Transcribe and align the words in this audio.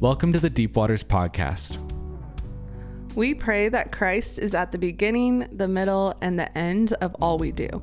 Welcome 0.00 0.32
to 0.32 0.38
the 0.38 0.48
Deep 0.48 0.76
Waters 0.76 1.04
Podcast. 1.04 1.76
We 3.14 3.34
pray 3.34 3.68
that 3.68 3.92
Christ 3.92 4.38
is 4.38 4.54
at 4.54 4.72
the 4.72 4.78
beginning, 4.78 5.46
the 5.52 5.68
middle, 5.68 6.14
and 6.22 6.38
the 6.38 6.56
end 6.56 6.94
of 7.02 7.14
all 7.16 7.36
we 7.36 7.52
do. 7.52 7.82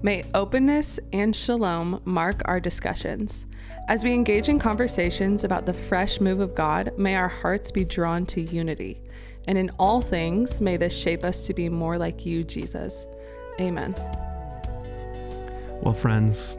May 0.00 0.22
openness 0.32 1.00
and 1.12 1.34
shalom 1.34 2.00
mark 2.04 2.40
our 2.44 2.60
discussions. 2.60 3.46
As 3.88 4.04
we 4.04 4.14
engage 4.14 4.48
in 4.48 4.60
conversations 4.60 5.42
about 5.42 5.66
the 5.66 5.72
fresh 5.72 6.20
move 6.20 6.38
of 6.38 6.54
God, 6.54 6.92
may 6.96 7.16
our 7.16 7.26
hearts 7.26 7.72
be 7.72 7.84
drawn 7.84 8.26
to 8.26 8.42
unity. 8.42 9.02
And 9.48 9.58
in 9.58 9.72
all 9.76 10.00
things, 10.00 10.60
may 10.60 10.76
this 10.76 10.96
shape 10.96 11.24
us 11.24 11.46
to 11.46 11.52
be 11.52 11.68
more 11.68 11.98
like 11.98 12.24
you, 12.24 12.44
Jesus. 12.44 13.06
Amen. 13.60 13.92
Well, 15.82 15.94
friends, 15.94 16.58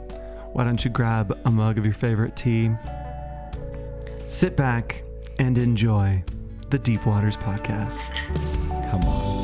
why 0.52 0.66
don't 0.66 0.84
you 0.84 0.92
grab 0.92 1.40
a 1.46 1.50
mug 1.50 1.78
of 1.78 1.86
your 1.86 1.94
favorite 1.94 2.36
tea, 2.36 2.72
sit 4.28 4.56
back, 4.56 5.04
and 5.40 5.58
enjoy 5.58 6.24
the 6.70 6.80
Deep 6.80 7.06
Waters 7.06 7.38
Podcast. 7.38 8.18
Come 8.92 9.02
on. 9.04 9.37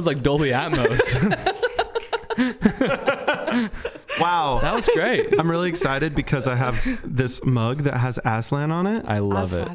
Was 0.00 0.06
like 0.06 0.22
Dolby 0.22 0.48
Atmos. 0.50 1.00
Wow. 4.18 4.58
that 4.62 4.74
was 4.74 4.88
great. 4.94 5.38
I'm 5.38 5.50
really 5.50 5.68
excited 5.68 6.14
because 6.14 6.46
I 6.46 6.54
have 6.56 6.78
this 7.04 7.42
mug 7.44 7.82
that 7.84 7.94
has 7.98 8.18
Aslan 8.24 8.70
on 8.70 8.86
it. 8.86 9.04
I 9.06 9.18
love 9.20 9.52
it. 9.52 9.68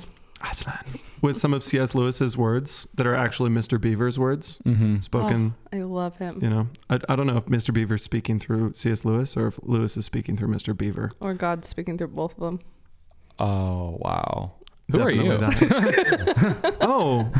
Aslan. 0.47 0.83
With 1.21 1.37
some 1.37 1.53
of 1.53 1.63
C.S. 1.63 1.95
Lewis's 1.95 2.37
words 2.37 2.87
that 2.93 3.07
are 3.07 3.15
actually 3.15 3.49
Mr. 3.49 3.79
Beaver's 3.81 4.19
words 4.19 4.59
Mm-hmm. 4.65 4.99
spoken. 4.99 5.55
Oh, 5.73 5.77
I 5.77 5.81
love 5.83 6.17
him. 6.17 6.39
You 6.41 6.49
know, 6.49 6.67
I, 6.89 6.99
I 7.09 7.15
don't 7.15 7.25
know 7.25 7.37
if 7.37 7.45
Mr. 7.45 7.73
Beaver's 7.73 8.03
speaking 8.03 8.39
through 8.39 8.73
C.S. 8.75 9.03
Lewis 9.05 9.35
or 9.35 9.47
if 9.47 9.59
Lewis 9.63 9.97
is 9.97 10.05
speaking 10.05 10.37
through 10.37 10.49
Mr. 10.49 10.77
Beaver. 10.77 11.11
Or 11.21 11.33
God 11.33 11.65
speaking 11.65 11.97
through 11.97 12.09
both 12.09 12.33
of 12.33 12.39
them. 12.41 12.59
Oh 13.39 13.97
wow. 13.99 14.53
Who 14.91 14.99
Definitely 14.99 15.29
are 15.29 16.51
you? 16.51 16.55
oh, 16.81 17.31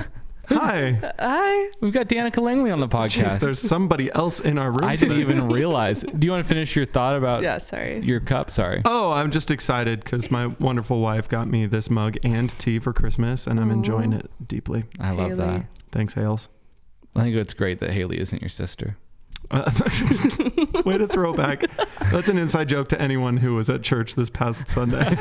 hi. 0.49 1.11
Hi. 1.19 1.71
We've 1.81 1.93
got 1.93 2.07
Danika 2.07 2.41
Langley 2.41 2.71
on 2.71 2.79
the 2.79 2.88
podcast. 2.88 3.39
There's 3.39 3.59
somebody 3.59 4.11
else 4.13 4.39
in 4.39 4.57
our 4.57 4.71
room. 4.71 4.83
I 4.85 4.95
didn't 4.95 5.17
today. 5.17 5.21
even 5.31 5.49
realize. 5.49 6.01
Do 6.17 6.25
you 6.25 6.31
want 6.31 6.43
to 6.43 6.47
finish 6.47 6.75
your 6.75 6.85
thought 6.85 7.15
about 7.15 7.43
Yeah, 7.43 7.57
sorry. 7.57 8.01
your 8.01 8.19
cup? 8.19 8.51
Sorry. 8.51 8.81
Oh, 8.85 9.11
I'm 9.11 9.31
just 9.31 9.51
excited 9.51 10.03
because 10.03 10.29
my 10.31 10.47
wonderful 10.47 10.99
wife 11.01 11.27
got 11.29 11.47
me 11.47 11.66
this 11.66 11.89
mug 11.89 12.17
and 12.23 12.49
tea 12.59 12.79
for 12.79 12.93
Christmas, 12.93 13.47
and 13.47 13.59
I'm 13.59 13.71
enjoying 13.71 14.13
it 14.13 14.29
deeply. 14.47 14.85
I 14.99 15.11
love 15.11 15.29
Haley. 15.29 15.39
that. 15.45 15.66
Thanks, 15.91 16.13
Hales. 16.13 16.49
I 17.16 17.21
think 17.21 17.35
it's 17.35 17.53
great 17.53 17.79
that 17.79 17.91
Haley 17.91 18.19
isn't 18.19 18.41
your 18.41 18.49
sister. 18.49 18.97
Uh, 19.51 19.71
way 20.85 20.97
to 20.97 21.07
throw 21.07 21.33
back. 21.33 21.63
That's 22.11 22.29
an 22.29 22.38
inside 22.38 22.69
joke 22.69 22.89
to 22.89 23.01
anyone 23.01 23.38
who 23.38 23.55
was 23.55 23.69
at 23.69 23.83
church 23.83 24.15
this 24.15 24.29
past 24.29 24.67
Sunday. 24.67 25.06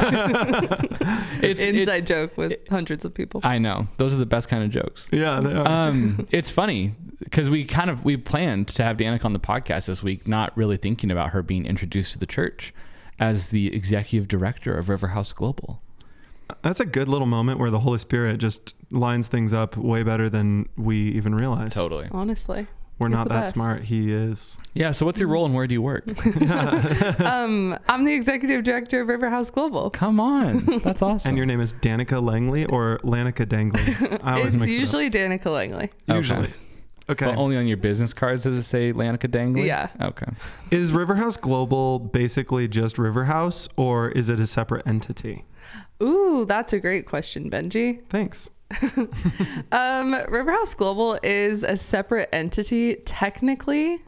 It's 1.42 1.60
it- 1.60 1.74
Inside 1.76 2.06
joke 2.06 2.36
with 2.38 2.54
hundreds 2.70 3.04
of 3.04 3.12
people. 3.12 3.40
I 3.44 3.58
know 3.58 3.88
those 3.98 4.14
are 4.14 4.18
the 4.18 4.24
best 4.26 4.48
kind 4.48 4.64
of 4.64 4.70
jokes. 4.70 5.08
yeah, 5.12 5.40
they 5.40 5.52
are. 5.52 5.66
Um, 5.68 6.26
it's 6.30 6.48
funny 6.48 6.94
because 7.18 7.50
we 7.50 7.64
kind 7.66 7.90
of 7.90 8.04
we 8.04 8.16
planned 8.16 8.68
to 8.68 8.82
have 8.84 8.96
Danika 8.96 9.24
on 9.26 9.32
the 9.34 9.38
podcast 9.38 9.86
this 9.86 10.02
week, 10.02 10.26
not 10.26 10.56
really 10.56 10.76
thinking 10.78 11.10
about 11.10 11.30
her 11.30 11.42
being 11.42 11.66
introduced 11.66 12.12
to 12.12 12.18
the 12.18 12.26
church 12.26 12.72
as 13.18 13.48
the 13.48 13.74
executive 13.74 14.26
director 14.26 14.76
of 14.76 14.88
River 14.88 15.08
House 15.08 15.32
Global. 15.32 15.82
That's 16.62 16.80
a 16.80 16.86
good 16.86 17.08
little 17.08 17.26
moment 17.26 17.58
where 17.58 17.70
the 17.70 17.80
Holy 17.80 17.98
Spirit 17.98 18.38
just 18.38 18.74
lines 18.90 19.28
things 19.28 19.52
up 19.52 19.76
way 19.76 20.02
better 20.02 20.30
than 20.30 20.68
we 20.76 20.96
even 21.12 21.34
realize. 21.34 21.74
Totally. 21.74 22.08
Honestly. 22.10 22.66
We're 22.98 23.08
He's 23.08 23.14
not 23.16 23.28
that 23.28 23.40
best. 23.40 23.54
smart. 23.54 23.82
He 23.82 24.12
is. 24.12 24.56
Yeah. 24.72 24.92
So 24.92 25.04
what's 25.04 25.18
your 25.18 25.28
role 25.28 25.44
and 25.46 25.54
where 25.54 25.66
do 25.66 25.74
you 25.74 25.82
work? 25.82 26.04
um, 27.20 27.76
I'm 27.88 28.04
the 28.04 28.12
executive 28.14 28.62
director 28.64 29.00
of 29.00 29.08
Riverhouse 29.08 29.50
Global. 29.52 29.90
Come 29.90 30.20
on, 30.20 30.64
that's 30.84 31.02
awesome. 31.02 31.30
And 31.30 31.36
your 31.36 31.46
name 31.46 31.60
is 31.60 31.72
Danika 31.74 32.22
Langley 32.22 32.66
or 32.66 32.98
Lanica 33.02 33.48
Dangley? 33.48 33.96
I 34.22 34.34
always 34.36 34.54
It's 34.54 34.60
mix 34.64 34.72
usually 34.74 35.10
Danika 35.10 35.46
Langley. 35.52 35.90
up. 36.08 36.16
Usually. 36.16 36.38
Okay. 36.44 36.54
Okay. 37.10 37.26
But 37.26 37.36
only 37.36 37.56
on 37.58 37.66
your 37.66 37.76
business 37.76 38.14
cards 38.14 38.44
does 38.44 38.56
it 38.58 38.62
say 38.62 38.92
Lanica 38.92 39.30
Dangley? 39.30 39.66
Yeah. 39.66 39.88
Okay. 40.00 40.26
Is 40.70 40.92
Riverhouse 40.92 41.38
Global 41.38 41.98
basically 41.98 42.66
just 42.66 42.96
Riverhouse 42.96 43.68
or 43.76 44.08
is 44.10 44.30
it 44.30 44.40
a 44.40 44.46
separate 44.46 44.86
entity? 44.86 45.44
Ooh, 46.02 46.46
that's 46.46 46.72
a 46.72 46.78
great 46.78 47.06
question, 47.06 47.50
Benji. 47.50 48.00
Thanks. 48.08 48.48
Um, 49.72 50.14
River 50.28 50.52
House 50.52 50.74
Global 50.74 51.18
is 51.22 51.62
a 51.64 51.76
separate 51.76 52.28
entity 52.32 52.96
technically, 53.04 54.02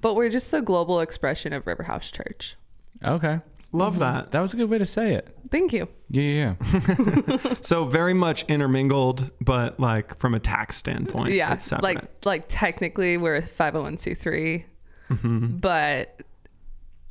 but 0.00 0.14
we're 0.14 0.28
just 0.28 0.50
the 0.50 0.62
global 0.62 1.00
expression 1.00 1.52
of 1.52 1.64
Riverhouse 1.64 2.12
Church. 2.12 2.56
Okay. 3.04 3.40
Love 3.72 3.98
that. 3.98 4.30
That 4.32 4.40
was 4.40 4.54
a 4.54 4.56
good 4.56 4.70
way 4.70 4.78
to 4.78 4.86
say 4.86 5.12
it. 5.14 5.28
Thank 5.50 5.72
you. 5.72 5.88
Yeah, 6.10 6.22
yeah. 6.22 6.54
yeah. 6.72 7.54
So 7.60 7.84
very 7.84 8.14
much 8.14 8.44
intermingled, 8.48 9.30
but 9.40 9.78
like 9.78 10.16
from 10.18 10.34
a 10.34 10.40
tax 10.40 10.76
standpoint, 10.76 11.32
yeah, 11.34 11.52
it's 11.52 11.66
separate. 11.66 11.82
like 11.84 12.04
like 12.24 12.44
technically 12.48 13.16
we're 13.18 13.36
a 13.36 13.42
501c3, 13.42 14.64
Mm-hmm. 15.10 15.56
but 15.56 16.20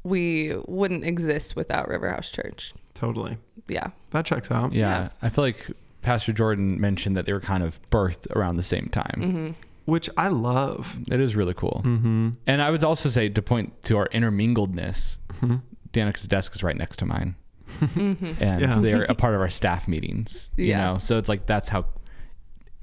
we 0.04 0.56
wouldn't 0.68 1.04
exist 1.04 1.56
without 1.56 1.90
Riverhouse 1.90 2.32
Church. 2.32 2.74
totally. 2.94 3.38
Yeah. 3.68 3.88
That 4.12 4.26
checks 4.26 4.50
out. 4.52 4.72
Yeah. 4.74 4.88
Yeah. 5.04 5.10
I 5.22 5.30
feel 5.30 5.44
like 5.44 5.68
Pastor 6.08 6.32
Jordan 6.32 6.80
mentioned 6.80 7.18
that 7.18 7.26
they 7.26 7.34
were 7.34 7.42
kind 7.42 7.62
of 7.64 7.80
birthed 7.92 8.32
around 8.34 8.56
the 8.56 8.64
same 8.64 8.88
time. 8.92 9.18
Mm-hmm. 9.18 9.48
Which 9.84 10.10
I 10.18 10.30
love. 10.30 10.98
It 11.12 11.20
is 11.20 11.36
really 11.36 11.54
cool. 11.54 11.82
Mm-hmm. 11.86 12.30
And 12.48 12.62
I 12.62 12.72
would 12.72 12.82
also 12.84 13.10
say 13.10 13.28
to 13.28 13.42
point 13.42 13.84
to 13.84 13.98
our 13.98 14.08
intermingledness, 14.10 15.18
Mm-hmm. 15.42 15.58
Danika's 15.94 16.28
desk 16.28 16.56
is 16.56 16.64
right 16.64 16.76
next 16.78 16.98
to 17.00 17.06
mine. 17.06 17.36
And 17.96 18.62
Yeah. 18.62 18.80
they're 18.82 19.04
a 19.04 19.16
part 19.16 19.36
of 19.36 19.42
our 19.42 19.50
staff 19.50 19.88
meetings. 19.88 20.50
You 20.56 20.66
Yeah. 20.66 20.94
know, 20.94 20.98
so 20.98 21.18
it's 21.18 21.28
like 21.30 21.46
that's 21.46 21.68
how 21.70 21.86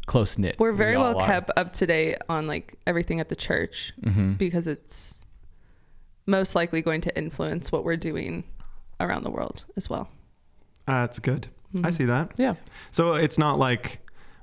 close 0.07 0.37
knit. 0.39 0.57
We're 0.59 0.73
very 0.73 0.97
well 0.99 1.19
are. 1.19 1.27
kept 1.27 1.51
up 1.57 1.73
to 1.75 1.87
date 1.87 2.19
on 2.29 2.47
like 2.47 2.75
everything 2.87 3.21
at 3.21 3.29
the 3.31 3.37
church 3.37 3.93
Mhm. 4.03 4.37
because 4.37 4.67
it's 4.67 5.25
most 6.27 6.55
likely 6.55 6.83
going 6.83 7.01
to 7.03 7.17
influence 7.17 7.73
what 7.73 7.85
we're 7.85 7.97
doing 7.97 8.45
around 9.01 9.23
the 9.25 9.31
world 9.31 9.65
as 9.77 9.89
well. 9.91 10.09
That's 10.87 11.19
good. 11.19 11.49
I 11.83 11.91
see 11.91 12.05
that. 12.05 12.33
Yeah. 12.37 12.55
So 12.91 13.15
it's 13.15 13.39
not 13.39 13.59
like 13.59 14.01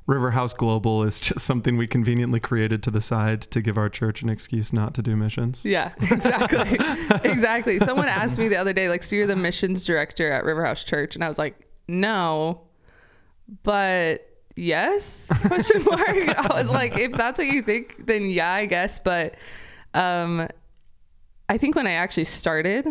Riverhouse 0.07 0.55
Global 0.55 1.03
is 1.03 1.19
just 1.19 1.45
something 1.45 1.77
we 1.77 1.87
conveniently 1.87 2.39
created 2.39 2.83
to 2.83 2.91
the 2.91 3.01
side 3.01 3.41
to 3.43 3.61
give 3.61 3.77
our 3.77 3.89
church 3.89 4.21
an 4.21 4.29
excuse 4.29 4.73
not 4.73 4.93
to 4.95 5.01
do 5.01 5.15
missions. 5.15 5.63
Yeah, 5.63 5.93
exactly. 6.01 6.77
exactly. 7.29 7.79
Someone 7.79 8.07
asked 8.07 8.39
me 8.39 8.47
the 8.47 8.57
other 8.57 8.73
day, 8.73 8.89
like, 8.89 9.03
so 9.03 9.15
you're 9.15 9.27
the 9.27 9.35
missions 9.35 9.85
director 9.85 10.31
at 10.31 10.43
Riverhouse 10.43 10.85
Church. 10.85 11.15
And 11.15 11.23
I 11.23 11.27
was 11.27 11.37
like, 11.37 11.55
no, 11.87 12.61
but 13.63 14.27
yes, 14.55 15.31
question 15.45 15.83
mark. 15.83 16.09
I 16.09 16.61
was 16.61 16.69
like, 16.69 16.97
if 16.97 17.13
that's 17.13 17.39
what 17.39 17.47
you 17.47 17.61
think, 17.61 18.05
then 18.05 18.25
yeah, 18.25 18.51
I 18.51 18.65
guess. 18.65 18.99
But 18.99 19.35
um, 19.93 20.47
I 21.49 21.57
think 21.57 21.75
when 21.75 21.87
I 21.87 21.93
actually 21.93 22.25
started, 22.25 22.87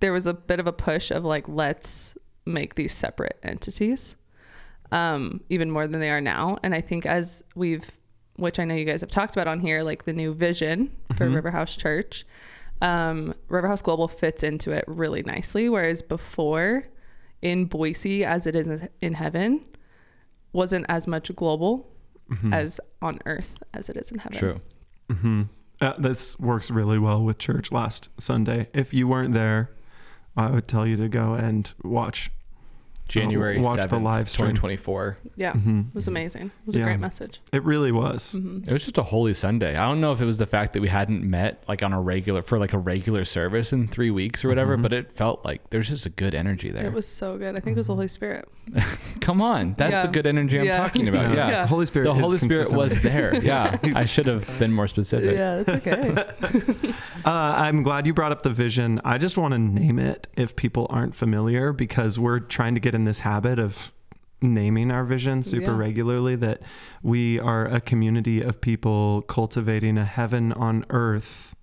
there 0.00 0.12
was 0.12 0.26
a 0.26 0.34
bit 0.34 0.60
of 0.60 0.66
a 0.66 0.72
push 0.72 1.10
of 1.10 1.24
like, 1.24 1.48
let's 1.48 2.14
make 2.48 2.74
these 2.74 2.92
separate 2.92 3.38
entities, 3.42 4.16
um, 4.90 5.40
even 5.48 5.70
more 5.70 5.86
than 5.86 6.00
they 6.00 6.10
are 6.10 6.20
now. 6.20 6.58
And 6.62 6.74
I 6.74 6.80
think 6.80 7.06
as 7.06 7.42
we've, 7.54 7.90
which 8.36 8.58
I 8.58 8.64
know 8.64 8.74
you 8.74 8.84
guys 8.84 9.00
have 9.02 9.10
talked 9.10 9.34
about 9.36 9.46
on 9.48 9.60
here, 9.60 9.82
like 9.82 10.04
the 10.04 10.12
new 10.12 10.32
vision 10.34 10.90
for 11.16 11.28
River 11.28 11.50
House 11.50 11.76
Church, 11.76 12.26
um, 12.80 13.34
River 13.48 13.68
House 13.68 13.82
Global 13.82 14.08
fits 14.08 14.42
into 14.42 14.70
it 14.72 14.84
really 14.86 15.22
nicely. 15.22 15.68
Whereas 15.68 16.00
before, 16.02 16.86
in 17.42 17.66
Boise, 17.66 18.24
as 18.24 18.46
it 18.46 18.54
is 18.56 18.82
in 19.00 19.14
heaven, 19.14 19.64
wasn't 20.52 20.86
as 20.88 21.06
much 21.06 21.34
global 21.36 21.86
as 22.52 22.78
on 23.00 23.18
earth 23.24 23.54
as 23.72 23.88
it 23.88 23.96
is 23.96 24.10
in 24.10 24.18
heaven. 24.18 24.38
True. 24.38 24.60
hmm 25.10 25.42
Uh, 25.80 25.94
this 25.98 26.38
works 26.38 26.70
really 26.70 26.98
well 26.98 27.22
with 27.24 27.38
church 27.38 27.72
last 27.72 28.10
Sunday. 28.20 28.68
If 28.74 28.92
you 28.92 29.08
weren't 29.08 29.32
there, 29.32 29.70
I 30.36 30.50
would 30.50 30.68
tell 30.68 30.86
you 30.86 30.96
to 30.96 31.08
go 31.08 31.34
and 31.34 31.72
watch 31.82 32.30
January 33.08 33.58
watch 33.58 33.78
7th, 33.80 33.90
the 33.90 33.98
live 33.98 34.28
stream. 34.28 34.48
2024. 34.50 35.18
Yeah, 35.36 35.52
Mhm. 35.52 35.88
it 35.88 35.94
was 35.94 36.06
amazing. 36.08 36.46
It 36.46 36.66
was 36.66 36.76
a 36.76 36.80
great 36.82 37.00
message. 37.00 37.40
It 37.52 37.64
really 37.64 37.90
was. 37.92 38.34
It 38.34 38.70
was 38.72 38.84
just 38.84 38.98
a 38.98 39.02
holy 39.02 39.34
Sunday. 39.34 39.76
I 39.76 39.86
don't 39.86 40.00
know 40.00 40.12
if 40.12 40.20
it 40.20 40.24
was 40.26 40.38
the 40.38 40.46
fact 40.46 40.74
that 40.74 40.82
we 40.82 40.88
hadn't 40.88 41.22
met 41.22 41.62
like 41.68 41.82
on 41.82 41.92
a 41.92 42.00
regular 42.00 42.42
for 42.42 42.58
like 42.58 42.72
a 42.72 42.78
regular 42.78 43.24
service 43.24 43.72
in 43.72 43.88
three 43.88 44.10
weeks 44.10 44.44
or 44.44 44.48
whatever, 44.48 44.76
Mhm. 44.76 44.82
but 44.82 44.92
it 44.92 45.12
felt 45.12 45.44
like 45.44 45.70
there's 45.70 45.88
just 45.88 46.06
a 46.06 46.10
good 46.10 46.34
energy 46.34 46.70
there. 46.70 46.86
It 46.86 46.92
was 46.92 47.06
so 47.08 47.38
good. 47.38 47.56
I 47.56 47.60
think 47.60 47.76
it 47.76 47.80
was 47.80 47.86
the 47.88 47.94
Holy 47.94 48.08
Spirit. 48.08 48.48
Come 49.20 49.40
on, 49.42 49.74
that's 49.76 49.90
Yeah. 49.92 50.02
the 50.06 50.12
good 50.12 50.26
energy 50.26 50.58
I'm 50.58 50.64
Yeah. 50.66 50.78
talking 50.78 51.08
about. 51.08 51.34
Yeah, 51.34 51.48
Yeah. 51.48 51.66
Holy 51.66 51.86
Spirit. 51.86 52.04
the 52.06 52.12
is 52.14 52.20
Holy 52.20 52.38
Spirit 52.38 52.72
was 52.72 53.00
there. 53.02 53.34
Yeah, 53.42 53.76
I 53.94 54.04
should 54.04 54.26
have 54.26 54.58
been 54.58 54.72
more 54.72 54.88
specific. 54.88 55.34
Yeah, 55.36 55.62
that's 55.62 55.86
okay. 55.86 56.94
Uh, 57.24 57.30
I'm 57.56 57.82
glad 57.82 58.06
you 58.06 58.14
brought 58.14 58.32
up 58.32 58.42
the 58.42 58.50
vision. 58.50 59.00
I 59.04 59.18
just 59.18 59.36
want 59.36 59.52
to 59.52 59.58
name 59.58 59.98
it 59.98 60.28
if 60.36 60.56
people 60.56 60.86
aren't 60.88 61.14
familiar 61.14 61.72
because 61.72 62.18
we're 62.18 62.38
trying 62.38 62.74
to 62.74 62.80
get 62.80 62.94
in 62.94 63.04
this 63.04 63.20
habit 63.20 63.58
of 63.58 63.92
naming 64.40 64.90
our 64.90 65.04
vision 65.04 65.42
super 65.42 65.72
Yeah. 65.72 65.76
regularly 65.76 66.36
that 66.36 66.60
we 67.02 67.38
are 67.40 67.66
a 67.66 67.80
community 67.80 68.40
of 68.40 68.60
people 68.60 69.22
cultivating 69.22 69.98
a 69.98 70.04
heaven 70.04 70.52
on 70.52 70.84
earth 70.90 71.54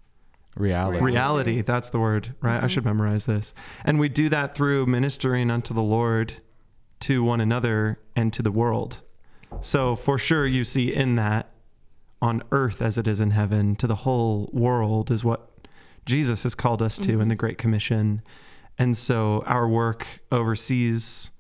Reality. 0.58 1.00
Reality. 1.00 1.06
reality 1.52 1.62
that's 1.62 1.90
the 1.90 2.00
word 2.00 2.34
right 2.42 2.62
i 2.62 2.66
Mhm. 2.66 2.70
should 2.70 2.86
memorize 2.86 3.26
this 3.26 3.54
and 3.86 3.98
we 4.00 4.08
do 4.10 4.28
that 4.30 4.56
through 4.56 4.86
ministering 4.88 5.50
unto 5.52 5.74
the 5.74 5.82
lord 5.82 6.34
to 7.02 7.24
one 7.24 7.42
another 7.42 8.00
and 8.16 8.32
to 8.34 8.42
the 8.42 8.52
world. 8.52 9.02
So 9.62 9.96
for 9.96 10.18
sure 10.18 10.46
you 10.48 10.64
see 10.64 10.94
in 10.94 11.16
that 11.16 11.52
on 12.22 12.42
earth 12.52 12.82
as 12.82 12.98
it 12.98 13.08
is 13.08 13.20
in 13.22 13.32
heaven 13.32 13.76
to 13.78 13.88
the 13.88 13.96
whole 13.98 14.50
world 14.54 15.12
is 15.12 15.24
what 15.24 15.50
jesus 16.06 16.44
has 16.44 16.56
called 16.56 16.82
us 16.82 16.98
to 16.98 17.20
in 17.20 17.26
Mhm. 17.28 17.30
the 17.30 17.36
great 17.36 17.58
commission. 17.58 18.22
And 18.78 18.98
so 18.98 19.44
our 19.46 19.68
work 19.68 20.22
overseas 20.32 21.32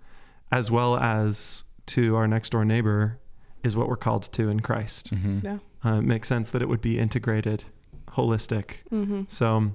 as 0.51 0.69
well 0.71 0.97
as 0.97 1.63
to 1.87 2.15
our 2.15 2.27
next 2.27 2.49
door 2.51 2.65
neighbor 2.65 3.19
is 3.63 3.75
what 3.75 3.87
we're 3.89 3.95
called 3.97 4.23
to 4.33 4.49
in 4.49 4.59
christ. 4.61 5.09
Hmm 5.09 5.39
Yeah. 5.43 5.57
uh, 5.85 5.95
it 5.99 6.01
makes 6.03 6.27
sense 6.27 6.49
that 6.51 6.61
it 6.61 6.69
would 6.69 6.81
be 6.81 6.99
integrated 6.99 7.63
holistic. 8.09 8.83
Hmm 8.89 9.23
so 9.27 9.71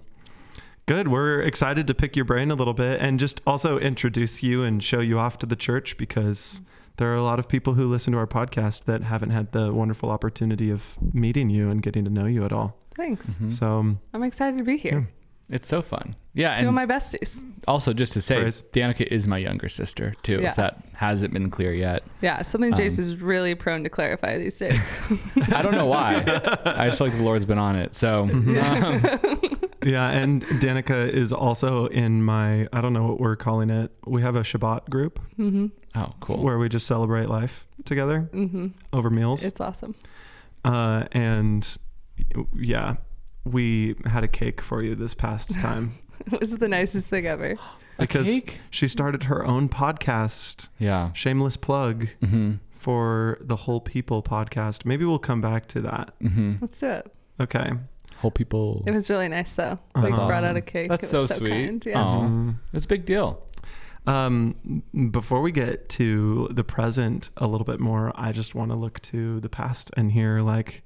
good. 0.91 1.07
We're 1.07 1.41
excited 1.43 1.87
to 1.87 1.95
pick 1.95 2.17
your 2.17 2.25
brain 2.25 2.51
a 2.51 2.57
little 2.57 2.75
bit 2.75 3.01
and 3.01 3.17
just 3.21 3.41
also 3.47 3.79
introduce 3.79 4.43
you 4.43 4.65
and 4.65 4.83
show 4.83 4.99
you 4.99 5.21
off 5.21 5.39
to 5.39 5.47
the 5.47 5.55
church 5.55 5.97
because 5.97 6.61
there 6.97 7.09
are 7.13 7.15
a 7.15 7.23
lot 7.23 7.39
of 7.39 7.47
people 7.49 7.75
who 7.75 7.89
listen 7.89 8.13
to 8.13 8.19
our 8.19 8.27
podcast 8.27 8.87
that 8.87 9.05
haven't 9.05 9.31
had 9.31 9.53
the 9.53 9.73
wonderful 9.73 10.11
opportunity 10.11 10.69
of 10.69 10.99
meeting 11.15 11.49
you 11.49 11.71
and 11.71 11.81
getting 11.81 12.03
to 12.07 12.11
know 12.11 12.27
you 12.27 12.45
at 12.45 12.53
all. 12.53 12.77
Thanks. 12.97 13.25
Mhm. 13.25 13.53
So 13.53 13.97
I'm 14.13 14.23
excited 14.25 14.59
to 14.59 14.65
be 14.65 14.79
here. 14.79 15.09
It's 15.49 15.69
so 15.69 15.81
fun. 15.81 16.17
Yeah, 16.35 16.55
Two 16.61 16.67
of 16.69 16.75
my 16.75 16.87
besties. 16.87 17.41
also 17.69 17.93
just 17.93 18.13
to 18.15 18.21
say, 18.21 18.41
Praise. 18.41 18.65
Danika 18.73 19.07
is 19.07 19.29
my 19.29 19.39
younger 19.39 19.69
sister 19.69 20.15
too. 20.25 20.41
Yeah. 20.43 20.51
If 20.51 20.57
that 20.57 20.79
hasn't 20.95 21.33
been 21.33 21.51
clear 21.51 21.73
yet, 21.73 22.03
Yeah, 22.21 22.43
something 22.43 22.73
Jace 22.73 22.99
Um, 22.99 23.05
is 23.05 23.17
really 23.21 23.55
prone 23.55 23.85
to 23.85 23.91
clarify 23.91 24.39
these 24.39 24.57
days. 24.59 25.01
I 25.53 25.63
don't 25.63 25.75
know 25.77 25.87
why. 25.87 26.17
I 26.65 26.87
just 26.87 26.99
feel 26.99 27.07
like 27.09 27.17
the 27.17 27.23
Lord's 27.23 27.47
been 27.47 27.59
on 27.59 27.77
it. 27.77 27.95
So 27.95 28.23
um, 28.33 29.60
yeah, 29.85 30.09
and 30.11 30.45
Danika 30.45 31.09
is 31.09 31.33
also 31.33 31.87
in 31.87 32.23
my 32.23 32.69
I 32.73 32.81
don't 32.81 32.93
know 32.93 33.07
what 33.07 33.21
we're 33.21 33.37
calling 33.37 33.71
it. 33.71 33.91
We 34.07 34.23
have 34.23 34.37
a 34.37 34.41
Shabbat 34.43 34.89
group 34.91 35.19
hmm 35.37 35.67
oh, 35.95 36.13
cool. 36.21 36.43
where 36.43 36.59
we 36.59 36.69
just 36.69 36.87
celebrate 36.87 37.29
life 37.29 37.67
together 37.85 38.29
hmm 38.33 38.69
over 38.93 39.11
meals. 39.11 39.43
It's 39.45 39.61
awesome. 39.61 39.95
Uh, 40.65 41.05
and 41.13 41.77
yeah, 42.55 42.97
we 43.45 43.97
had 44.07 44.23
a 44.25 44.29
cake 44.29 44.61
for 44.61 44.83
you 44.83 44.95
this 44.95 45.15
past 45.15 45.59
time. 45.61 45.95
It 46.31 46.39
was 46.39 46.59
the 46.59 46.69
nicest 46.69 47.07
thing 47.07 47.27
ever. 47.27 47.53
A 47.99 48.03
because 48.03 48.27
cake? 48.27 48.59
she 48.69 48.87
started 48.89 49.25
her 49.25 49.43
own 49.45 49.71
podcast. 49.71 50.69
Yeah. 50.79 51.13
Shameless 51.15 51.57
plug 51.57 52.09
hmm 52.23 52.53
for 52.75 53.39
the 53.41 53.57
Whole 53.57 53.81
People 53.81 54.23
podcast. 54.23 54.85
Maybe 54.85 55.05
we'll 55.07 55.19
come 55.19 55.41
back 55.41 55.67
to 55.69 55.81
that. 55.83 56.13
hmm 56.21 56.55
Let's 56.61 56.79
do 56.79 56.89
it. 56.89 57.13
Okay. 57.41 57.71
Whole 58.21 58.31
people. 58.31 58.83
It 58.87 58.93
was 58.93 59.09
really 59.09 59.29
nice 59.29 59.55
though. 59.55 59.79
That's 59.95 60.05
like 60.11 60.15
brought 60.15 60.45
out 60.45 60.57
a 60.57 60.61
cake. 60.61 60.89
That's 60.91 61.13
it 61.13 61.17
was 61.17 61.29
so 61.29 61.35
so, 61.35 61.39
sweet. 61.39 61.51
kind. 61.51 61.87
Yeah. 61.87 62.03
Aw. 62.03 62.21
Mhm. 62.29 62.55
It's 62.73 62.85
a 62.85 62.89
big 62.89 63.07
deal. 63.07 63.43
Um, 64.07 64.83
before 65.11 65.41
we 65.43 65.53
get 65.53 65.89
to 65.91 66.49
the 66.51 66.65
present 66.65 67.31
a 67.37 67.47
little 67.47 67.65
bit 67.65 67.81
more, 67.81 68.13
I 68.15 68.33
just 68.33 68.55
want 68.55 68.71
to 68.71 68.77
look 68.77 69.01
to 69.03 69.41
the 69.41 69.49
past 69.49 69.91
and 69.97 70.13
hear 70.13 70.41
like 70.41 70.83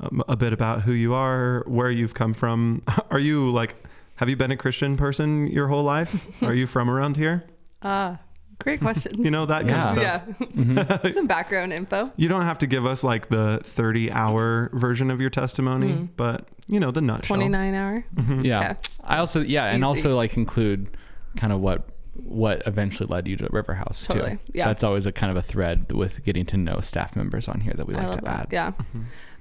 um, 0.00 0.22
a 0.28 0.36
bit 0.36 0.52
about 0.52 0.82
who 0.82 0.92
you 0.92 1.14
are, 1.14 1.64
where 1.66 1.90
you've 1.90 2.14
come 2.14 2.34
from. 2.34 2.82
Are 3.10 3.18
you 3.18 3.50
like, 3.50 3.74
have 4.16 4.28
you 4.28 4.36
been 4.36 4.50
a 4.50 4.56
Christian 4.56 4.96
person 4.96 5.46
your 5.48 5.68
whole 5.68 5.82
life? 5.84 6.26
Are 6.42 6.54
you 6.54 6.66
from 6.66 6.90
around 6.90 7.16
here? 7.16 7.44
Ah, 7.82 8.18
great 8.58 8.80
questions. 8.80 9.14
You 9.24 9.30
know 9.30 9.46
that 9.46 9.66
kind 9.68 9.80
of 9.82 9.90
stuff. 9.90 10.02
yeah. 10.02 10.46
Mhm. 10.56 11.12
Some 11.14 11.26
background 11.26 11.72
info. 11.72 12.10
You 12.16 12.28
don't 12.28 12.42
have 12.42 12.58
to 12.58 12.66
give 12.66 12.86
us 12.86 13.04
like 13.04 13.28
the 13.28 13.60
30 13.64 14.10
hour 14.12 14.70
version 14.72 15.10
of 15.10 15.20
your 15.20 15.30
testimony, 15.30 15.92
Mhm. 15.92 16.08
but 16.16 16.48
you 16.68 16.80
know, 16.80 16.90
the 16.90 17.00
nutshell. 17.00 17.36
29 17.36 17.74
hour. 17.74 18.04
Mhm. 18.14 18.44
Yeah. 18.44 18.60
Okay. 18.70 18.76
I 19.04 19.18
also 19.18 19.40
yeah, 19.42 19.66
and 19.66 19.84
also 19.84 20.16
like 20.16 20.36
include 20.36 20.96
kind 21.36 21.52
of 21.52 21.60
what 21.60 21.88
what 22.14 22.62
eventually 22.66 23.06
led 23.08 23.28
you 23.28 23.36
to 23.36 23.46
River 23.52 23.74
House 23.74 24.06
Totally. 24.06 24.30
too. 24.32 24.38
Yeah. 24.54 24.64
That's 24.66 24.82
always 24.82 25.04
a 25.04 25.12
kind 25.12 25.30
of 25.30 25.36
a 25.36 25.42
thread 25.42 25.92
with 25.92 26.24
getting 26.24 26.46
to 26.46 26.56
know 26.56 26.80
staff 26.80 27.14
members 27.14 27.46
on 27.46 27.60
here 27.60 27.74
that 27.74 27.86
we 27.86 27.92
like 27.94 28.10
to 28.12 28.20
that. 28.24 28.40
add. 28.40 28.46
Yeah. 28.50 28.72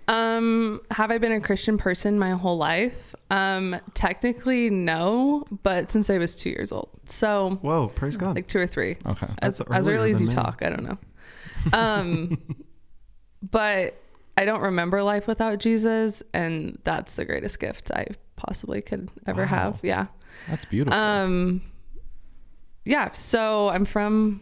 Um, 0.07 0.81
have 0.91 1.09
I 1.11 1.17
been 1.17 1.31
a 1.31 1.41
Christian 1.41 1.77
person 1.77 2.19
my 2.19 2.31
whole 2.31 2.57
life? 2.57 3.15
Um, 3.31 3.75
technically 3.95 4.69
no, 4.69 5.45
but 5.63 5.91
since 5.91 6.09
I 6.09 6.17
was 6.19 6.35
two 6.35 6.49
years 6.49 6.71
old. 6.71 6.89
So 7.07 7.57
Whoa, 7.61 7.87
praise 7.89 8.15
God. 8.17 8.35
like 8.35 8.47
two 8.47 8.59
or 8.59 8.67
three. 8.67 8.97
Okay. 9.05 9.27
As, 9.41 9.61
as 9.71 9.87
early 9.87 10.11
as 10.11 10.21
you 10.21 10.27
me. 10.27 10.33
talk, 10.33 10.61
I 10.61 10.69
don't 10.69 10.83
know. 10.83 10.97
Um, 11.73 12.37
but 13.51 13.99
I 14.37 14.45
don't 14.45 14.61
remember 14.61 15.01
life 15.01 15.27
without 15.27 15.59
Jesus, 15.59 16.21
and 16.33 16.77
that's 16.83 17.15
the 17.15 17.25
greatest 17.25 17.59
gift 17.59 17.89
I 17.91 18.07
possibly 18.35 18.81
could 18.81 19.09
ever 19.25 19.41
Wow. 19.43 19.47
have. 19.47 19.79
Yeah. 19.81 20.07
That's 20.49 20.65
beautiful. 20.65 20.99
Um, 20.99 21.61
yeah. 22.83 23.11
So 23.11 23.69
I'm 23.69 23.85
from 23.85 24.41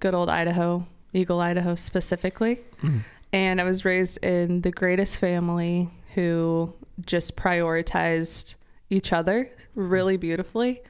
good 0.00 0.14
old 0.14 0.28
Idaho, 0.30 0.86
Eagle, 1.12 1.40
Idaho 1.40 1.74
specifically. 1.76 2.60
Mm. 2.82 3.00
And 3.36 3.60
I 3.60 3.64
was 3.64 3.84
raised 3.84 4.16
in 4.24 4.62
the 4.62 4.70
greatest 4.70 5.18
family 5.18 5.90
who 6.14 6.72
just 7.04 7.36
prioritized 7.36 8.54
each 8.88 9.12
other 9.12 9.50
really 9.74 10.16
beautifully 10.16 10.80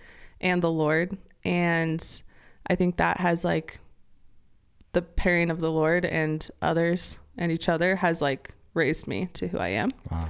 and 0.41 0.63
the 0.63 0.71
Lord. 0.71 1.19
And 1.45 2.23
I 2.69 2.77
think 2.77 2.99
that 2.99 3.19
has 3.19 3.43
like 3.43 3.81
the 4.93 5.03
pairing 5.03 5.51
of 5.51 5.59
the 5.59 5.73
Lord 5.73 6.05
and 6.05 6.49
others 6.63 7.19
and 7.37 7.51
each 7.51 7.69
other 7.69 7.97
has 7.97 8.23
like 8.23 8.55
raised 8.75 9.09
me 9.09 9.29
to 9.33 9.49
who 9.49 9.59
I 9.59 9.71
am. 9.71 9.91
wow. 10.09 10.29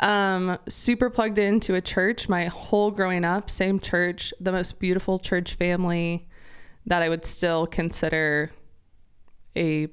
Um, 0.00 0.58
super 0.68 1.10
plugged 1.10 1.38
into 1.38 1.76
a 1.76 1.80
church 1.80 2.28
my 2.28 2.46
whole 2.46 2.90
growing 2.90 3.24
up, 3.24 3.48
same 3.48 3.78
church, 3.78 4.34
the 4.40 4.50
most 4.50 4.80
beautiful 4.80 5.20
church 5.20 5.54
family 5.54 6.26
that 6.86 7.02
I 7.02 7.08
would 7.08 7.24
still 7.24 7.68
consider 7.68 8.50
a 9.54 9.86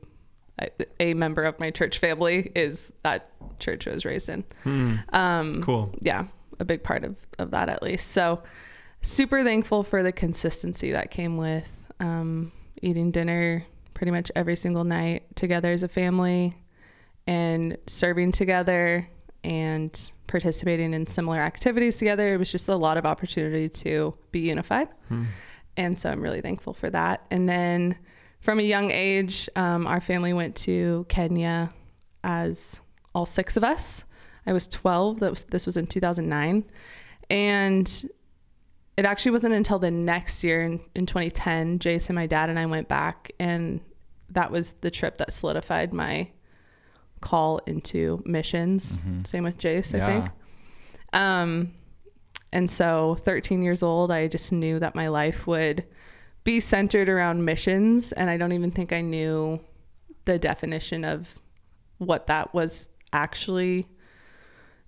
a 1.00 1.14
member 1.14 1.44
of 1.44 1.60
my 1.60 1.72
church 1.72 2.00
family 2.00 2.52
is 2.56 2.92
that 3.04 3.30
church 3.60 3.88
I 3.88 3.94
was 3.94 4.06
raised 4.06 4.30
in. 4.30 4.44
Hmm. 4.64 4.96
Um, 5.14 5.64
Cool. 5.64 5.92
yeah, 6.02 6.28
a 6.60 6.66
big 6.66 6.84
part 6.84 7.04
of, 7.04 7.16
of 7.38 7.52
that 7.52 7.70
at 7.70 7.82
least. 7.84 8.12
So 8.12 8.42
super 9.02 9.44
thankful 9.44 9.84
for 9.84 10.04
the 10.04 10.12
consistency 10.12 10.92
that 10.92 11.12
came 11.12 11.38
with 11.38 11.72
um, 12.00 12.52
eating 12.82 13.12
dinner 13.12 13.64
pretty 13.94 14.12
much 14.12 14.32
every 14.36 14.56
single 14.56 14.84
night 14.84 15.24
together 15.36 15.72
as 15.72 15.84
a 15.84 15.88
family 15.88 16.58
and 17.28 17.78
serving 17.88 18.32
together 18.32 19.08
and 19.44 20.12
participating 20.28 20.94
in 20.94 21.08
similar 21.08 21.40
activities 21.40 21.98
together. 21.98 22.34
It 22.34 22.38
was 22.38 22.52
just 22.52 22.68
a 22.68 22.76
lot 22.76 22.98
of 22.98 23.06
opportunity 23.06 23.68
to 23.70 24.14
be 24.32 24.40
unified. 24.42 24.90
Hmm. 25.08 25.26
And 25.78 25.98
so 25.98 26.10
I'm 26.10 26.22
really 26.22 26.42
thankful 26.42 26.74
for 26.74 26.90
that. 26.90 27.26
And 27.32 27.48
then 27.48 27.98
from 28.40 28.60
a 28.60 28.64
young 28.64 28.92
age, 28.92 29.50
um, 29.56 29.86
our 29.88 30.02
family 30.02 30.34
went 30.34 30.56
to 30.58 31.06
Kenya 31.10 31.72
as 32.24 32.80
all 33.14 33.26
six 33.26 33.58
of 33.58 33.64
us. 33.64 34.06
I 34.46 34.54
was 34.54 34.68
12. 34.68 35.20
That 35.20 35.30
was 35.32 35.44
this 35.44 35.66
was 35.66 35.78
in 35.78 35.88
2009, 35.88 36.64
and 37.30 38.10
it 38.98 39.06
actually 39.06 39.32
wasn't 39.32 39.54
until 39.54 39.80
the 39.80 39.92
next 39.92 40.44
year 40.44 40.62
in, 40.64 40.80
in 40.96 41.06
2010, 41.06 41.80
Jason, 41.80 42.16
my 42.16 42.26
dad, 42.26 42.50
and 42.50 42.58
I 42.60 42.66
went 42.66 42.88
back, 42.88 43.32
and 43.40 43.80
that 44.30 44.52
was 44.52 44.72
the 44.82 44.92
trip 44.92 45.18
that 45.18 45.32
solidified 45.34 45.94
my 45.94 46.30
call 47.22 47.60
into 47.66 48.22
missions. 48.26 48.94
Mhm. 48.94 49.28
Same 49.28 49.44
with 49.44 49.58
Jace, 49.58 49.94
I 49.94 50.06
think. 50.08 50.26
Um, 51.14 51.74
and 52.52 52.70
so 52.72 53.16
13 53.26 53.62
years 53.62 53.84
old, 53.84 54.12
I 54.12 54.28
just 54.28 54.52
knew 54.52 54.80
that 54.80 54.96
my 54.96 55.08
life 55.10 55.46
would 55.48 55.86
be 56.50 56.60
centered 56.60 57.08
around 57.08 57.46
missions. 57.46 58.12
And 58.12 58.28
I 58.28 58.36
don't 58.36 58.54
even 58.54 58.72
think 58.72 58.92
I 58.92 59.02
knew 59.02 59.60
the 60.26 60.40
definition 60.40 61.06
of 61.06 61.36
what 62.00 62.26
that 62.26 62.56
was 62.56 62.90
actually 63.14 63.88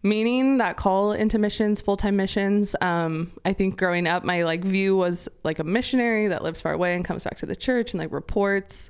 meaning 0.02 0.58
that 0.58 0.76
call 0.76 1.12
into 1.12 1.38
missions, 1.38 1.80
full 1.80 1.98
time 1.98 2.16
missions. 2.16 2.76
Um, 2.82 3.32
I 3.46 3.54
think 3.54 3.78
growing 3.78 4.08
up, 4.08 4.24
my 4.24 4.42
like 4.42 4.64
view 4.64 4.96
was 4.96 5.30
like 5.44 5.60
a 5.60 5.64
missionary 5.64 6.30
that 6.30 6.42
lives 6.42 6.62
far 6.62 6.74
away 6.74 6.96
and 6.96 7.06
comes 7.06 7.24
back 7.24 7.38
to 7.38 7.46
the 7.46 7.56
church 7.56 7.92
and 7.92 8.00
like 8.00 8.12
reports 8.12 8.90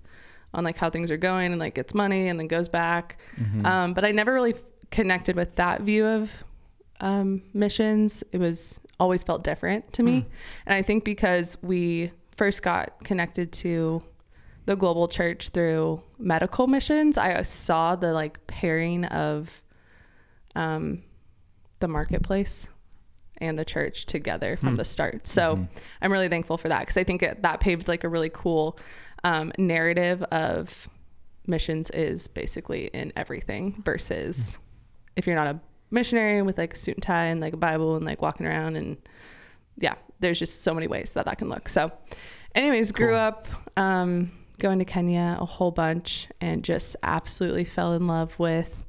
on 0.54 0.64
like 0.64 0.78
how 0.78 0.90
things 0.90 1.12
are 1.12 1.18
going 1.18 1.52
and 1.52 1.60
like 1.60 1.76
gets 1.76 1.94
money 1.94 2.30
and 2.30 2.40
then 2.40 2.48
goes 2.48 2.70
back. 2.70 3.20
Um, 3.66 3.94
but 3.94 4.06
I 4.06 4.12
never 4.12 4.34
really 4.34 4.56
connected 4.92 5.36
with 5.36 5.58
that 5.58 5.82
view 5.82 6.06
of 6.06 6.32
um, 7.02 7.42
missions. 7.54 8.24
It 8.32 8.38
was 8.38 8.80
always 8.98 9.24
felt 9.24 9.44
different 9.44 9.92
to 9.92 10.04
me, 10.04 10.26
and 10.66 10.74
I 10.74 10.84
think 10.84 11.04
because 11.04 11.58
we 11.62 12.14
first 12.42 12.64
got 12.64 13.04
connected 13.04 13.52
to 13.52 14.02
the 14.66 14.76
global 14.76 15.08
church 15.08 15.50
through 15.50 16.02
medical 16.18 16.66
missions, 16.66 17.16
I 17.16 17.44
saw 17.44 17.96
the 17.96 18.14
like 18.14 18.48
pairing 18.48 19.06
of 19.06 19.62
um, 20.56 21.04
the 21.82 21.88
marketplace 21.88 22.66
and 23.38 23.60
the 23.60 23.64
church 23.64 24.08
together 24.08 24.58
from 24.58 24.76
the 24.76 24.84
start. 24.84 25.28
So 25.28 25.68
I'm 26.02 26.12
really 26.12 26.30
thankful 26.30 26.58
for 26.58 26.68
that 26.68 26.80
because 26.80 26.98
I 26.98 27.04
think 27.04 27.22
it, 27.22 27.44
that 27.44 27.60
paved 27.60 27.88
like 27.88 28.04
a 28.04 28.10
really 28.10 28.32
cool 28.34 28.80
um, 29.24 29.52
narrative 29.60 30.24
of 30.24 30.90
missions 31.46 31.92
is 31.92 32.28
basically 32.28 32.88
in 32.88 33.14
everything 33.16 33.84
versus 33.86 34.58
if 35.16 35.28
you're 35.28 35.36
not 35.36 35.46
a 35.46 35.60
missionary 35.92 36.42
with 36.42 36.58
like 36.58 36.74
a 36.74 36.76
suit 36.76 36.96
and 36.96 37.04
tie 37.04 37.26
and 37.26 37.40
like 37.40 37.54
a 37.54 37.58
Bible 37.58 37.96
and 37.98 38.04
like 38.04 38.20
walking 38.20 38.48
around 38.48 38.78
and 38.78 38.98
yeah, 39.78 39.94
there's 40.22 40.40
just 40.40 40.64
so 40.64 40.74
many 40.74 40.88
ways 40.88 41.12
that 41.14 41.26
that 41.26 41.38
can 41.38 41.50
look. 41.50 41.68
So, 41.70 41.92
anyways, 42.56 42.92
grew 42.92 43.10
Cool. 43.10 43.16
up 43.18 43.48
um, 43.78 44.32
going 44.60 44.80
to 44.80 44.86
Kenya 44.86 45.38
a 45.40 45.46
whole 45.46 45.72
bunch 45.72 46.28
and 46.40 46.64
just 46.64 46.96
absolutely 47.04 47.66
fell 47.66 47.94
in 47.94 48.08
love 48.08 48.38
with 48.40 48.86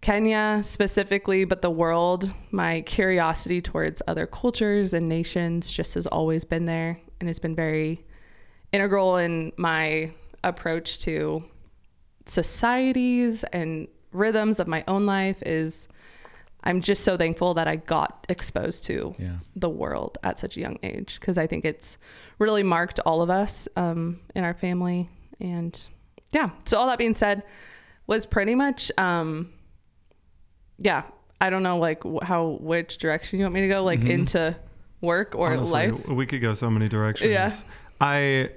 Kenya 0.00 0.60
specifically, 0.64 1.44
but 1.44 1.62
the 1.62 1.70
world. 1.70 2.32
My 2.50 2.80
curiosity 2.82 3.60
towards 3.60 4.02
other 4.06 4.26
cultures 4.26 4.92
and 4.92 5.08
nations 5.08 5.70
just 5.70 5.94
has 5.94 6.06
always 6.06 6.44
been 6.44 6.64
there 6.66 6.98
and 7.20 7.28
has 7.28 7.38
been 7.38 7.54
very 7.54 8.04
integral 8.72 9.16
in 9.16 9.52
my 9.56 10.12
approach 10.42 10.98
to 11.00 11.44
societies 12.26 13.44
and 13.52 13.86
rhythms 14.12 14.58
of 14.60 14.66
my 14.66 14.82
own 14.88 15.06
life 15.06 15.42
is 15.46 15.86
I'm 16.64 16.80
just 16.80 17.02
so 17.04 17.16
thankful 17.16 17.54
that 17.54 17.66
I 17.66 17.76
got 17.76 18.24
exposed 18.28 18.84
to 18.84 19.14
Yeah. 19.18 19.36
the 19.56 19.68
world 19.68 20.18
at 20.22 20.38
such 20.38 20.56
a 20.56 20.60
young 20.60 20.78
age 20.82 21.18
because 21.20 21.36
I 21.38 21.46
think 21.46 21.64
it's 21.64 21.98
really 22.38 22.62
marked 22.62 23.00
all 23.00 23.20
of 23.22 23.30
us 23.30 23.66
um, 23.76 24.20
in 24.34 24.44
our 24.44 24.54
family. 24.54 25.08
And 25.40 25.78
yeah, 26.32 26.50
so 26.64 26.78
all 26.78 26.86
that 26.86 26.98
being 26.98 27.14
said, 27.14 27.42
was 28.06 28.26
pretty 28.26 28.54
much, 28.54 28.90
um, 28.98 29.52
yeah, 30.78 31.02
I 31.40 31.50
don't 31.50 31.62
know 31.62 31.78
like 31.78 32.02
how, 32.22 32.58
which 32.60 32.98
direction 32.98 33.38
you 33.38 33.44
want 33.44 33.54
me 33.54 33.62
to 33.62 33.68
go, 33.68 33.82
like 33.84 34.00
Mhm. 34.00 34.10
into 34.10 34.56
work 35.00 35.34
or 35.36 35.52
Honestly, 35.52 35.90
life. 35.90 36.08
We 36.08 36.26
could 36.26 36.40
go 36.40 36.54
so 36.54 36.70
many 36.70 36.88
directions. 36.88 37.30
Yeah. 37.30 37.52
I 38.00 38.50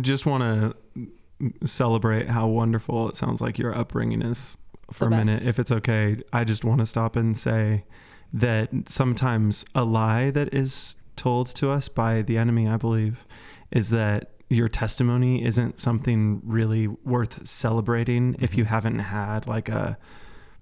just 0.00 0.24
want 0.26 0.42
to 0.42 1.66
celebrate 1.66 2.28
how 2.28 2.46
wonderful 2.48 3.08
it 3.08 3.16
sounds 3.16 3.40
like 3.40 3.58
your 3.58 3.76
upbringing 3.76 4.22
is 4.22 4.56
for 4.92 5.06
a 5.06 5.10
minute. 5.10 5.46
If 5.46 5.58
it's 5.58 5.72
okay, 5.72 6.16
I 6.32 6.44
just 6.44 6.64
want 6.64 6.80
to 6.80 6.86
stop 6.86 7.16
and 7.16 7.36
say 7.36 7.84
that 8.32 8.70
sometimes 8.86 9.64
a 9.74 9.84
lie 9.84 10.30
that 10.30 10.54
is 10.54 10.94
told 11.16 11.48
to 11.48 11.70
us 11.70 11.88
by 11.88 12.22
the 12.22 12.38
enemy, 12.38 12.68
I 12.68 12.76
believe, 12.76 13.26
is 13.70 13.90
that 13.90 14.30
your 14.48 14.68
testimony 14.68 15.44
isn't 15.44 15.78
something 15.78 16.42
really 16.44 16.88
worth 16.88 17.46
celebrating 17.46 18.34
if 18.40 18.50
mm-hmm. 18.50 18.60
you 18.60 18.64
haven't 18.64 18.98
had 18.98 19.46
like 19.46 19.68
a 19.68 19.96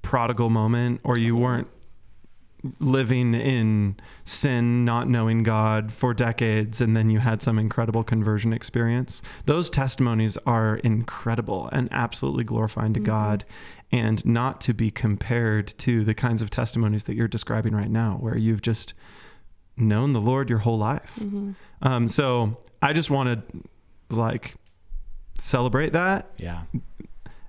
prodigal 0.03 0.51
moment 0.51 1.01
or 1.05 1.19
you 1.19 1.37
weren't 1.37 1.69
living 2.81 3.35
in 3.35 3.97
sin, 4.25 4.85
not 4.85 5.09
knowing 5.09 5.43
God 5.45 5.93
for 5.93 6.13
decades, 6.13 6.81
and 6.81 6.97
then 6.97 7.09
you 7.09 7.21
had 7.21 7.41
some 7.41 7.59
incredible 7.59 8.03
conversion 8.03 8.53
experience. 8.53 9.23
Those 9.47 9.71
testimonies 9.71 10.37
are 10.39 10.77
incredible 10.79 11.69
and 11.73 11.89
absolutely 11.93 12.45
glorifying 12.45 12.95
to 12.95 13.01
Mhm. 13.01 13.05
God, 13.05 13.45
and 13.93 14.25
not 14.27 14.61
to 14.63 14.75
be 14.75 14.91
compared 14.91 15.69
to 15.79 16.05
the 16.05 16.15
kinds 16.15 16.43
of 16.43 16.51
testimonies 16.51 17.05
that 17.05 17.15
you're 17.15 17.29
describing 17.29 17.75
right 17.75 17.91
now, 17.91 18.17
where 18.21 18.37
you've 18.37 18.63
just 18.63 18.93
known 19.77 20.13
the 20.13 20.21
Lord 20.21 20.51
your 20.51 20.59
whole 20.59 20.79
life. 20.79 21.19
Mhm. 21.21 21.55
Um, 21.81 22.09
so 22.09 22.59
I 22.83 22.93
just 22.93 23.09
want 23.11 23.29
to 23.51 24.15
like 24.15 24.57
celebrate 25.39 25.93
that 25.93 26.33
Yeah. 26.37 26.63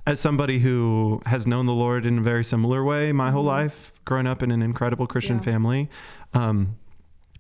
As 0.09 0.19
somebody 0.19 0.59
who 0.59 1.21
has 1.25 1.45
known 1.45 1.65
the 1.67 1.73
Lord 1.73 2.05
in 2.05 2.17
a 2.17 2.21
very 2.21 2.43
similar 2.43 2.83
way 2.83 3.11
my 3.11 3.29
whole 3.31 3.43
Mhm. 3.43 3.47
life, 3.57 3.93
growing 4.05 4.25
up 4.27 4.41
in 4.41 4.49
an 4.51 4.61
incredible 4.61 5.05
Christian 5.07 5.37
Yeah. 5.37 5.43
family. 5.43 5.89
Um, 6.33 6.75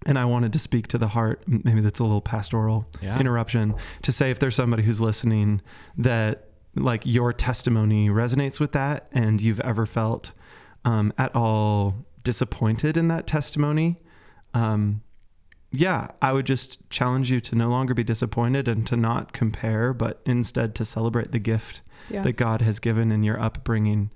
and 0.05 0.17
I 0.19 0.25
wanted 0.25 0.53
to 0.53 0.59
speak 0.59 0.87
to 0.89 0.97
the 0.97 1.09
heart. 1.09 1.43
Maybe 1.47 1.81
that's 1.81 1.99
a 1.99 2.03
little 2.03 2.21
pastoral 2.21 2.87
Yeah. 3.01 3.19
interruption 3.19 3.73
to 4.03 4.11
say 4.11 4.29
if 4.31 4.39
there's 4.39 4.55
somebody 4.55 4.83
who's 4.83 5.01
listening 5.01 5.61
that 5.97 6.45
like 6.75 7.05
your 7.05 7.33
testimony 7.33 8.09
resonates 8.09 8.59
with 8.59 8.71
that 8.73 9.07
and 9.11 9.41
you've 9.41 9.59
ever 9.61 9.85
felt 9.85 10.31
um, 10.85 11.11
at 11.17 11.35
all 11.35 11.95
disappointed 12.23 12.95
in 12.95 13.07
that 13.09 13.27
testimony. 13.27 13.99
Um, 14.53 15.01
yeah, 15.71 16.07
I 16.21 16.33
would 16.33 16.45
just 16.45 16.87
challenge 16.89 17.29
you 17.31 17.39
to 17.41 17.55
no 17.55 17.69
longer 17.69 17.93
be 17.93 18.03
disappointed 18.03 18.67
and 18.67 18.85
to 18.87 18.95
not 18.95 19.33
compare, 19.33 19.93
but 19.93 20.19
instead 20.25 20.73
to 20.75 20.85
celebrate 20.85 21.31
the 21.31 21.39
gift 21.39 21.81
Yeah. 22.09 22.21
that 22.23 22.33
God 22.33 22.61
has 22.61 22.79
given 22.79 23.11
in 23.11 23.23
your 23.23 23.39
upbringing. 23.39 24.09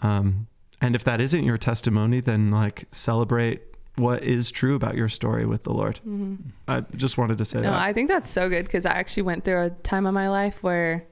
Um, 0.00 0.46
and 0.80 0.94
if 0.94 1.04
that 1.04 1.20
isn't 1.20 1.44
your 1.44 1.58
testimony, 1.58 2.20
then 2.20 2.50
like 2.50 2.86
celebrate 2.92 3.62
what 3.96 4.22
is 4.24 4.50
true 4.50 4.74
about 4.74 4.96
your 4.96 5.08
story 5.08 5.46
with 5.46 5.62
the 5.62 5.72
Lord. 5.72 6.00
Mhm. 6.06 6.38
I 6.66 6.80
just 6.96 7.16
wanted 7.16 7.38
to 7.38 7.44
say 7.44 7.58
that. 7.58 7.64
No, 7.64 7.70
that. 7.70 7.80
I 7.80 7.92
think 7.92 8.08
that's 8.08 8.28
so 8.30 8.48
good 8.48 8.64
because 8.64 8.84
I 8.86 8.90
actually 8.92 9.22
went 9.24 9.44
through 9.44 9.60
a 9.62 9.70
time 9.70 10.06
of 10.06 10.14
my 10.14 10.28
life 10.28 10.62
where 10.62 11.04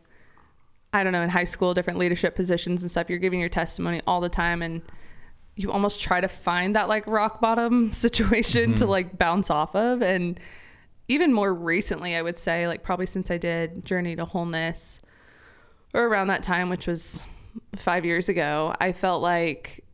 I 0.95 1.05
don't 1.05 1.13
know, 1.15 1.23
in 1.23 1.31
high 1.31 1.45
school, 1.45 1.73
different 1.73 1.99
leadership 1.99 2.35
positions 2.37 2.83
and 2.83 2.91
stuff, 2.91 3.09
you're 3.09 3.19
giving 3.19 3.41
your 3.41 3.49
testimony 3.49 4.03
all 4.07 4.21
the 4.21 4.29
time 4.29 4.61
and 4.61 4.83
you 5.57 5.71
almost 5.71 6.01
try 6.01 6.21
to 6.21 6.29
find 6.29 6.75
that 6.77 6.89
like 6.89 7.07
rock 7.07 7.41
bottom 7.41 7.93
situation 8.07 8.75
to 8.77 8.85
Mhm. 8.85 8.89
like 8.89 9.19
bounce 9.19 9.51
off 9.51 9.75
of. 9.77 10.03
And 10.03 10.41
even 11.09 11.33
more 11.33 11.53
recently, 11.53 12.17
I 12.17 12.23
would 12.23 12.39
say, 12.39 12.67
like 12.67 12.83
probably 12.83 13.07
since 13.07 13.31
I 13.31 13.37
did 13.39 13.85
Journey 13.85 14.17
to 14.17 14.25
Wholeness 14.25 15.01
or 15.93 16.07
around 16.07 16.29
that 16.29 16.43
time, 16.43 16.69
which 16.71 16.87
was 16.87 17.23
five 17.77 18.05
years 18.07 18.29
ago, 18.31 18.75
I 18.81 18.93
felt 18.93 19.21
like 19.23 19.85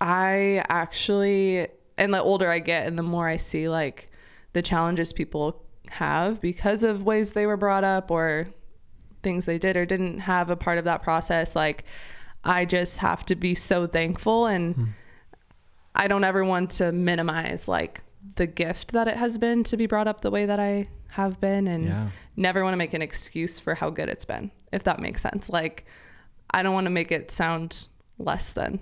I 0.00 0.64
actually, 0.68 1.68
and 1.98 2.12
the 2.12 2.22
older 2.22 2.50
I 2.50 2.58
get 2.58 2.86
and 2.86 2.98
the 2.98 3.02
more 3.02 3.28
I 3.28 3.36
see 3.36 3.68
like 3.68 4.10
the 4.52 4.62
challenges 4.62 5.12
people 5.12 5.62
have 5.90 6.40
because 6.40 6.82
of 6.82 7.02
ways 7.02 7.32
they 7.32 7.46
were 7.46 7.56
brought 7.56 7.84
up 7.84 8.10
or 8.10 8.48
things 9.22 9.46
they 9.46 9.58
did 9.58 9.76
or 9.76 9.84
didn't 9.86 10.20
have 10.20 10.50
a 10.50 10.56
part 10.56 10.78
of 10.78 10.84
that 10.84 11.02
process, 11.02 11.54
like 11.54 11.84
I 12.44 12.64
just 12.64 12.98
have 12.98 13.24
to 13.26 13.34
be 13.34 13.54
so 13.54 13.86
thankful 13.86 14.46
and 14.46 14.74
Hmm. 14.74 14.84
I 15.94 16.08
don't 16.08 16.24
ever 16.24 16.44
want 16.44 16.70
to 16.72 16.92
minimize 16.92 17.68
like 17.68 18.02
the 18.36 18.46
gift 18.46 18.92
that 18.92 19.06
it 19.08 19.16
has 19.16 19.38
been 19.38 19.64
to 19.64 19.76
be 19.76 19.86
brought 19.86 20.08
up 20.08 20.20
the 20.22 20.30
way 20.30 20.44
that 20.46 20.58
I 20.58 20.88
have 21.10 21.40
been 21.40 21.68
and 21.68 21.84
Yeah. 21.86 22.08
never 22.36 22.62
want 22.64 22.72
to 22.72 22.76
make 22.78 22.92
an 22.94 23.02
excuse 23.02 23.58
for 23.58 23.74
how 23.76 23.90
good 23.90 24.08
it's 24.08 24.24
been, 24.24 24.50
if 24.72 24.82
that 24.84 24.98
makes 24.98 25.22
sense. 25.22 25.48
Like, 25.48 25.84
I 26.50 26.62
don't 26.62 26.74
want 26.74 26.86
to 26.86 26.90
make 26.90 27.12
it 27.12 27.30
sound 27.30 27.86
less 28.18 28.50
than. 28.52 28.80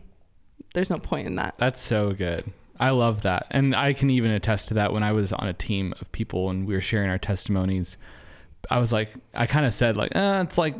There's 0.75 0.89
no 0.91 0.97
point 0.99 1.27
in 1.27 1.35
that. 1.37 1.55
That's 1.59 1.81
so 1.81 2.13
good. 2.13 2.51
I 2.81 2.91
love 2.91 3.23
that. 3.23 3.47
And 3.51 3.77
I 3.77 3.93
can 3.93 4.09
even 4.09 4.31
attest 4.31 4.69
to 4.69 4.75
that 4.75 4.93
when 4.93 5.03
I 5.03 5.13
was 5.13 5.33
on 5.35 5.47
a 5.49 5.53
team 5.53 5.93
of 6.01 6.11
people 6.13 6.49
and 6.49 6.67
we 6.67 6.73
were 6.75 6.81
sharing 6.81 7.11
our 7.11 7.19
testimonies. 7.19 7.97
I 8.71 8.79
was 8.79 8.93
like, 8.93 9.11
I 9.35 9.47
kind 9.47 9.67
of 9.67 9.75
said, 9.75 9.97
like, 9.97 10.17
uh, 10.17 10.43
it's 10.47 10.57
like, 10.57 10.77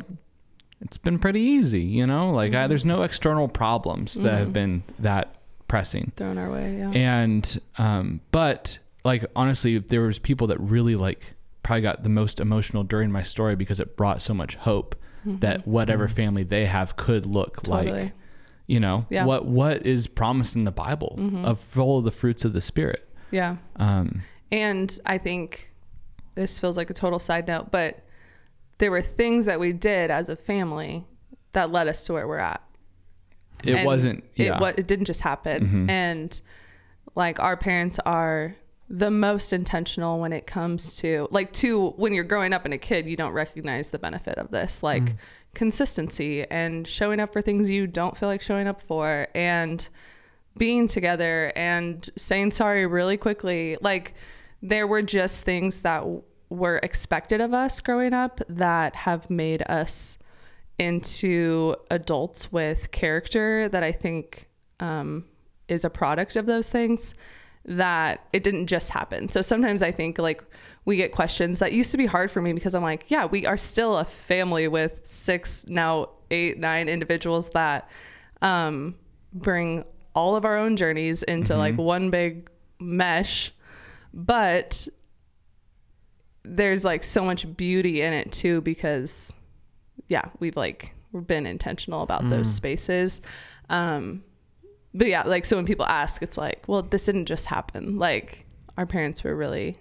it's 0.81 0.97
been 0.97 1.19
pretty 1.19 1.39
easy, 1.41 1.81
you 1.81 2.05
know? 2.05 2.31
Like, 2.31 2.53
I, 2.53 2.65
Mhm. 2.65 2.69
there's 2.69 2.85
no 2.85 3.03
external 3.03 3.47
problems 3.47 4.15
that 4.15 4.37
have 4.37 4.49
Mhm. 4.49 4.53
been 4.53 4.83
that 4.99 5.35
pressing. 5.67 6.11
Thrown 6.17 6.37
our 6.37 6.51
way, 6.51 6.77
yeah. 6.77 6.91
And, 6.91 7.59
um, 7.77 8.21
but 8.31 8.79
like, 9.05 9.25
honestly, 9.35 9.77
there 9.79 10.01
was 10.01 10.19
people 10.19 10.47
that 10.47 10.59
really 10.59 10.95
like 10.95 11.35
probably 11.63 11.81
got 11.81 12.03
the 12.03 12.09
most 12.09 12.39
emotional 12.39 12.83
during 12.83 13.11
my 13.11 13.23
story 13.23 13.55
because 13.55 13.79
it 13.79 13.95
brought 13.97 14.21
so 14.21 14.33
much 14.33 14.55
hope 14.55 14.95
Mhm. 15.25 15.39
that 15.39 15.65
whatever 15.67 16.07
Mhm. 16.07 16.11
family 16.11 16.43
they 16.43 16.65
have 16.65 16.95
could 16.97 17.25
look 17.25 17.63
totally. 17.63 17.91
like 17.91 18.13
you 18.67 18.79
know 18.79 19.05
Yeah. 19.09 19.25
what 19.25 19.45
what 19.45 19.85
is 19.85 20.07
promised 20.07 20.55
in 20.55 20.63
the 20.65 20.71
bible 20.71 21.15
Mhm. 21.19 21.43
of 21.45 21.59
full 21.59 21.97
of 21.99 22.03
the 22.05 22.11
fruits 22.11 22.43
of 22.45 22.53
the 22.53 22.61
spirit 22.61 23.09
yeah. 23.31 23.57
um 23.77 24.21
And 24.51 24.97
I 25.05 25.17
think 25.17 25.71
this 26.35 26.59
feels 26.59 26.77
like 26.77 26.89
a 26.89 26.93
total 26.93 27.19
side 27.19 27.47
note, 27.47 27.71
but 27.71 28.02
there 28.79 28.91
were 28.91 29.01
things 29.01 29.45
that 29.45 29.59
we 29.59 29.71
did 29.73 30.11
as 30.11 30.29
a 30.29 30.35
family 30.35 31.05
that 31.53 31.71
led 31.71 31.87
us 31.87 32.03
to 32.05 32.13
where 32.13 32.27
we're 32.27 32.37
at. 32.39 32.61
it 33.63 33.75
And 33.75 33.85
wasn't 33.85 34.23
yeah 34.35 34.55
It 34.55 34.61
what 34.61 34.77
it 34.79 34.87
didn't 34.87 35.05
just 35.05 35.21
happen. 35.21 35.87
Mhm. 35.87 35.89
And 35.89 36.41
like 37.15 37.39
our 37.39 37.55
parents 37.55 37.99
are 38.05 38.55
the 38.89 39.09
most 39.09 39.53
intentional 39.53 40.19
when 40.19 40.33
it 40.33 40.45
comes 40.45 40.97
to 40.97 41.27
like 41.31 41.53
to 41.53 41.91
when 41.91 42.13
you're 42.13 42.23
growing 42.25 42.51
up 42.53 42.65
and 42.65 42.73
a 42.73 42.77
kid 42.77 43.05
you 43.05 43.15
don't 43.15 43.31
recognize 43.33 43.89
the 43.89 43.97
benefit 43.99 44.37
of 44.37 44.51
this 44.51 44.83
like 44.83 45.03
Mm. 45.03 45.15
consistency 45.53 46.43
and 46.51 46.87
showing 46.87 47.19
up 47.19 47.31
for 47.31 47.41
things 47.41 47.69
you 47.69 47.87
don't 47.87 48.17
feel 48.17 48.27
like 48.29 48.41
showing 48.41 48.67
up 48.67 48.81
for 48.81 49.27
and 49.33 49.87
being 50.57 50.87
together 50.87 51.51
and 51.55 52.09
saying 52.17 52.51
sorry 52.51 52.85
really 52.85 53.17
quickly 53.17 53.77
like 53.81 54.13
there 54.61 54.85
were 54.85 55.01
just 55.01 55.41
things 55.41 55.79
that 55.81 56.03
were 56.53 56.79
expected 56.83 57.41
of 57.41 57.51
us 57.51 57.81
growing 57.81 58.13
up 58.13 58.39
that 58.47 58.95
have 58.95 59.27
made 59.27 59.63
us 59.63 60.19
into 60.77 61.75
adults 61.89 62.51
with 62.51 62.91
character 62.91 63.67
that 63.69 63.81
I 63.81 63.91
think 63.91 64.49
um, 64.79 65.25
is 65.67 65.83
a 65.83 65.89
product 65.89 66.35
of 66.35 66.45
those 66.45 66.69
things 66.69 67.15
that 67.65 68.27
it 68.33 68.43
didn't 68.43 68.67
just 68.67 68.89
happen. 68.89 69.29
So 69.29 69.41
sometimes 69.41 69.81
I 69.81 69.91
think 69.91 70.19
like 70.19 70.43
we 70.85 70.95
get 70.95 71.11
questions 71.11 71.57
that 71.57 71.73
used 71.73 71.89
to 71.91 71.97
be 71.97 72.05
hard 72.05 72.29
for 72.29 72.39
me 72.39 72.53
because 72.53 72.75
I'm 72.75 72.83
like, 72.83 73.09
yeah, 73.09 73.25
we 73.25 73.47
are 73.47 73.57
still 73.57 73.97
a 73.97 74.05
family 74.05 74.67
with 74.67 75.09
six, 75.09 75.65
now 75.67 76.09
eight, 76.29 76.59
nine 76.59 76.87
individuals 76.87 77.49
that 77.49 77.89
um, 78.43 78.93
bring 79.33 79.85
all 80.13 80.35
of 80.35 80.45
our 80.45 80.57
own 80.57 80.77
journeys 80.77 81.23
into 81.23 81.57
like 81.57 81.77
one 81.77 82.11
big 82.11 82.47
mesh. 82.79 83.53
But 84.13 84.87
there's 86.43 86.83
like 86.83 87.03
so 87.03 87.23
much 87.23 87.55
beauty 87.55 88.01
in 88.01 88.13
it 88.13 88.31
too 88.31 88.61
because 88.61 89.33
yeah, 90.07 90.25
we've 90.39 90.57
like 90.57 90.93
been 91.27 91.45
intentional 91.45 92.01
about 92.01 92.27
those 92.29 92.53
spaces. 92.53 93.21
Um, 93.69 94.23
but 94.93 95.07
yeah, 95.07 95.23
like 95.23 95.45
so 95.45 95.55
when 95.55 95.65
people 95.65 95.85
ask, 95.85 96.21
it's 96.21 96.37
like, 96.37 96.63
well, 96.67 96.81
this 96.81 97.05
didn't 97.05 97.25
just 97.25 97.45
happen. 97.45 97.97
Like 97.97 98.45
our 98.77 98.85
parents 98.85 99.23
were 99.23 99.35
really, 99.35 99.77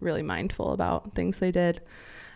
really 0.00 0.22
mindful 0.22 0.72
about 0.72 1.14
things 1.14 1.38
they 1.38 1.50
did. 1.50 1.80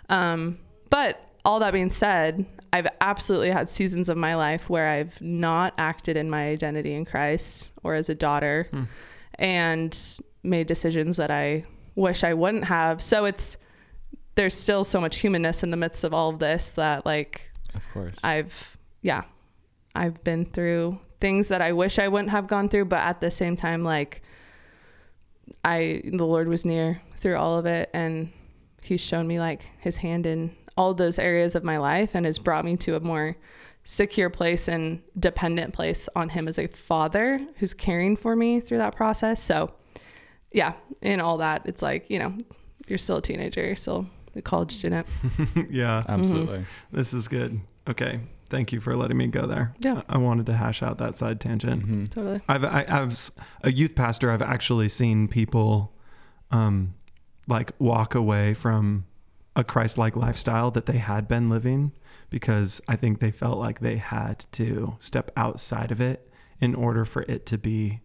Um, 0.09 0.59
but 0.91 1.21
all 1.45 1.61
that 1.61 1.73
being 1.73 1.91
said, 1.91 2.45
I've 2.73 2.89
absolutely 3.01 3.51
had 3.51 3.69
seasons 3.69 4.09
of 4.09 4.17
my 4.17 4.35
life 4.35 4.69
where 4.69 4.89
I've 4.89 5.21
not 5.21 5.75
acted 5.79 6.17
in 6.17 6.29
my 6.29 6.49
identity 6.49 6.95
in 6.95 7.05
Christ 7.05 7.71
or 7.83 7.95
as 7.95 8.09
a 8.09 8.15
daughter 8.15 8.69
and 9.37 9.99
made 10.43 10.67
decisions 10.67 11.17
that 11.17 11.31
I 11.31 11.65
wish 11.95 12.23
I 12.23 12.35
wouldn't 12.35 12.65
have. 12.65 13.03
So 13.03 13.25
it's, 13.25 13.57
there's 14.35 14.55
still 14.55 14.85
so 14.85 15.01
much 15.01 15.19
humanness 15.19 15.63
in 15.63 15.71
the 15.71 15.77
midst 15.77 16.05
of 16.05 16.15
all 16.15 16.31
of 16.31 16.39
this 16.39 16.71
that 16.71 17.05
like 17.05 17.51
Of 17.75 17.83
course. 17.93 18.17
I've 18.23 18.77
yeah, 19.03 19.25
I've 19.95 20.23
been 20.25 20.45
through 20.45 20.99
things 21.21 21.49
that 21.49 21.61
I 21.61 21.73
wish 21.73 21.99
I 21.99 22.09
wouldn't 22.09 22.31
have 22.31 22.47
gone 22.47 22.69
through, 22.69 22.87
but 22.87 23.01
at 23.01 23.21
the 23.21 23.31
same 23.31 23.57
time, 23.57 23.85
like 23.85 24.23
I 25.65 26.03
the 26.05 26.27
Lord 26.27 26.49
was 26.49 26.65
near 26.65 27.03
through 27.17 27.37
all 27.37 27.59
of 27.59 27.67
it 27.67 27.91
and 27.93 28.33
He's 28.83 29.01
shown 29.01 29.27
me 29.27 29.39
like 29.39 29.63
his 29.79 29.97
hand 29.97 30.27
in 30.27 30.57
all 30.77 30.95
those 30.95 31.19
areas 31.19 31.55
of 31.55 31.65
my 31.65 31.79
life 31.79 32.15
and 32.15 32.25
has 32.25 32.39
brought 32.39 32.65
me 32.65 32.77
to 32.79 32.97
a 32.97 33.01
more 33.01 33.37
secure 33.85 34.31
place 34.31 34.69
and 34.69 35.03
dependent 35.19 35.75
place 35.75 36.09
on 36.15 36.31
him 36.31 36.49
as 36.49 36.59
a 36.59 36.67
father 36.69 37.41
who's 37.57 37.75
caring 37.75 38.17
for 38.17 38.37
me 38.37 38.61
through 38.61 38.79
that 38.79 38.95
process. 38.95 39.43
So 39.43 39.73
yeah, 40.53 40.75
in 41.03 41.21
all 41.21 41.39
that, 41.39 41.63
it's 41.67 41.83
like, 41.83 42.09
you 42.09 42.19
know, 42.19 42.37
you're 42.87 42.99
still 42.99 43.19
a 43.19 43.23
teenager, 43.23 43.65
you're 43.65 43.77
still 43.77 44.07
a 44.37 44.43
college 44.43 44.73
student. 44.73 45.07
yeah, 45.71 46.05
Absolutely. 46.09 46.65
this 46.93 47.13
is 47.13 47.29
good. 47.29 47.61
Okay, 47.89 48.21
thank 48.49 48.73
you 48.73 48.81
for 48.81 48.97
letting 48.97 49.17
me 49.17 49.27
go 49.27 49.47
there. 49.47 49.75
Yeah. 49.81 50.03
I 50.09 50.19
wanted 50.19 50.47
to 50.47 50.57
hash 50.57 50.83
out 50.83 50.99
that 50.99 51.17
side 51.17 51.41
tangent. 51.41 51.87
Mhm. 51.87 52.11
Totally. 52.11 52.41
I've 52.49 52.65
I, 52.65 52.85
I've 52.89 53.31
a 53.63 53.73
youth 53.73 53.95
pastor. 53.95 54.31
I've 54.31 54.43
actually 54.43 54.89
seen 54.89 55.29
people, 55.29 55.93
um, 56.51 56.95
like 57.49 57.73
walk 57.79 58.15
away 58.15 58.55
from 58.55 59.07
a 59.57 59.65
Christ-like 59.65 60.15
lifestyle 60.15 60.71
that 60.71 60.87
they 60.87 60.99
had 60.99 61.27
been 61.27 61.49
living 61.49 61.93
because 62.29 62.81
I 62.87 62.95
think 62.95 63.19
they 63.19 63.33
felt 63.33 63.59
like 63.59 63.81
they 63.81 63.97
had 63.97 64.47
to 64.53 64.97
step 65.01 65.33
outside 65.37 65.91
of 65.91 66.01
it 66.01 66.31
in 66.61 66.75
order 66.77 67.05
for 67.05 67.23
it 67.23 67.47
to 67.47 67.59
be 67.59 68.01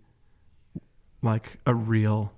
like 1.21 1.59
a 1.67 1.75
real 1.75 2.31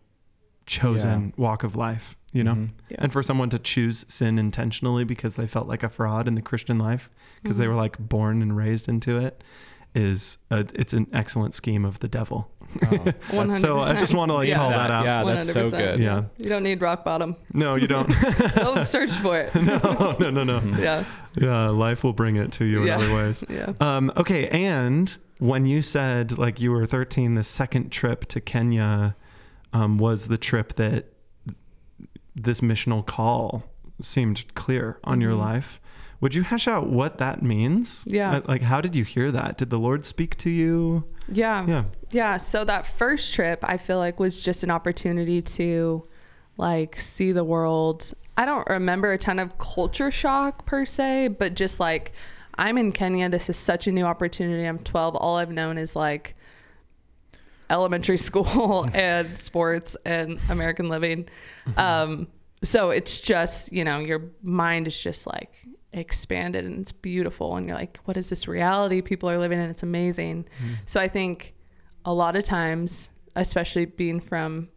chosen 0.67 1.33
walk 1.37 1.63
of 1.63 1.75
life. 1.75 2.15
You 2.33 2.43
know. 2.43 2.53
Mhm. 2.55 2.69
Yeah. 2.89 2.97
And 2.99 3.11
for 3.13 3.23
someone 3.23 3.49
to 3.49 3.57
choose 3.59 4.05
sin 4.07 4.37
intentionally 4.37 5.03
because 5.05 5.35
they 5.37 5.47
felt 5.47 5.67
like 5.67 5.81
a 5.81 5.89
fraud 5.89 6.27
in 6.27 6.35
the 6.35 6.41
Christian 6.41 6.77
life, 6.77 7.09
because 7.41 7.57
they 7.57 7.65
Mhm. 7.65 7.69
were 7.69 7.75
like 7.75 7.97
born 7.97 8.41
and 8.41 8.55
raised 8.55 8.87
into 8.89 9.17
it, 9.17 9.43
is 9.95 10.37
a, 10.51 10.65
it's 10.75 10.93
an 10.93 11.07
excellent 11.13 11.55
scheme 11.55 11.83
of 11.85 11.99
the 11.99 12.07
devil. 12.07 12.51
Oh, 12.91 13.47
So 13.57 13.79
I 13.79 13.93
just 13.93 14.13
want 14.13 14.29
to 14.29 14.35
like 14.35 14.49
Yeah. 14.49 14.55
call 14.61 14.69
that 14.71 14.89
that- 14.89 14.91
out. 14.91 15.05
yeah, 15.05 15.23
that's 15.23 15.51
so 15.51 15.63
100%. 15.63 15.71
good. 15.77 15.99
Yeah. 16.01 16.23
You 16.37 16.49
don't 16.49 16.63
need 16.63 16.81
rock 16.81 17.03
bottom. 17.05 17.37
No, 17.53 17.75
you 17.75 17.87
don't. 17.87 18.09
Don't 18.55 18.85
search 18.85 19.11
for 19.13 19.39
it. 19.39 19.55
no, 19.55 20.15
no, 20.19 20.29
no, 20.29 20.43
no. 20.43 20.59
Mhm. 20.59 20.77
Yeah. 20.79 21.05
Yeah, 21.35 21.69
life 21.69 22.03
will 22.03 22.13
bring 22.13 22.35
it 22.35 22.51
to 22.53 22.65
you 22.65 22.81
in 22.81 22.87
Yeah. 22.87 22.97
other 22.97 23.15
ways. 23.15 23.43
Yeah. 23.49 23.71
Um, 23.79 24.11
okay, 24.17 24.49
and 24.49 25.15
when 25.39 25.65
you 25.65 25.81
said 25.81 26.37
like 26.37 26.59
you 26.59 26.71
were 26.71 26.85
13, 26.85 27.35
the 27.35 27.43
second 27.43 27.89
trip 27.91 28.25
to 28.25 28.41
Kenya 28.41 29.15
um, 29.73 29.97
was 29.97 30.27
the 30.27 30.37
trip 30.37 30.75
that 30.75 31.05
this 32.35 32.61
missional 32.61 33.05
call 33.05 33.63
seemed 34.01 34.45
clear 34.53 34.99
on 35.03 35.21
your 35.21 35.33
Mhm. 35.33 35.39
life. 35.39 35.81
Would 36.21 36.33
you 36.35 36.43
hash 36.43 36.67
out 36.67 36.87
what 36.89 37.17
that 37.19 37.41
means? 37.43 38.03
Yeah. 38.07 38.41
Like, 38.47 38.63
how 38.63 38.81
did 38.81 38.95
you 38.95 39.03
hear 39.03 39.31
that? 39.31 39.57
Did 39.57 39.69
the 39.69 39.77
Lord 39.79 40.03
speak 40.05 40.35
to 40.37 40.49
you? 40.49 41.03
Yeah. 41.31 41.65
Yeah. 41.67 41.83
Yeah. 42.11 42.37
So 42.37 42.63
that 42.63 42.85
first 42.87 43.33
trip, 43.33 43.59
I 43.63 43.77
feel 43.77 43.97
like 43.97 44.19
was 44.19 44.41
just 44.41 44.63
an 44.63 44.71
opportunity 44.71 45.41
to 45.43 46.07
like 46.57 46.99
see 46.99 47.31
the 47.31 47.43
world. 47.43 48.13
I 48.35 48.45
don't 48.45 48.67
remember 48.67 49.11
a 49.11 49.17
ton 49.19 49.37
of 49.39 49.57
culture 49.59 50.09
shock 50.09 50.65
per 50.65 50.85
se, 50.85 51.29
but 51.29 51.53
just 51.53 51.79
like 51.79 52.13
I'm 52.59 52.77
in 52.79 52.91
Kenya. 52.91 53.29
This 53.29 53.49
is 53.49 53.57
such 53.57 53.85
a 53.85 53.91
new 53.91 54.03
opportunity. 54.05 54.63
I'm 54.65 54.79
12. 54.79 55.15
All 55.15 55.35
I've 55.37 55.51
known 55.51 55.77
is 55.77 55.95
like 55.95 56.35
elementary 57.69 58.17
school 58.29 58.89
and 58.93 59.39
sports 59.39 59.95
and 60.05 60.39
American 60.49 60.89
living. 60.89 61.27
Um, 61.75 62.27
so 62.63 62.89
it's 62.89 63.21
just, 63.21 63.71
you 63.71 63.83
know, 63.83 63.99
your 63.99 64.31
mind 64.41 64.87
is 64.87 64.99
just 64.99 65.27
like 65.27 65.53
expanded 65.93 66.65
and 66.65 66.79
it's 66.81 66.91
beautiful. 66.91 67.55
And 67.55 67.67
you're 67.67 67.77
like, 67.77 67.99
what 68.05 68.17
is 68.17 68.29
this 68.29 68.47
reality 68.47 69.01
people 69.01 69.29
are 69.29 69.37
living 69.37 69.59
in? 69.59 69.69
It's 69.69 69.83
amazing. 69.83 70.47
So 70.85 70.99
I 70.99 71.07
think 71.07 71.53
a 72.05 72.13
lot 72.13 72.35
of 72.35 72.43
times, 72.43 73.09
especially 73.35 73.85
being 73.85 74.19
from 74.19 74.69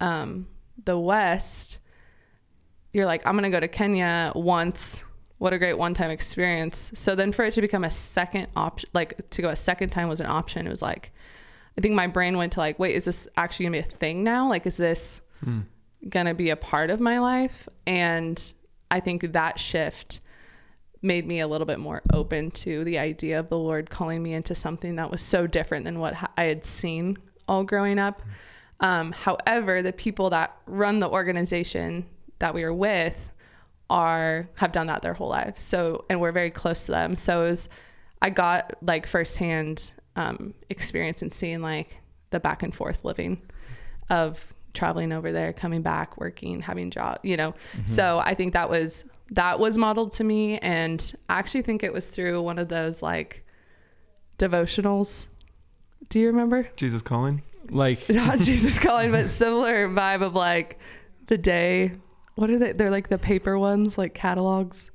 um, 0.00 0.48
the 0.84 0.98
West, 0.98 1.78
you're 2.92 3.06
like, 3.06 3.24
I'm 3.26 3.34
going 3.34 3.44
to 3.44 3.54
go 3.54 3.60
to 3.60 3.68
Kenya 3.68 4.32
once. 4.34 5.04
What 5.38 5.52
a 5.52 5.58
great 5.58 5.78
one 5.78 5.94
time 5.94 6.10
experience. 6.10 6.90
So 6.94 7.14
then 7.14 7.30
for 7.30 7.44
it 7.44 7.54
to 7.54 7.60
become 7.60 7.84
a 7.84 7.90
second 7.90 8.48
option, 8.56 8.90
like 8.92 9.30
to 9.30 9.42
go 9.42 9.50
a 9.50 9.56
second 9.56 9.90
time 9.90 10.08
was 10.08 10.18
an 10.18 10.26
option. 10.26 10.66
It 10.66 10.70
was 10.70 10.82
like, 10.82 11.12
I 11.78 11.80
think 11.80 11.94
my 11.94 12.08
brain 12.08 12.36
went 12.36 12.54
to 12.54 12.60
like, 12.60 12.78
wait, 12.80 12.96
is 12.96 13.04
this 13.04 13.28
actually 13.36 13.66
to 13.66 13.72
be 13.72 13.78
a 13.78 13.82
thing 13.84 14.24
now? 14.24 14.48
Like, 14.48 14.66
is 14.66 14.76
this 14.76 15.20
Hmm. 15.44 15.60
to 16.10 16.34
be 16.34 16.50
a 16.50 16.56
part 16.56 16.90
of 16.90 16.98
my 16.98 17.20
life? 17.20 17.68
And 17.86 18.52
I 18.90 18.98
think 18.98 19.32
that 19.32 19.60
shift 19.60 20.18
made 21.00 21.24
me 21.24 21.38
a 21.38 21.46
little 21.46 21.66
bit 21.66 21.78
more 21.78 22.02
open 22.12 22.50
to 22.50 22.82
the 22.82 22.98
idea 22.98 23.38
of 23.38 23.48
the 23.48 23.56
Lord 23.58 23.90
calling 23.90 24.20
me 24.24 24.34
into 24.34 24.56
something 24.56 24.96
that 24.96 25.12
was 25.12 25.22
so 25.22 25.46
different 25.46 25.84
than 25.84 26.00
what 26.00 26.14
I 26.36 26.44
had 26.44 26.66
seen 26.66 27.16
all 27.46 27.62
growing 27.62 28.00
up. 28.00 28.22
Um, 28.80 29.12
however, 29.12 29.80
the 29.80 29.92
people 29.92 30.30
that 30.30 30.56
run 30.66 30.98
the 30.98 31.08
organization 31.08 32.06
that 32.40 32.54
we 32.54 32.64
are 32.64 32.74
with 32.74 33.32
are 33.88 34.48
have 34.56 34.72
done 34.72 34.88
that 34.88 35.02
their 35.02 35.14
whole 35.14 35.28
lives. 35.28 35.62
So, 35.62 36.04
and 36.10 36.20
we're 36.20 36.32
very 36.32 36.50
close 36.50 36.86
to 36.86 36.92
them. 36.92 37.14
So, 37.14 37.44
it 37.44 37.48
was, 37.50 37.68
I 38.20 38.30
got 38.30 38.74
like 38.82 39.06
firsthand 39.06 39.92
um, 40.16 40.54
experience 40.70 41.22
and 41.22 41.32
seeing 41.32 41.60
like 41.60 41.98
the 42.30 42.40
back 42.40 42.62
and 42.62 42.74
forth 42.74 43.04
living 43.04 43.40
of 44.10 44.54
traveling 44.74 45.12
over 45.12 45.32
there, 45.32 45.52
coming 45.52 45.82
back, 45.82 46.18
working, 46.18 46.60
having 46.60 46.90
job, 46.90 47.20
you 47.22 47.36
know. 47.36 47.54
So 47.84 48.18
I 48.18 48.34
think 48.34 48.52
that 48.52 48.70
was 48.70 49.04
that 49.30 49.60
was 49.60 49.76
modeled 49.76 50.12
to 50.12 50.24
me, 50.24 50.58
and 50.58 51.12
I 51.28 51.38
actually 51.38 51.62
think 51.62 51.82
it 51.82 51.92
was 51.92 52.08
through 52.08 52.40
one 52.42 52.58
of 52.58 52.68
those 52.68 53.02
like 53.02 53.44
devotionals. 54.38 55.26
Do 56.08 56.20
you 56.20 56.28
remember? 56.28 56.68
Jesus 56.76 57.02
calling? 57.02 57.42
Like, 57.70 58.08
Not 58.10 58.38
Jesus 58.38 58.78
calling, 58.78 59.10
but 59.10 59.28
similar 59.28 59.88
vibe 59.88 60.22
of 60.22 60.34
like 60.34 60.78
the 61.26 61.36
day. 61.38 61.92
What 62.36 62.50
are 62.50 62.58
they? 62.58 62.72
They're 62.72 62.90
like 62.90 63.08
the 63.08 63.18
paper 63.18 63.58
ones, 63.58 63.98
like 63.98 64.14
catalogs 64.14 64.90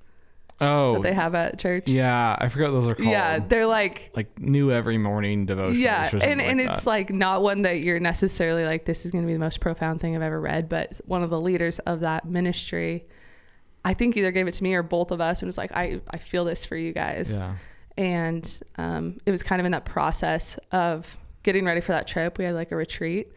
oh, 0.64 0.94
that 0.94 1.04
they 1.04 1.14
have 1.14 1.36
at 1.36 1.60
church. 1.60 1.88
yeah, 1.88 2.36
I 2.40 2.48
forgot 2.50 2.72
those 2.72 2.88
are 2.88 2.96
called. 2.96 3.10
Yeah, 3.10 3.40
they're 3.40 3.68
like 3.68 4.12
like 4.16 4.40
new 4.40 4.72
every 4.72 4.98
morning 4.98 5.46
devotion. 5.46 5.80
yeah 5.80 6.10
and, 6.14 6.42
and 6.42 6.60
like 6.60 6.70
it's 6.70 6.84
that. 6.84 6.90
like 6.90 7.10
not 7.12 7.42
one 7.42 7.64
that 7.64 7.82
you're 7.82 8.00
necessarily 8.00 8.66
like 8.66 8.86
this 8.86 9.06
is 9.06 9.12
going 9.12 9.24
to 9.24 9.28
be 9.28 9.34
the 9.34 9.40
most 9.40 9.60
profound 9.60 10.00
thing 10.00 10.16
i've 10.16 10.22
ever 10.22 10.40
read 10.40 10.70
but 10.70 11.00
one 11.06 11.24
of 11.24 11.30
the 11.30 11.40
leaders 11.40 11.80
of 11.80 12.02
that 12.02 12.26
ministry 12.26 13.06
i 13.84 13.94
think 13.94 14.16
either 14.16 14.32
gave 14.32 14.48
it 14.48 14.54
to 14.54 14.64
me 14.64 14.74
or 14.74 14.84
both 14.84 15.12
of 15.12 15.20
us 15.22 15.42
and 15.42 15.48
was 15.48 15.58
like 15.58 15.72
i, 15.74 16.00
I 16.10 16.18
feel 16.18 16.46
this 16.46 16.66
for 16.66 16.76
you 16.76 16.94
guys 16.94 17.32
yeah. 17.32 17.56
and 17.98 18.62
um, 18.78 19.20
it 19.26 19.32
was 19.32 19.44
kind 19.44 19.60
of 19.60 19.66
in 19.66 19.72
that 19.72 19.86
process 19.86 20.58
of 20.72 21.18
getting 21.44 21.66
ready 21.66 21.82
for 21.82 21.92
that 21.92 22.08
trip 22.08 22.38
we 22.38 22.46
had 22.46 22.56
like 22.56 22.72
a 22.72 22.76
retreat 22.76 23.32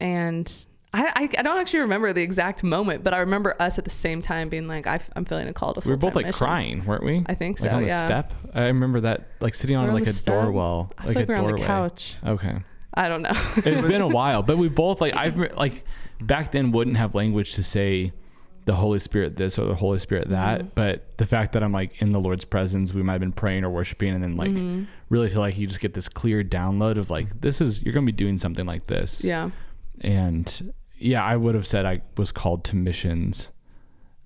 and 0.00 0.66
I, 0.94 1.06
I, 1.14 1.28
I 1.38 1.42
don't 1.42 1.58
actually 1.58 1.80
remember 1.80 2.12
the 2.12 2.22
exact 2.22 2.62
moment, 2.62 3.02
but 3.02 3.12
I 3.12 3.18
remember 3.18 3.54
us 3.60 3.78
at 3.78 3.84
the 3.84 3.90
same 3.90 4.22
time 4.22 4.48
being 4.48 4.68
like, 4.68 4.86
I, 4.86 5.00
am 5.16 5.24
feeling 5.24 5.48
a 5.48 5.52
call 5.52 5.74
to 5.74 5.80
We 5.84 5.90
were 5.90 5.96
both 5.96 6.14
like 6.14 6.26
missions. 6.26 6.38
crying, 6.38 6.84
weren't 6.84 7.02
we? 7.04 7.24
I 7.26 7.34
think 7.34 7.60
like 7.60 7.70
so, 7.70 7.76
on 7.76 7.82
the 7.82 7.88
yeah. 7.88 8.04
step. 8.04 8.32
I 8.54 8.66
remember 8.66 9.00
that, 9.00 9.26
like 9.40 9.54
sitting 9.54 9.74
on 9.76 9.88
on 9.88 9.94
like 9.94 10.06
a 10.06 10.12
step. 10.12 10.32
doorwell, 10.34 10.92
I 10.96 11.06
like 11.06 11.16
a 11.16 11.18
like 11.20 11.28
we're 11.28 11.34
on 11.36 11.42
doorway. 11.44 11.60
the 11.60 11.66
couch. 11.66 12.16
Okay. 12.24 12.56
I 12.94 13.08
don't 13.08 13.22
know. 13.22 13.32
it's 13.56 13.82
been 13.82 14.00
a 14.02 14.08
while, 14.20 14.42
but 14.44 14.56
we 14.56 14.68
both 14.68 15.00
like 15.00 15.16
I've 15.16 15.36
like 15.56 15.84
back 16.20 16.52
then 16.52 16.70
wouldn't 16.70 16.96
have 16.96 17.14
language 17.16 17.54
to 17.54 17.64
say 17.64 18.12
the 18.66 18.74
Holy 18.76 19.00
Spirit 19.00 19.36
this 19.36 19.58
or 19.58 19.66
the 19.66 19.74
Holy 19.74 19.98
Spirit 19.98 20.28
that, 20.30 20.60
Mhm. 20.62 20.68
but 20.76 21.18
the 21.18 21.26
fact 21.26 21.52
that 21.54 21.62
I'm 21.64 21.72
like 21.72 22.00
in 22.00 22.10
the 22.10 22.20
Lord's 22.20 22.44
presence, 22.44 22.94
we 22.94 23.02
might 23.02 23.14
have 23.14 23.20
been 23.20 23.32
praying 23.32 23.64
or 23.64 23.68
worshiping, 23.70 24.14
and 24.14 24.22
then 24.22 24.36
like 24.36 24.52
Mhm. 24.52 24.86
really 25.10 25.28
feel 25.28 25.40
like 25.40 25.58
you 25.58 25.66
just 25.66 25.80
get 25.80 25.92
this 25.94 26.08
clear 26.08 26.44
download 26.44 26.96
of 26.98 27.10
like 27.10 27.40
this 27.40 27.60
is 27.60 27.82
you're 27.82 27.92
gonna 27.92 28.06
be 28.06 28.12
doing 28.12 28.38
something 28.38 28.64
like 28.64 28.86
this, 28.86 29.24
yeah. 29.24 29.50
and 30.00 30.72
yeah, 31.04 31.22
I 31.24 31.36
would 31.36 31.54
have 31.54 31.66
said 31.66 31.84
I 31.86 32.00
was 32.16 32.32
called 32.32 32.64
to 32.64 32.76
missions 32.76 33.50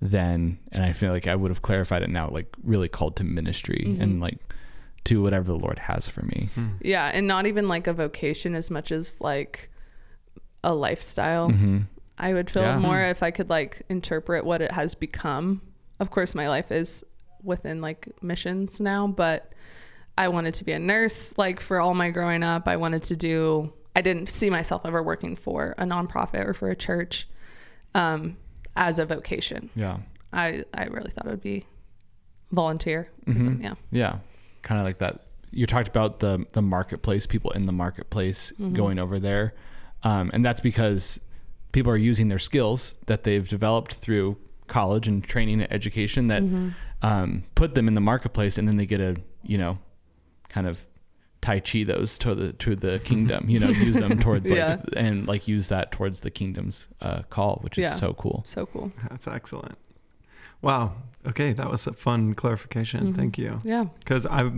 then, 0.01 0.59
and 0.71 0.83
I 0.83 0.93
feel 0.93 1.11
like 1.11 1.27
I 1.27 1.35
would 1.35 1.51
have 1.51 1.61
clarified 1.61 2.03
it 2.03 2.09
now, 2.09 2.29
like 2.29 2.47
really 2.63 2.87
called 2.87 3.15
to 3.17 3.23
ministry 3.23 3.83
Mhm. 3.85 4.01
and 4.01 4.21
like 4.21 4.37
to 5.05 5.21
whatever 5.21 5.45
the 5.45 5.57
Lord 5.57 5.79
has 5.79 6.07
for 6.07 6.21
me. 6.23 6.49
Hmm. 6.55 6.67
Yeah. 6.81 7.07
And 7.13 7.27
not 7.27 7.45
even 7.45 7.67
like 7.67 7.87
a 7.87 7.93
vocation 7.93 8.55
as 8.55 8.69
much 8.71 8.91
as 8.91 9.15
like 9.19 9.69
a 10.63 10.73
lifestyle. 10.73 11.49
hmm 11.49 11.79
I 12.17 12.33
would 12.33 12.49
feel 12.49 12.63
Yeah. 12.63 12.77
more 12.79 12.99
if 13.01 13.23
I 13.23 13.31
could 13.31 13.49
like 13.49 13.81
interpret 13.89 14.45
what 14.45 14.61
it 14.61 14.71
has 14.73 14.93
become. 14.93 15.61
Of 16.01 16.11
course, 16.11 16.35
my 16.35 16.49
life 16.49 16.69
is 16.71 17.03
within 17.43 17.79
like 17.81 18.09
missions 18.21 18.81
now, 18.81 19.07
but 19.07 19.53
I 20.17 20.27
wanted 20.27 20.53
to 20.55 20.65
be 20.65 20.73
a 20.73 20.79
nurse 20.79 21.33
like 21.37 21.61
for 21.61 21.79
all 21.79 21.93
my 21.93 22.09
growing 22.09 22.43
up. 22.43 22.67
I 22.67 22.75
wanted 22.75 23.03
to 23.03 23.15
do, 23.15 23.71
I 23.99 24.01
didn't 24.01 24.29
see 24.29 24.49
myself 24.49 24.83
ever 24.85 25.03
working 25.03 25.35
for 25.35 25.75
a 25.77 25.83
nonprofit 25.83 26.47
or 26.47 26.53
for 26.53 26.69
a 26.69 26.75
church 26.75 27.27
um, 27.93 28.37
as 28.77 28.97
a 28.97 29.05
vocation. 29.05 29.69
Yeah. 29.75 29.97
I, 30.31 30.63
I 30.73 30.85
really 30.85 31.11
thought 31.11 31.25
it 31.25 31.29
would 31.31 31.41
be 31.41 31.65
volunteer. 32.51 33.09
Mhm. 33.27 33.61
Yeah. 33.61 33.73
Yeah, 33.91 34.19
kind 34.61 34.79
of 34.79 34.85
like 34.85 34.99
that. 34.99 35.25
You 35.51 35.65
talked 35.67 35.89
about 35.89 36.19
the 36.21 36.45
the 36.53 36.61
marketplace, 36.61 37.27
people 37.27 37.51
in 37.51 37.65
the 37.65 37.71
marketplace 37.73 38.53
Mhm. 38.57 38.73
going 38.73 38.99
over 38.99 39.19
there, 39.19 39.53
um, 40.03 40.29
and 40.33 40.45
that's 40.45 40.61
because 40.61 41.19
people 41.73 41.91
are 41.91 41.97
using 41.97 42.29
their 42.29 42.39
skills 42.39 42.95
that 43.07 43.23
they've 43.25 43.47
developed 43.49 43.95
through 43.95 44.37
college 44.67 45.07
and 45.09 45.23
training 45.23 45.61
and 45.61 45.73
education 45.73 46.27
that 46.27 46.43
Mhm. 46.43 46.73
um, 47.01 47.43
put 47.55 47.75
them 47.75 47.87
in 47.89 47.95
the 47.95 48.01
marketplace, 48.01 48.57
and 48.57 48.65
then 48.67 48.77
they 48.77 48.85
get 48.85 49.01
a 49.01 49.17
you 49.43 49.57
know 49.57 49.77
kind 50.47 50.67
of 50.67 50.85
tai 51.41 51.59
chi 51.59 51.83
those 51.83 52.17
to 52.19 52.35
the 52.35 52.53
to 52.53 52.75
the 52.75 52.99
kingdom. 52.99 53.49
You 53.49 53.59
know, 53.59 53.69
use 53.69 53.95
them 53.95 54.19
towards 54.25 54.49
like 54.49 54.57
Yeah. 54.57 54.77
and 54.95 55.27
like 55.27 55.47
use 55.47 55.69
that 55.69 55.91
towards 55.91 56.19
the 56.21 56.31
kingdom's 56.31 56.87
uh, 57.01 57.21
call, 57.29 57.59
which 57.61 57.77
is 57.77 57.83
Yeah. 57.83 57.93
so 57.95 58.13
cool. 58.13 58.43
So 58.45 58.65
cool. 58.65 58.91
That's 59.09 59.27
excellent. 59.27 59.77
Wow. 60.61 60.93
Okay, 61.27 61.53
that 61.53 61.69
was 61.69 61.87
a 61.87 61.93
fun 61.93 62.33
clarification. 62.33 63.13
Mhm. 63.13 63.15
Thank 63.15 63.37
you. 63.37 63.59
Yeah. 63.63 63.85
Because 63.99 64.25
I 64.25 64.51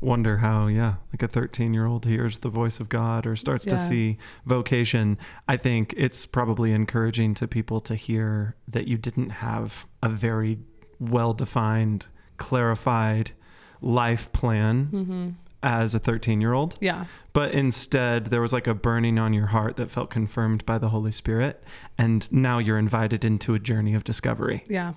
wonder 0.00 0.38
how, 0.38 0.66
yeah, 0.66 0.94
like 1.12 1.22
a 1.22 1.28
13 1.28 1.72
year 1.74 1.86
old 1.86 2.04
hears 2.04 2.38
the 2.38 2.48
voice 2.50 2.78
of 2.80 2.88
God 2.90 3.26
or 3.26 3.36
starts 3.36 3.64
to 3.66 3.78
see 3.78 4.18
vocation. 4.46 5.16
I 5.48 5.56
think 5.56 5.94
it's 5.96 6.26
probably 6.26 6.72
encouraging 6.72 7.34
to 7.34 7.48
people 7.48 7.80
to 7.82 7.94
hear 7.94 8.54
that 8.68 8.86
you 8.86 8.98
didn't 8.98 9.30
have 9.30 9.86
a 10.02 10.08
very 10.10 10.58
well 11.00 11.32
defined, 11.34 12.06
clarified 12.36 13.32
life 13.80 14.32
plan 14.32 14.84
hmm 14.86 15.28
as 15.64 15.94
a 15.94 15.98
13 15.98 16.40
year 16.40 16.52
old, 16.52 16.76
Yeah. 16.80 17.06
but 17.32 17.52
instead 17.52 18.26
there 18.26 18.40
was 18.40 18.52
like 18.52 18.66
a 18.68 18.74
burning 18.74 19.18
on 19.18 19.32
your 19.32 19.46
heart 19.46 19.76
that 19.76 19.90
felt 19.90 20.10
confirmed 20.10 20.64
by 20.66 20.78
the 20.78 20.90
Holy 20.90 21.10
Spirit. 21.10 21.64
And 21.98 22.30
now 22.30 22.58
you're 22.58 22.78
invited 22.78 23.24
into 23.24 23.54
a 23.54 23.58
journey 23.58 23.94
of 23.94 24.04
discovery. 24.04 24.62
Yeah. 24.68 24.92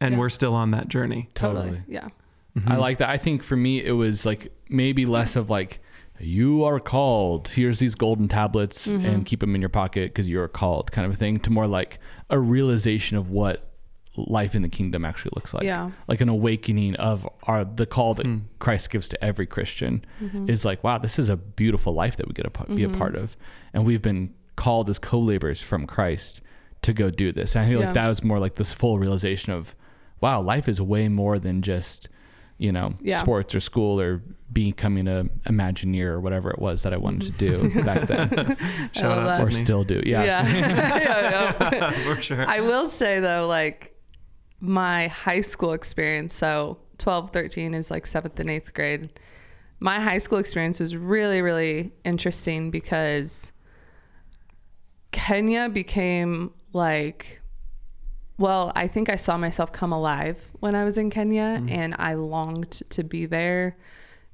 And 0.00 0.12
Yeah. 0.14 0.20
we're 0.20 0.28
still 0.28 0.54
on 0.54 0.70
that 0.72 0.88
journey. 0.88 1.30
Totally. 1.34 1.62
Totally. 1.70 1.82
Yeah. 1.88 2.08
I 2.66 2.74
Mhm. 2.76 2.78
like 2.78 2.98
that. 2.98 3.08
I 3.08 3.16
think 3.16 3.42
for 3.42 3.56
me, 3.56 3.82
it 3.82 3.92
was 3.92 4.26
like 4.26 4.52
maybe 4.68 5.06
less 5.06 5.36
of 5.36 5.48
like, 5.50 5.80
you 6.18 6.64
are 6.64 6.78
called. 6.80 7.48
Here's 7.48 7.78
these 7.78 7.94
golden 7.94 8.28
tablets 8.28 8.86
Mhm. 8.86 9.04
and 9.06 9.24
keep 9.24 9.40
them 9.40 9.54
in 9.54 9.62
your 9.62 9.70
pocket 9.70 10.12
because 10.12 10.28
you're 10.28 10.48
called, 10.48 10.92
kind 10.92 11.06
of 11.06 11.12
a 11.12 11.16
thing, 11.16 11.38
to 11.38 11.50
more 11.50 11.66
like 11.66 11.98
a 12.28 12.38
realization 12.38 13.16
of 13.16 13.30
what 13.30 13.69
life 14.28 14.54
in 14.54 14.62
the 14.62 14.68
kingdom 14.68 15.04
actually 15.04 15.32
looks 15.34 15.52
like. 15.54 15.64
yeah. 15.64 15.90
Like 16.08 16.20
an 16.20 16.28
awakening 16.28 16.96
of 16.96 17.28
our 17.44 17.64
the 17.64 17.86
call 17.86 18.14
that 18.14 18.26
Hmm. 18.26 18.38
Christ 18.58 18.90
gives 18.90 19.08
to 19.08 19.24
every 19.24 19.46
Christian 19.46 20.04
Mhm. 20.22 20.48
is 20.48 20.64
like, 20.64 20.82
wow, 20.84 20.98
this 20.98 21.18
is 21.18 21.28
a 21.28 21.36
beautiful 21.36 21.92
life 21.92 22.16
that 22.16 22.26
we 22.28 22.32
get 22.34 22.42
to 22.42 22.50
p- 22.50 22.74
be 22.74 22.84
a 22.84 22.88
Mhm. 22.88 22.98
part 22.98 23.14
of, 23.16 23.36
and 23.72 23.84
we've 23.84 24.02
been 24.02 24.30
called 24.56 24.90
as 24.90 24.98
co-laborers 24.98 25.62
from 25.62 25.86
Christ 25.86 26.40
to 26.82 26.92
go 26.92 27.10
do 27.10 27.32
this. 27.32 27.54
And 27.54 27.64
I 27.64 27.68
feel 27.68 27.80
Yeah. 27.80 27.86
like 27.86 27.94
that 27.94 28.08
was 28.08 28.22
more 28.24 28.38
like 28.38 28.56
this 28.56 28.72
full 28.74 28.98
realization 28.98 29.52
of, 29.52 29.74
wow, 30.20 30.40
life 30.40 30.68
is 30.68 30.80
way 30.80 31.08
more 31.08 31.38
than 31.38 31.62
just, 31.62 32.08
you 32.58 32.72
know, 32.72 32.94
Yeah. 33.00 33.20
sports 33.20 33.54
or 33.54 33.60
school 33.60 33.98
or 34.00 34.22
becoming 34.52 35.06
a 35.06 35.26
Imagineer 35.48 36.06
or 36.06 36.20
whatever 36.20 36.50
it 36.50 36.58
was 36.58 36.82
that 36.82 36.92
I 36.92 36.96
wanted 36.96 37.38
to 37.38 37.52
Mm-hmm. 37.52 37.78
do 37.78 37.84
back 37.84 38.06
then, 38.08 38.56
Shout 38.92 39.16
out 39.18 39.24
that. 39.36 39.40
or 39.42 39.46
Disney. 39.46 39.64
still 39.64 39.84
do. 39.84 40.02
Yeah. 40.04 40.24
Yeah. 40.24 40.46
Yeah, 41.00 41.70
yeah. 41.72 41.90
For 42.14 42.20
sure. 42.20 42.46
I 42.48 42.60
will 42.60 42.88
say 42.88 43.20
though, 43.20 43.46
like 43.46 43.89
my 44.60 45.08
high 45.08 45.40
school 45.40 45.72
experience, 45.72 46.34
so 46.34 46.78
12, 46.98 47.30
13 47.30 47.74
is 47.74 47.90
like 47.90 48.06
seventh 48.06 48.38
and 48.38 48.50
eighth 48.50 48.74
grade. 48.74 49.08
My 49.78 49.98
high 50.00 50.18
school 50.18 50.38
experience 50.38 50.78
was 50.78 50.94
really, 50.94 51.40
really 51.40 51.92
interesting 52.04 52.70
because 52.70 53.50
Kenya 55.12 55.68
became 55.68 56.52
like, 56.72 57.40
well, 58.38 58.72
I 58.74 58.86
think 58.88 59.08
I 59.08 59.16
saw 59.16 59.36
myself 59.36 59.72
come 59.72 59.92
alive 59.92 60.44
when 60.60 60.74
I 60.74 60.84
was 60.84 60.96
in 60.98 61.10
Kenya 61.10 61.58
Mhm. 61.60 61.70
and 61.70 61.94
I 61.98 62.14
longed 62.14 62.82
to 62.90 63.02
be 63.02 63.26
there 63.26 63.76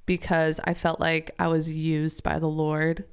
because 0.05 0.61
I 0.65 0.75
felt 0.75 1.01
like 1.01 1.31
I 1.39 1.49
was 1.49 1.75
used 1.75 2.23
by 2.23 2.39
the 2.39 2.49
Lord 2.49 3.05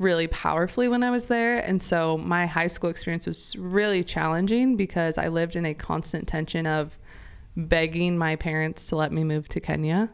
really 0.00 0.26
powerfully 0.26 0.88
when 0.88 1.04
I 1.04 1.10
was 1.10 1.26
there. 1.26 1.58
And 1.58 1.80
so 1.80 2.16
my 2.16 2.46
high 2.46 2.66
school 2.66 2.90
experience 2.90 3.26
was 3.26 3.54
really 3.56 4.02
challenging 4.02 4.74
because 4.74 5.18
I 5.18 5.28
lived 5.28 5.54
in 5.54 5.66
a 5.66 5.74
constant 5.74 6.26
tension 6.26 6.66
of 6.66 6.98
begging 7.54 8.16
my 8.16 8.34
parents 8.34 8.86
to 8.86 8.96
let 8.96 9.12
me 9.12 9.22
move 9.24 9.46
to 9.50 9.60
Kenya. 9.60 10.10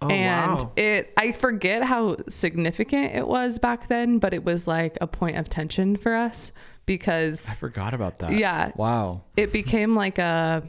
oh, 0.00 0.08
and 0.08 0.60
wow. 0.60 0.72
it 0.76 1.12
I 1.16 1.32
forget 1.32 1.84
how 1.84 2.16
significant 2.28 3.14
it 3.14 3.28
was 3.28 3.58
back 3.58 3.88
then, 3.88 4.18
but 4.18 4.32
it 4.32 4.44
was 4.44 4.66
like 4.66 4.96
a 5.00 5.06
point 5.06 5.36
of 5.36 5.48
tension 5.48 5.96
for 5.96 6.14
us 6.14 6.50
because 6.86 7.46
I 7.48 7.54
forgot 7.54 7.92
about 7.92 8.18
that. 8.20 8.32
Yeah. 8.32 8.72
Wow. 8.76 9.22
it 9.36 9.52
became 9.52 9.94
like 9.94 10.18
a 10.18 10.62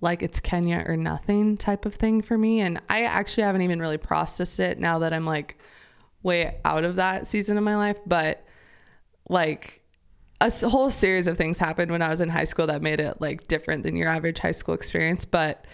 like 0.00 0.22
it's 0.22 0.38
Kenya 0.38 0.84
or 0.86 0.96
nothing 0.96 1.56
type 1.56 1.84
of 1.84 1.96
thing 1.96 2.22
for 2.22 2.38
me 2.38 2.60
and 2.60 2.80
I 2.88 3.02
actually 3.02 3.42
haven't 3.42 3.62
even 3.62 3.80
really 3.80 3.98
processed 3.98 4.60
it 4.60 4.78
now 4.78 5.00
that 5.00 5.12
I'm 5.12 5.26
like 5.26 5.58
way 6.22 6.58
out 6.64 6.84
of 6.84 6.96
that 6.96 7.26
season 7.26 7.56
of 7.56 7.64
my 7.64 7.76
life 7.76 7.98
but 8.06 8.44
like 9.28 9.82
a 10.40 10.50
whole 10.68 10.90
series 10.90 11.26
of 11.26 11.38
things 11.38 11.58
happened 11.58 11.90
when 11.90 12.02
I 12.02 12.08
was 12.08 12.20
in 12.20 12.28
high 12.28 12.44
school 12.44 12.66
that 12.66 12.82
made 12.82 13.00
it 13.00 13.20
like 13.20 13.48
different 13.48 13.84
than 13.84 13.96
your 13.96 14.08
average 14.08 14.38
high 14.38 14.52
school 14.52 14.74
experience 14.74 15.24
but 15.24 15.66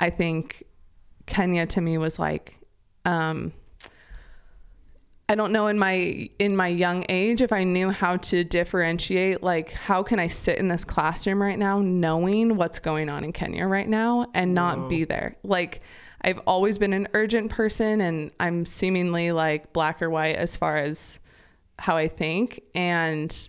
I 0.00 0.10
think 0.10 0.64
Kenya 1.26 1.66
to 1.66 1.80
me 1.80 1.98
was 1.98 2.18
like 2.18 2.58
um 3.04 3.52
I 5.30 5.34
don't 5.34 5.52
know 5.52 5.66
in 5.66 5.78
my 5.78 6.30
in 6.38 6.56
my 6.56 6.68
young 6.68 7.04
age 7.10 7.42
if 7.42 7.52
I 7.52 7.62
knew 7.62 7.90
how 7.90 8.16
to 8.16 8.44
differentiate 8.44 9.42
like 9.42 9.70
how 9.72 10.02
can 10.02 10.18
I 10.18 10.26
sit 10.26 10.58
in 10.58 10.68
this 10.68 10.86
classroom 10.86 11.42
right 11.42 11.58
now 11.58 11.80
knowing 11.80 12.56
what's 12.56 12.78
going 12.78 13.10
on 13.10 13.24
in 13.24 13.32
Kenya 13.32 13.66
right 13.66 13.88
now 13.88 14.30
and 14.32 14.54
not 14.54 14.78
Whoa. 14.78 14.88
be 14.88 15.04
there. 15.04 15.36
Like 15.42 15.82
I've 16.22 16.38
always 16.46 16.78
been 16.78 16.92
an 16.92 17.08
urgent 17.14 17.50
person 17.50 18.00
and 18.00 18.30
I'm 18.40 18.66
seemingly 18.66 19.30
like 19.32 19.72
black 19.72 20.02
or 20.02 20.10
white 20.10 20.36
as 20.36 20.56
far 20.56 20.76
as 20.76 21.20
how 21.78 21.96
I 21.96 22.08
think 22.08 22.60
and 22.74 23.48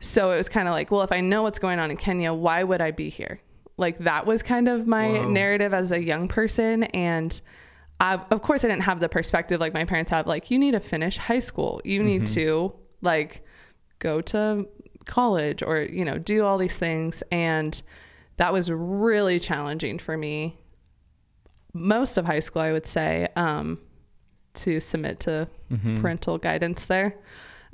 so 0.00 0.32
it 0.32 0.36
was 0.36 0.48
kind 0.48 0.66
of 0.66 0.72
like, 0.72 0.90
well, 0.90 1.02
if 1.02 1.12
I 1.12 1.20
know 1.20 1.42
what's 1.44 1.60
going 1.60 1.78
on 1.78 1.90
in 1.92 1.96
Kenya, 1.96 2.32
why 2.32 2.64
would 2.64 2.80
I 2.80 2.90
be 2.90 3.08
here? 3.08 3.40
Like 3.76 3.98
that 3.98 4.26
was 4.26 4.42
kind 4.42 4.68
of 4.68 4.86
my 4.86 5.08
Whoa. 5.08 5.28
narrative 5.28 5.72
as 5.72 5.92
a 5.92 6.02
young 6.02 6.28
person 6.28 6.84
and 6.84 7.40
I, 8.00 8.14
of 8.14 8.42
course 8.42 8.64
I 8.64 8.68
didn't 8.68 8.82
have 8.82 8.98
the 9.00 9.08
perspective 9.08 9.60
like 9.60 9.74
my 9.74 9.84
parents 9.84 10.10
have 10.10 10.26
like 10.26 10.50
you 10.50 10.58
need 10.58 10.72
to 10.72 10.80
finish 10.80 11.16
high 11.18 11.38
school. 11.38 11.80
You 11.84 12.02
need 12.02 12.22
Mhm. 12.22 12.34
to 12.34 12.72
like 13.00 13.44
go 13.98 14.20
to 14.20 14.66
college 15.04 15.62
or 15.62 15.78
you 15.80 16.04
know 16.04 16.18
do 16.18 16.44
all 16.44 16.58
these 16.58 16.76
things 16.78 17.22
and 17.32 17.82
that 18.36 18.52
was 18.52 18.70
really 18.70 19.38
challenging 19.40 19.98
for 19.98 20.16
me 20.16 20.58
most 21.72 22.16
of 22.18 22.24
high 22.26 22.40
school 22.40 22.62
I 22.62 22.72
would 22.72 22.86
say 22.86 23.28
um 23.36 23.78
to 24.54 24.80
submit 24.80 25.20
to 25.20 25.48
Mhm. 25.72 26.00
parental 26.02 26.36
guidance 26.38 26.84
there 26.86 27.14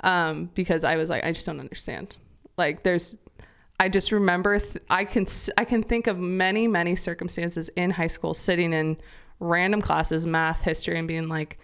um, 0.01 0.49
because 0.55 0.85
I 0.85 0.95
was 0.95 1.09
like, 1.09 1.25
I 1.25 1.33
just 1.33 1.45
don't 1.45 1.59
understand. 1.59 2.15
Like, 2.57 2.83
there's, 2.83 3.17
I 3.81 3.89
just 3.89 4.13
remember 4.13 4.57
th- 4.59 4.77
I 4.89 5.03
can 5.03 5.25
I 5.57 5.65
can 5.65 5.83
think 5.83 6.07
of 6.07 6.17
many 6.17 6.67
many 6.69 6.95
circumstances 6.95 7.69
in 7.75 7.89
high 7.91 8.07
school 8.07 8.33
sitting 8.33 8.71
in 8.71 8.95
random 9.41 9.81
classes, 9.81 10.25
math, 10.25 10.61
history, 10.61 10.97
and 10.97 11.05
being 11.07 11.27
like, 11.27 11.59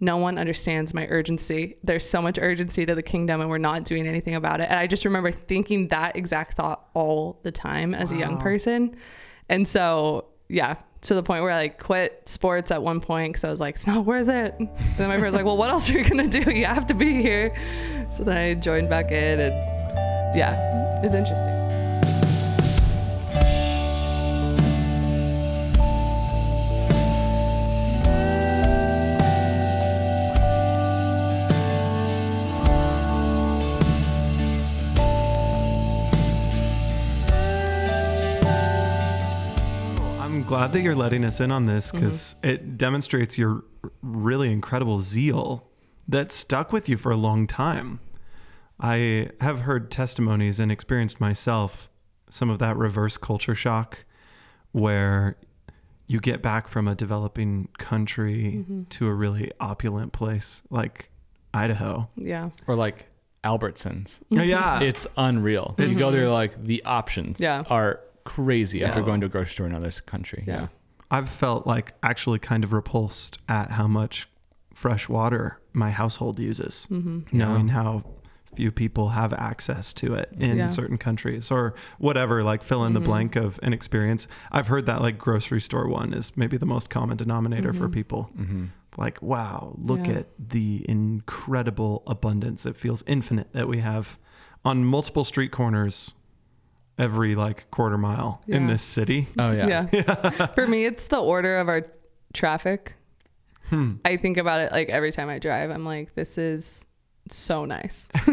no 0.00 0.18
one 0.18 0.36
understands 0.38 0.92
my 0.92 1.06
urgency. 1.08 1.76
There's 1.82 2.06
so 2.08 2.20
much 2.20 2.38
urgency 2.38 2.84
to 2.84 2.94
the 2.94 3.02
kingdom 3.02 3.40
and 3.40 3.48
we're 3.48 3.56
not 3.58 3.84
doing 3.84 4.06
anything 4.06 4.34
about 4.34 4.60
it. 4.60 4.68
And 4.70 4.78
I 4.78 4.86
just 4.86 5.04
remember 5.06 5.32
thinking 5.32 5.88
that 5.88 6.14
exact 6.16 6.56
thought 6.58 6.88
all 6.94 7.40
the 7.42 7.50
time 7.52 7.94
as 7.94 8.12
a 8.12 8.16
young 8.16 8.36
person. 8.38 8.96
And 9.48 9.66
so, 9.66 10.26
yeah, 10.48 10.76
to 11.02 11.14
the 11.14 11.22
point 11.22 11.42
where 11.42 11.52
I 11.52 11.58
like 11.58 11.82
quit 11.82 12.28
sports 12.28 12.70
at 12.70 12.82
one 12.82 13.00
point 13.00 13.32
because 13.32 13.44
I 13.44 13.50
was 13.50 13.60
like, 13.60 13.76
it's 13.76 13.86
not 13.86 14.04
worth 14.04 14.28
it. 14.28 14.54
And 14.58 14.68
then 14.96 15.08
my 15.08 15.18
friend's 15.18 15.34
like, 15.36 15.44
well, 15.44 15.56
what 15.56 15.70
else 15.70 15.88
are 15.90 15.92
you 15.92 16.04
going 16.08 16.28
to 16.28 16.42
do? 16.44 16.50
You 16.50 16.66
have 16.66 16.86
to 16.88 16.94
be 16.94 17.22
here. 17.22 17.54
So 18.16 18.24
then 18.24 18.36
I 18.36 18.54
joined 18.54 18.90
back 18.90 19.10
in 19.12 19.40
and 19.40 19.52
yeah, 20.36 21.00
it's 21.02 21.14
interesting. 21.14 21.77
Glad 40.48 40.72
that 40.72 40.80
you're 40.80 40.94
letting 40.94 41.24
us 41.24 41.40
in 41.40 41.50
on 41.50 41.66
this 41.66 41.88
Mm-hmm. 41.88 41.98
because 41.98 42.36
it 42.42 42.76
demonstrates 42.78 43.36
your 43.38 43.64
really 44.02 44.50
incredible 44.52 45.00
zeal 45.00 45.66
that 46.08 46.32
stuck 46.32 46.72
with 46.72 46.88
you 46.88 46.96
for 46.96 47.12
a 47.12 47.16
long 47.16 47.46
time. 47.46 48.00
I 48.80 49.30
have 49.40 49.60
heard 49.60 49.90
testimonies 49.90 50.58
and 50.60 50.70
experienced 50.72 51.20
myself 51.20 51.90
some 52.30 52.48
of 52.50 52.58
that 52.60 52.76
reverse 52.76 53.16
culture 53.16 53.54
shock 53.54 54.04
where 54.72 55.36
you 56.06 56.20
get 56.20 56.40
back 56.42 56.68
from 56.68 56.88
a 56.88 56.94
developing 56.94 57.68
country 57.78 58.56
Mm-hmm. 58.58 58.84
to 58.84 59.06
a 59.06 59.12
really 59.14 59.50
opulent 59.60 60.12
place 60.12 60.62
like 60.70 61.10
Idaho. 61.52 62.08
Yeah. 62.16 62.50
Or 62.66 62.74
like 62.74 63.06
Albertsons. 63.44 64.18
yeah. 64.30 64.80
It's 64.80 65.06
unreal. 65.16 65.74
you 65.78 65.94
go 65.98 66.10
there, 66.10 66.28
like 66.28 66.62
the 66.64 66.82
options 66.84 67.40
Yeah. 67.40 67.64
are 67.68 68.00
crazy 68.28 68.84
after 68.84 69.02
going 69.02 69.20
to 69.20 69.26
a 69.26 69.28
grocery 69.28 69.52
store 69.52 69.66
in 69.66 69.72
another 69.72 69.90
country. 70.06 70.44
Yeah. 70.46 70.68
I've 71.10 71.28
felt 71.30 71.66
like 71.66 71.94
actually 72.02 72.38
kind 72.38 72.64
of 72.64 72.72
repulsed 72.72 73.38
at 73.48 73.70
how 73.72 73.86
much 73.88 74.28
fresh 74.74 75.08
water 75.08 75.58
my 75.72 75.90
household 75.90 76.38
uses, 76.38 76.86
Mm-hmm. 76.90 77.36
knowing 77.36 77.68
how 77.68 78.04
few 78.56 78.70
people 78.72 79.10
have 79.10 79.32
access 79.34 79.92
to 79.94 80.14
it 80.14 80.28
in 80.38 80.56
Yeah. 80.56 80.68
certain 80.68 80.98
countries 80.98 81.50
or 81.50 81.74
whatever, 81.98 82.42
like 82.42 82.62
fill 82.62 82.84
in 82.84 82.92
the 82.92 83.00
Mhm. 83.00 83.04
blank 83.04 83.36
of 83.36 83.58
an 83.62 83.72
experience. 83.72 84.26
I've 84.50 84.66
heard 84.68 84.84
that 84.86 85.00
like 85.00 85.16
grocery 85.18 85.60
store 85.60 85.86
one 85.88 86.12
is 86.12 86.36
maybe 86.36 86.56
the 86.56 86.66
most 86.66 86.90
common 86.90 87.16
denominator 87.16 87.72
for 87.72 87.88
Mhm. 87.88 87.92
people. 87.92 88.22
hmm 88.36 88.64
Like, 88.96 89.22
wow, 89.22 89.76
look 89.80 90.08
Yeah. 90.08 90.14
at 90.20 90.26
the 90.50 90.84
incredible 90.88 92.02
abundance. 92.06 92.66
It 92.66 92.76
feels 92.76 93.04
infinite 93.06 93.52
that 93.52 93.68
we 93.68 93.78
have 93.78 94.18
on 94.64 94.84
multiple 94.84 95.24
street 95.24 95.52
corners 95.52 96.14
every 96.98 97.34
like 97.34 97.70
quarter 97.70 97.98
mile 97.98 98.42
in 98.46 98.66
this 98.66 98.82
city. 98.82 99.28
Oh 99.38 99.52
yeah. 99.52 99.88
Yeah. 99.92 100.46
For 100.54 100.66
me, 100.66 100.84
it's 100.84 101.06
the 101.06 101.18
order 101.18 101.58
of 101.58 101.68
our 101.68 101.86
traffic. 102.32 102.94
Hmm. 103.70 103.94
I 104.04 104.16
think 104.16 104.36
about 104.38 104.60
it 104.60 104.72
like 104.72 104.88
every 104.88 105.12
time 105.12 105.28
I 105.28 105.38
drive. 105.38 105.70
I'm 105.70 105.84
like, 105.84 106.14
this 106.14 106.38
is 106.38 106.84
so 107.30 107.64
nice. 107.66 108.08
but 108.14 108.26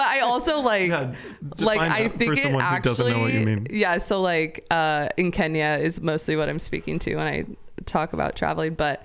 I 0.00 0.20
also 0.22 0.60
like 0.60 0.88
Yeah, 0.88 1.14
like 1.58 1.80
I 1.80 2.08
think 2.08 2.34
for 2.38 2.40
it 2.40 2.54
actually 2.54 2.76
who 2.76 2.80
doesn't 2.82 3.10
know 3.10 3.18
what 3.20 3.32
you 3.34 3.40
mean. 3.40 3.66
yeah 3.70 3.98
so 3.98 4.22
like 4.22 4.64
uh 4.70 5.08
in 5.18 5.30
Kenya 5.30 5.78
is 5.80 6.00
mostly 6.00 6.36
what 6.36 6.48
I'm 6.48 6.58
speaking 6.58 6.98
to 7.00 7.16
when 7.16 7.26
I 7.26 7.44
talk 7.84 8.14
about 8.14 8.34
traveling 8.36 8.74
but 8.74 9.04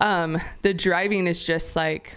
um 0.00 0.38
the 0.62 0.72
driving 0.72 1.26
is 1.26 1.42
just 1.44 1.76
like 1.76 2.16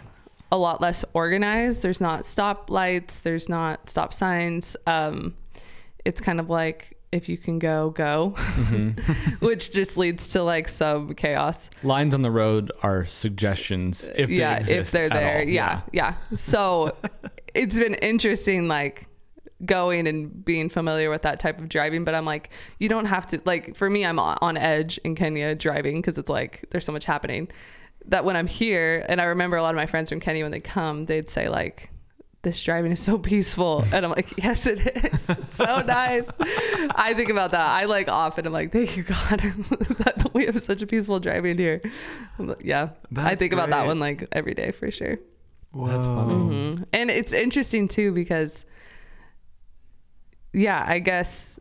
a 0.54 0.58
lot 0.58 0.80
less 0.80 1.04
organized. 1.13 1.82
There's 1.82 2.00
not 2.00 2.26
stop 2.28 2.70
lights 2.70 3.20
there's 3.22 3.50
not 3.50 3.89
stop 3.89 4.13
signs. 4.13 4.78
Um 4.86 5.36
it's 6.06 6.22
kind 6.22 6.39
of 6.39 6.48
like 6.50 6.96
if 7.12 7.28
you 7.28 7.38
can 7.38 7.58
go 7.60 7.89
go 7.89 8.30
hmm 8.38 8.89
which 9.39 9.72
just 9.72 9.98
leads 9.98 10.28
to 10.30 10.44
like 10.44 10.70
some 10.70 11.16
chaos. 11.16 11.72
Lines 11.82 12.13
on 12.13 12.22
the 12.22 12.30
road 12.32 12.72
are 12.84 13.04
suggestions 13.06 14.08
if 14.16 14.30
they 14.30 14.36
yeah 14.36 14.58
exist 14.58 14.78
if 14.78 14.92
they're 14.92 15.06
at 15.06 15.13
there. 15.13 15.39
all. 15.39 15.48
yeah 15.48 15.82
yeah. 15.92 16.13
so 16.36 16.96
it's 17.56 17.78
been 17.78 17.96
interesting 17.96 18.68
like 18.68 19.08
going 19.66 20.08
and 20.08 20.44
being 20.46 20.70
familiar 20.70 21.10
with 21.10 21.22
that 21.24 21.39
type 21.39 21.58
of 21.58 21.70
driving 21.70 22.04
but 22.04 22.13
i'm 22.13 22.26
like 22.26 22.50
you 22.80 22.89
don't 22.89 23.06
have 23.06 23.26
to 23.26 23.39
like 23.46 23.74
for 23.78 23.89
me 23.89 24.06
i'm 24.06 24.20
on 24.20 24.58
edge 24.58 24.98
in 25.06 25.16
kenya 25.16 25.56
driving 25.56 26.02
because 26.02 26.18
it's 26.18 26.28
like 26.30 26.66
there's 26.72 26.84
so 26.84 26.92
much 26.92 27.06
happening 27.06 27.48
that 28.06 28.26
when 28.26 28.36
i'm 28.36 28.48
here 28.48 29.06
and 29.10 29.20
i 29.22 29.26
remember 29.26 29.58
a 29.58 29.62
lot 29.62 29.70
of 29.70 29.76
my 29.76 29.86
friends 29.86 30.10
from 30.10 30.20
kenya 30.20 30.44
when 30.44 30.52
they 30.52 30.60
come 30.60 31.06
they'd 31.06 31.30
say 31.30 31.48
like 31.50 31.89
this 32.42 32.62
driving 32.62 32.92
is 32.92 33.00
so 33.00 33.18
peaceful. 33.18 33.86
And 33.94 34.04
i'm 34.06 34.12
like 34.12 34.36
yes 34.38 34.66
it 34.66 34.80
is. 34.80 35.20
It's 35.30 35.56
so 35.56 35.80
nice. 35.88 36.28
I 36.94 37.13
think 37.13 37.30
about 37.30 37.52
that. 37.52 37.66
I 37.66 37.86
like 37.86 38.10
often 38.10 38.46
i'm 38.46 38.52
like 38.52 38.74
thank 38.74 38.98
you 38.98 39.04
god 39.04 39.39
that 40.00 40.32
we 40.34 40.46
have 40.48 40.62
such 40.62 40.82
a 40.82 40.86
peaceful 40.88 41.22
driving 41.22 41.58
here. 41.58 41.82
Yeah. 42.62 42.89
I 43.16 43.30
That's 43.30 43.39
think 43.39 43.54
about 43.54 43.70
that 43.70 43.86
one 43.86 44.00
like 44.02 44.28
every 44.34 44.54
day 44.56 44.72
for 44.72 44.92
sure. 44.92 45.20
That's 45.74 46.06
Whoa. 46.06 46.16
funny. 46.16 46.34
hmm 46.76 46.84
And 46.92 47.10
it's 47.10 47.32
interesting 47.32 47.88
too 47.88 48.12
because, 48.12 48.66
yeah, 50.52 50.84
I 50.86 51.00
guess 51.00 51.60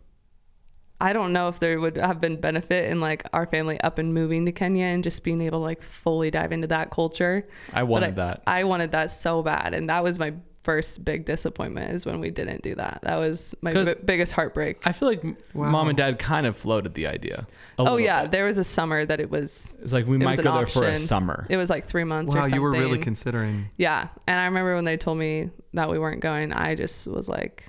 I 1.02 1.12
don't 1.12 1.32
know 1.32 1.48
if 1.48 1.58
there 1.58 1.80
would 1.80 1.96
have 1.96 2.20
been 2.20 2.36
benefit 2.40 2.88
in 2.90 3.00
like 3.00 3.24
our 3.32 3.46
family 3.46 3.80
up 3.80 3.98
and 3.98 4.14
moving 4.14 4.46
to 4.46 4.52
Kenya 4.52 4.86
and 4.86 5.02
just 5.02 5.24
being 5.24 5.40
able 5.42 5.58
to 5.58 5.64
like 5.64 5.82
fully 5.82 6.30
dive 6.30 6.52
into 6.52 6.68
that 6.68 6.90
culture. 6.90 7.46
I 7.72 7.82
wanted 7.82 8.14
but 8.14 8.22
I, 8.22 8.26
that. 8.28 8.42
I 8.46 8.64
wanted 8.64 8.92
that 8.92 9.10
so 9.10 9.42
bad, 9.42 9.74
and 9.74 9.90
that 9.90 10.02
was 10.04 10.18
my 10.18 10.34
first 10.62 11.04
big 11.04 11.24
disappointment 11.24 11.90
is 11.92 12.06
when 12.06 12.20
we 12.20 12.30
didn't 12.30 12.62
do 12.62 12.72
that. 12.76 13.00
That 13.02 13.16
was 13.16 13.52
my 13.62 13.72
b- 13.72 13.94
biggest 14.04 14.30
heartbreak. 14.30 14.78
I 14.86 14.92
feel 14.92 15.08
like 15.08 15.24
Wow. 15.54 15.70
mom 15.70 15.88
and 15.88 15.96
dad 15.98 16.20
kind 16.20 16.46
of 16.46 16.56
floated 16.56 16.94
the 16.94 17.08
idea. 17.08 17.48
Oh 17.80 17.96
yeah, 17.96 18.22
bit. 18.22 18.30
there 18.30 18.44
was 18.44 18.58
a 18.58 18.62
summer 18.64 19.04
that 19.04 19.18
it 19.18 19.28
was 19.28 19.74
it's 19.82 19.92
like 19.92 20.06
we 20.06 20.14
it 20.14 20.20
might 20.20 20.36
was 20.36 20.40
go 20.40 20.50
an 20.52 20.56
there 20.58 20.66
for 20.66 20.84
a 20.84 20.98
summer. 21.00 21.48
it 21.50 21.56
was 21.56 21.68
like 21.68 21.86
three 21.88 22.04
months 22.04 22.32
or 22.32 22.38
Wow, 22.38 22.42
something. 22.44 22.56
you 22.56 22.62
were 22.62 22.70
really 22.70 23.00
considering. 23.00 23.70
Yeah. 23.76 24.06
And 24.28 24.38
I 24.38 24.44
remember 24.44 24.76
when 24.76 24.84
they 24.84 24.96
told 24.96 25.18
me 25.18 25.50
that 25.74 25.90
we 25.90 25.98
weren't 25.98 26.20
going, 26.20 26.52
I 26.52 26.76
just 26.76 27.08
was 27.08 27.28
like, 27.28 27.64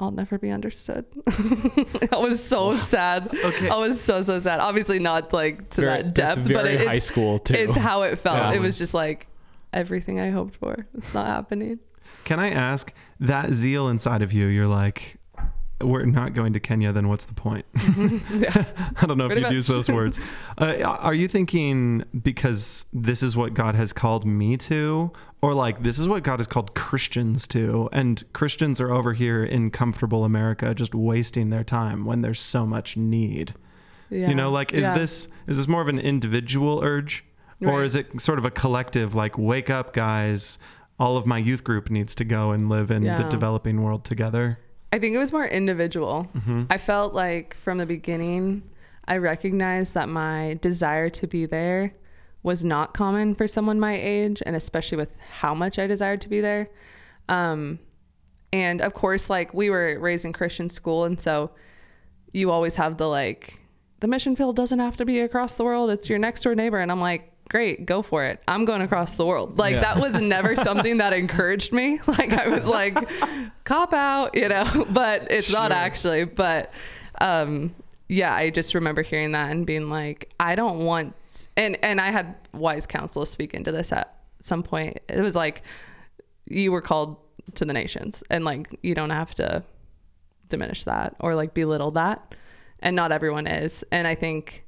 I'll 0.00 0.10
never 0.10 0.38
be 0.38 0.50
understood. 0.50 1.04
I 2.12 2.16
was 2.16 2.42
so 2.42 2.74
sad. 2.76 3.28
Okay. 3.44 3.68
I 3.68 3.76
was 3.76 4.00
so, 4.00 4.22
so 4.22 4.40
sad. 4.40 4.58
Obviously, 4.58 4.98
not 4.98 5.32
like 5.32 5.68
to 5.70 5.80
Very- 5.82 6.02
that 6.02 6.14
that's 6.14 6.36
depth, 6.36 6.48
very 6.48 6.54
but 6.54 6.66
it, 6.82 6.88
high 6.88 6.98
school 6.98 7.38
too. 7.38 7.54
it's 7.54 7.76
how 7.76 8.02
it 8.02 8.18
felt. 8.18 8.36
Yeah. 8.38 8.52
It 8.54 8.60
was 8.60 8.78
just 8.78 8.94
like 8.94 9.26
everything 9.72 10.18
I 10.18 10.30
hoped 10.30 10.56
for. 10.56 10.86
It's 10.96 11.12
not 11.12 11.26
happening. 11.26 11.78
Can 12.24 12.40
I 12.40 12.50
ask 12.50 12.92
that 13.20 13.52
zeal 13.52 13.88
inside 13.88 14.22
of 14.22 14.32
you? 14.32 14.46
You're 14.46 14.66
like, 14.66 15.18
we're 15.80 16.04
not 16.04 16.34
going 16.34 16.52
to 16.52 16.60
Kenya. 16.60 16.92
Then 16.92 17.08
what's 17.08 17.24
the 17.24 17.34
point? 17.34 17.64
I 17.76 19.06
don't 19.06 19.18
know 19.18 19.26
if 19.26 19.34
you'd 19.34 19.42
much. 19.42 19.52
use 19.52 19.66
those 19.66 19.88
words. 19.88 20.18
Uh, 20.58 20.82
are 20.82 21.14
you 21.14 21.26
thinking 21.26 22.04
because 22.22 22.84
this 22.92 23.22
is 23.22 23.34
what 23.36 23.54
God 23.54 23.74
has 23.74 23.92
called 23.94 24.26
me 24.26 24.56
to, 24.58 25.10
or 25.40 25.54
like 25.54 25.82
this 25.82 25.98
is 25.98 26.06
what 26.06 26.22
God 26.22 26.38
has 26.38 26.46
called 26.46 26.74
Christians 26.74 27.46
to, 27.48 27.88
and 27.92 28.22
Christians 28.34 28.78
are 28.80 28.92
over 28.92 29.14
here 29.14 29.42
in 29.42 29.70
comfortable 29.70 30.24
America 30.24 30.74
just 30.74 30.94
wasting 30.94 31.48
their 31.48 31.64
time 31.64 32.04
when 32.04 32.20
there's 32.20 32.40
so 32.40 32.66
much 32.66 32.96
need? 32.96 33.54
Yeah. 34.10 34.28
You 34.28 34.34
know, 34.34 34.50
like 34.50 34.74
is 34.74 34.82
Yeah. 34.82 34.94
this 34.98 35.28
is 35.46 35.56
this 35.56 35.66
more 35.68 35.80
of 35.80 35.88
an 35.88 35.98
individual 35.98 36.80
urge, 36.82 37.24
or 37.62 37.78
Right. 37.78 37.84
is 37.84 37.94
it 37.94 38.20
sort 38.20 38.38
of 38.38 38.44
a 38.44 38.50
collective? 38.50 39.14
Like, 39.14 39.38
wake 39.38 39.70
up, 39.70 39.94
guys! 39.94 40.58
All 40.98 41.16
of 41.16 41.24
my 41.26 41.38
youth 41.38 41.64
group 41.64 41.88
needs 41.90 42.14
to 42.16 42.24
go 42.24 42.50
and 42.50 42.68
live 42.68 42.90
in 42.90 43.04
the 43.04 43.26
developing 43.30 43.82
world 43.82 44.04
together. 44.04 44.58
I 44.92 44.98
think 44.98 45.14
it 45.14 45.18
was 45.18 45.32
more 45.32 45.46
individual. 45.46 46.24
hmm 46.24 46.64
I 46.68 46.78
felt 46.78 47.14
like 47.14 47.56
from 47.62 47.78
the 47.78 47.86
beginning, 47.86 48.62
I 49.06 49.16
recognized 49.18 49.94
that 49.94 50.08
my 50.08 50.58
desire 50.60 51.10
to 51.10 51.26
be 51.26 51.46
there 51.46 51.94
was 52.42 52.64
not 52.64 52.94
common 52.94 53.34
for 53.34 53.46
someone 53.46 53.78
my 53.78 53.94
age, 53.94 54.42
and 54.46 54.56
especially 54.56 54.96
with 54.96 55.10
how 55.40 55.54
much 55.54 55.78
I 55.78 55.86
desired 55.86 56.20
to 56.22 56.28
be 56.28 56.40
there. 56.40 56.70
Um, 57.28 57.78
and 58.52 58.80
of 58.80 58.94
course, 58.94 59.30
like 59.30 59.52
we 59.54 59.70
were 59.70 59.98
raised 60.00 60.24
in 60.24 60.32
Christian 60.32 60.70
school, 60.70 61.04
and 61.04 61.20
so 61.20 61.50
you 62.32 62.50
always 62.50 62.76
have 62.76 62.96
the 62.96 63.06
like, 63.06 63.60
the 64.00 64.08
mission 64.08 64.34
field 64.36 64.56
doesn't 64.56 64.78
have 64.78 64.96
to 64.96 65.04
be 65.04 65.20
across 65.20 65.56
the 65.56 65.64
world, 65.64 65.90
it's 65.90 66.08
your 66.08 66.18
next 66.18 66.42
door 66.42 66.54
neighbor. 66.54 66.78
And 66.78 66.90
I'm 66.90 67.00
like, 67.00 67.32
great, 67.50 67.84
go 67.84 68.00
for 68.00 68.24
it. 68.24 68.40
I'm 68.48 68.64
going 68.64 68.80
across 68.80 69.16
the 69.16 69.26
world. 69.26 69.58
Like 69.58 69.74
Yeah. 69.74 69.80
that 69.80 69.98
was 69.98 70.14
never 70.20 70.56
something 70.68 70.96
that 70.98 71.12
encouraged 71.12 71.72
me. 71.72 72.00
Like 72.06 72.32
I 72.32 72.48
was 72.48 72.66
like, 72.66 72.96
cop 73.64 73.92
out, 73.92 74.34
you 74.36 74.48
know, 74.48 74.86
but 74.90 75.30
it's 75.30 75.52
not 75.52 75.72
actually. 75.72 76.24
But 76.24 76.72
um, 77.20 77.74
yeah, 78.08 78.34
I 78.34 78.50
just 78.50 78.74
remember 78.74 79.02
hearing 79.02 79.32
that 79.32 79.50
and 79.50 79.66
being 79.66 79.90
like, 79.90 80.30
I 80.40 80.54
don't 80.54 80.78
want, 80.84 81.14
and, 81.56 81.76
and 81.82 82.00
I 82.00 82.10
had 82.10 82.34
wise 82.54 82.86
counsel 82.86 83.24
speak 83.26 83.52
into 83.52 83.70
this 83.72 83.92
at 83.92 84.14
some 84.40 84.62
point. 84.62 84.98
It 85.08 85.20
was 85.20 85.34
like, 85.34 85.62
you 86.46 86.72
were 86.72 86.80
called 86.80 87.16
to 87.56 87.64
the 87.64 87.72
nations 87.72 88.22
and 88.30 88.44
like, 88.44 88.78
you 88.82 88.94
don't 88.94 89.10
have 89.10 89.34
to 89.36 89.62
diminish 90.48 90.84
that 90.84 91.14
or 91.20 91.34
like 91.34 91.52
belittle 91.54 91.90
that. 91.92 92.34
And 92.80 92.96
not 92.96 93.12
everyone 93.12 93.46
is. 93.46 93.84
And 93.92 94.06
I 94.08 94.14
think 94.14 94.64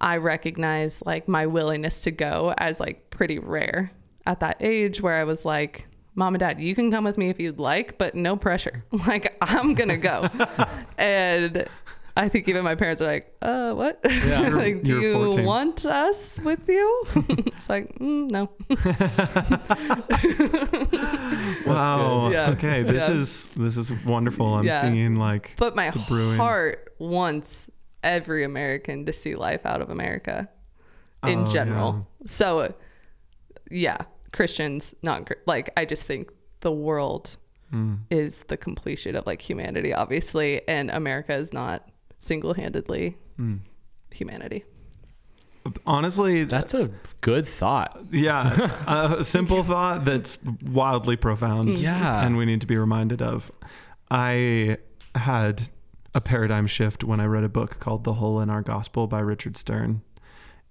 I 0.00 0.16
recognize 0.16 1.02
like 1.04 1.28
my 1.28 1.46
willingness 1.46 2.02
to 2.02 2.10
go 2.10 2.54
as 2.58 2.80
like 2.80 3.10
pretty 3.10 3.38
rare 3.38 3.92
at 4.26 4.40
that 4.40 4.56
age 4.60 5.00
where 5.00 5.14
I 5.16 5.24
was 5.24 5.44
like, 5.44 5.86
Mom 6.14 6.34
and 6.34 6.40
Dad, 6.40 6.60
you 6.60 6.74
can 6.74 6.90
come 6.90 7.04
with 7.04 7.16
me 7.18 7.28
if 7.30 7.38
you'd 7.38 7.58
like, 7.60 7.96
but 7.98 8.14
no 8.14 8.36
pressure. 8.36 8.84
Like 9.06 9.36
I'm 9.40 9.74
gonna 9.74 9.96
go. 9.96 10.28
and 10.98 11.66
I 12.16 12.28
think 12.28 12.48
even 12.48 12.64
my 12.64 12.74
parents 12.74 13.00
are 13.00 13.06
like, 13.06 13.34
uh, 13.40 13.72
what? 13.72 14.00
Yeah. 14.04 14.48
like, 14.52 14.82
do 14.82 15.00
You're 15.00 15.12
14. 15.12 15.44
want 15.44 15.86
us 15.86 16.36
with 16.38 16.68
you? 16.68 17.02
it's 17.56 17.68
like, 17.68 17.96
mm, 17.98 18.28
no. 18.30 18.50
wow. 21.66 22.30
Yeah. 22.30 22.50
Okay. 22.50 22.82
This 22.82 23.08
Yeah. 23.08 23.14
is 23.14 23.48
this 23.56 23.76
is 23.76 23.92
wonderful. 24.04 24.54
I'm 24.56 24.64
Yeah. 24.64 24.80
seeing 24.82 25.16
like 25.16 25.54
But 25.56 25.76
my 25.76 25.90
The 25.90 25.98
heart 26.36 26.92
wants 26.98 27.70
every 28.02 28.44
American 28.44 29.06
to 29.06 29.12
see 29.12 29.34
life 29.34 29.64
out 29.66 29.80
of 29.80 29.90
America 29.90 30.48
in 31.26 31.40
Oh, 31.40 31.46
general. 31.52 32.06
So, 32.26 32.74
yeah, 33.70 33.98
Christians, 34.32 34.94
not 35.02 35.28
like, 35.46 35.70
I 35.76 35.84
just 35.84 36.06
think 36.06 36.30
the 36.60 36.72
world 36.72 37.36
mm, 37.72 37.98
is 38.10 38.44
the 38.48 38.56
completion 38.56 39.16
of 39.16 39.26
like 39.26 39.42
humanity, 39.42 39.92
obviously, 39.92 40.66
and 40.68 40.90
America 40.90 41.34
is 41.34 41.52
not 41.52 41.88
single 42.20 42.54
handedly 42.54 43.16
mm. 43.38 43.60
humanity. 44.12 44.64
honestly, 45.86 46.44
That's 46.44 46.74
a 46.74 46.90
good 47.20 47.46
thought. 47.46 47.98
yeah, 48.10 49.16
a 49.18 49.24
simple 49.24 49.62
thought 49.62 50.04
that's 50.04 50.38
wildly 50.64 51.16
profound. 51.16 51.68
Yeah. 51.78 52.24
and 52.24 52.36
we 52.36 52.44
need 52.46 52.60
to 52.62 52.66
be 52.66 52.76
reminded 52.76 53.22
of. 53.22 53.50
I 54.10 54.78
had 55.14 55.68
a 56.14 56.20
paradigm 56.20 56.66
shift 56.66 57.04
when 57.04 57.20
I 57.20 57.24
read 57.24 57.44
a 57.44 57.48
book 57.48 57.78
called 57.78 58.04
The 58.04 58.14
Hole 58.14 58.40
in 58.40 58.50
Our 58.50 58.62
Gospel 58.62 59.06
by 59.06 59.20
Richard 59.20 59.56
Stearns. 59.56 60.00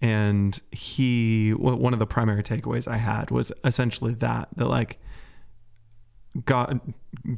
And 0.02 0.60
he, 0.72 1.52
one 1.52 1.92
of 1.92 2.00
the 2.00 2.06
primary 2.08 2.42
takeaways 2.42 2.88
I 2.88 2.98
had 2.98 3.32
was 3.32 3.52
essentially 3.66 4.14
that, 4.16 4.48
that 4.56 4.68
like 4.68 4.98
God, 6.46 6.80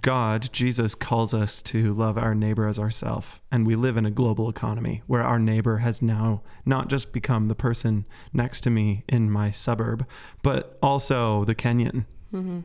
God, 0.02 0.50
Jesus 0.52 0.94
calls 0.94 1.34
us 1.34 1.62
to 1.64 1.94
love 1.94 2.18
our 2.18 2.36
neighbor 2.36 2.68
as 2.68 2.78
ourself. 2.78 3.42
And 3.52 3.66
we 3.66 3.76
live 3.76 3.98
in 3.98 4.06
a 4.06 4.12
global 4.12 4.50
economy 4.50 5.02
where 5.08 5.24
our 5.24 5.40
neighbor 5.40 5.78
has 5.78 6.02
now 6.02 6.42
not 6.66 6.88
just 6.88 7.12
become 7.12 7.48
the 7.48 7.56
person 7.56 8.06
next 8.34 8.62
to 8.62 8.70
me 8.70 9.06
in 9.08 9.32
my 9.32 9.50
suburb, 9.50 10.06
but 10.44 10.78
also 10.82 11.46
the 11.46 11.56
Kenyan 11.56 12.06
Mm-hmm. 12.34 12.60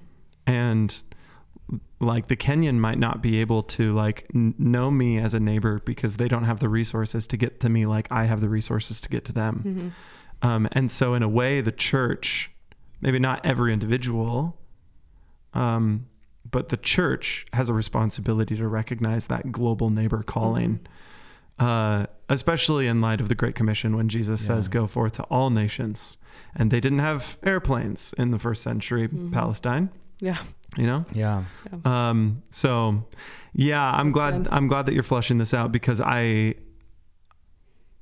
and 0.46 1.02
like 2.00 2.28
the 2.28 2.36
Kenyan 2.36 2.76
might 2.78 2.98
not 2.98 3.22
be 3.22 3.40
able 3.40 3.62
to 3.64 3.92
like 3.94 4.26
n- 4.34 4.54
know 4.58 4.90
me 4.90 5.18
as 5.18 5.34
a 5.34 5.40
neighbor 5.40 5.80
because 5.84 6.16
they 6.16 6.28
don't 6.28 6.44
have 6.44 6.60
the 6.60 6.68
resources 6.68 7.26
to 7.28 7.36
get 7.36 7.58
to 7.60 7.68
me 7.68 7.86
like 7.86 8.06
I 8.10 8.24
have 8.26 8.40
the 8.40 8.48
resources 8.48 9.00
to 9.00 9.08
get 9.08 9.24
to 9.26 9.32
them. 9.32 9.62
Mm-hmm. 10.42 10.46
Um, 10.48 10.68
and 10.72 10.90
so 10.90 11.14
in 11.14 11.22
a 11.22 11.28
way, 11.28 11.60
the 11.60 11.72
church, 11.72 12.50
maybe 13.00 13.18
not 13.18 13.44
every 13.44 13.72
individual, 13.72 14.56
um, 15.54 16.06
but 16.48 16.68
the 16.68 16.76
church 16.76 17.46
has 17.52 17.68
a 17.68 17.74
responsibility 17.74 18.56
to 18.56 18.68
recognize 18.68 19.26
that 19.26 19.50
global 19.50 19.90
neighbor 19.90 20.22
calling. 20.22 20.80
Uh, 21.58 22.04
especially 22.28 22.86
in 22.86 23.00
light 23.00 23.18
of 23.20 23.30
the 23.30 23.34
Great 23.34 23.54
Commission, 23.54 23.96
when 23.96 24.10
Jesus 24.10 24.44
says, 24.44 24.68
"Go 24.68 24.86
forth 24.86 25.14
to 25.14 25.22
all 25.24 25.48
nations," 25.48 26.18
and 26.54 26.70
they 26.70 26.80
didn't 26.80 26.98
have 26.98 27.38
airplanes 27.42 28.12
in 28.18 28.30
the 28.30 28.38
first 28.38 28.62
century 28.62 29.08
Mhm. 29.08 29.32
Palestine. 29.32 29.88
Yeah. 30.20 30.38
You 30.76 30.86
know, 30.86 31.04
Yeah. 31.12 31.44
um, 31.84 32.42
so 32.50 33.06
yeah, 33.54 33.90
I'm 33.90 34.06
That's 34.06 34.14
glad 34.14 34.42
good. 34.44 34.48
I'm 34.52 34.68
glad 34.68 34.86
that 34.86 34.94
you're 34.94 35.02
flushing 35.02 35.38
this 35.38 35.54
out 35.54 35.72
because 35.72 36.00
I 36.00 36.54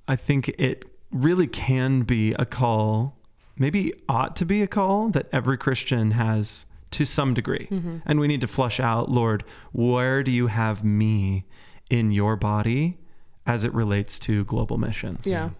I 0.09 0.17
think 0.17 0.49
it 0.51 0.85
really 1.11 1.47
can 1.47 2.03
be 2.03 2.33
a 2.35 2.45
call, 2.45 3.17
maybe 3.57 3.93
ought 4.09 4.35
to 4.37 4.45
be 4.45 4.63
a 4.63 4.67
call 4.67 5.09
that 5.11 5.29
every 5.33 5.57
Christian 5.57 6.11
has 6.13 6.67
to 6.93 7.05
some 7.05 7.35
degree. 7.35 7.69
Mm-hmm. 7.71 7.99
And 8.07 8.21
we 8.21 8.29
need 8.29 8.41
to 8.41 8.47
flush 8.49 8.81
out, 8.81 9.11
Lord, 9.11 9.45
where 9.73 10.23
do 10.23 10.31
you 10.31 10.49
have 10.49 10.85
me 10.85 11.45
in 11.91 12.11
your 12.13 12.37
body 12.37 12.99
as 13.47 13.65
it 13.65 13.73
relates 13.73 14.19
to 14.21 14.45
global 14.45 14.79
missions? 14.79 15.27
Yeah. 15.27 15.49
Do 15.49 15.55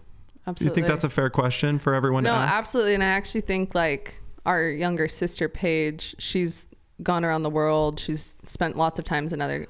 Absolutely. 0.47 0.71
you 0.71 0.75
think 0.75 0.87
that's 0.87 1.03
a 1.03 1.09
fair 1.09 1.29
question 1.29 1.79
for 1.79 1.93
everyone 1.95 2.23
no, 2.23 2.31
to 2.31 2.35
ask? 2.35 2.57
absolutely. 2.57 2.93
And 2.93 3.03
I 3.03 3.07
actually 3.07 3.41
think 3.41 3.73
like 3.73 4.21
our 4.45 4.67
younger 4.67 5.07
sister 5.07 5.49
Paige, 5.49 6.15
she's 6.19 6.67
gone 7.01 7.25
around 7.25 7.43
the 7.43 7.49
world. 7.49 7.99
She's 7.99 8.35
spent 8.43 8.77
lots 8.77 8.99
of 8.99 9.05
times 9.05 9.33
in 9.33 9.41
other, 9.41 9.67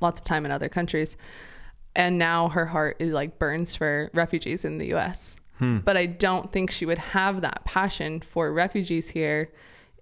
lots 0.00 0.20
of 0.20 0.24
time 0.24 0.44
in 0.44 0.50
other 0.50 0.68
countries, 0.68 1.16
and 1.94 2.18
now 2.18 2.48
her 2.48 2.66
heart 2.66 2.96
is 2.98 3.12
like 3.12 3.38
burns 3.38 3.74
for 3.74 4.10
refugees 4.12 4.64
in 4.64 4.78
the 4.78 4.86
U.S. 4.88 5.36
Hmm. 5.58 5.78
But 5.78 5.96
I 5.96 6.06
don't 6.06 6.52
think 6.52 6.70
she 6.70 6.84
would 6.84 6.98
have 6.98 7.40
that 7.40 7.64
passion 7.64 8.20
for 8.20 8.52
refugees 8.52 9.10
here 9.10 9.52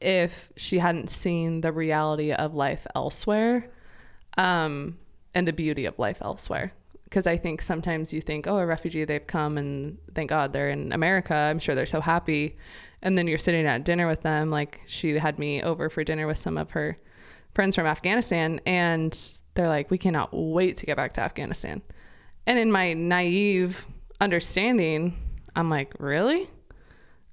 if 0.01 0.51
she 0.57 0.79
hadn't 0.79 1.11
seen 1.11 1.61
the 1.61 1.73
reality 1.73 2.33
of 2.33 2.55
life 2.55 2.87
elsewhere, 2.95 3.71
um, 4.37 4.99
and 5.35 5.47
the 5.47 5.53
beauty 5.53 5.85
of 5.87 5.99
life 5.99 6.19
elsewhere 6.21 6.73
because 7.15 7.29
I 7.29 7.37
think 7.37 7.63
sometimes 7.63 8.13
you 8.13 8.21
think, 8.21 8.49
oh, 8.49 8.57
a 8.57 8.67
refugee, 8.67 9.05
they've 9.05 9.25
come 9.25 9.57
and 9.57 9.99
thank 10.17 10.31
God 10.31 10.53
they're 10.53 10.71
in 10.71 10.93
America. 10.93 11.33
I'm 11.33 11.61
sure 11.61 11.77
they're 11.77 11.87
so 11.87 12.01
happy. 12.01 12.57
And 13.05 13.17
then 13.17 13.29
you're 13.29 13.38
sitting 13.38 13.67
at 13.67 13.85
dinner 13.85 14.09
with 14.09 14.23
them. 14.23 14.51
Like 14.51 14.81
she 14.87 15.17
had 15.19 15.38
me 15.38 15.62
over 15.62 15.88
for 15.88 16.03
dinner 16.03 16.27
with 16.27 16.38
some 16.38 16.59
of 16.59 16.71
her 16.73 16.99
friends 17.55 17.77
from 17.77 17.87
Afghanistan, 17.87 18.61
and 18.67 19.17
they're 19.55 19.69
like, 19.69 19.88
we 19.90 19.99
cannot 19.99 20.31
wait 20.33 20.77
to 20.79 20.87
get 20.87 20.97
back 20.97 21.14
to 21.14 21.21
Afghanistan. 21.21 21.83
And 22.47 22.59
in 22.59 22.73
my 22.73 22.95
naive 22.95 23.87
understanding, 24.21 25.17
I'm 25.55 25.71
like, 25.71 25.93
really? 26.01 26.51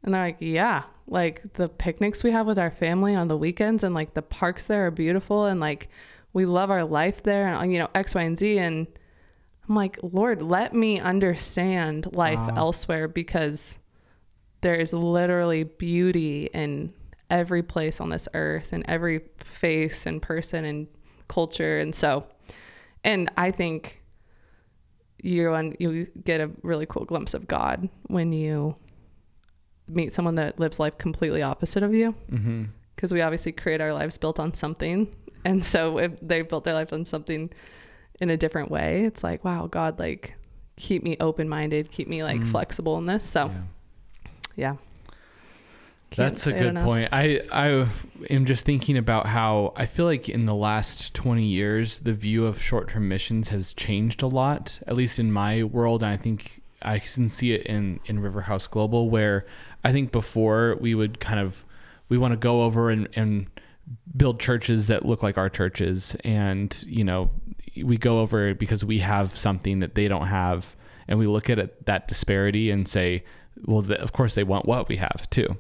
And 0.04 0.14
they're 0.14 0.22
like, 0.22 0.38
yeah. 0.40 0.84
Like 1.08 1.54
the 1.56 1.68
picnics 1.68 2.24
we 2.24 2.32
have 2.32 2.46
with 2.48 2.60
our 2.60 2.72
family 2.72 3.16
on 3.16 3.28
the 3.28 3.36
weekends 3.38 3.84
and 3.84 3.94
like 3.96 4.14
the 4.14 4.22
parks 4.22 4.68
there 4.68 4.86
are 4.86 4.92
beautiful 4.92 5.46
and 5.46 5.60
like 5.60 5.90
we 6.32 6.46
love 6.46 6.70
our 6.70 6.86
life 6.86 7.24
there 7.24 7.48
and 7.48 7.74
you 7.74 7.80
know, 7.80 7.90
X, 7.96 8.16
Y, 8.16 8.22
and 8.22 8.38
Z. 8.40 8.58
And 8.60 8.88
I'm 9.68 9.76
like, 9.76 9.98
Lord, 10.04 10.42
let 10.42 10.74
me 10.74 11.00
understand 11.00 12.08
life 12.14 12.38
Wow. 12.38 12.54
elsewhere 12.56 13.08
because 13.08 13.78
there's 14.62 14.94
literally 14.94 15.64
beauty 15.64 16.50
in 16.54 16.94
every 17.30 17.64
place 17.64 18.00
on 18.00 18.10
this 18.10 18.28
earth 18.34 18.74
and 18.74 18.84
every 18.88 19.22
face 19.38 20.06
and 20.06 20.22
person 20.22 20.66
and 20.66 20.88
culture. 21.28 21.80
And 21.80 21.94
so, 21.96 22.28
and 23.04 23.32
I 23.38 23.52
think 23.52 24.02
you 25.24 25.54
un- 25.54 25.76
you 25.80 26.06
get 26.24 26.42
a 26.42 26.50
really 26.64 26.86
cool 26.86 27.06
glimpse 27.06 27.34
of 27.34 27.48
God 27.48 27.90
when 28.08 28.34
you 28.34 28.76
meet 29.88 30.14
someone 30.14 30.36
that 30.36 30.60
lives 30.60 30.80
life 30.80 30.98
completely 30.98 31.42
opposite 31.42 31.84
of 31.84 31.94
you 31.94 32.16
Mm-hmm. 32.32 32.66
because 32.96 33.12
we 33.12 33.22
obviously 33.22 33.52
create 33.52 33.82
our 33.82 33.94
lives 33.94 34.18
built 34.18 34.40
on 34.40 34.54
something 34.54 35.14
and 35.44 35.64
so 35.66 35.98
if 35.98 36.12
they 36.22 36.42
built 36.44 36.64
their 36.64 36.74
life 36.74 36.94
on 36.94 37.04
something 37.06 37.50
in 38.20 38.30
a 38.30 38.38
different 38.38 38.72
way 38.72 39.04
it's 39.04 39.24
like 39.24 39.44
wow 39.44 39.68
god 39.68 40.00
like 40.00 40.36
keep 40.78 41.04
me 41.04 41.18
open-minded 41.20 41.92
keep 41.92 42.08
me 42.08 42.24
like 42.24 42.40
Mm. 42.42 42.52
flexible 42.52 42.98
in 42.98 43.06
this 43.06 43.26
so 43.26 43.48
yeah, 43.48 43.62
Can't 46.12 46.34
That's 46.34 46.46
a 46.46 46.52
good 46.52 46.68
enough. 46.68 46.84
point. 46.84 47.10
I 47.14 47.40
I 47.54 47.88
am 48.30 48.46
just 48.46 48.66
thinking 48.66 48.98
about 48.98 49.28
how 49.28 49.72
I 49.78 49.86
feel 49.86 50.04
like 50.06 50.28
in 50.28 50.46
the 50.46 50.54
last 50.54 51.14
20 51.14 51.42
years 51.42 52.00
the 52.00 52.12
view 52.12 52.46
of 52.46 52.62
short-term 52.62 53.08
missions 53.08 53.48
has 53.48 53.72
changed 53.72 54.22
a 54.22 54.28
lot, 54.28 54.80
at 54.86 54.98
least 54.98 55.20
in 55.20 55.32
my 55.32 55.64
world, 55.64 56.04
and 56.04 56.12
I 56.12 56.18
think 56.18 56.64
I 56.82 57.00
can 57.00 57.30
see 57.30 57.54
it 57.54 57.66
in 57.66 58.02
in 58.08 58.20
River 58.20 58.42
House 58.42 58.68
Global 58.68 59.10
where 59.10 59.46
I 59.86 59.94
think 59.94 60.12
before 60.12 60.76
we 60.82 60.96
would 60.96 61.22
kind 61.22 61.40
of 61.40 61.64
we 62.10 62.18
want 62.18 62.34
to 62.34 62.38
go 62.38 62.64
over 62.64 62.90
and 62.90 63.08
and 63.16 63.48
build 64.18 64.42
churches 64.42 64.88
that 64.88 65.06
look 65.06 65.24
like 65.24 65.38
our 65.38 65.50
churches 65.50 66.16
and 66.26 66.84
you 66.88 67.06
know 67.06 67.32
we 67.82 67.98
go 67.98 68.20
over 68.20 68.54
because 68.54 68.84
we 68.84 69.00
have 69.00 69.38
something 69.38 69.80
that 69.80 69.96
they 69.96 70.10
don't 70.10 70.28
have 70.28 70.76
and 71.08 71.18
we 71.20 71.28
look 71.28 71.50
at 71.50 71.58
it, 71.58 71.86
that 71.86 72.08
disparity 72.08 72.70
and 72.70 72.88
say 72.88 73.24
well 73.66 73.82
the, 73.82 74.00
of 74.02 74.12
course 74.12 74.36
they 74.36 74.44
want 74.44 74.66
what 74.66 74.88
we 74.90 74.98
have 74.98 75.30
too. 75.30 75.58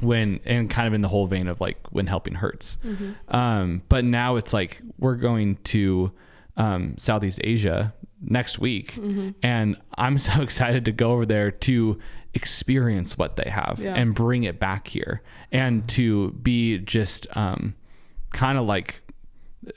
When 0.00 0.40
and 0.46 0.70
kind 0.70 0.88
of 0.88 0.94
in 0.94 1.02
the 1.02 1.08
whole 1.08 1.26
vein 1.26 1.46
of 1.46 1.60
like 1.60 1.78
when 1.90 2.06
helping 2.06 2.34
hurts. 2.36 2.78
Um 3.28 3.82
but 3.88 4.04
now 4.04 4.36
it's 4.36 4.52
like 4.52 4.80
we're 4.98 5.16
going 5.16 5.56
to 5.64 6.12
um 6.56 6.94
southeast 6.98 7.40
asia 7.44 7.92
next 8.22 8.58
week 8.58 8.96
and 9.42 9.76
i'm 9.96 10.18
so 10.28 10.42
excited 10.42 10.84
to 10.84 10.92
go 10.92 11.12
over 11.12 11.24
there 11.24 11.50
to 11.50 11.98
experience 12.34 13.16
what 13.18 13.36
they 13.36 13.48
have 13.50 13.78
Yeah. 13.80 13.94
and 13.94 14.14
bring 14.14 14.44
it 14.44 14.58
back 14.58 14.88
here 14.88 15.22
and 15.52 15.86
to 15.90 16.30
be 16.32 16.78
just 16.78 17.26
um 17.36 17.74
kind 18.30 18.58
of 18.58 18.64
like 18.66 19.02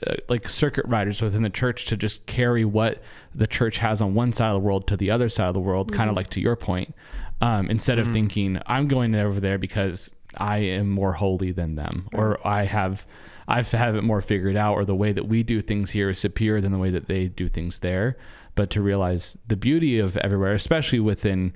uh, 0.06 0.14
like 0.28 0.48
circuit 0.48 0.84
riders 0.86 1.20
within 1.22 1.42
the 1.42 1.50
church 1.50 1.84
to 1.86 1.96
just 1.96 2.24
carry 2.26 2.64
what 2.64 3.02
the 3.34 3.46
church 3.46 3.78
has 3.78 4.00
on 4.00 4.14
one 4.14 4.32
side 4.32 4.48
of 4.48 4.54
the 4.54 4.60
world 4.66 4.86
to 4.88 4.96
the 4.96 5.10
other 5.10 5.28
side 5.28 5.48
of 5.48 5.54
the 5.54 5.60
world, 5.60 5.92
kind 5.92 6.08
of 6.08 6.16
like 6.16 6.30
to 6.30 6.40
your 6.40 6.56
point, 6.56 6.94
um, 7.40 7.68
instead 7.70 7.98
of 7.98 8.08
thinking 8.12 8.60
I'm 8.66 8.88
going 8.88 9.14
over 9.14 9.40
there 9.40 9.58
because 9.58 10.10
I 10.36 10.58
am 10.58 10.90
more 10.90 11.12
holy 11.14 11.52
than 11.52 11.74
them 11.76 12.08
or 12.12 12.44
I 12.46 12.64
have 12.64 13.06
I 13.46 13.62
have 13.62 13.94
it 13.94 14.02
more 14.02 14.22
figured 14.22 14.56
out 14.56 14.74
or 14.74 14.84
the 14.84 14.94
way 14.94 15.12
that 15.12 15.28
we 15.28 15.42
do 15.42 15.60
things 15.60 15.90
here 15.90 16.08
is 16.10 16.18
superior 16.18 16.60
than 16.62 16.72
the 16.72 16.78
way 16.78 16.90
that 16.90 17.06
they 17.08 17.28
do 17.28 17.48
things 17.48 17.80
there. 17.80 18.16
But 18.54 18.70
to 18.70 18.80
realize 18.80 19.36
the 19.46 19.56
beauty 19.56 19.98
of 19.98 20.16
everywhere, 20.18 20.54
especially 20.54 21.00
within 21.00 21.54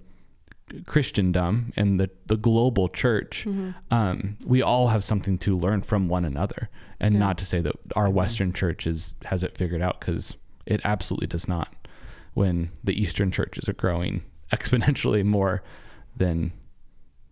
Christendom 0.86 1.72
and 1.76 1.98
the, 1.98 2.10
the 2.26 2.36
global 2.36 2.88
church, 2.88 3.44
Mm-hmm. 3.46 3.70
um, 3.94 4.36
we 4.46 4.60
all 4.62 4.88
have 4.88 5.02
something 5.04 5.38
to 5.38 5.56
learn 5.56 5.82
from 5.82 6.08
one 6.08 6.24
another. 6.24 6.68
And 7.00 7.14
Yeah. 7.14 7.20
not 7.20 7.38
to 7.38 7.46
say 7.46 7.60
that 7.60 7.72
our 7.96 8.10
Western 8.10 8.52
church 8.52 8.86
is, 8.86 9.14
has 9.26 9.42
it 9.42 9.56
figured 9.56 9.80
out 9.82 10.00
because 10.00 10.34
it 10.66 10.80
absolutely 10.84 11.26
does 11.28 11.48
not. 11.48 11.74
When 12.34 12.70
the 12.84 13.00
Eastern 13.00 13.30
churches 13.30 13.68
are 13.68 13.72
growing 13.72 14.22
exponentially 14.52 15.24
more 15.24 15.62
than 16.16 16.52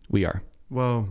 we 0.09 0.25
are. 0.25 0.43
Whoa. 0.69 1.09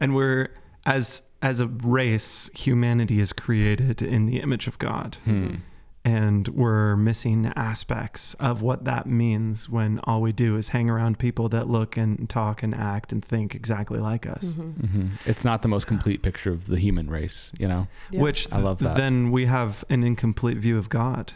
And 0.00 0.14
we're 0.14 0.48
as 0.86 1.22
as 1.40 1.58
a 1.60 1.66
race, 1.66 2.48
humanity 2.54 3.20
is 3.20 3.32
created 3.32 4.00
in 4.00 4.26
the 4.26 4.38
image 4.40 4.66
of 4.68 4.78
God. 4.78 5.16
Hmm. 5.24 5.56
And 6.04 6.48
we're 6.48 6.96
missing 6.96 7.52
aspects 7.54 8.34
of 8.40 8.60
what 8.60 8.84
that 8.84 9.06
means 9.06 9.68
when 9.68 10.00
all 10.02 10.20
we 10.20 10.32
do 10.32 10.56
is 10.56 10.68
hang 10.68 10.90
around 10.90 11.20
people 11.20 11.48
that 11.50 11.68
look 11.68 11.96
and 11.96 12.28
talk 12.28 12.64
and 12.64 12.74
act 12.74 13.12
and 13.12 13.24
think 13.24 13.54
exactly 13.54 14.00
like 14.00 14.26
us. 14.26 14.56
Mm-hmm. 14.58 14.86
hmm 14.86 15.06
It's 15.26 15.44
not 15.44 15.62
the 15.62 15.68
most 15.68 15.86
complete 15.86 16.22
picture 16.22 16.50
of 16.52 16.66
the 16.66 16.78
human 16.78 17.08
race, 17.08 17.52
you 17.56 17.68
know? 17.68 17.86
Yeah. 18.10 18.20
Which 18.20 18.50
I 18.52 18.58
love 18.58 18.80
that. 18.80 18.96
then 18.96 19.30
we 19.30 19.46
have 19.46 19.84
an 19.90 20.02
incomplete 20.02 20.58
view 20.58 20.76
of 20.76 20.88
God. 20.88 21.34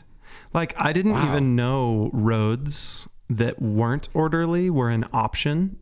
Like 0.53 0.75
I 0.77 0.93
didn't 0.93 1.13
Wow. 1.13 1.29
even 1.31 1.55
know 1.55 2.11
roads 2.13 3.09
that 3.29 3.61
weren't 3.61 4.09
orderly 4.15 4.71
were 4.71 4.91
an 4.91 5.05
option 5.13 5.77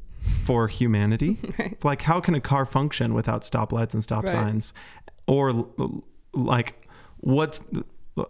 for 0.44 0.68
humanity. 0.68 1.38
Right. 1.58 1.84
Like 1.84 2.02
how 2.02 2.20
can 2.20 2.34
a 2.34 2.40
car 2.40 2.64
function 2.64 3.12
without 3.14 3.42
stoplights 3.42 3.92
and 3.94 4.02
stop 4.02 4.24
Right. 4.24 4.32
signs? 4.32 4.72
Or 5.26 5.66
like 6.32 6.88
what's 7.18 7.60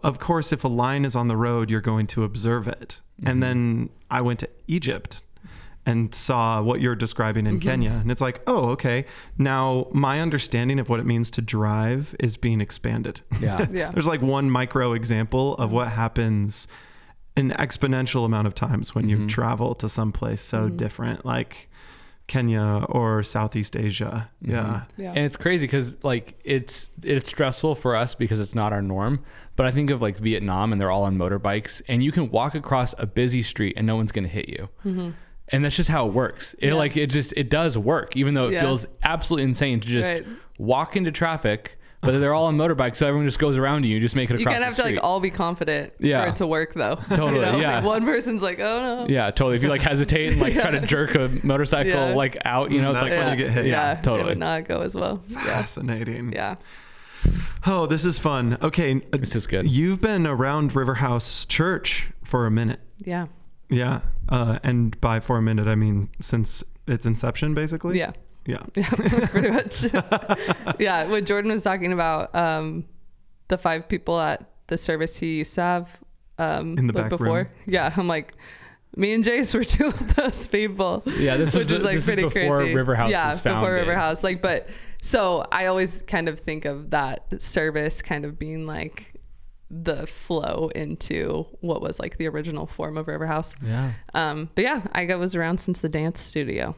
of 0.03 0.19
course 0.19 0.51
if 0.51 0.63
a 0.63 0.67
line 0.67 1.05
is 1.05 1.15
on 1.15 1.27
the 1.27 1.37
road 1.37 1.69
you're 1.69 1.81
going 1.81 2.07
to 2.07 2.23
observe 2.23 2.67
it. 2.67 3.01
Mhm. 3.21 3.29
And 3.31 3.43
then 3.43 3.89
I 4.11 4.21
went 4.21 4.39
to 4.39 4.49
Egypt 4.67 5.23
and 5.85 6.13
saw 6.15 6.61
what 6.61 6.81
you're 6.81 6.95
describing 6.95 7.45
in 7.45 7.59
Mhm. 7.59 7.61
Kenya. 7.61 7.91
And 7.91 8.09
it's 8.11 8.21
like, 8.21 8.41
oh, 8.47 8.69
okay. 8.71 9.05
Now 9.37 9.87
my 9.93 10.19
understanding 10.19 10.79
of 10.79 10.89
what 10.89 10.99
it 10.99 11.05
means 11.05 11.29
to 11.31 11.41
drive 11.41 12.15
is 12.19 12.35
being 12.37 12.59
expanded. 12.59 13.21
Yeah. 13.39 13.67
Yeah. 13.71 13.91
There's 13.91 14.07
like 14.07 14.21
one 14.21 14.49
micro 14.49 14.93
example 14.93 15.55
of 15.57 15.71
what 15.71 15.89
happens 15.89 16.67
an 17.37 17.51
exponential 17.51 18.25
amount 18.25 18.47
of 18.47 18.55
times 18.55 18.95
when 18.95 19.09
you 19.09 19.17
Mhm. 19.17 19.29
travel 19.29 19.75
to 19.75 19.89
some 19.89 20.11
place 20.11 20.41
so 20.41 20.69
Mhm. 20.69 20.77
different, 20.77 21.25
like 21.25 21.69
Kenya 22.27 22.85
or 22.89 23.21
Southeast 23.23 23.75
Asia. 23.75 24.29
Mhm. 24.43 24.49
Yeah. 24.51 24.83
Yeah. 24.97 25.09
And 25.09 25.19
it's 25.19 25.35
crazy 25.37 25.65
because 25.67 25.95
like 26.03 26.39
it's 26.43 26.89
it's 27.03 27.29
stressful 27.29 27.75
for 27.75 27.95
us 27.95 28.15
because 28.15 28.39
it's 28.39 28.55
not 28.55 28.73
our 28.73 28.81
norm. 28.81 29.19
But 29.55 29.67
I 29.67 29.71
think 29.71 29.89
of 29.91 30.01
like 30.01 30.17
Vietnam 30.17 30.71
and 30.71 30.81
they're 30.81 30.89
all 30.89 31.03
on 31.03 31.17
motorbikes 31.17 31.81
and 31.87 32.03
you 32.03 32.11
can 32.11 32.31
walk 32.31 32.55
across 32.55 32.95
a 32.97 33.05
busy 33.05 33.43
street 33.43 33.73
and 33.77 33.85
no 33.85 33.95
one's 33.95 34.11
gonna 34.11 34.27
hit 34.27 34.49
you. 34.49 34.69
Mhm. 34.85 35.13
And 35.49 35.63
that's 35.63 35.75
just 35.75 35.89
how 35.89 36.07
it 36.07 36.13
works. 36.13 36.55
It 36.57 36.69
Yeah. 36.69 36.73
like 36.73 36.97
it 36.97 37.11
just 37.11 37.31
it 37.37 37.49
does 37.49 37.77
work, 37.77 38.15
even 38.17 38.33
though 38.33 38.47
it 38.47 38.53
Yeah. 38.53 38.61
feels 38.61 38.87
absolutely 39.03 39.43
insane 39.43 39.79
to 39.81 39.87
just 39.87 40.11
Right. 40.13 40.25
walk 40.57 40.95
into 40.95 41.11
traffic. 41.11 41.77
But 42.05 42.19
they're 42.19 42.33
all 42.33 42.45
on 42.45 42.57
motorbikes, 42.57 42.97
so 42.97 43.07
everyone 43.07 43.27
just 43.27 43.39
goes 43.39 43.57
around 43.57 43.85
you. 43.85 43.93
You 43.95 43.99
just 43.99 44.15
make 44.15 44.29
it 44.29 44.39
You 44.39 44.45
across 44.45 44.53
kind 44.53 44.63
of 44.63 44.67
have 44.67 44.75
the 44.77 44.83
to 44.83 44.87
street. 44.89 44.95
like 44.95 45.03
all 45.03 45.19
be 45.19 45.29
confident 45.31 45.93
Yeah. 45.99 46.23
for 46.23 46.29
it 46.29 46.35
to 46.37 46.47
work 46.47 46.73
though. 46.73 46.95
Totally, 47.09 47.45
You 47.45 47.51
know? 47.53 47.59
yeah. 47.59 47.75
Like, 47.77 47.85
one 47.85 48.05
person's 48.05 48.41
like, 48.41 48.59
oh 48.59 49.05
no. 49.05 49.07
yeah, 49.13 49.31
totally. 49.31 49.55
If 49.57 49.63
you 49.63 49.69
like 49.69 49.81
hesitate 49.81 50.31
and 50.33 50.41
like 50.41 50.53
try 50.53 50.71
to 50.71 50.81
jerk 50.85 51.15
a 51.15 51.29
motorcycle 51.43 51.91
Yeah. 51.91 52.13
like 52.15 52.37
out, 52.45 52.71
you 52.71 52.81
know, 52.81 52.91
it's 52.91 53.01
That's 53.01 53.15
like 53.15 53.23
when 53.25 53.37
you 53.37 53.43
get 53.45 53.53
hit. 53.53 53.65
Yeah, 53.67 53.97
It 53.99 54.03
totally. 54.03 54.29
would 54.29 54.37
not 54.37 54.65
go 54.65 54.81
as 54.81 54.95
well. 54.95 55.17
Fascinating. 55.29 56.31
Yeah. 56.31 56.55
Oh, 57.65 57.87
this 57.87 58.05
is 58.05 58.19
fun. 58.19 58.57
Okay. 58.61 58.95
This 59.11 59.35
is 59.35 59.47
good. 59.47 59.69
You've 59.69 59.99
been 60.01 60.27
around 60.27 60.75
River 60.75 60.95
House 60.95 61.45
Church 61.45 62.09
for 62.23 62.45
a 62.45 62.51
minute. 62.51 62.79
Yeah. 63.03 63.27
Yeah. 63.69 64.01
Uh, 64.29 64.59
and 64.63 64.99
by 65.01 65.19
for 65.19 65.37
a 65.37 65.41
minute, 65.41 65.67
I 65.67 65.73
mean 65.75 66.09
since 66.21 66.63
its 66.87 67.05
inception, 67.05 67.55
basically. 67.55 67.97
Yeah. 67.97 68.11
Yeah. 68.45 68.63
Yeah. 68.75 68.89
Pretty 69.27 69.49
much. 69.49 69.83
yeah. 70.79 71.05
What 71.05 71.25
Jordan 71.25 71.51
was 71.51 71.63
talking 71.63 71.91
about, 71.93 72.33
um, 72.35 72.85
the 73.47 73.57
five 73.57 73.87
people 73.89 74.19
at 74.19 74.49
the 74.67 74.77
service 74.77 75.17
he 75.17 75.37
used 75.37 75.55
to 75.55 75.61
have 75.61 75.99
um, 76.37 76.77
In 76.77 76.87
the 76.87 76.93
like 76.93 77.03
back 77.03 77.09
before. 77.09 77.25
room. 77.37 77.47
Yeah. 77.65 77.93
I'm 77.95 78.07
like, 78.07 78.33
me 78.95 79.13
and 79.13 79.23
Jace 79.23 79.53
were 79.53 79.63
two 79.75 79.87
of 79.87 80.15
those 80.15 80.47
people. 80.47 81.03
Yeah, 81.05 81.37
this 81.37 81.53
was 81.53 81.67
the, 81.67 81.75
is 81.75 81.83
like 81.83 81.95
this 81.95 82.03
is 82.03 82.07
pretty 82.07 82.23
before 82.23 82.57
crazy. 82.57 82.75
River 82.75 82.95
House 82.95 83.09
yeah, 83.11 83.27
was 83.29 83.41
founded. 83.41 83.61
before 83.61 83.75
Riverhouse. 83.95 84.23
Like, 84.23 84.41
but 84.41 84.69
so 85.01 85.45
I 85.51 85.65
always 85.65 86.01
kind 86.07 86.29
of 86.29 86.39
think 86.39 86.65
of 86.65 86.91
that 86.91 87.41
service 87.41 88.01
kind 88.01 88.25
of 88.25 88.39
being 88.39 88.65
like 88.65 89.13
the 89.69 90.05
flow 90.07 90.69
into 90.75 91.45
what 91.61 91.81
was 91.81 91.99
like 91.99 92.17
the 92.17 92.27
original 92.27 92.67
form 92.67 92.97
of 92.97 93.07
Riverhouse. 93.07 93.53
Yeah. 93.61 93.93
Um, 94.13 94.49
but 94.55 94.63
yeah, 94.63 94.81
I 94.93 95.05
got- 95.05 95.19
was 95.19 95.35
around 95.35 95.59
since 95.59 95.79
the 95.79 95.89
dance 95.89 96.19
studio. 96.21 96.75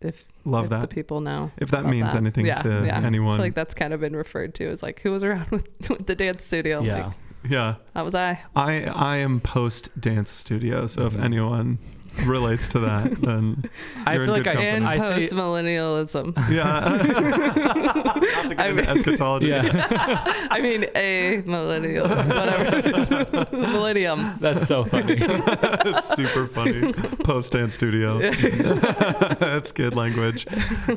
If 0.00 0.24
Love 0.44 0.68
that. 0.70 0.82
the 0.82 0.88
people 0.88 1.20
know. 1.20 1.50
If 1.56 1.70
that 1.70 1.86
means 1.86 2.12
that. 2.12 2.18
anything 2.18 2.46
Yeah, 2.46 2.56
to 2.62 2.84
yeah. 2.86 2.98
I 3.00 3.02
anyone. 3.02 3.38
feel 3.38 3.44
like 3.46 3.54
that's 3.54 3.74
kind 3.74 3.92
of 3.94 4.00
been 4.00 4.14
referred 4.16 4.54
to 4.56 4.68
as 4.68 4.82
like 4.82 5.00
who 5.00 5.10
was 5.12 5.22
around 5.24 5.48
with, 5.50 5.66
with 5.88 6.06
the 6.06 6.14
dance 6.14 6.44
studio. 6.44 6.80
Yeah. 6.82 7.06
Like, 7.06 7.14
yeah. 7.50 7.74
that 7.94 8.04
was 8.04 8.14
I. 8.14 8.40
I 8.56 8.84
I 8.84 9.16
am 9.18 9.40
post 9.40 9.88
dance 10.00 10.30
studio, 10.30 10.86
so 10.86 11.06
if 11.06 11.14
Mhm. 11.14 11.24
anyone 11.24 11.78
relates 12.24 12.68
to 12.68 12.80
that, 12.80 13.20
then 13.22 13.68
I 14.06 14.16
feel 14.16 14.26
like 14.28 14.44
good 14.44 14.56
I, 14.56 14.62
And 14.62 14.86
I 14.86 14.98
post 14.98 15.32
millennialism. 15.32 16.34
yeah. 16.50 16.80
Not 17.64 18.48
to 18.48 18.54
get 18.54 18.60
I 18.60 18.68
into 18.68 18.82
mean- 18.82 18.98
eschatology. 18.98 19.48
yeah. 19.48 20.22
I 20.50 20.60
mean, 20.60 20.86
a 20.94 21.42
millennial, 21.46 22.08
whatever. 22.08 22.76
it 22.78 22.86
is. 22.86 23.52
Millennium. 23.52 24.36
That's 24.40 24.66
so 24.66 24.84
funny. 24.84 25.16
it's 25.18 26.14
super 26.14 26.46
funny. 26.46 26.92
Post 27.24 27.52
dance 27.52 27.74
studio. 27.74 28.18
That's 28.20 29.72
good 29.72 29.94
language. 29.94 30.46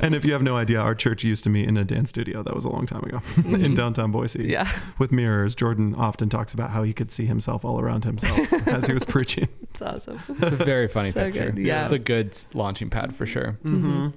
And 0.02 0.14
if 0.16 0.26
you 0.26 0.34
have 0.34 0.44
no 0.44 0.58
idea, 0.58 0.80
our 0.80 0.96
church 0.96 1.24
used 1.24 1.44
to 1.46 1.50
meet 1.50 1.68
in 1.68 1.78
a 1.78 1.84
dance 1.84 2.10
studio. 2.10 2.44
That 2.44 2.56
was 2.56 2.66
a 2.66 2.70
long 2.70 2.86
time 2.86 3.04
ago 3.04 3.22
in 3.46 3.74
downtown 3.76 4.12
Boise. 4.12 4.40
Mm-hmm. 4.40 4.50
Yeah, 4.50 4.72
With 5.00 5.12
mirrors, 5.12 5.56
Jordan 5.56 5.96
often 5.96 6.30
talks 6.30 6.54
about 6.54 6.70
how 6.72 6.84
he 6.84 6.94
could 6.94 7.12
see 7.12 7.26
himself 7.26 7.66
all 7.66 7.80
around 7.80 8.04
himself 8.04 8.52
as 8.68 8.86
he 8.88 8.94
was 8.94 9.04
preaching. 9.06 9.48
it's 9.72 9.82
awesome. 9.82 10.20
It's 10.30 10.42
a 10.54 10.64
very 10.64 10.88
funny 10.88 11.07
So 11.12 11.24
picture. 11.26 11.52
good, 11.52 11.58
yeah. 11.66 11.84
It's 11.84 11.92
a 11.92 12.00
good 12.00 12.38
launching 12.54 12.90
pad 12.90 13.16
for 13.16 13.26
sure. 13.26 13.58
Mm-hmm. 13.64 14.08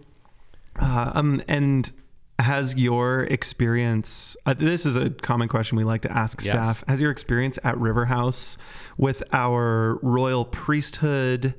Uh, 0.78 1.12
um, 1.14 1.42
and 1.48 1.90
has 2.38 2.74
your 2.76 3.24
experience? 3.24 4.36
Uh, 4.46 4.54
this 4.54 4.86
is 4.86 4.96
a 4.96 5.10
common 5.10 5.48
question 5.48 5.76
we 5.76 5.84
like 5.84 6.02
to 6.02 6.12
ask 6.12 6.40
Yes. 6.42 6.46
staff. 6.52 6.84
Has 6.88 7.00
your 7.00 7.10
experience 7.10 7.58
at 7.64 7.76
River 7.78 8.06
House 8.06 8.56
with 8.96 9.22
our 9.32 9.98
royal 10.02 10.44
priesthood 10.46 11.54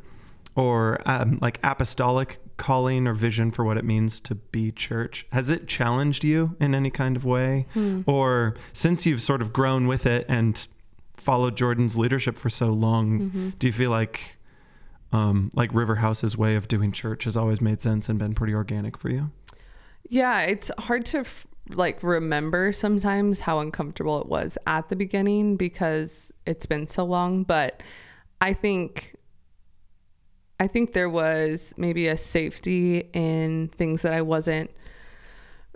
or 0.55 0.99
um, 1.05 1.37
like 1.41 1.59
apostolic 1.63 2.39
calling 2.57 3.07
or 3.07 3.13
vision 3.13 3.51
for 3.51 3.63
what 3.63 3.77
it 3.77 3.83
means 3.85 4.19
to 4.19 4.35
be 4.35 4.71
church 4.71 5.25
has 5.31 5.49
it 5.49 5.67
challenged 5.67 6.23
you 6.23 6.55
in 6.59 6.75
any 6.75 6.91
kind 6.91 7.15
of 7.15 7.25
way 7.25 7.65
Hmm. 7.73 8.01
or 8.05 8.53
since 8.71 9.03
you've 9.03 9.21
sort 9.21 9.41
of 9.41 9.51
grown 9.51 9.87
with 9.87 10.05
it 10.05 10.27
and 10.29 10.67
followed 11.17 11.57
jordan's 11.57 11.97
leadership 11.97 12.37
for 12.37 12.51
so 12.51 12.67
long 12.67 13.19
Mm-hmm. 13.19 13.49
do 13.57 13.65
you 13.65 13.73
feel 13.73 13.89
like 13.89 14.37
um, 15.11 15.51
like 15.53 15.73
River 15.73 15.95
House's 15.95 16.37
way 16.37 16.55
of 16.55 16.67
doing 16.67 16.91
church 16.91 17.25
has 17.25 17.35
always 17.35 17.61
made 17.61 17.81
sense 17.81 18.09
and 18.09 18.17
been 18.17 18.33
pretty 18.33 18.53
organic 18.53 18.97
for 18.97 19.09
you? 19.09 19.31
Yeah, 20.09 20.41
it's 20.41 20.71
hard 20.77 21.05
to 21.07 21.19
f- 21.19 21.47
like 21.69 22.01
remember 22.03 22.73
sometimes 22.73 23.41
how 23.41 23.59
uncomfortable 23.59 24.19
it 24.21 24.27
was 24.27 24.57
at 24.67 24.89
the 24.89 24.95
beginning 24.95 25.57
because 25.57 26.31
it's 26.45 26.65
been 26.65 26.87
so 26.87 27.03
long, 27.03 27.43
but 27.43 27.81
I 28.39 28.53
think 28.53 29.15
I 30.59 30.67
think 30.67 30.93
there 30.93 31.09
was 31.09 31.73
maybe 31.77 32.07
a 32.07 32.17
safety 32.17 33.09
in 33.13 33.69
things 33.69 34.03
that 34.03 34.13
I 34.13 34.21
wasn't 34.21 34.69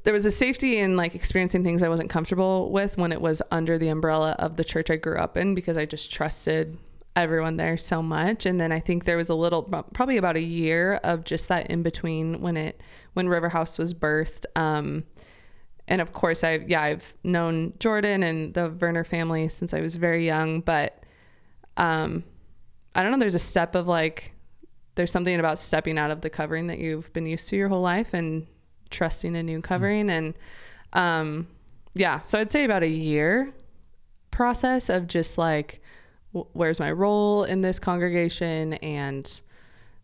there 0.04 0.14
was 0.14 0.26
a 0.26 0.32
safety 0.32 0.78
in 0.78 0.96
like 0.96 1.16
experiencing 1.16 1.64
things 1.64 1.82
I 1.82 1.90
wasn't 1.90 2.12
comfortable 2.12 2.72
with 2.72 2.96
when 2.98 3.12
it 3.12 3.20
was 3.20 3.42
under 3.50 3.80
the 3.80 3.88
umbrella 3.88 4.36
of 4.38 4.56
the 4.56 4.64
church 4.64 4.92
I 4.92 4.98
grew 4.98 5.18
up 5.18 5.36
in 5.36 5.56
because 5.56 5.78
I 5.78 5.86
just 5.86 6.12
trusted 6.12 6.78
everyone 7.16 7.58
there 7.58 7.78
so 7.78 8.02
much. 8.02 8.46
And 8.46 8.60
then 8.60 8.72
I 8.72 8.80
think 8.80 9.06
there 9.06 9.18
was 9.18 9.30
a 9.30 9.36
little 9.36 9.64
probably 9.64 10.18
about 10.18 10.36
a 10.36 10.42
year 10.42 10.96
of 10.96 11.24
just 11.24 11.48
that 11.48 11.68
in 11.68 11.82
between 11.82 12.42
when 12.42 12.58
it 12.58 12.82
when 13.14 13.30
River 13.30 13.50
House 13.50 13.78
was 13.78 13.94
birthed. 13.94 14.46
Um 14.56 15.04
and 15.88 16.02
of 16.02 16.14
course 16.14 16.44
I 16.44 16.66
yeah 16.68 16.82
I've 16.82 17.14
known 17.24 17.74
Jordan 17.80 18.24
and 18.24 18.54
the 18.54 18.70
Werner 18.70 19.04
family 19.04 19.48
since 19.50 19.74
I 19.74 19.82
was 19.82 19.96
very 19.96 20.26
young 20.26 20.62
but 20.62 21.04
um 21.78 22.24
I 22.94 23.04
don't 23.04 23.12
know 23.12 23.20
there's 23.20 23.36
a 23.36 23.40
step 23.40 23.76
of 23.76 23.88
like 23.88 24.34
there's 24.96 25.12
something 25.12 25.40
about 25.40 25.60
stepping 25.60 25.98
out 25.98 26.12
of 26.12 26.22
the 26.22 26.30
covering 26.30 26.68
that 26.68 26.80
you've 26.80 27.12
been 27.14 27.26
used 27.26 27.50
to 27.50 27.56
your 27.56 27.68
whole 27.70 27.82
life 27.82 28.14
and 28.14 28.48
trusting 28.90 29.36
a 29.36 29.44
new 29.44 29.62
covering. 29.62 30.10
And 30.10 30.34
um 30.92 31.48
yeah 31.94 32.20
so 32.22 32.40
I'd 32.40 32.52
say 32.52 32.66
about 32.66 32.84
a 32.84 32.90
year 32.90 33.54
process 34.32 34.90
of 34.90 35.08
just 35.08 35.38
like 35.38 35.82
where's 36.54 36.80
my 36.80 36.92
role 36.92 37.44
in 37.44 37.62
this 37.62 37.80
congregation? 37.80 38.74
And 38.76 39.42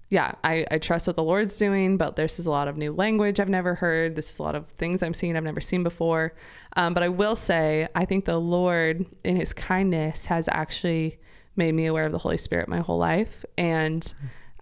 yeah 0.10 0.34
I, 0.44 0.66
I 0.70 0.78
trust 0.78 1.08
what 1.08 1.16
the 1.16 1.24
lord's 1.24 1.58
doing 1.58 1.96
but 1.96 2.18
this 2.18 2.38
is 2.38 2.46
a 2.46 2.52
lot 2.52 2.68
of 2.68 2.76
new 2.76 2.92
language 2.92 3.40
i've 3.40 3.50
never 3.50 3.76
heard. 3.76 4.16
This 4.16 4.30
is 4.30 4.40
a 4.40 4.44
lot 4.44 4.56
of 4.56 4.68
things 4.68 5.02
i'm 5.02 5.14
seeing 5.14 5.36
i've 5.38 5.44
never 5.44 5.62
seen 5.62 5.84
before. 5.84 6.34
Um, 6.76 6.94
but 6.94 7.02
i 7.02 7.08
will 7.08 7.36
say 7.36 7.88
i 7.96 8.06
think 8.06 8.26
the 8.26 8.38
lord 8.38 9.06
in 9.24 9.38
his 9.38 9.54
kindness 9.54 10.26
has 10.26 10.50
actually 10.52 11.18
made 11.56 11.74
me 11.74 11.86
aware 11.86 12.06
of 12.06 12.12
the 12.12 12.18
holy 12.18 12.38
spirit 12.38 12.68
my 12.68 12.80
whole 12.80 12.98
life. 12.98 13.44
And 13.58 14.14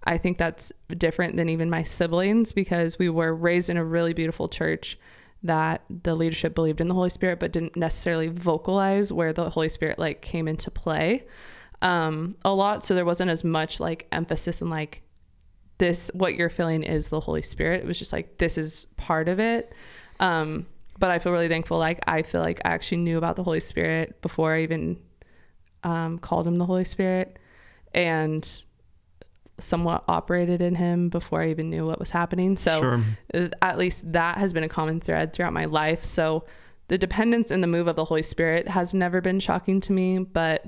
I 0.04 0.18
think 0.18 0.38
that's 0.38 0.72
different 0.96 1.36
than 1.36 1.48
even 1.48 1.68
my 1.68 1.82
siblings 1.82 2.52
because 2.52 2.98
we 2.98 3.08
were 3.08 3.34
raised 3.34 3.68
in 3.68 3.76
a 3.76 3.84
really 3.84 4.14
beautiful 4.14 4.48
church 4.48 4.98
that 5.42 5.82
the 5.88 6.14
leadership 6.14 6.54
believed 6.54 6.80
in 6.80 6.88
the 6.88 6.94
Holy 6.94 7.10
Spirit 7.10 7.40
but 7.40 7.52
didn't 7.52 7.76
necessarily 7.76 8.28
vocalize 8.28 9.12
where 9.12 9.32
the 9.32 9.50
Holy 9.50 9.68
Spirit 9.68 9.98
like 9.98 10.20
came 10.20 10.48
into 10.48 10.70
play 10.70 11.24
um, 11.82 12.36
a 12.44 12.52
lot. 12.52 12.84
So 12.84 12.94
there 12.94 13.04
wasn't 13.04 13.30
as 13.30 13.44
much 13.44 13.80
like 13.80 14.06
emphasis 14.12 14.60
in 14.60 14.68
like 14.70 15.02
this 15.78 16.10
what 16.12 16.34
you're 16.34 16.50
feeling 16.50 16.82
is 16.82 17.08
the 17.08 17.20
Holy 17.20 17.42
Spirit. 17.42 17.82
It 17.82 17.86
was 17.86 17.98
just 17.98 18.12
like 18.12 18.38
this 18.38 18.58
is 18.58 18.86
part 18.96 19.28
of 19.28 19.40
it. 19.40 19.74
Um, 20.18 20.66
but 20.98 21.10
I 21.10 21.18
feel 21.18 21.32
really 21.32 21.48
thankful. 21.48 21.78
Like 21.78 22.00
I 22.06 22.22
feel 22.22 22.42
like 22.42 22.60
I 22.64 22.70
actually 22.70 22.98
knew 22.98 23.16
about 23.18 23.36
the 23.36 23.42
Holy 23.42 23.60
Spirit 23.60 24.20
before 24.20 24.54
I 24.54 24.62
even 24.62 24.98
um, 25.82 26.18
called 26.18 26.46
him 26.46 26.56
the 26.58 26.66
Holy 26.66 26.84
Spirit, 26.84 27.38
and 27.94 28.46
somewhat 29.58 30.04
operated 30.08 30.60
in 30.62 30.74
him 30.74 31.08
before 31.08 31.42
I 31.42 31.50
even 31.50 31.70
knew 31.70 31.86
what 31.86 31.98
was 31.98 32.10
happening. 32.10 32.56
So 32.56 32.80
Sure. 33.32 33.50
at 33.62 33.78
least 33.78 34.12
that 34.12 34.38
has 34.38 34.52
been 34.52 34.64
a 34.64 34.68
common 34.68 35.00
thread 35.00 35.32
throughout 35.32 35.52
my 35.52 35.66
life. 35.66 36.04
So 36.04 36.44
the 36.88 36.98
dependence 36.98 37.50
and 37.50 37.62
the 37.62 37.66
move 37.66 37.86
of 37.86 37.96
the 37.96 38.04
Holy 38.06 38.22
Spirit 38.22 38.68
has 38.68 38.94
never 38.94 39.20
been 39.20 39.38
shocking 39.38 39.80
to 39.82 39.92
me, 39.92 40.18
but 40.18 40.64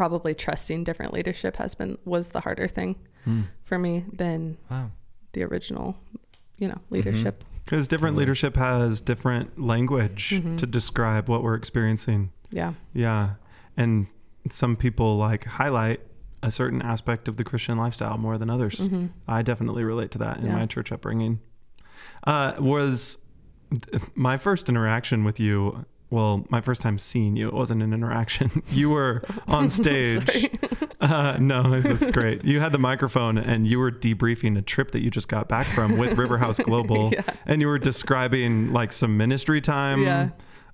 probably 0.00 0.34
trusting 0.34 0.82
different 0.82 1.12
leadership 1.12 1.56
has 1.58 1.74
been 1.74 1.98
was 2.06 2.30
the 2.30 2.40
harder 2.40 2.66
thing 2.66 2.96
Hmm. 3.26 3.42
for 3.64 3.78
me 3.78 4.06
than 4.10 4.56
Wow. 4.70 4.92
the 5.34 5.42
original, 5.42 5.94
you 6.56 6.68
know, 6.68 6.78
leadership. 6.88 7.44
Because 7.66 7.86
different 7.86 8.14
Totally. 8.14 8.22
leadership 8.24 8.56
has 8.56 8.98
different 9.02 9.60
language 9.60 10.30
Mhm. 10.34 10.56
to 10.56 10.66
describe 10.66 11.28
what 11.28 11.42
we're 11.42 11.54
experiencing. 11.54 12.30
Yeah. 12.50 12.72
Yeah. 12.94 13.34
And 13.76 14.06
some 14.48 14.74
people 14.74 15.18
like 15.18 15.44
highlight 15.44 16.00
a 16.42 16.50
certain 16.50 16.80
aspect 16.80 17.28
of 17.28 17.36
the 17.36 17.44
Christian 17.44 17.76
lifestyle 17.76 18.16
more 18.16 18.38
than 18.38 18.48
others. 18.48 18.86
hmm 18.86 19.08
I 19.28 19.42
definitely 19.42 19.84
relate 19.84 20.10
to 20.12 20.18
that 20.18 20.38
in 20.38 20.46
Yeah. 20.46 20.56
my 20.56 20.64
church 20.64 20.90
upbringing. 20.92 21.40
Uh, 22.26 22.54
was 22.58 23.18
my 24.14 24.38
first 24.38 24.70
interaction 24.70 25.24
with 25.24 25.38
you, 25.38 25.84
well, 26.10 26.44
my 26.48 26.60
first 26.60 26.82
time 26.82 26.98
seeing 26.98 27.36
you, 27.36 27.48
it 27.48 27.54
wasn't 27.54 27.82
an 27.82 27.92
interaction. 27.92 28.62
you 28.70 28.90
were 28.90 29.22
on 29.48 29.70
stage. 29.70 30.50
Uh, 31.00 31.38
no, 31.40 31.80
that's 31.80 32.06
great. 32.08 32.44
You 32.44 32.60
had 32.60 32.72
the 32.72 32.78
microphone 32.78 33.38
and 33.38 33.66
you 33.66 33.78
were 33.78 33.90
debriefing 33.90 34.58
a 34.58 34.60
trip 34.62 34.90
that 34.90 35.00
you 35.00 35.10
just 35.10 35.28
got 35.28 35.48
back 35.48 35.66
from 35.68 35.96
with 35.96 36.12
Riverhouse 36.18 36.62
Global. 36.62 37.08
yeah. 37.10 37.22
And 37.46 37.62
you 37.62 37.68
were 37.68 37.78
describing 37.78 38.70
like 38.74 38.92
some 38.92 39.16
ministry 39.16 39.62
time. 39.62 40.02
Yeah. 40.02 40.28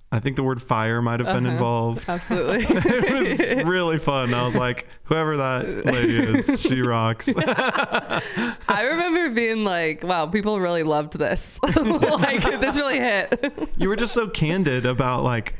I 0.09 0.19
think 0.21 0.37
the 0.37 0.43
word 0.43 0.61
fire 0.61 1.01
might 1.01 1.19
have 1.19 1.35
been 1.35 1.45
Uh-huh. 1.45 1.53
involved. 1.55 2.05
Absolutely. 2.07 2.65
it 2.69 3.13
was 3.13 3.65
really 3.65 3.97
fun. 3.97 4.33
I 4.33 4.45
was 4.45 4.55
like, 4.55 4.87
whoever 5.03 5.35
that 5.37 5.85
lady 5.85 6.17
is, 6.17 6.61
she 6.61 6.79
rocks. 6.81 7.27
I 7.35 8.87
remember 8.89 9.29
being 9.31 9.63
like, 9.65 10.03
wow, 10.03 10.25
people 10.27 10.59
really 10.61 10.83
loved 10.83 11.17
this. 11.19 11.59
like, 11.61 12.41
this 12.61 12.77
really 12.77 12.99
hit. 12.99 13.69
you 13.77 13.89
were 13.89 13.95
just 13.97 14.13
so 14.13 14.27
candid 14.29 14.85
about 14.85 15.23
like 15.23 15.55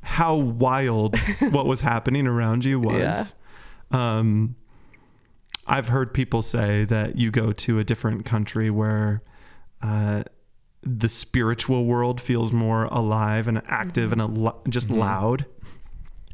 how 0.00 0.34
wild 0.36 1.16
what 1.50 1.66
was 1.66 1.80
happening 1.82 2.26
around 2.26 2.64
you 2.64 2.80
was. 2.80 3.34
Um, 3.90 4.56
I've 5.66 5.88
heard 5.88 6.12
people 6.14 6.42
say 6.42 6.84
that 6.86 7.16
you 7.16 7.30
go 7.30 7.52
to 7.52 7.78
a 7.78 7.84
different 7.84 8.24
country 8.24 8.70
where 8.70 9.22
uh, 9.82 10.24
the 10.84 11.08
spiritual 11.08 11.86
world 11.86 12.20
feels 12.20 12.52
more 12.52 12.84
alive 12.84 13.48
and 13.48 13.62
active 13.66 14.12
and 14.12 14.20
al- 14.20 14.62
just 14.68 14.88
Mhm. 14.88 14.98
loud. 14.98 15.46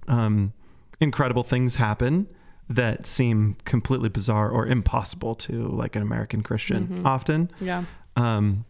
Um, 0.08 0.52
incredible 1.00 1.42
things 1.44 1.76
happen 1.76 2.26
that 2.68 3.06
seem 3.06 3.56
completely 3.64 4.08
bizarre 4.08 4.48
or 4.50 4.66
impossible 4.66 5.34
to 5.34 5.68
like 5.68 5.96
an 5.96 6.02
American 6.02 6.42
Christian 6.42 6.86
Mhm. 6.88 7.06
often. 7.06 7.50
Yeah. 7.60 7.84
Um, 8.16 8.64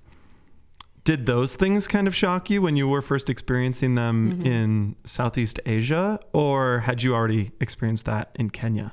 did 1.05 1.25
those 1.27 1.57
things 1.57 1.89
kind 1.89 2.07
of 2.07 2.15
shock 2.15 2.51
you 2.51 2.61
when 2.63 2.77
you 2.77 2.87
were 2.87 3.01
first 3.03 3.31
experiencing 3.31 3.95
them 3.95 4.41
Mhm. 4.43 4.47
in 4.47 4.97
Southeast 5.05 5.59
Asia, 5.65 6.19
or 6.33 6.81
had 6.81 7.03
you 7.03 7.15
already 7.15 7.53
experienced 7.61 8.05
that 8.05 8.31
in 8.35 8.51
Kenya? 8.51 8.93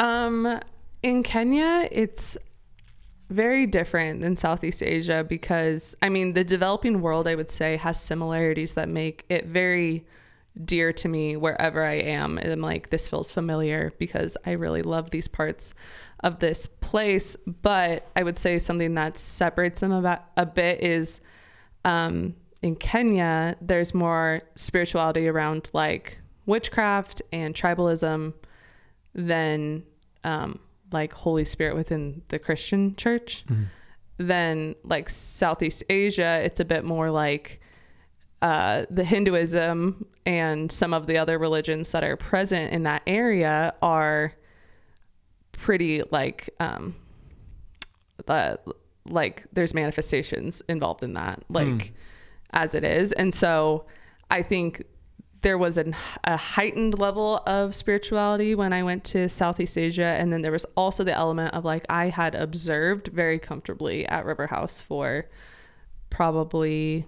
Um, 0.00 0.58
in 1.02 1.22
Kenya, 1.22 1.88
it's 1.92 2.36
very 3.30 3.66
different 3.66 4.20
than 4.20 4.36
Southeast 4.36 4.82
Asia 4.82 5.24
because, 5.26 5.94
I 6.02 6.08
mean, 6.08 6.34
the 6.34 6.44
developing 6.44 7.00
world, 7.00 7.26
I 7.26 7.34
would 7.34 7.50
say, 7.50 7.76
has 7.76 8.00
similarities 8.00 8.74
that 8.74 8.88
make 8.88 9.24
it 9.28 9.46
very 9.46 10.04
dear 10.64 10.92
to 10.92 11.08
me 11.08 11.36
wherever 11.36 11.84
I 11.84 11.94
am. 11.94 12.36
And 12.38 12.52
I'm 12.52 12.60
like, 12.60 12.90
this 12.90 13.08
feels 13.08 13.30
familiar 13.30 13.92
because 13.98 14.36
I 14.44 14.52
really 14.52 14.82
love 14.82 15.10
these 15.10 15.28
parts 15.28 15.74
of 16.20 16.40
this 16.40 16.66
place. 16.66 17.36
But 17.46 18.08
I 18.16 18.24
would 18.24 18.36
say 18.36 18.58
something 18.58 18.94
that 18.94 19.16
separates 19.16 19.80
them 19.80 19.92
about 19.92 20.24
a 20.36 20.44
bit 20.44 20.82
is 20.82 21.20
um, 21.84 22.34
in 22.62 22.76
Kenya, 22.76 23.56
there's 23.60 23.94
more 23.94 24.42
spirituality 24.56 25.28
around 25.28 25.70
like 25.72 26.18
witchcraft 26.46 27.22
and 27.32 27.54
tribalism 27.54 28.34
than 29.14 29.84
um, 30.24 30.58
like 30.92 31.12
Holy 31.12 31.44
Spirit 31.44 31.74
within 31.74 32.22
the 32.28 32.38
Christian 32.38 32.96
church. 32.96 33.44
Then 34.18 34.74
like 34.84 35.08
Southeast 35.08 35.82
Asia, 35.88 36.40
it's 36.44 36.60
a 36.60 36.64
bit 36.64 36.84
more 36.84 37.10
like 37.10 37.60
uh, 38.42 38.84
the 38.90 39.04
Hinduism 39.04 40.04
and 40.26 40.70
some 40.70 40.92
of 40.94 41.06
the 41.06 41.16
other 41.18 41.38
religions 41.38 41.90
that 41.92 42.04
are 42.04 42.16
present 42.16 42.72
in 42.72 42.82
that 42.84 43.02
area 43.06 43.74
are 43.82 44.34
pretty 45.52 46.02
like 46.10 46.50
um, 46.60 46.96
uh, 48.28 48.56
like 49.08 49.46
there's 49.52 49.74
manifestations 49.74 50.62
involved 50.68 51.02
in 51.02 51.14
that 51.14 51.42
like 51.48 51.66
Hmm. 51.66 51.80
as 52.52 52.74
it 52.74 52.84
is 52.84 53.12
and 53.12 53.34
so 53.34 53.86
i 54.30 54.42
think 54.42 54.84
there 55.42 55.56
was 55.56 55.78
an, 55.78 55.96
a 56.24 56.36
heightened 56.36 56.98
level 56.98 57.42
of 57.46 57.74
spirituality 57.74 58.54
when 58.54 58.72
i 58.72 58.82
went 58.82 59.04
to 59.04 59.28
southeast 59.28 59.76
asia 59.78 60.16
and 60.18 60.32
then 60.32 60.42
there 60.42 60.52
was 60.52 60.66
also 60.76 61.04
the 61.04 61.14
element 61.14 61.52
of 61.54 61.64
like 61.64 61.84
i 61.88 62.08
had 62.08 62.34
observed 62.34 63.08
very 63.08 63.38
comfortably 63.38 64.06
at 64.06 64.24
river 64.24 64.46
house 64.48 64.80
for 64.80 65.26
probably 66.10 67.06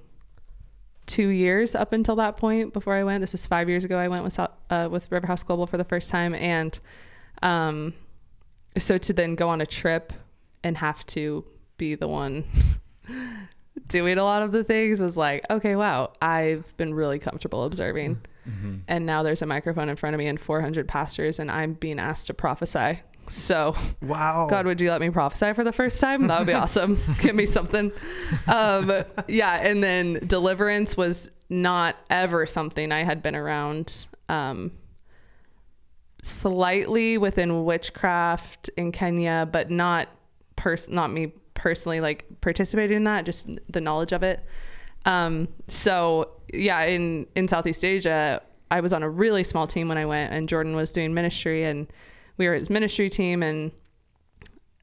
two 1.06 1.28
years 1.28 1.74
up 1.74 1.92
until 1.92 2.16
that 2.16 2.36
point 2.36 2.72
before 2.72 2.94
i 2.94 3.02
went. 3.02 3.20
This 3.20 3.32
was 3.32 3.44
five 3.44 3.68
years 3.68 3.84
ago 3.84 3.98
i 3.98 4.08
went 4.08 4.24
with 4.24 4.38
uh, 4.38 4.88
with 4.90 5.10
river 5.10 5.26
house 5.26 5.42
global 5.42 5.66
for 5.66 5.76
the 5.76 5.84
first 5.84 6.10
time 6.10 6.34
and 6.34 6.78
um 7.42 7.92
so 8.78 8.96
to 8.98 9.12
then 9.12 9.34
go 9.34 9.48
on 9.48 9.60
a 9.60 9.66
trip 9.66 10.12
and 10.64 10.78
have 10.78 11.04
to 11.06 11.44
be 11.76 11.94
the 11.94 12.08
one 12.08 12.44
doing 13.88 14.18
a 14.18 14.24
lot 14.24 14.42
of 14.42 14.52
the 14.52 14.64
things 14.64 15.00
was 15.00 15.16
like, 15.16 15.44
okay, 15.50 15.76
wow, 15.76 16.12
I've 16.20 16.76
been 16.76 16.94
really 16.94 17.18
comfortable 17.18 17.64
observing. 17.64 18.20
Mm-hmm. 18.48 18.76
And 18.88 19.06
now 19.06 19.22
there's 19.22 19.42
a 19.42 19.46
microphone 19.46 19.88
in 19.88 19.96
front 19.96 20.14
of 20.14 20.18
me 20.18 20.26
and 20.26 20.40
400 20.40 20.88
pastors, 20.88 21.38
and 21.38 21.50
I'm 21.50 21.74
being 21.74 21.98
asked 21.98 22.26
to 22.26 22.34
prophesy. 22.34 23.00
So, 23.28 23.76
Wow. 24.02 24.46
God, 24.50 24.66
would 24.66 24.80
you 24.80 24.90
let 24.90 25.00
me 25.00 25.10
prophesy 25.10 25.52
for 25.52 25.64
the 25.64 25.72
first 25.72 26.00
time? 26.00 26.26
That 26.26 26.40
would 26.40 26.46
be 26.46 26.52
awesome. 26.54 26.98
Give 27.20 27.34
me 27.34 27.46
something. 27.46 27.92
Um, 28.46 29.04
yeah. 29.28 29.54
And 29.54 29.82
then 29.82 30.20
deliverance 30.26 30.96
was 30.96 31.30
not 31.48 31.96
ever 32.10 32.46
something 32.46 32.90
I 32.90 33.04
had 33.04 33.22
been 33.22 33.36
around. 33.36 34.06
Um, 34.28 34.72
slightly 36.22 37.18
within 37.18 37.64
witchcraft 37.64 38.70
in 38.76 38.92
Kenya, 38.92 39.48
but 39.50 39.70
not 39.70 40.08
pers- 40.56 40.88
not 40.88 41.12
me 41.12 41.32
personally 41.62 42.00
like 42.00 42.26
participating 42.40 42.96
in 42.96 43.04
that, 43.04 43.24
just 43.24 43.48
the 43.70 43.80
knowledge 43.80 44.12
of 44.12 44.24
it. 44.24 44.44
Um, 45.04 45.48
so 45.68 46.30
yeah, 46.52 46.82
in 46.82 47.26
in 47.36 47.46
Southeast 47.46 47.84
Asia, 47.84 48.42
I 48.70 48.80
was 48.80 48.92
on 48.92 49.02
a 49.02 49.08
really 49.08 49.44
small 49.44 49.66
team 49.66 49.88
when 49.88 49.96
I 49.96 50.04
went, 50.04 50.32
and 50.32 50.48
Jordan 50.48 50.74
was 50.74 50.90
doing 50.90 51.14
ministry, 51.14 51.64
and 51.64 51.86
we 52.36 52.48
were 52.48 52.54
his 52.54 52.68
ministry 52.68 53.08
team, 53.08 53.42
and 53.42 53.70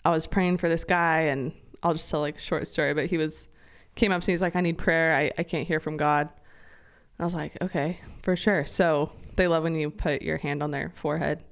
I 0.06 0.12
was 0.12 0.26
praying 0.26 0.58
for 0.58 0.70
this 0.70 0.86
guy, 0.86 1.22
and 1.24 1.52
I'll 1.84 1.94
just 1.94 2.10
tell 2.10 2.22
like 2.22 2.38
a 2.38 2.42
short 2.42 2.68
story, 2.68 2.94
but 2.94 3.08
he 3.08 3.18
was 3.18 3.48
came 3.96 4.14
up 4.14 4.22
to 4.22 4.30
me, 4.30 4.34
he's 4.34 4.42
like, 4.42 4.56
I 4.56 4.62
need 4.62 4.78
prayer, 4.78 5.14
I, 5.16 5.32
I 5.38 5.44
can't 5.44 5.68
hear 5.68 5.82
from 5.82 5.98
God. 5.98 6.30
I 7.20 7.26
was 7.26 7.34
like, 7.34 7.62
okay, 7.62 8.00
for 8.24 8.38
sure. 8.38 8.66
So 8.66 9.12
they 9.36 9.48
love 9.48 9.64
when 9.64 9.76
you 9.76 9.90
put 9.90 10.22
your 10.22 10.38
hand 10.38 10.64
on 10.64 10.72
their 10.72 10.94
forehead. 10.96 11.44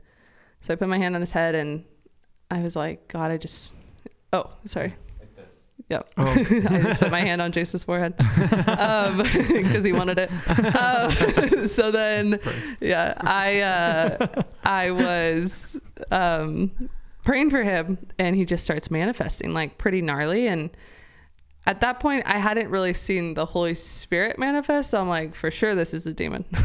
So 0.62 0.74
I 0.74 0.78
put 0.78 0.88
my 0.88 0.98
hand 0.98 1.16
on 1.16 1.22
his 1.22 1.32
head 1.32 1.56
and 1.56 1.84
I 2.50 2.62
was 2.62 2.74
like, 2.74 3.10
God, 3.10 3.32
I 3.32 3.38
just, 3.38 3.76
oh, 4.32 4.54
sorry. 4.64 4.96
Yep. 5.90 6.14
Oh. 6.18 6.26
I 6.28 6.82
just 6.82 7.00
put 7.00 7.12
my 7.12 7.22
hand 7.22 7.42
on 7.42 7.52
Jason's 7.52 7.84
forehead 7.84 8.16
because 8.18 9.86
he 9.86 9.94
wanted 9.94 10.20
it. 10.20 10.32
Um, 10.76 11.68
so 11.68 11.92
then, 11.92 12.40
yeah, 12.82 13.14
I 13.18 13.62
uh, 13.62 14.44
I 14.64 14.92
was 14.92 15.78
um, 16.12 16.90
praying 17.24 17.52
for 17.52 17.64
him, 17.64 17.98
and 18.20 18.36
he 18.36 18.46
just 18.46 18.64
starts 18.64 18.92
manifesting 18.92 19.54
like 19.54 19.78
pretty 19.78 20.02
gnarly, 20.02 20.48
and 20.48 20.70
at 21.68 21.82
that 21.82 22.00
point, 22.00 22.24
I 22.26 22.38
hadn't 22.38 22.70
really 22.70 22.94
seen 22.94 23.34
the 23.34 23.46
Holy 23.46 23.76
Spirit 23.76 24.40
manifest. 24.40 24.92
So 24.92 25.02
I'm 25.02 25.10
like, 25.10 25.36
for 25.36 25.52
sure, 25.52 25.76
this 25.76 25.94
is 25.94 26.08
a 26.08 26.14
demon. 26.14 26.46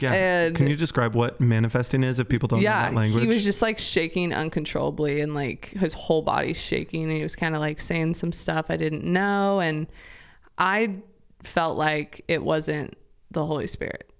Yeah. 0.00 0.12
And- 0.12 0.56
Can 0.56 0.66
you 0.66 0.76
describe 0.76 1.14
what 1.14 1.40
manifesting 1.40 2.02
is 2.02 2.18
if 2.18 2.28
people 2.28 2.48
don't 2.48 2.58
know 2.58 2.64
yeah, 2.64 2.90
that 2.90 2.94
language? 2.94 3.22
he 3.22 3.28
was 3.28 3.42
just 3.44 3.62
like 3.62 3.78
shaking 3.78 4.34
uncontrollably 4.34 5.22
and 5.22 5.32
like 5.32 5.68
his 5.68 5.94
whole 5.94 6.20
body 6.20 6.52
shaking. 6.52 7.04
And 7.04 7.12
he 7.12 7.22
was 7.22 7.34
kind 7.34 7.54
of 7.54 7.62
like 7.62 7.80
saying 7.80 8.14
some 8.14 8.32
stuff 8.32 8.66
I 8.68 8.76
didn't 8.76 9.04
know. 9.04 9.60
And 9.60 9.86
I 10.58 10.96
felt 11.44 11.78
like 11.78 12.22
it 12.28 12.42
wasn't 12.42 12.98
the 13.30 13.46
Holy 13.46 13.68
Spirit. 13.68 14.10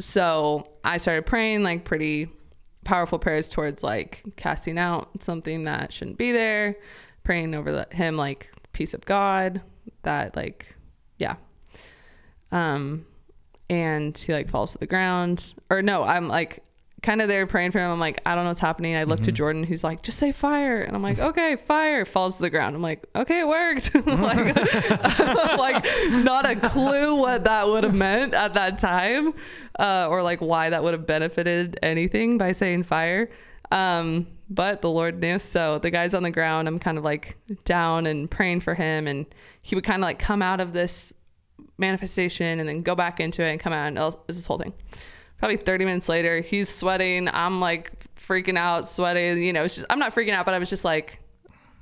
So 0.00 0.68
I 0.84 0.96
started 0.96 1.26
praying 1.26 1.62
like 1.64 1.84
pretty 1.84 2.30
powerful 2.84 3.18
prayers 3.18 3.50
towards 3.50 3.82
like 3.82 4.22
casting 4.36 4.78
out 4.78 5.22
something 5.22 5.64
that 5.64 5.92
shouldn't 5.92 6.16
be 6.16 6.32
there, 6.32 6.76
praying 7.24 7.54
over 7.54 7.72
the, 7.72 7.94
him 7.94 8.16
like 8.16 8.50
peace 8.78 8.94
of 8.94 9.04
God, 9.04 9.60
that 10.04 10.36
like, 10.36 10.76
yeah. 11.18 11.34
Um, 12.52 13.06
and 13.68 14.16
he 14.16 14.32
like 14.32 14.48
falls 14.48 14.72
to 14.72 14.78
the 14.78 14.86
ground. 14.86 15.52
Or 15.68 15.82
no, 15.82 16.04
I'm 16.04 16.28
like 16.28 16.62
kind 17.02 17.20
of 17.20 17.26
there 17.26 17.44
praying 17.44 17.72
for 17.72 17.80
him. 17.80 17.90
I'm 17.90 17.98
like, 17.98 18.20
I 18.24 18.36
don't 18.36 18.44
know 18.44 18.50
what's 18.50 18.60
happening. 18.60 18.94
I 18.94 19.02
look 19.02 19.22
to 19.24 19.32
Jordan, 19.32 19.64
who's 19.64 19.82
like, 19.82 20.02
just 20.02 20.16
say 20.16 20.30
fire. 20.30 20.80
And 20.80 20.94
I'm 20.94 21.02
like, 21.02 21.18
okay, 21.30 21.56
fire. 21.56 22.04
Falls 22.04 22.36
to 22.36 22.42
the 22.42 22.50
ground. 22.50 22.76
I'm 22.76 22.82
like, 22.82 23.04
okay, 23.16 23.40
it 23.40 23.48
worked. 23.48 23.92
like, 24.06 24.56
like, 25.58 25.84
not 26.10 26.48
a 26.48 26.54
clue 26.54 27.16
what 27.16 27.44
that 27.44 27.66
would 27.66 27.82
have 27.82 27.94
meant 27.94 28.32
at 28.32 28.54
that 28.54 28.78
time, 28.78 29.32
uh, 29.76 30.06
or 30.08 30.22
like 30.22 30.40
why 30.40 30.70
that 30.70 30.84
would 30.84 30.94
have 30.94 31.06
benefited 31.06 31.80
anything 31.82 32.38
by 32.38 32.52
saying 32.52 32.84
fire. 32.84 33.28
Um, 33.72 34.28
but 34.50 34.82
the 34.82 34.90
Lord 34.90 35.20
knew. 35.20 35.38
So 35.38 35.78
the 35.78 35.90
guy's 35.90 36.14
on 36.14 36.22
the 36.22 36.30
ground. 36.30 36.68
I'm 36.68 36.78
kind 36.78 36.98
of 36.98 37.04
like 37.04 37.36
down 37.64 38.06
and 38.06 38.30
praying 38.30 38.60
for 38.60 38.74
him, 38.74 39.06
and 39.06 39.26
he 39.62 39.74
would 39.74 39.84
kind 39.84 40.02
of 40.02 40.06
like 40.06 40.18
come 40.18 40.42
out 40.42 40.60
of 40.60 40.72
this 40.72 41.12
manifestation 41.76 42.60
and 42.60 42.68
then 42.68 42.82
go 42.82 42.94
back 42.94 43.20
into 43.20 43.42
it 43.42 43.50
and 43.50 43.60
come 43.60 43.72
out 43.72 43.86
and 43.88 43.98
else- 43.98 44.16
this 44.26 44.46
whole 44.46 44.58
thing. 44.58 44.72
Probably 45.38 45.56
30 45.56 45.84
minutes 45.84 46.08
later, 46.08 46.40
he's 46.40 46.68
sweating. 46.68 47.28
I'm 47.28 47.60
like 47.60 47.92
freaking 48.16 48.58
out, 48.58 48.88
sweating. 48.88 49.42
You 49.42 49.52
know, 49.52 49.64
it's 49.64 49.76
just 49.76 49.86
I'm 49.88 49.98
not 50.00 50.14
freaking 50.14 50.32
out, 50.32 50.44
but 50.44 50.54
I 50.54 50.58
was 50.58 50.68
just 50.68 50.84
like, 50.84 51.20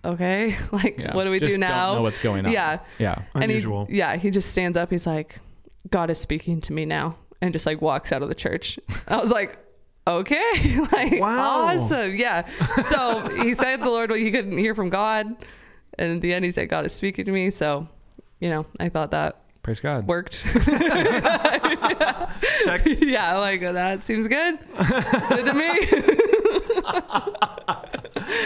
okay, 0.04 0.56
like 0.72 0.98
Yeah. 0.98 1.14
what 1.14 1.24
do 1.24 1.30
we 1.30 1.38
Just 1.38 1.52
do 1.54 1.58
now? 1.58 1.86
Don't 1.88 1.96
know 1.96 2.02
what's 2.02 2.18
going 2.18 2.44
on. 2.46 2.52
Yeah. 2.52 2.80
Yeah. 2.98 3.22
Unusual. 3.34 3.82
And 3.82 3.90
he, 3.90 3.96
yeah, 3.98 4.16
he 4.16 4.30
just 4.30 4.50
stands 4.50 4.76
up. 4.76 4.90
He's 4.90 5.06
like, 5.06 5.40
God 5.90 6.10
is 6.10 6.18
speaking 6.18 6.60
to 6.62 6.72
me 6.72 6.84
now, 6.84 7.16
and 7.40 7.52
just 7.52 7.64
like 7.64 7.80
walks 7.80 8.12
out 8.12 8.22
of 8.22 8.28
the 8.28 8.34
church. 8.34 8.78
I 9.08 9.16
was 9.16 9.30
like, 9.30 9.56
okay, 10.06 10.78
like 10.92 11.20
Wow. 11.20 11.66
awesome, 11.68 12.14
yeah. 12.14 12.46
So 12.88 13.28
he 13.42 13.54
said 13.54 13.80
the 13.80 13.86
Lord, 13.90 14.10
well, 14.10 14.18
he 14.18 14.30
couldn't 14.30 14.56
hear 14.58 14.74
from 14.74 14.88
God, 14.88 15.26
and 15.98 16.12
at 16.12 16.20
the 16.20 16.32
end 16.34 16.44
he 16.44 16.50
said 16.50 16.68
God 16.68 16.84
is 16.86 16.92
speaking 16.92 17.24
to 17.24 17.32
me. 17.32 17.50
So, 17.50 17.88
you 18.40 18.48
know, 18.50 18.66
I 18.78 18.88
thought 18.88 19.10
that 19.12 19.40
Praise 19.62 19.80
God. 19.80 20.06
worked. 20.06 20.44
Check. 22.64 22.82
yeah, 23.00 23.36
like 23.38 23.60
that 23.62 24.04
seems 24.04 24.28
good. 24.28 24.58
good 25.28 25.46
to 25.46 25.54
me. 25.54 25.68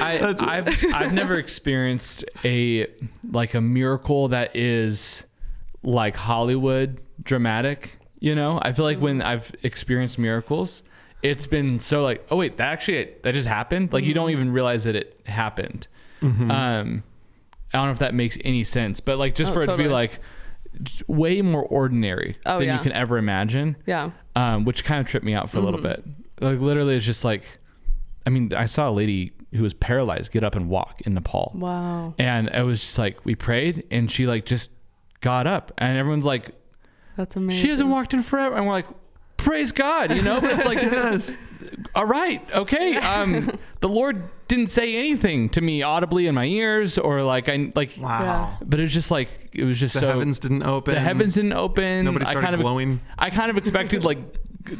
I, 0.03 0.35
I've 0.41 0.95
I've 0.95 1.13
never 1.13 1.37
experienced 1.37 2.25
a 2.45 2.87
like 3.31 3.55
a 3.55 3.61
miracle 3.61 4.29
that 4.29 4.55
is 4.57 5.25
like 5.83 6.17
Hollywood 6.17 7.01
dramatic. 7.23 7.99
You 8.19 8.35
know, 8.35 8.59
I 8.63 8.73
feel 8.73 8.85
like 8.85 8.99
when 8.99 9.23
I've 9.23 9.55
experienced 9.63 10.19
miracles, 10.19 10.83
it's 11.23 11.47
been 11.47 11.81
so 11.81 12.03
like, 12.03 12.27
oh 12.31 12.37
wait, 12.37 12.57
that 12.57 12.69
actually 12.73 13.13
that 13.23 13.35
just 13.35 13.49
happened. 13.49 13.93
Like 13.93 14.05
you 14.05 14.15
don't 14.15 14.31
even 14.31 14.53
realize 14.53 14.85
that 14.85 14.97
it 14.97 15.21
happened. 15.27 15.87
Mm-hmm. 16.23 16.51
Um, 16.51 17.03
I 17.73 17.79
don't 17.79 17.87
know 17.87 17.93
if 17.93 17.99
that 18.01 18.15
makes 18.15 18.37
any 18.45 18.65
sense, 18.65 19.01
but 19.01 19.19
like 19.19 19.35
just 19.35 19.51
Oh, 19.53 19.55
for 19.55 19.63
it 19.63 19.67
to 19.67 19.77
be 19.77 19.89
like 19.89 20.19
way 21.07 21.43
more 21.43 21.63
ordinary 21.65 22.37
Oh, 22.47 22.59
than 22.59 22.69
yeah. 22.69 22.77
you 22.77 22.83
can 22.83 22.93
ever 22.93 23.19
imagine 23.19 23.77
yeah. 23.87 24.11
um, 24.37 24.65
which 24.65 24.85
kind 24.85 25.01
of 25.01 25.07
tripped 25.07 25.27
me 25.27 25.35
out 25.35 25.51
for 25.51 25.59
a 25.59 25.61
little 25.61 25.81
bit. 25.83 26.05
Like 26.41 26.59
literally, 26.61 26.97
it's 26.97 27.05
just 27.07 27.25
like, 27.25 27.45
I 28.27 28.31
mean, 28.31 28.53
I 28.55 28.67
saw 28.67 28.89
a 28.89 28.93
lady 28.93 29.33
who 29.53 29.63
was 29.63 29.75
paralyzed 29.75 30.31
get 30.33 30.45
up 30.45 30.55
and 30.55 30.69
walk 30.69 31.01
in 31.03 31.15
Nepal, 31.15 31.53
Wow. 31.57 32.15
and 32.19 32.49
it 32.49 32.63
was 32.63 32.81
just 32.81 32.99
like 32.99 33.25
we 33.25 33.35
prayed, 33.35 33.85
and 33.91 34.11
she 34.11 34.27
like 34.27 34.47
just 34.47 34.71
got 35.21 35.47
up, 35.47 35.73
and 35.77 35.99
everyone's 35.99 36.25
like, 36.25 36.51
That's 37.17 37.35
amazing. 37.37 37.61
she 37.63 37.69
hasn't 37.71 37.89
walked 37.91 38.15
in 38.15 38.23
forever, 38.23 38.57
and 38.57 38.67
we're 38.67 38.73
like, 38.75 38.87
praise 39.41 39.73
God, 39.73 40.15
you 40.15 40.23
know. 40.23 40.41
But 40.41 40.53
it's 40.53 40.65
like, 40.65 40.79
yes. 40.83 41.37
all 41.95 42.05
right, 42.07 42.43
okay. 42.55 42.97
Um, 42.97 43.51
the 43.81 43.89
Lord 43.89 44.23
didn't 44.49 44.69
say 44.71 44.97
anything 44.97 45.49
to 45.51 45.61
me 45.61 45.83
audibly 45.83 46.27
in 46.27 46.35
my 46.35 46.45
ears, 46.45 46.99
or 46.99 47.23
like 47.23 47.49
I 47.49 47.73
like, 47.75 47.93
Wow. 47.99 48.59
but 48.65 48.79
it 48.81 48.83
was 48.83 48.93
just 48.93 49.11
like 49.11 49.29
it 49.53 49.65
was 49.65 49.79
just 49.79 49.95
The 49.95 50.01
so 50.01 50.09
heavens 50.09 50.39
didn't 50.39 50.63
open. 50.65 50.95
the 50.95 51.01
heavens 51.01 51.35
didn't 51.35 51.53
open. 51.53 52.05
Nobody 52.05 52.25
I 52.25 52.31
started 52.31 52.43
kind 52.45 52.55
of 52.55 52.61
glowing. 52.61 53.01
I 53.19 53.31
kind 53.31 53.51
of 53.51 53.57
expected 53.57 54.05
like 54.05 54.19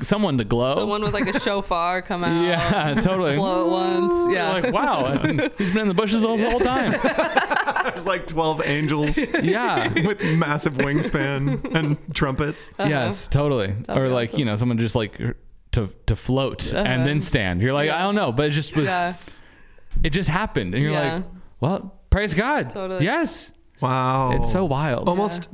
someone 0.03 0.39
to 0.39 0.45
glow. 0.45 0.75
Someone 0.77 1.03
with 1.03 1.15
like 1.15 1.27
a 1.35 1.39
shofar 1.41 2.03
come 2.03 2.25
out. 2.25 2.45
Yeah, 2.45 2.95
totally. 3.01 3.37
Blow 3.37 3.67
it 3.67 3.71
once. 3.71 4.35
Yeah. 4.35 4.53
Like, 4.53 4.73
wow, 4.73 5.17
he's 5.59 5.71
been 5.71 5.79
in 5.83 5.89
the 5.89 5.95
bushes 5.95 6.21
the 6.23 6.29
whole 6.29 6.61
time. 6.61 6.93
There's 7.85 8.07
like 8.07 8.27
12 8.27 8.63
angels 8.65 9.19
Yeah. 9.43 9.93
with 10.07 10.23
massive 10.37 10.75
wingspan 10.75 11.75
and 11.75 11.97
trumpets. 12.15 12.71
Yes, 12.79 13.29
totally. 13.29 13.69
That'd 13.87 14.03
or 14.03 14.09
like, 14.09 14.31
awesome. 14.31 14.39
you 14.41 14.45
know, 14.47 14.57
someone 14.57 14.79
just 14.79 14.95
like 14.95 15.19
to 15.73 15.89
to 16.07 16.17
float 16.17 16.73
Uh-huh. 16.73 16.83
and 16.85 17.07
then 17.07 17.21
stand. 17.21 17.63
You're 17.63 17.73
like, 17.73 17.87
Yeah. 17.87 17.99
I 17.99 18.03
don't 18.03 18.15
know, 18.15 18.33
but 18.33 18.47
it 18.47 18.51
just 18.51 18.77
was 18.77 18.87
Yeah. 18.87 19.13
it 20.03 20.11
just 20.11 20.29
happened. 20.29 20.75
And 20.75 20.83
you're 20.83 20.93
Yeah. 20.93 21.15
like, 21.17 21.25
well, 21.61 21.95
praise 22.11 22.35
God. 22.35 22.71
Totally. 22.71 23.05
Yes. 23.05 23.53
Wow. 23.81 24.33
It's 24.33 24.53
so 24.53 24.65
wild. 24.65 25.09
almost 25.09 25.49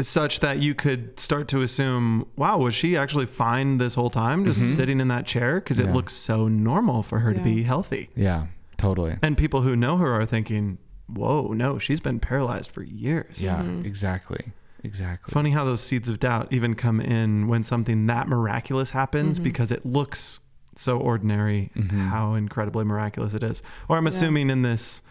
such 0.00 0.40
that 0.40 0.58
you 0.58 0.74
could 0.74 1.18
start 1.20 1.48
to 1.48 1.62
assume, 1.62 2.26
wow, 2.36 2.58
was 2.58 2.74
she 2.74 2.96
actually 2.96 3.26
fine 3.26 3.78
this 3.78 3.94
whole 3.94 4.10
time 4.10 4.44
just 4.44 4.60
Mhm. 4.62 4.74
sitting 4.76 5.00
in 5.00 5.08
that 5.08 5.26
chair? 5.26 5.56
Because 5.60 5.78
it 5.78 5.86
Yeah. 5.86 5.94
looks 5.94 6.12
so 6.12 6.48
normal 6.48 7.02
for 7.02 7.20
her 7.20 7.32
to 7.34 7.40
be 7.40 7.62
healthy. 7.62 8.10
Yeah, 8.16 8.46
totally. 8.76 9.16
And 9.22 9.36
people 9.36 9.62
who 9.62 9.76
know 9.76 9.96
her 9.98 10.12
are 10.20 10.26
thinking, 10.26 10.78
whoa, 11.06 11.52
no, 11.54 11.78
she's 11.78 12.00
been 12.00 12.20
paralyzed 12.20 12.70
for 12.70 12.82
years. 12.82 13.42
Yeah, 13.42 13.62
Mhm. 13.62 13.84
exactly. 13.84 14.52
Exactly. 14.84 15.32
Funny 15.32 15.50
how 15.50 15.64
those 15.64 15.80
seeds 15.80 16.08
of 16.08 16.20
doubt 16.20 16.48
even 16.52 16.74
come 16.74 17.00
in 17.00 17.48
when 17.48 17.64
something 17.64 18.06
that 18.06 18.28
miraculous 18.28 18.90
happens 18.90 19.38
Mhm. 19.38 19.42
because 19.42 19.72
it 19.72 19.84
looks 19.84 20.40
so 20.76 20.98
ordinary 20.98 21.70
Mhm. 21.76 22.08
how 22.08 22.34
incredibly 22.34 22.84
miraculous 22.84 23.34
it 23.34 23.42
is. 23.42 23.60
Or 23.88 23.96
I'm 23.96 24.04
Yeah. 24.04 24.10
assuming 24.10 24.50
in 24.50 24.62
this 24.62 25.02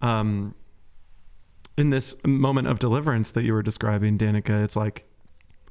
um 0.00 0.54
in 1.76 1.90
this 1.90 2.14
moment 2.26 2.68
of 2.68 2.78
deliverance 2.78 3.30
that 3.30 3.44
you 3.44 3.52
were 3.52 3.62
describing, 3.62 4.18
Danika, 4.18 4.62
it's 4.64 4.76
like, 4.76 5.04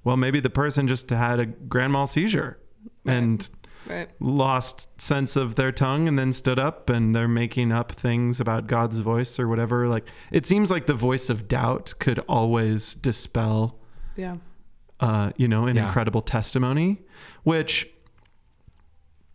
well, 0.04 0.18
maybe 0.18 0.39
the 0.39 0.49
person 0.49 0.88
just 0.88 1.10
had 1.10 1.39
a 1.39 1.45
grand 1.45 1.93
mal 1.93 2.08
seizure 2.08 2.58
Right. 3.06 3.14
and 3.16 3.49
Right. 3.88 4.10
lost 4.20 4.88
sense 5.02 5.36
of 5.36 5.56
their 5.56 5.72
tongue 5.72 6.08
and 6.08 6.18
then 6.18 6.34
stood 6.34 6.60
up 6.60 6.89
and 6.89 7.14
they're 7.16 7.28
making 7.28 7.72
up 7.72 7.91
things 7.91 8.39
about 8.39 8.68
God's 8.68 8.99
voice 8.99 9.39
or 9.39 9.47
whatever. 9.47 9.88
Like 9.88 10.06
it 10.32 10.45
seems 10.45 10.70
like 10.72 10.86
the 10.86 10.93
voice 10.93 11.30
of 11.30 11.47
doubt 11.47 11.93
could 11.99 12.20
always 12.30 12.93
dispel 12.95 13.80
Yeah. 14.16 14.38
uh, 14.99 15.32
you 15.36 15.47
know, 15.47 15.66
an 15.66 15.76
Yeah. 15.78 15.86
incredible 15.88 16.22
testimony, 16.22 17.02
which 17.43 17.89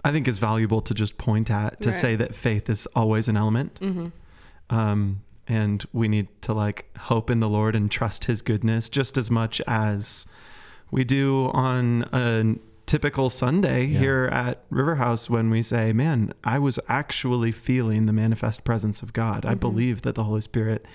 I 0.05 0.13
think 0.13 0.29
is 0.29 0.39
valuable 0.39 0.81
to 0.83 0.95
just 0.95 1.19
point 1.19 1.51
at 1.51 1.81
to 1.83 1.91
Right. 1.91 1.99
say 1.99 2.17
that 2.17 2.35
faith 2.35 2.71
is 2.71 2.87
always 2.95 3.29
an 3.29 3.37
element. 3.37 3.81
Mm-hmm. 3.81 4.07
Um, 4.77 5.23
and 5.49 5.85
we 5.93 6.09
need 6.09 6.29
to 6.43 6.53
like 6.53 6.87
hope 6.99 7.31
in 7.31 7.41
the 7.41 7.49
Lord 7.49 7.75
and 7.77 7.91
trust 7.91 8.25
his 8.25 8.43
goodness 8.43 8.89
just 8.89 9.17
as 9.17 9.31
much 9.31 9.61
as 9.67 10.27
we 10.91 11.05
do 11.05 11.51
on 11.53 12.03
a 12.13 12.57
typical 12.87 13.31
Sunday 13.31 13.85
Yeah. 13.85 13.99
here 13.99 14.29
at 14.33 14.63
River 14.71 14.97
House 14.97 15.29
when 15.29 15.51
we 15.51 15.61
say, 15.63 15.93
man, 15.93 16.33
I 16.45 16.59
was 16.59 16.79
actually 16.89 17.51
feeling 17.53 18.07
the 18.07 18.13
manifest 18.13 18.63
presence 18.65 19.03
of 19.03 19.13
God. 19.13 19.45
I 19.45 19.55
Mhm. 19.55 19.61
believe 19.61 20.03
that 20.03 20.15
the 20.15 20.25
Holy 20.25 20.41
Spirit 20.41 20.87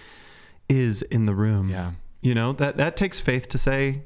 is 0.70 1.02
in 1.04 1.26
the 1.26 1.36
room. 1.36 1.70
Yeah, 1.70 1.92
You 2.22 2.36
know, 2.36 2.54
that, 2.54 2.78
that 2.78 2.96
takes 2.96 3.20
faith 3.20 3.50
to 3.50 3.58
say 3.58 4.04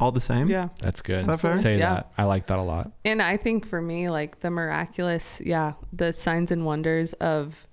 all 0.00 0.10
the 0.12 0.20
same. 0.20 0.48
Yeah. 0.48 0.68
that's 0.80 1.00
good. 1.02 1.18
Is 1.18 1.26
that 1.26 1.40
fair? 1.40 1.56
Say 1.56 1.78
Yeah. 1.78 1.94
that. 1.94 2.12
I 2.18 2.24
like 2.24 2.46
that 2.48 2.58
a 2.58 2.62
lot. 2.62 2.92
And 3.04 3.22
I 3.22 3.36
think 3.36 3.64
for 3.66 3.80
me, 3.80 4.08
like 4.08 4.40
the 4.40 4.50
miraculous, 4.50 5.40
yeah, 5.44 5.74
the 5.92 6.12
signs 6.12 6.50
and 6.50 6.64
wonders 6.66 7.12
of 7.14 7.66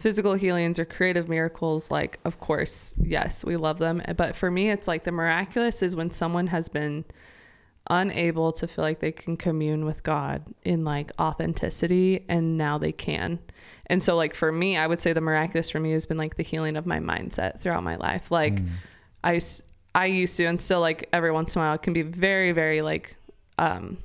physical 0.00 0.32
healings 0.32 0.78
or 0.78 0.86
creative 0.86 1.28
miracles, 1.28 1.90
like, 1.90 2.18
of 2.24 2.40
course, 2.40 2.94
yes, 3.00 3.44
we 3.44 3.56
love 3.56 3.78
them. 3.78 4.00
But 4.16 4.34
for 4.34 4.50
me, 4.50 4.70
it's 4.70 4.88
like 4.88 5.04
the 5.04 5.12
miraculous 5.12 5.82
is 5.82 5.94
when 5.94 6.10
someone 6.10 6.46
has 6.46 6.70
been 6.70 7.04
unable 7.90 8.52
to 8.52 8.66
feel 8.66 8.82
like 8.84 9.00
they 9.00 9.12
can 9.12 9.36
commune 9.36 9.84
with 9.84 10.02
God 10.02 10.42
in 10.64 10.84
like 10.84 11.10
authenticity 11.20 12.24
and 12.28 12.56
now 12.56 12.78
they 12.78 12.92
can. 12.92 13.40
And 13.86 14.02
so, 14.02 14.16
like, 14.16 14.34
for 14.34 14.50
me, 14.50 14.78
I 14.78 14.86
would 14.86 15.02
say 15.02 15.12
the 15.12 15.20
miraculous 15.20 15.68
for 15.68 15.80
me 15.80 15.92
has 15.92 16.06
been 16.06 16.16
like 16.16 16.36
the 16.36 16.44
healing 16.44 16.76
of 16.76 16.86
my 16.86 16.98
mindset 16.98 17.60
throughout 17.60 17.82
my 17.84 17.96
life. 17.96 18.30
Like, 18.30 18.54
Mm. 18.54 18.68
I, 19.22 19.40
I 19.94 20.06
used 20.06 20.36
to, 20.38 20.44
and 20.46 20.58
still 20.58 20.80
like 20.80 21.10
every 21.12 21.30
once 21.30 21.54
in 21.54 21.60
a 21.60 21.64
while, 21.64 21.74
it 21.74 21.82
can 21.82 21.92
be 21.92 22.00
very, 22.00 22.52
very 22.52 22.80
like, 22.80 23.16
um, 23.58 23.98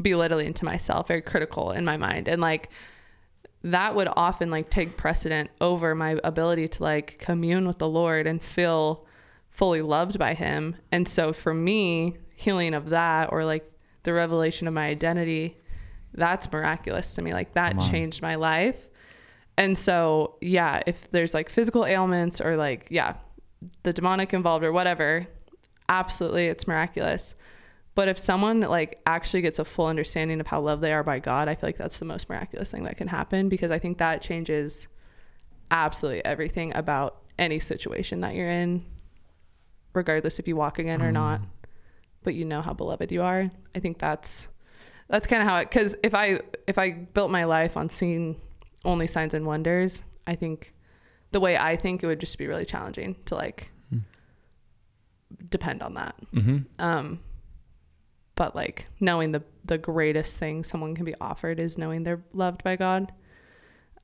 belittling 0.00 0.52
to 0.54 0.66
myself, 0.66 1.08
very 1.08 1.22
critical 1.22 1.70
in 1.70 1.86
my 1.86 1.96
mind. 1.96 2.28
And 2.28 2.42
like, 2.42 2.68
that 3.64 3.94
would 3.94 4.08
often 4.16 4.50
like 4.50 4.70
take 4.70 4.96
precedent 4.96 5.50
over 5.60 5.94
my 5.94 6.18
ability 6.24 6.68
to 6.68 6.82
like 6.82 7.18
commune 7.18 7.66
with 7.66 7.78
the 7.78 7.88
Lord 7.88 8.26
and 8.26 8.42
feel 8.42 9.06
fully 9.50 9.82
loved 9.82 10.18
by 10.18 10.34
him. 10.34 10.76
And 10.90 11.08
so 11.08 11.32
for 11.32 11.54
me, 11.54 12.16
healing 12.34 12.74
of 12.74 12.90
that 12.90 13.32
or 13.32 13.44
like 13.44 13.70
the 14.02 14.12
revelation 14.12 14.66
of 14.66 14.74
my 14.74 14.86
identity, 14.86 15.58
that's 16.14 16.50
miraculous 16.50 17.14
to 17.14 17.22
me. 17.22 17.32
Like 17.32 17.54
that 17.54 17.78
changed 17.78 18.20
my 18.20 18.34
life. 18.34 18.88
And 19.56 19.76
so, 19.76 20.36
yeah, 20.40 20.82
if 20.86 21.10
there's 21.10 21.34
like 21.34 21.48
physical 21.48 21.84
ailments 21.84 22.40
or 22.40 22.56
like, 22.56 22.86
yeah, 22.90 23.16
the 23.82 23.92
demonic 23.92 24.32
involved 24.34 24.64
or 24.64 24.72
whatever, 24.72 25.26
absolutely 25.88 26.46
it's 26.46 26.66
miraculous. 26.66 27.34
But 27.94 28.08
if 28.08 28.18
someone 28.18 28.60
like 28.60 29.00
actually 29.04 29.42
gets 29.42 29.58
a 29.58 29.64
full 29.64 29.86
understanding 29.86 30.40
of 30.40 30.46
how 30.46 30.60
loved 30.60 30.82
they 30.82 30.92
are 30.92 31.02
by 31.02 31.18
God, 31.18 31.48
I 31.48 31.54
feel 31.54 31.68
like 31.68 31.76
that's 31.76 31.98
the 31.98 32.06
most 32.06 32.28
miraculous 32.28 32.70
thing 32.70 32.84
that 32.84 32.96
can 32.96 33.08
happen 33.08 33.48
because 33.50 33.70
I 33.70 33.78
think 33.78 33.98
that 33.98 34.22
changes 34.22 34.88
absolutely 35.70 36.24
everything 36.24 36.74
about 36.74 37.18
any 37.38 37.58
situation 37.60 38.20
that 38.22 38.34
you're 38.34 38.48
in, 38.48 38.84
regardless 39.92 40.38
if 40.38 40.48
you 40.48 40.56
walk 40.56 40.78
again 40.78 41.02
or 41.02 41.12
not. 41.12 41.40
But 42.24 42.34
you 42.34 42.44
know 42.44 42.62
how 42.62 42.72
beloved 42.72 43.10
you 43.12 43.22
are. 43.22 43.50
I 43.74 43.78
think 43.80 43.98
that's 43.98 44.48
that's 45.08 45.26
kind 45.26 45.42
of 45.42 45.48
how 45.48 45.58
it. 45.58 45.68
Because 45.68 45.94
if 46.02 46.14
I 46.14 46.40
if 46.66 46.78
I 46.78 46.92
built 46.92 47.30
my 47.30 47.44
life 47.44 47.76
on 47.76 47.90
seeing 47.90 48.40
only 48.84 49.06
signs 49.06 49.34
and 49.34 49.44
wonders, 49.44 50.00
I 50.26 50.34
think 50.34 50.72
the 51.32 51.40
way 51.40 51.58
I 51.58 51.76
think 51.76 52.02
it 52.02 52.06
would 52.06 52.20
just 52.20 52.38
be 52.38 52.46
really 52.46 52.64
challenging 52.64 53.16
to 53.26 53.34
like 53.34 53.70
Hmm. 53.90 53.98
depend 55.50 55.82
on 55.82 55.94
that. 55.94 56.14
Mm-hmm. 56.34 56.58
Um, 56.78 57.20
but 58.34 58.54
like 58.56 58.86
knowing 59.00 59.32
the 59.32 59.42
the 59.64 59.78
greatest 59.78 60.38
thing 60.38 60.64
someone 60.64 60.94
can 60.94 61.04
be 61.04 61.14
offered 61.20 61.60
is 61.60 61.76
knowing 61.78 62.02
they're 62.04 62.22
loved 62.32 62.62
by 62.64 62.76
God, 62.76 63.12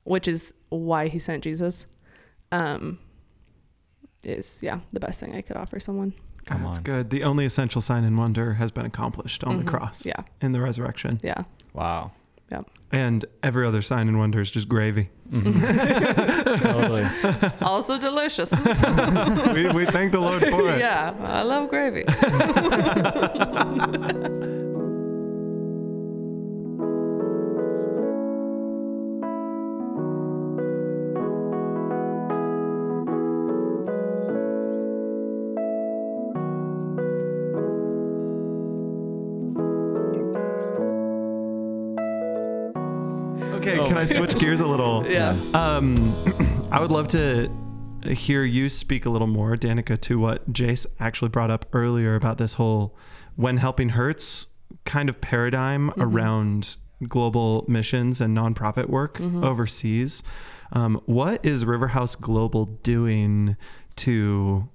which 0.03 0.27
is 0.27 0.53
why 0.69 1.07
He 1.07 1.19
sent 1.19 1.43
Jesus. 1.43 1.85
Um, 2.51 2.99
is 4.23 4.59
yeah 4.61 4.79
the 4.91 4.99
best 4.99 5.19
thing 5.19 5.35
I 5.35 5.41
could 5.41 5.57
offer 5.57 5.79
someone. 5.79 6.13
Come 6.45 6.63
That's 6.63 6.77
on. 6.79 6.83
good. 6.83 7.09
The 7.09 7.23
only 7.23 7.45
essential 7.45 7.81
sign 7.81 8.03
and 8.03 8.17
wonder 8.17 8.53
has 8.55 8.71
been 8.71 8.85
accomplished 8.85 9.43
on 9.43 9.55
Mhm. 9.55 9.65
the 9.65 9.71
cross 9.71 10.05
Yeah, 10.05 10.23
in 10.41 10.51
the 10.51 10.59
resurrection. 10.61 11.19
yeah, 11.23 11.43
Wow. 11.73 12.11
And 12.91 13.23
every 13.43 13.67
other 13.67 13.83
sign 13.83 14.07
and 14.07 14.17
wonder 14.17 14.41
is 14.41 14.49
just 14.49 14.67
gravy. 14.67 15.09
Mhm. 15.31 15.61
totally. 16.63 17.05
also 17.61 17.99
delicious. 17.99 18.51
we, 19.53 19.67
we 19.69 19.85
thank 19.85 20.11
the 20.11 20.19
Lord 20.19 20.41
for 20.41 20.71
it. 20.71 20.79
yeah, 20.79 21.13
I 21.21 21.43
love 21.43 21.69
gravy. 21.69 22.03
I 43.99 44.05
switch 44.05 44.37
gears 44.37 44.61
a 44.61 44.67
little? 44.67 45.05
Yeah. 45.09 45.35
Um, 45.53 45.95
I 46.71 46.79
would 46.81 46.91
love 46.91 47.07
to 47.09 47.49
hear 48.05 48.43
you 48.43 48.69
speak 48.69 49.05
a 49.05 49.09
little 49.09 49.27
more, 49.27 49.55
Danika, 49.57 49.99
to 50.01 50.17
what 50.19 50.51
Jace 50.53 50.85
actually 50.99 51.29
brought 51.29 51.51
up 51.51 51.65
earlier 51.73 52.15
about 52.15 52.37
this 52.37 52.53
whole 52.53 52.95
when 53.35 53.57
helping 53.57 53.89
hurts 53.89 54.47
kind 54.85 55.09
of 55.09 55.19
paradigm 55.21 55.89
Mm-hmm. 55.91 56.01
around 56.01 56.75
global 57.07 57.65
missions 57.67 58.19
and 58.21 58.35
nonprofit 58.37 58.89
work 58.89 59.17
Mhm. 59.19 59.43
overseas. 59.43 60.21
Um, 60.73 61.01
what 61.05 61.43
is 61.45 61.63
Riverhouse 61.65 62.19
Global 62.19 62.65
doing 62.65 63.55
to 63.97 64.67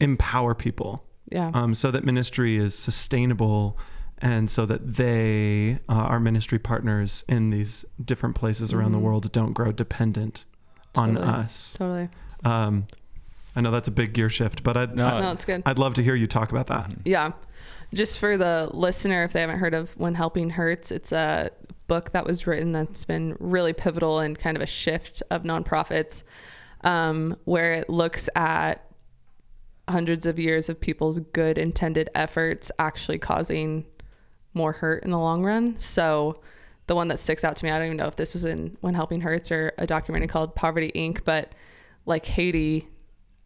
empower 0.00 0.54
people 0.54 1.04
Yeah. 1.30 1.50
um, 1.54 1.74
so 1.74 1.90
that 1.90 2.04
ministry 2.04 2.56
is 2.56 2.74
sustainable 2.74 3.78
and 4.22 4.48
so 4.48 4.64
that 4.66 4.94
they, 4.96 5.78
uh, 5.88 5.92
our 5.94 6.20
ministry 6.20 6.58
partners 6.58 7.24
in 7.28 7.50
these 7.50 7.84
different 8.02 8.34
places 8.36 8.72
around 8.72 8.92
the 8.92 8.98
Mhm. 8.98 9.02
world, 9.02 9.32
don't 9.32 9.52
grow 9.52 9.72
dependent 9.72 10.44
on 10.94 11.18
us. 11.18 11.74
totally. 11.78 12.08
Um, 12.44 12.86
I 13.56 13.60
know 13.60 13.70
that's 13.70 13.88
a 13.88 13.92
big 13.92 14.12
gear 14.14 14.28
shift, 14.30 14.62
but 14.62 14.76
I'd, 14.76 14.96
No. 14.96 15.06
I, 15.06 15.20
no, 15.20 15.32
it's 15.32 15.44
good. 15.44 15.62
I'd 15.66 15.78
love 15.78 15.94
to 15.94 16.02
hear 16.02 16.14
you 16.14 16.26
talk 16.26 16.50
about 16.52 16.68
that. 16.68 16.94
Yeah. 17.04 17.32
Just 17.92 18.18
for 18.18 18.38
the 18.38 18.70
listener, 18.72 19.24
if 19.24 19.32
they 19.32 19.40
haven't 19.40 19.58
heard 19.58 19.74
of 19.74 19.90
When 19.98 20.14
Helping 20.14 20.50
Hurts, 20.50 20.90
it's 20.90 21.12
a 21.12 21.50
book 21.88 22.12
that 22.12 22.24
was 22.24 22.46
written 22.46 22.72
that's 22.72 23.04
been 23.04 23.36
really 23.38 23.72
pivotal 23.74 24.20
and 24.20 24.38
kind 24.38 24.56
of 24.56 24.62
a 24.62 24.66
shift 24.66 25.22
of 25.30 25.42
nonprofits 25.42 26.22
um, 26.84 27.36
where 27.44 27.74
it 27.74 27.90
looks 27.90 28.28
at 28.34 28.84
hundreds 29.88 30.26
of 30.26 30.38
years 30.38 30.68
of 30.68 30.80
people's 30.80 31.18
good 31.18 31.58
intended 31.58 32.08
efforts 32.14 32.70
actually 32.78 33.18
causing 33.18 33.84
more 34.54 34.72
hurt 34.72 35.04
in 35.04 35.10
the 35.10 35.18
long 35.18 35.42
run. 35.44 35.78
So 35.78 36.40
the 36.86 36.94
one 36.94 37.08
that 37.08 37.18
sticks 37.20 37.44
out 37.44 37.56
to 37.56 37.64
me, 37.64 37.70
I 37.70 37.78
don't 37.78 37.86
even 37.86 37.96
know 37.96 38.06
if 38.06 38.16
this 38.16 38.34
was 38.34 38.44
in 38.44 38.76
When 38.80 38.94
Helping 38.94 39.20
Hurts 39.20 39.50
or 39.50 39.72
a 39.78 39.86
documentary 39.86 40.28
called 40.28 40.54
Poverty 40.54 40.92
Inc., 40.94 41.24
but 41.24 41.52
like 42.06 42.26
Haiti 42.26 42.88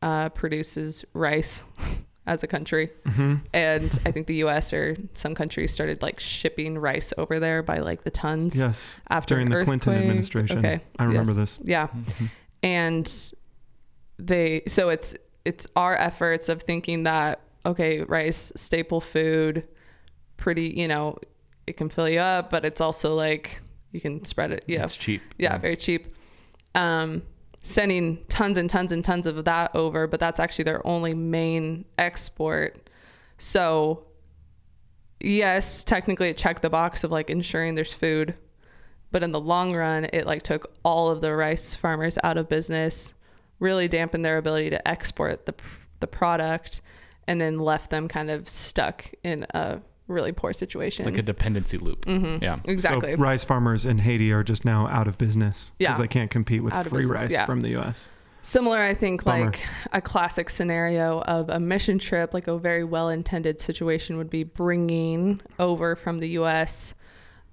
uh, 0.03 0.29
produces 0.31 1.05
rice 1.13 1.63
as 2.27 2.43
a 2.43 2.47
country 2.49 2.91
hmm 3.07 3.37
and 3.55 3.99
I 4.05 4.11
think 4.11 4.27
the 4.27 4.35
U.S. 4.37 4.73
or 4.73 4.97
some 5.15 5.33
countries 5.37 5.73
started 5.73 6.03
like 6.03 6.19
shipping 6.19 6.77
rice 6.77 7.13
over 7.17 7.39
there 7.39 7.63
by 7.63 7.79
like 7.79 8.03
the 8.03 8.11
tons 8.11 8.57
Yes, 8.57 8.99
after 9.09 9.37
during 9.37 9.49
the 9.49 9.65
Clinton 9.65 9.95
administration. 9.95 10.59
Okay, 10.59 10.81
I 10.99 11.05
remember 11.05 11.31
yes. 11.31 11.37
this. 11.37 11.59
Yeah, 11.63 11.87
Mhm. 11.87 12.31
and 12.65 13.33
they 14.19 14.63
so 14.67 14.89
it's 14.89 15.15
it's 15.45 15.67
our 15.77 15.97
efforts 15.97 16.49
of 16.49 16.63
thinking 16.63 17.05
that 17.05 17.41
okay, 17.65 18.01
rice 18.03 18.53
staple 18.57 19.01
food, 19.01 19.63
pretty 20.37 20.73
you 20.77 20.89
know, 20.89 21.19
it 21.67 21.77
can 21.77 21.89
fill 21.89 22.09
you 22.09 22.21
up, 22.21 22.51
but 22.51 22.65
it's 22.65 22.81
also 22.81 23.15
like 23.15 23.61
you 23.93 24.01
can 24.01 24.25
spread 24.25 24.53
it. 24.53 24.65
Yeah, 24.67 24.85
It's 24.85 24.97
cheap. 24.97 25.23
yeah, 25.39 25.57
very 25.59 25.77
cheap. 25.77 26.15
Um, 26.75 27.23
sending 27.63 28.25
tons 28.29 28.59
and 28.59 28.69
tons 28.71 28.93
and 28.93 29.03
tons 29.05 29.27
of 29.27 29.45
that 29.45 29.75
over, 29.75 30.07
but 30.07 30.21
that's 30.21 30.39
actually 30.39 30.65
their 30.65 30.87
only 30.87 31.15
main 31.15 31.85
export. 31.99 32.89
So, 33.39 34.05
yes, 35.21 35.83
technically 35.85 36.29
it 36.29 36.37
checked 36.37 36.63
the 36.63 36.71
box 36.71 37.05
of 37.05 37.11
like 37.11 37.31
ensuring 37.31 37.75
there's 37.75 37.93
food, 37.93 38.35
but 39.11 39.23
in 39.23 39.33
the 39.33 39.41
long 39.41 39.75
run, 39.75 40.05
it 40.13 40.27
like 40.27 40.43
took 40.43 40.73
all 40.85 41.11
of 41.11 41.21
the 41.21 41.35
rice 41.35 41.75
farmers 41.75 42.19
out 42.23 42.37
of 42.37 42.49
business, 42.49 43.15
really 43.59 43.89
dampened 43.89 44.25
their 44.25 44.39
ability 44.39 44.71
to 44.71 44.89
export 44.89 45.47
the 45.47 45.55
the 46.01 46.07
product, 46.07 46.83
and 47.27 47.41
then 47.41 47.59
left 47.59 47.89
them 47.91 48.07
kind 48.07 48.31
of 48.31 48.49
stuck 48.49 49.11
in 49.25 49.47
a 49.55 49.81
really 50.09 50.33
poor 50.33 50.53
situation. 50.53 51.05
Like 51.05 51.19
a 51.19 51.23
dependency 51.23 51.79
loop. 51.79 52.05
Mm-hmm. 52.07 52.43
Yeah. 52.45 52.59
exactly. 52.65 53.17
So 53.17 53.21
rice 53.23 53.45
farmers 53.45 53.85
in 53.87 53.99
Haiti 53.99 54.33
are 54.33 54.43
just 54.45 54.65
now 54.65 54.87
out 54.89 55.09
of 55.09 55.19
business 55.19 55.73
because 55.79 55.95
Yeah. 55.97 55.99
they 56.03 56.09
can't 56.09 56.31
compete 56.31 56.63
with 56.63 56.73
Out 56.75 56.87
free 56.87 57.03
business, 57.03 57.21
rice 57.23 57.31
yeah. 57.31 57.47
from 57.47 57.61
the 57.61 57.71
U.S. 57.71 58.09
Similar, 58.43 58.79
I 58.81 58.95
think, 58.95 59.25
Bummer. 59.25 59.47
like 59.47 59.65
a 59.93 60.01
classic 60.01 60.49
scenario 60.51 61.21
of 61.23 61.49
a 61.49 61.59
mission 61.59 61.99
trip, 61.99 62.33
like 62.33 62.47
a 62.47 62.57
very 62.57 62.85
well 62.85 63.09
intended 63.09 63.61
situation 63.61 64.17
would 64.19 64.31
be 64.31 64.45
bringing 64.45 65.41
over 65.59 65.97
from 65.97 66.21
the 66.21 66.29
US 66.39 66.95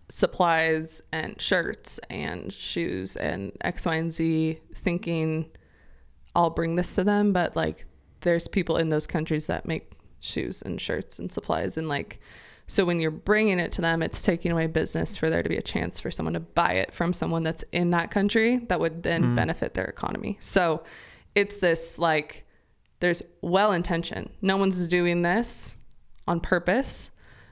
supplies 0.10 1.01
and 1.12 1.41
shirts 1.41 1.99
and 2.10 2.54
shoes 2.54 3.16
and 3.16 3.51
X, 3.62 3.86
Y, 3.86 3.95
and 3.95 4.14
Z, 4.14 4.60
thinking 4.76 5.49
I'll 6.36 6.49
bring 6.51 6.76
this 6.76 6.93
to 6.95 7.04
them. 7.04 7.34
But 7.34 7.56
like, 7.56 7.86
there's 8.22 8.47
people 8.47 8.78
in 8.78 8.89
those 8.89 9.08
countries 9.08 9.47
that 9.47 9.66
make 9.66 9.93
shoes 10.24 10.61
and 10.61 10.80
shirts 10.80 11.19
and 11.19 11.32
supplies. 11.32 11.78
And 11.78 11.88
like, 11.89 12.19
so 12.67 12.86
when 12.86 12.99
you're 12.99 13.11
bringing 13.11 13.59
it 13.59 13.71
to 13.74 13.82
them, 13.82 14.01
it's 14.01 14.21
taking 14.21 14.51
away 14.51 14.67
business 14.67 15.17
for 15.17 15.30
there 15.30 15.43
to 15.43 15.49
be 15.49 15.57
a 15.57 15.61
chance 15.61 15.99
for 15.99 16.09
someone 16.09 16.34
to 16.34 16.39
buy 16.39 16.74
it 16.74 16.93
from 16.93 17.11
someone 17.13 17.43
that's 17.43 17.63
in 17.71 17.91
that 17.91 18.09
country 18.09 18.57
that 18.69 18.80
would 18.80 19.03
then 19.03 19.24
Mm. 19.24 19.36
benefit 19.36 19.74
their 19.74 19.86
economy. 19.86 20.38
So 20.39 20.84
it's 21.36 21.57
this 21.57 21.99
like, 21.99 22.45
there's 23.01 23.21
well 23.41 23.74
intention. 23.74 24.30
No 24.41 24.55
one's 24.55 24.88
doing 24.88 25.24
this 25.24 25.76
on 26.26 26.39
purpose, 26.39 27.11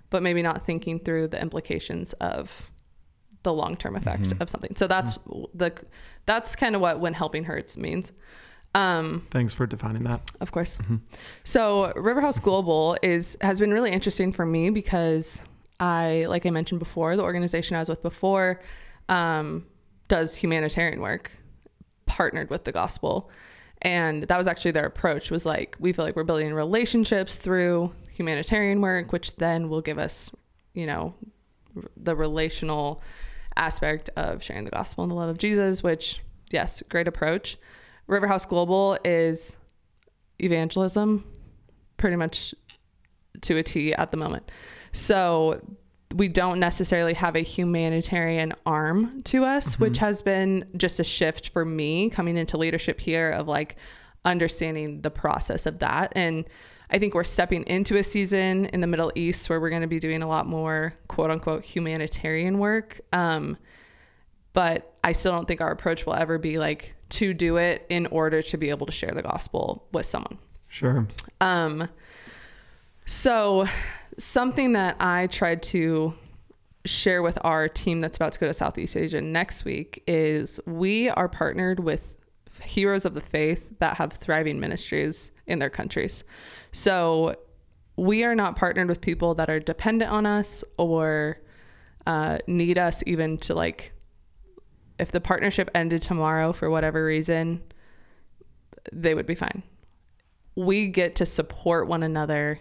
but 0.09 0.23
maybe 0.23 0.41
not 0.41 0.65
thinking 0.65 0.97
through 0.99 1.27
the 1.27 1.41
implications 1.41 2.13
of 2.13 2.71
the 3.43 3.51
long 3.51 3.75
term 3.75 3.95
effect 3.97 4.23
Mhm. 4.23 4.39
of 4.41 4.49
something. 4.49 4.75
So 4.77 4.87
that's 4.87 5.17
the 5.53 5.73
that's 6.27 6.55
kind 6.55 6.75
of 6.75 6.81
what 6.81 6.99
when 7.01 7.13
helping 7.15 7.43
hurts 7.45 7.75
means. 7.77 8.11
Um, 8.73 9.27
Thanks 9.31 9.53
for 9.53 9.65
defining 9.67 10.03
that. 10.03 10.21
of 10.39 10.51
course. 10.51 10.77
Mhm. 10.77 11.01
So 11.43 11.91
Riverhouse 11.95 12.41
Global 12.41 12.97
is 13.01 13.37
has 13.41 13.59
been 13.59 13.71
really 13.73 13.91
interesting 13.91 14.31
for 14.31 14.45
me 14.45 14.69
because 14.69 15.41
I, 15.79 16.25
like 16.29 16.45
I 16.45 16.51
mentioned 16.51 16.79
before, 16.79 17.15
the 17.17 17.23
organization 17.23 17.75
I 17.75 17.79
was 17.79 17.89
with 17.89 18.01
before 18.01 18.59
um, 19.09 19.65
does 20.07 20.35
humanitarian 20.35 21.01
work, 21.01 21.31
partnered 22.05 22.49
with 22.49 22.63
the 22.65 22.71
gospel, 22.71 23.29
and 23.81 24.23
that 24.23 24.37
was 24.37 24.47
actually 24.47 24.71
their 24.71 24.85
approach. 24.85 25.31
Was 25.31 25.45
like 25.45 25.75
we 25.79 25.91
feel 25.91 26.05
like 26.05 26.15
we're 26.15 26.23
building 26.23 26.53
relationships 26.53 27.37
through 27.37 27.93
humanitarian 28.13 28.79
work, 28.79 29.11
which 29.11 29.35
then 29.37 29.67
will 29.69 29.81
give 29.81 29.97
us, 29.97 30.29
you 30.73 30.85
know, 30.85 31.13
r- 31.75 31.83
the 31.97 32.15
relational 32.15 33.01
aspect 33.57 34.09
of 34.15 34.41
sharing 34.43 34.63
the 34.65 34.71
gospel 34.71 35.03
and 35.03 35.11
the 35.11 35.15
love 35.15 35.29
of 35.29 35.37
Jesus, 35.37 35.81
which, 35.83 36.21
yes, 36.51 36.81
great 36.87 37.07
approach. 37.07 37.57
Riverhouse 38.11 38.47
Global 38.47 38.97
is 39.05 39.55
evangelism 40.39 41.23
pretty 41.97 42.17
much 42.17 42.53
to 43.41 43.57
a 43.57 43.63
T 43.63 43.93
at 43.93 44.11
the 44.11 44.17
moment. 44.17 44.51
So 44.91 45.61
we 46.15 46.27
don't 46.27 46.59
necessarily 46.59 47.13
have 47.13 47.35
a 47.35 47.39
humanitarian 47.39 48.53
arm 48.65 49.21
to 49.23 49.45
us, 49.45 49.79
which 49.79 49.99
has 49.99 50.21
been 50.21 50.65
just 50.75 50.99
a 50.99 51.03
shift 51.03 51.49
for 51.49 51.63
me 51.63 52.09
coming 52.09 52.37
into 52.37 52.57
leadership 52.57 52.99
here 52.99 53.31
of 53.31 53.47
like 53.47 53.77
understanding 54.25 55.01
the 55.01 55.09
process 55.09 55.65
of 55.65 55.79
that. 55.79 56.11
And 56.15 56.45
I 56.89 56.99
think 56.99 57.13
we're 57.13 57.23
stepping 57.23 57.63
into 57.63 57.97
a 57.97 58.03
season 58.03 58.65
in 58.65 58.81
the 58.81 58.87
Middle 58.87 59.13
East 59.15 59.49
where 59.49 59.61
we're 59.61 59.69
going 59.69 59.83
to 59.83 59.87
be 59.87 59.99
doing 59.99 60.21
a 60.21 60.27
lot 60.27 60.45
more 60.45 60.93
quote 61.07 61.31
unquote 61.31 61.63
humanitarian 61.63 62.59
work. 62.59 62.99
Um, 63.13 63.57
but 64.51 64.90
I 65.03 65.13
still 65.13 65.31
don't 65.31 65.47
think 65.47 65.61
our 65.61 65.71
approach 65.71 66.05
will 66.05 66.13
ever 66.13 66.37
be 66.37 66.59
like 66.59 66.93
to 67.09 67.33
do 67.33 67.57
it 67.57 67.85
in 67.89 68.05
order 68.07 68.41
to 68.41 68.57
be 68.57 68.69
able 68.69 68.85
to 68.85 68.91
share 68.91 69.11
the 69.11 69.21
gospel 69.21 69.87
with 69.91 70.05
someone. 70.05 70.37
Sure. 70.67 71.07
Um, 71.41 71.89
so 73.05 73.67
something 74.17 74.73
that 74.73 74.95
I 74.99 75.27
tried 75.27 75.63
to 75.63 76.13
share 76.85 77.21
with 77.21 77.37
our 77.43 77.67
team 77.67 77.99
that's 77.99 78.17
about 78.17 78.33
to 78.33 78.39
go 78.39 78.47
to 78.47 78.53
Southeast 78.53 78.95
Asia 78.95 79.21
next 79.21 79.65
week 79.65 80.03
is 80.07 80.59
we 80.65 81.09
are 81.09 81.27
partnered 81.27 81.79
with 81.79 82.17
heroes 82.63 83.05
of 83.05 83.13
the 83.13 83.21
faith 83.21 83.67
that 83.79 83.97
have 83.97 84.13
thriving 84.13 84.59
ministries 84.59 85.31
in 85.47 85.59
their 85.59 85.69
countries. 85.69 86.23
So 86.71 87.35
we 87.95 88.23
are 88.23 88.35
not 88.35 88.55
partnered 88.55 88.87
with 88.87 89.01
people 89.01 89.35
that 89.35 89.49
are 89.49 89.59
dependent 89.59 90.11
on 90.11 90.25
us 90.25 90.63
or 90.77 91.39
uh, 92.07 92.39
need 92.47 92.77
us 92.77 93.03
even 93.05 93.37
to 93.39 93.53
like 93.53 93.93
if 95.01 95.11
the 95.11 95.19
partnership 95.19 95.69
ended 95.73 96.01
tomorrow 96.01 96.53
for 96.53 96.69
whatever 96.69 97.03
reason 97.03 97.61
they 98.93 99.15
would 99.15 99.25
be 99.25 99.35
fine. 99.35 99.63
We 100.55 100.87
get 100.87 101.15
to 101.15 101.25
support 101.25 101.87
one 101.87 102.03
another 102.03 102.59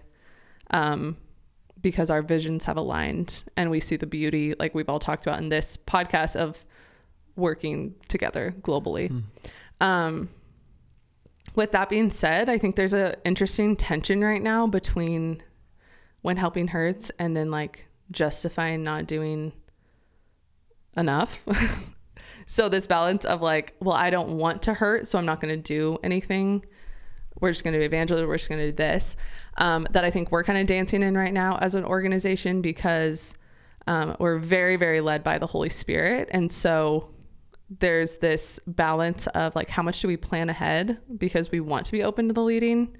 um, 0.70 1.18
because 1.80 2.11
our 2.11 2.22
visions 2.22 2.64
have 2.64 2.78
aligned 2.78 3.45
and 3.57 3.70
we 3.70 3.78
see 3.78 3.97
the 3.97 4.07
beauty 4.07 4.55
like 4.59 4.74
we've 4.74 4.88
all 4.88 4.99
talked 4.99 5.26
about 5.26 5.38
in 5.38 5.51
this 5.51 5.76
podcast 5.76 6.34
of 6.34 6.64
working 7.36 7.95
together 8.09 8.55
globally. 8.62 9.22
Um, 9.80 10.30
with 11.55 11.72
that 11.72 11.88
being 11.88 12.11
said 12.11 12.49
i 12.49 12.59
think 12.59 12.76
there's 12.76 12.93
a 12.93 13.16
interesting 13.24 13.74
tension 13.74 14.22
right 14.22 14.43
now 14.43 14.66
between 14.66 15.43
when 16.22 16.36
helping 16.36 16.68
hurts 16.68 17.11
and 17.18 17.36
then 17.36 17.51
like 17.51 17.86
justifying 18.11 18.84
not 18.84 19.07
doing 19.07 19.53
enough 20.97 21.43
so 22.51 22.68
this 22.68 22.86
balance 22.86 23.24
of 23.24 23.40
like 23.40 23.74
well 23.80 23.96
i 23.96 24.11
don't 24.11 24.30
want 24.30 24.62
to 24.62 24.74
hurt 24.74 25.07
so 25.07 25.18
i'm 25.18 25.26
not 25.26 25.40
going 25.40 25.55
to 25.55 25.62
do 25.62 25.98
anything. 26.03 26.64
We're 27.40 27.53
just 27.53 27.64
going 27.64 27.72
to 27.74 27.78
do 27.78 27.84
evangelism 27.84 28.28
we're 28.28 28.36
just 28.36 28.48
going 28.48 28.61
to 28.61 28.72
do 28.72 28.76
this 28.76 29.16
um, 29.57 29.86
that 29.90 30.05
i 30.05 30.11
think 30.11 30.30
we're 30.30 30.44
kind 30.44 30.59
of 30.59 30.66
dancing 30.66 31.03
in 31.03 31.16
right 31.16 31.32
now 31.32 31.57
as 31.59 31.74
an 31.74 31.84
organization 31.84 32.61
because 32.61 33.34
um, 33.86 34.16
we're 34.18 34.38
very 34.38 34.76
very 34.76 35.01
led 35.01 35.22
by 35.24 35.38
the 35.38 35.46
holy 35.46 35.68
spirit. 35.68 36.28
And 36.32 36.51
so 36.51 37.11
there's 37.78 38.18
this 38.18 38.59
balance 38.66 39.26
of 39.28 39.55
like 39.55 39.70
how 39.70 39.82
much 39.82 40.01
do 40.01 40.09
we 40.09 40.16
plan 40.16 40.48
ahead 40.48 40.98
because 41.18 41.51
we 41.51 41.61
want 41.61 41.86
to 41.86 41.92
be 41.92 42.03
open 42.03 42.28
to 42.28 42.34
the 42.34 42.42
leading? 42.42 42.96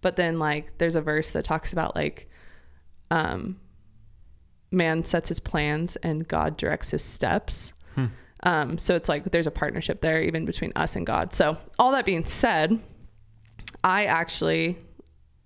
But 0.00 0.16
then 0.16 0.38
like 0.38 0.78
there's 0.78 0.94
a 0.94 1.00
verse 1.00 1.32
that 1.32 1.44
talks 1.44 1.72
about 1.72 1.94
like 1.94 2.28
um 3.10 3.60
man 4.70 5.04
sets 5.04 5.28
his 5.28 5.38
plans 5.38 5.96
and 5.96 6.26
god 6.26 6.56
directs 6.56 6.90
his 6.90 7.02
steps 7.02 7.72
um 8.46 8.78
so 8.78 8.96
it's 8.96 9.08
like 9.08 9.24
there's 9.30 9.46
a 9.46 9.50
partnership 9.50 10.00
there 10.00 10.22
even 10.22 10.46
between 10.46 10.72
us 10.74 10.96
and 10.96 11.06
god 11.06 11.34
so 11.34 11.58
all 11.78 11.92
that 11.92 12.06
being 12.06 12.24
said 12.24 12.80
i 13.84 14.06
actually 14.06 14.78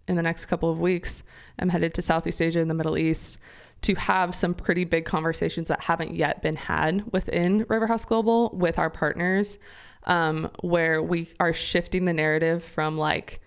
in 0.06 0.14
the 0.14 0.22
next 0.22 0.46
couple 0.46 0.70
of 0.70 0.78
weeks 0.78 1.24
am 1.58 1.68
headed 1.68 1.92
to 1.92 2.00
southeast 2.00 2.40
asia 2.40 2.60
and 2.60 2.70
the 2.70 2.74
middle 2.74 2.96
east 2.96 3.38
to 3.82 3.94
have 3.94 4.34
some 4.34 4.54
pretty 4.54 4.84
big 4.84 5.04
conversations 5.04 5.68
that 5.68 5.80
haven't 5.80 6.14
yet 6.14 6.42
been 6.42 6.56
had 6.56 7.02
within 7.12 7.64
riverhouse 7.68 8.04
global 8.04 8.50
with 8.50 8.78
our 8.78 8.90
partners 8.90 9.58
um, 10.04 10.50
where 10.60 11.02
we 11.02 11.28
are 11.40 11.52
shifting 11.52 12.04
the 12.04 12.12
narrative 12.12 12.62
from 12.62 12.96
like 12.96 13.40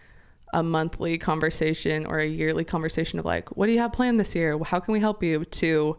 a 0.53 0.61
monthly 0.61 1.17
conversation 1.17 2.05
or 2.05 2.19
a 2.19 2.27
yearly 2.27 2.63
conversation 2.63 3.19
of 3.19 3.25
like, 3.25 3.55
what 3.57 3.65
do 3.65 3.71
you 3.71 3.79
have 3.79 3.91
planned 3.91 4.19
this 4.19 4.35
year? 4.35 4.57
How 4.63 4.79
can 4.79 4.91
we 4.93 4.99
help 4.99 5.23
you? 5.23 5.45
To 5.45 5.97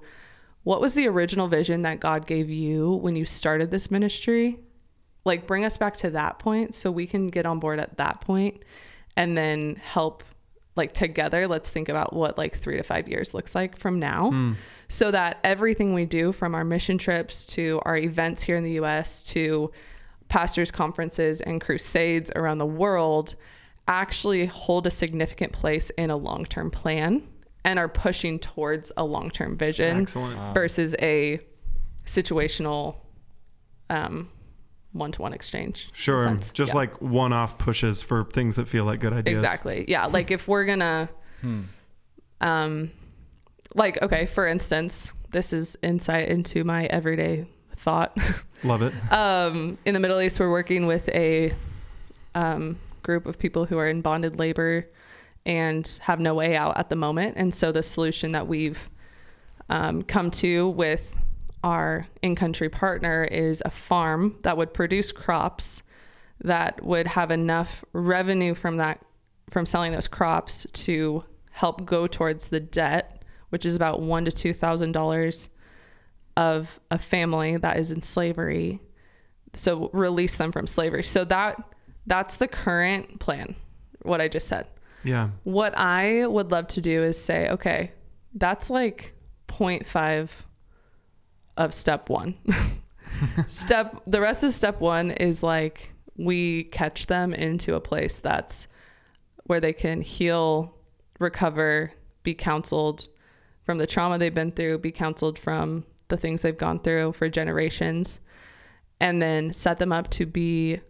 what 0.64 0.80
was 0.80 0.94
the 0.94 1.06
original 1.06 1.46
vision 1.46 1.82
that 1.82 2.00
God 2.00 2.26
gave 2.26 2.50
you 2.50 2.92
when 2.94 3.16
you 3.16 3.26
started 3.26 3.70
this 3.70 3.90
ministry? 3.90 4.58
Like, 5.24 5.46
bring 5.46 5.64
us 5.64 5.76
back 5.76 5.96
to 5.98 6.10
that 6.10 6.38
point 6.38 6.74
so 6.74 6.90
we 6.90 7.06
can 7.06 7.28
get 7.28 7.46
on 7.46 7.60
board 7.60 7.78
at 7.78 7.98
that 7.98 8.22
point 8.22 8.62
and 9.16 9.36
then 9.36 9.76
help, 9.76 10.24
like, 10.74 10.94
together. 10.94 11.46
Let's 11.46 11.70
think 11.70 11.88
about 11.88 12.14
what 12.14 12.36
like 12.36 12.56
three 12.56 12.78
to 12.78 12.82
five 12.82 13.08
years 13.08 13.34
looks 13.34 13.54
like 13.54 13.78
from 13.78 13.98
now 13.98 14.30
hmm. 14.30 14.52
so 14.88 15.10
that 15.10 15.38
everything 15.44 15.94
we 15.94 16.06
do 16.06 16.32
from 16.32 16.54
our 16.54 16.64
mission 16.64 16.98
trips 16.98 17.44
to 17.46 17.80
our 17.84 17.96
events 17.96 18.42
here 18.42 18.56
in 18.56 18.64
the 18.64 18.72
US 18.72 19.22
to 19.24 19.70
pastors' 20.28 20.70
conferences 20.70 21.42
and 21.42 21.60
crusades 21.60 22.30
around 22.34 22.58
the 22.58 22.66
world 22.66 23.34
actually 23.86 24.46
hold 24.46 24.86
a 24.86 24.90
significant 24.90 25.52
place 25.52 25.90
in 25.98 26.10
a 26.10 26.16
long 26.16 26.46
term 26.46 26.70
plan 26.70 27.22
and 27.64 27.78
are 27.78 27.88
pushing 27.88 28.38
towards 28.38 28.92
a 28.96 29.04
long 29.04 29.30
term 29.30 29.56
vision 29.56 30.02
Excellent. 30.02 30.54
versus 30.54 30.94
a 31.00 31.40
situational 32.06 32.96
um, 33.90 34.30
one 34.92 35.10
to 35.12 35.22
one 35.22 35.32
exchange. 35.32 35.88
Sure. 35.92 36.36
Just 36.52 36.72
Yeah. 36.72 36.76
like 36.76 37.00
one 37.00 37.32
off 37.32 37.58
pushes 37.58 38.02
for 38.02 38.24
things 38.24 38.56
that 38.56 38.68
feel 38.68 38.84
like 38.84 39.00
good 39.00 39.12
ideas. 39.12 39.40
Exactly. 39.40 39.84
Yeah. 39.88 40.06
Like 40.06 40.30
if 40.30 40.46
we're 40.46 40.64
gonna, 40.66 41.08
um, 42.40 42.90
like 43.74 44.00
okay, 44.02 44.26
for 44.26 44.46
instance, 44.46 45.12
this 45.30 45.52
is 45.52 45.76
insight 45.82 46.28
into 46.28 46.64
my 46.64 46.86
everyday 46.86 47.46
thought. 47.76 48.16
Love 48.62 48.82
it. 48.82 48.92
um, 49.12 49.78
in 49.84 49.94
the 49.94 50.00
Middle 50.00 50.20
East, 50.20 50.38
we're 50.38 50.50
working 50.50 50.86
with 50.86 51.08
a 51.08 51.52
um, 52.34 52.78
group 53.02 53.26
of 53.26 53.38
people 53.38 53.64
who 53.66 53.78
are 53.78 53.88
in 53.88 54.00
bonded 54.00 54.38
labor 54.38 54.86
and 55.47 56.01
have 56.03 56.20
no 56.20 56.34
way 56.34 56.57
out 56.57 56.76
at 56.78 56.88
the 56.88 56.97
moment. 56.97 57.34
And 57.36 57.55
so 57.55 57.72
the 57.72 57.82
solution 57.82 58.32
that 58.32 58.47
we've 58.47 58.90
um, 59.68 60.03
come 60.03 60.30
to 60.32 60.68
with 60.70 61.16
our 61.62 62.07
in-country 62.22 62.68
partner 62.68 63.24
is 63.24 63.62
a 63.64 63.70
farm 63.70 64.36
that 64.42 64.57
would 64.57 64.74
produce 64.74 65.12
crops 65.12 65.82
that 66.42 66.84
would 66.84 67.07
have 67.07 67.30
enough 67.30 67.84
revenue 67.92 68.55
from 68.55 68.76
that 68.76 69.01
from 69.51 69.64
selling 69.64 69.92
those 69.92 70.09
crops 70.09 70.66
to 70.72 71.24
help 71.53 71.86
go 71.86 72.07
towards 72.07 72.49
the 72.49 72.61
debt, 72.61 73.22
which 73.51 73.64
is 73.64 73.76
about 73.76 74.01
one 74.01 74.24
to 74.24 74.32
two 74.32 74.53
thousand 74.53 74.92
dollars 74.92 75.49
of 76.36 76.80
a 76.90 76.99
family 76.99 77.57
that 77.57 77.78
is 77.78 77.92
in 77.92 78.03
slavery. 78.03 78.80
So 79.55 79.90
release 79.92 80.36
them 80.36 80.51
from 80.51 80.66
slavery. 80.66 81.05
So 81.05 81.24
that 81.26 81.62
that's 82.07 82.36
the 82.36 82.49
current 82.49 83.20
plan. 83.20 83.55
What 84.03 84.20
I 84.20 84.28
just 84.28 84.49
said. 84.49 84.66
Yeah. 85.05 85.30
What 85.44 85.76
I 85.76 86.26
would 86.26 86.50
love 86.50 86.68
to 86.68 86.80
do 86.80 87.02
is 87.05 87.22
say, 87.22 87.48
okay, 87.50 87.92
that's 88.34 88.70
like 88.70 89.14
0.5 89.48 90.30
of 91.57 91.74
step 91.74 92.09
one. 92.09 92.34
step 93.48 94.02
the 94.07 94.20
rest 94.20 94.42
of 94.42 94.52
step 94.52 94.80
one 94.80 95.12
is 95.12 95.42
like 95.42 95.92
we 96.16 96.64
catch 96.64 97.07
them 97.07 97.34
into 97.34 97.74
a 97.74 97.80
place 97.80 98.18
that's 98.18 98.66
where 99.44 99.61
they 99.61 99.72
can 99.72 100.00
heal, 100.00 100.74
recover, 101.18 101.92
be 102.22 102.34
counseled 102.34 103.09
from 103.64 103.78
the 103.78 103.86
trauma 103.86 104.18
they've 104.18 104.34
been 104.34 104.52
through, 104.52 104.78
be 104.78 104.92
counseled 104.92 105.38
from 105.38 105.84
the 106.09 106.16
things 106.16 106.42
they've 106.42 106.57
gone 106.57 106.78
through 106.78 107.12
for 107.12 107.28
generations, 107.28 108.20
and 109.00 109.20
then 109.20 109.52
set 109.52 109.78
them 109.78 109.92
up 109.92 110.11
to 110.11 110.26
be 110.26 110.80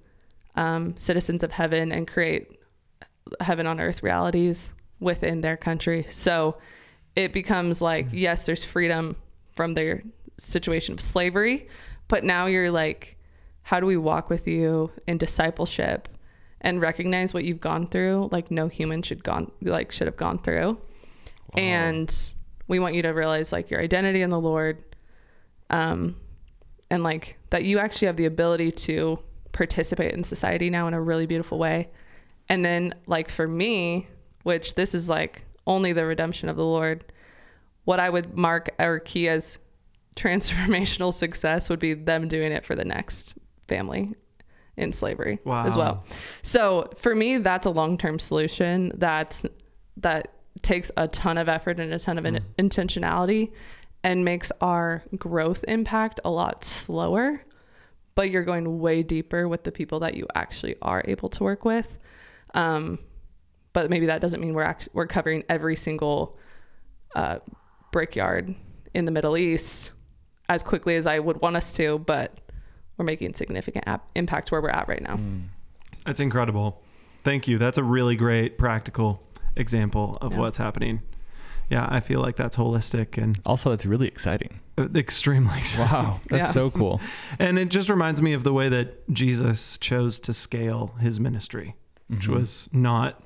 um, 0.57 0.95
citizens 0.97 1.43
of 1.43 1.53
heaven 1.53 1.91
and 1.91 2.07
create 2.07 2.59
heaven 3.41 3.67
on 3.67 3.81
earth 3.81 4.03
realities 4.03 4.71
within 5.01 5.41
their 5.41 5.57
country. 5.57 6.07
So 6.11 6.59
it 7.17 7.33
becomes 7.33 7.81
like, 7.81 8.09
yes, 8.13 8.47
there's 8.47 8.65
freedom 8.65 9.17
from 9.53 9.75
their 9.75 10.03
situation 10.39 10.95
of 10.95 11.01
slavery, 11.01 11.69
but 12.09 12.25
now 12.25 12.47
you're 12.47 12.71
like, 12.71 13.17
how 13.63 13.81
do 13.81 13.87
we 13.87 13.97
walk 13.97 14.29
with 14.29 14.47
you 14.47 14.91
in 15.07 15.19
discipleship 15.19 16.09
and 16.65 16.81
recognize 16.81 17.35
what 17.35 17.45
you've 17.45 17.61
gone 17.61 17.87
through 17.87 18.29
like 18.33 18.51
no 18.51 18.69
human 18.69 19.03
should 19.03 19.23
gone 19.23 19.53
like 19.63 19.93
should 19.93 20.07
have 20.07 20.17
gone 20.17 20.39
through. 20.39 20.79
And 21.57 22.31
we 22.67 22.79
want 22.79 22.95
you 22.95 23.03
to 23.03 23.11
realize 23.11 23.53
like 23.53 23.71
your 23.71 23.81
identity 23.81 24.23
in 24.23 24.31
the 24.31 24.41
Lord 24.41 24.83
um 25.71 26.17
and 26.91 27.03
like 27.03 27.39
that 27.51 27.65
you 27.65 27.79
actually 27.79 28.07
have 28.07 28.17
the 28.17 28.25
ability 28.25 28.73
to 28.73 29.19
participate 29.53 30.13
in 30.15 30.25
society 30.25 30.71
now 30.71 30.89
in 30.89 30.95
a 30.95 31.01
really 31.01 31.27
beautiful 31.27 31.59
way. 31.59 31.91
And 32.49 32.65
then 32.65 32.95
like 33.07 33.31
for 33.31 33.49
me, 33.49 34.09
which 34.43 34.75
this 34.75 34.95
is 34.95 35.09
like 35.09 35.45
only 35.67 35.93
the 35.93 36.05
redemption 36.05 36.49
of 36.49 36.57
the 36.57 36.65
Lord, 36.65 37.05
what 37.85 38.01
I 38.01 38.11
would 38.11 38.37
mark 38.37 38.71
or 38.79 38.99
key 39.01 39.29
as 39.29 39.59
transformational 40.17 41.13
success 41.13 41.69
would 41.69 41.81
be 41.81 41.95
them 41.95 42.29
doing 42.29 42.53
it 42.53 42.65
for 42.65 42.75
the 42.77 42.85
next 42.85 43.35
family 43.67 44.15
in 44.77 44.93
slavery 44.93 45.39
as 45.67 45.77
well. 45.77 46.05
So 46.43 46.91
for 46.97 47.15
me, 47.15 47.39
that's 47.39 47.67
a 47.67 47.71
long 47.71 47.99
term 47.99 48.19
solution. 48.19 48.93
That's 48.95 49.45
that 49.97 50.33
takes 50.63 50.91
a 50.97 51.09
ton 51.09 51.39
of 51.39 51.49
effort 51.49 51.79
and 51.79 51.93
a 51.93 51.99
ton 51.99 52.19
of 52.19 52.25
in- 52.25 52.37
mm. 52.37 52.45
intentionality 52.59 53.53
and 54.03 54.25
makes 54.25 54.51
our 54.61 55.03
growth 55.17 55.65
impact 55.67 56.21
a 56.25 56.31
lot 56.31 56.65
slower. 56.65 57.45
But 58.15 58.31
you're 58.31 58.45
going 58.45 58.79
way 58.79 59.03
deeper 59.03 59.49
with 59.49 59.65
the 59.65 59.73
people 59.73 59.99
that 60.01 60.15
you 60.15 60.29
actually 60.35 60.77
are 60.81 61.03
able 61.07 61.29
to 61.31 61.43
work 61.43 61.65
with. 61.65 61.99
Um, 62.55 62.99
but 63.73 63.91
maybe 63.91 64.07
that 64.07 64.21
doesn't 64.21 64.41
mean 64.41 64.55
we're 64.55 64.63
act- 64.63 64.89
we're 64.93 65.07
covering 65.07 65.43
every 65.49 65.77
single 65.77 66.39
uh, 67.15 67.39
brickyard 67.93 68.55
in 68.95 69.05
the 69.05 69.11
Middle 69.11 69.37
East 69.37 69.93
as 70.49 70.63
quickly 70.63 70.95
as 70.97 71.07
I 71.07 71.19
would 71.19 71.41
want 71.41 71.57
us 71.57 71.75
to. 71.75 71.99
But 71.99 72.39
we're 72.97 73.05
making 73.05 73.35
significant 73.35 73.85
ap- 73.89 74.09
impact 74.15 74.53
where 74.53 74.61
we're 74.61 74.69
at 74.71 74.89
right 74.89 75.03
now. 75.03 75.19
That's 76.07 76.21
incredible. 76.21 76.81
Thank 77.25 77.49
you. 77.49 77.59
That's 77.59 77.79
a 77.79 77.83
really 77.83 78.15
great 78.17 78.59
practical 78.59 79.23
example 79.57 80.19
of 80.21 80.33
Yeah. 80.35 80.39
what's 80.39 80.57
happening. 80.59 81.01
Yeah, 81.71 81.87
I 81.91 82.01
feel 82.01 82.21
like 82.21 82.37
that's 82.37 82.57
holistic 82.59 83.17
and 83.21 83.41
Also, 83.47 83.73
it's 83.73 83.87
really 83.87 84.07
exciting. 84.07 84.61
uh, 84.77 84.89
extremely 84.95 85.59
exciting. 85.59 85.91
Wow, 85.93 86.21
that's 86.29 86.49
Yeah. 86.49 86.51
so 86.53 86.71
cool. 86.71 87.01
And 87.39 87.59
it 87.59 87.71
just 87.71 87.89
reminds 87.89 88.21
me 88.21 88.35
of 88.35 88.45
the 88.45 88.53
way 88.53 88.69
that 88.69 89.09
Jesus 89.13 89.79
chose 89.79 90.21
to 90.21 90.35
scale 90.35 90.95
his 91.01 91.19
ministry, 91.19 91.75
which 92.09 92.29
Mhm. 92.29 92.35
was 92.35 92.69
not 92.73 93.23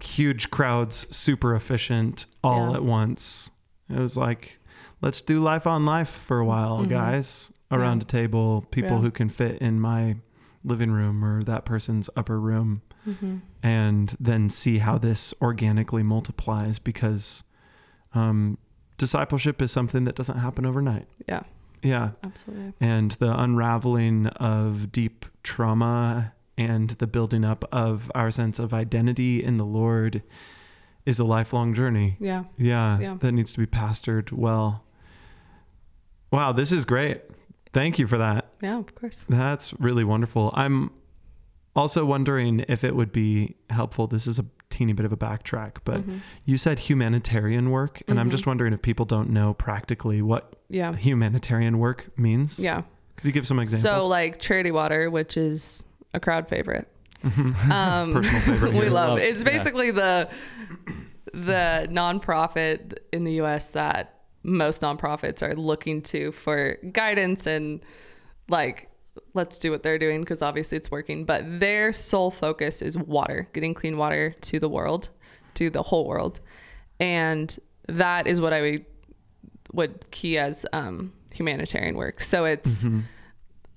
huge 0.00 0.50
crowds, 0.50 1.06
super 1.14 1.54
efficient 1.54 2.26
all 2.42 2.70
Yeah. 2.70 2.76
at 2.76 2.84
once. 2.84 3.50
It 3.88 3.98
was 3.98 4.16
like, 4.16 4.58
let's 5.00 5.20
do 5.20 5.38
life 5.40 5.66
on 5.66 5.84
life 5.84 6.08
for 6.10 6.38
a 6.38 6.44
while, 6.44 6.80
Mhm. 6.80 6.88
guys, 6.88 7.52
around 7.70 7.98
Yeah. 7.98 8.02
a 8.02 8.06
table, 8.06 8.66
people 8.70 8.96
Yeah. 8.96 9.02
who 9.02 9.10
can 9.10 9.28
fit 9.28 9.58
in 9.58 9.80
my 9.80 10.16
living 10.64 10.90
room 10.90 11.24
or 11.24 11.42
that 11.44 11.64
person's 11.64 12.08
upper 12.16 12.38
room 12.40 12.82
Mm-hmm. 13.06 13.38
and 13.64 14.16
then 14.20 14.48
see 14.48 14.78
how 14.78 14.96
this 14.98 15.34
organically 15.42 16.02
multiplies 16.02 16.78
because 16.78 17.42
um, 18.14 18.58
discipleship 18.98 19.62
is 19.62 19.72
something 19.72 20.04
that 20.04 20.14
doesn't 20.14 20.36
happen 20.36 20.66
overnight. 20.66 21.08
Yeah, 21.26 21.44
Yeah. 21.82 22.10
absolutely. 22.22 22.74
And 22.78 23.12
the 23.12 23.32
unraveling 23.40 24.26
of 24.26 24.92
deep 24.92 25.24
trauma 25.42 26.34
and 26.58 26.90
the 26.90 27.06
building 27.06 27.44
up 27.44 27.64
of 27.72 28.10
our 28.14 28.30
sense 28.30 28.58
of 28.58 28.72
identity 28.74 29.42
in 29.42 29.56
the 29.56 29.64
Lord 29.64 30.22
is 31.06 31.18
a 31.18 31.24
lifelong 31.24 31.74
journey. 31.74 32.16
Yeah. 32.20 32.44
Yeah. 32.56 32.98
Yeah. 33.00 33.16
That 33.20 33.32
needs 33.32 33.52
to 33.54 33.58
be 33.58 33.66
pastored 33.66 34.32
well. 34.32 34.84
Wow, 36.30 36.52
this 36.52 36.72
is 36.72 36.84
great. 36.84 37.22
Thank 37.72 37.98
you 37.98 38.06
for 38.06 38.18
that. 38.18 38.48
Yeah, 38.62 38.78
of 38.78 38.94
course. 38.94 39.24
That's 39.28 39.74
really 39.80 40.04
wonderful. 40.04 40.50
I'm 40.54 40.90
also 41.74 42.04
wondering 42.04 42.64
if 42.68 42.84
it 42.84 42.94
would 42.94 43.12
be 43.12 43.56
helpful. 43.70 44.06
This 44.06 44.26
is 44.26 44.38
a 44.38 44.44
teeny 44.70 44.92
bit 44.92 45.04
of 45.04 45.12
a 45.12 45.16
backtrack, 45.16 45.76
but 45.84 46.06
Mhm. 46.06 46.20
you 46.44 46.56
said 46.56 46.78
humanitarian 46.80 47.70
work, 47.70 48.02
and 48.08 48.18
I'm 48.20 48.28
Mhm. 48.28 48.32
just 48.32 48.46
wondering 48.46 48.72
if 48.72 48.80
people 48.82 49.04
don't 49.06 49.30
know 49.30 49.52
practically 49.54 50.22
what 50.22 50.56
Yeah. 50.68 50.94
humanitarian 50.96 51.78
work 51.78 52.10
means. 52.16 52.58
Yeah. 52.58 52.82
Could 53.16 53.26
you 53.26 53.32
give 53.32 53.46
some 53.46 53.58
examples? 53.58 53.82
So 54.02 54.06
like 54.06 54.38
Charity 54.38 54.70
Water, 54.70 55.10
which 55.10 55.36
is 55.36 55.84
a 56.14 56.20
crowd 56.20 56.48
favorite. 56.48 56.88
Mhm. 57.24 57.70
Um, 57.70 58.12
Personal 58.22 58.40
favorite 58.42 58.72
we 58.82 58.88
love 58.88 59.18
it. 59.18 59.24
It's 59.24 59.44
yeah. 59.44 59.58
basically 59.58 59.90
the 59.90 60.28
the 61.32 61.86
nonprofit 61.90 62.98
in 63.12 63.24
the 63.24 63.34
U.S. 63.34 63.70
that 63.70 64.20
most 64.42 64.80
nonprofits 64.82 65.42
are 65.42 65.54
looking 65.54 66.02
to 66.02 66.32
for 66.32 66.76
guidance 66.92 67.46
and 67.46 67.80
like 68.48 68.88
let's 69.34 69.58
do 69.58 69.70
what 69.70 69.82
they're 69.82 69.98
doing 69.98 70.20
because 70.20 70.42
obviously 70.42 70.76
it's 70.76 70.90
working. 70.90 71.24
But 71.24 71.60
their 71.60 71.92
sole 71.92 72.30
focus 72.30 72.82
is 72.82 72.98
water, 72.98 73.48
getting 73.52 73.72
clean 73.74 73.96
water 73.96 74.34
to 74.42 74.58
the 74.58 74.68
world, 74.68 75.10
to 75.54 75.70
the 75.70 75.82
whole 75.82 76.06
world, 76.06 76.40
and 76.98 77.56
that 77.88 78.26
is 78.26 78.40
what 78.40 78.52
I 78.52 78.60
would 78.60 78.84
would 79.72 80.10
key 80.10 80.36
as 80.38 80.66
um, 80.72 81.12
humanitarian 81.32 81.96
work. 81.96 82.20
So 82.20 82.44
it's 82.44 82.82
Mhm. 82.84 83.02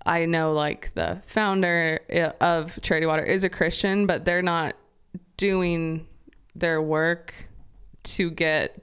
I 0.05 0.25
know 0.25 0.53
like 0.53 0.91
the 0.93 1.21
founder 1.25 1.99
uh, 2.13 2.43
of 2.43 2.79
Charity 2.81 3.07
Water 3.07 3.23
is 3.23 3.43
a 3.43 3.49
Christian, 3.49 4.05
but 4.05 4.25
they're 4.25 4.41
not 4.41 4.75
doing 5.37 6.07
their 6.55 6.81
work 6.81 7.33
to 8.03 8.29
get 8.31 8.81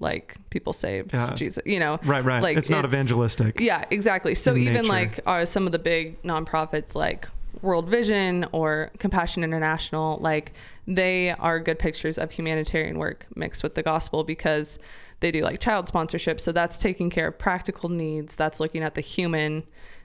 like 0.00 0.36
people 0.50 0.72
saved. 0.72 1.12
Yeah. 1.12 1.32
Jesus, 1.34 1.62
you 1.64 1.78
know. 1.78 2.00
Right, 2.04 2.24
right. 2.24 2.42
Like, 2.42 2.56
it's 2.56 2.70
not 2.70 2.80
it's- 2.84 2.92
evangelistic. 2.92 3.60
Yeah, 3.60 3.84
exactly. 3.90 4.34
So 4.34 4.56
even 4.56 4.74
nature. 4.74 4.88
like 4.88 5.20
are 5.26 5.46
some 5.46 5.66
of 5.66 5.72
the 5.72 5.78
big 5.78 6.20
nonprofits 6.22 6.94
like 6.94 7.28
World 7.60 7.88
Vision 7.88 8.46
or 8.52 8.90
Compassion 8.98 9.44
International, 9.44 10.18
like 10.20 10.52
they 10.86 11.30
are 11.30 11.60
good 11.60 11.78
pictures 11.78 12.18
of 12.18 12.32
humanitarian 12.32 12.98
work 12.98 13.26
mixed 13.36 13.62
with 13.62 13.74
the 13.74 13.82
gospel 13.82 14.24
because 14.24 14.78
they 15.20 15.30
do 15.30 15.42
like 15.42 15.60
child 15.60 15.86
sponsorship. 15.86 16.40
So 16.40 16.50
that's 16.50 16.78
taking 16.78 17.10
care 17.10 17.28
of 17.28 17.38
practical 17.38 17.88
needs. 17.88 18.34
That's 18.34 18.58
looking 18.58 18.82
at 18.82 18.94
the 18.94 19.00
human. 19.00 19.62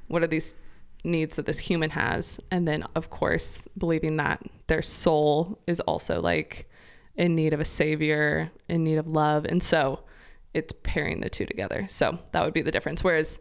What 0.08 0.24
are 0.24 0.28
these 0.28 0.56
needs 1.04 1.36
that 1.36 1.46
this 1.46 1.60
human 1.60 1.92
has? 1.92 2.40
And 2.52 2.68
then 2.68 2.84
of 2.96 3.10
course 3.10 3.64
believing 3.78 4.18
that 4.18 4.42
their 4.68 4.82
soul 4.82 5.60
is 5.68 5.80
also 5.82 6.22
like 6.22 6.70
in 7.16 7.36
need 7.36 7.54
of 7.54 7.60
a 7.60 7.66
savior, 7.66 8.52
in 8.68 8.84
need 8.84 8.98
of 8.98 9.08
love. 9.08 9.46
And 9.46 9.62
so 9.64 10.04
it's 10.54 10.74
pairing 10.84 11.22
the 11.22 11.30
two 11.30 11.46
together. 11.46 11.86
So 11.90 12.20
that 12.32 12.44
would 12.44 12.54
be 12.54 12.62
the 12.62 12.72
difference. 12.72 13.04
Whereas 13.04 13.40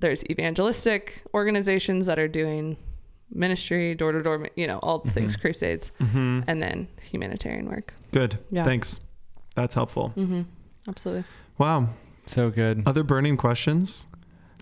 there's 0.00 0.24
evangelistic 0.26 1.22
organizations 1.34 2.06
that 2.06 2.18
are 2.18 2.28
doing 2.28 2.76
ministry, 3.30 3.94
door 3.94 4.12
to 4.12 4.22
door, 4.22 4.48
you 4.56 4.66
know, 4.66 4.78
all 4.82 5.00
the 5.00 5.10
things, 5.10 5.36
Mhm. 5.36 5.40
crusades, 5.40 5.92
hmm 5.98 6.40
and 6.46 6.62
then 6.62 6.88
humanitarian 7.02 7.68
work. 7.68 7.92
Good. 8.12 8.38
Yeah. 8.50 8.64
Thanks. 8.64 9.00
That's 9.54 9.74
helpful. 9.74 10.12
Mm-hmm. 10.16 10.42
Absolutely. 10.88 11.24
Wow. 11.58 11.90
So 12.26 12.50
good. 12.50 12.82
Other 12.86 13.02
burning 13.02 13.36
questions? 13.36 14.06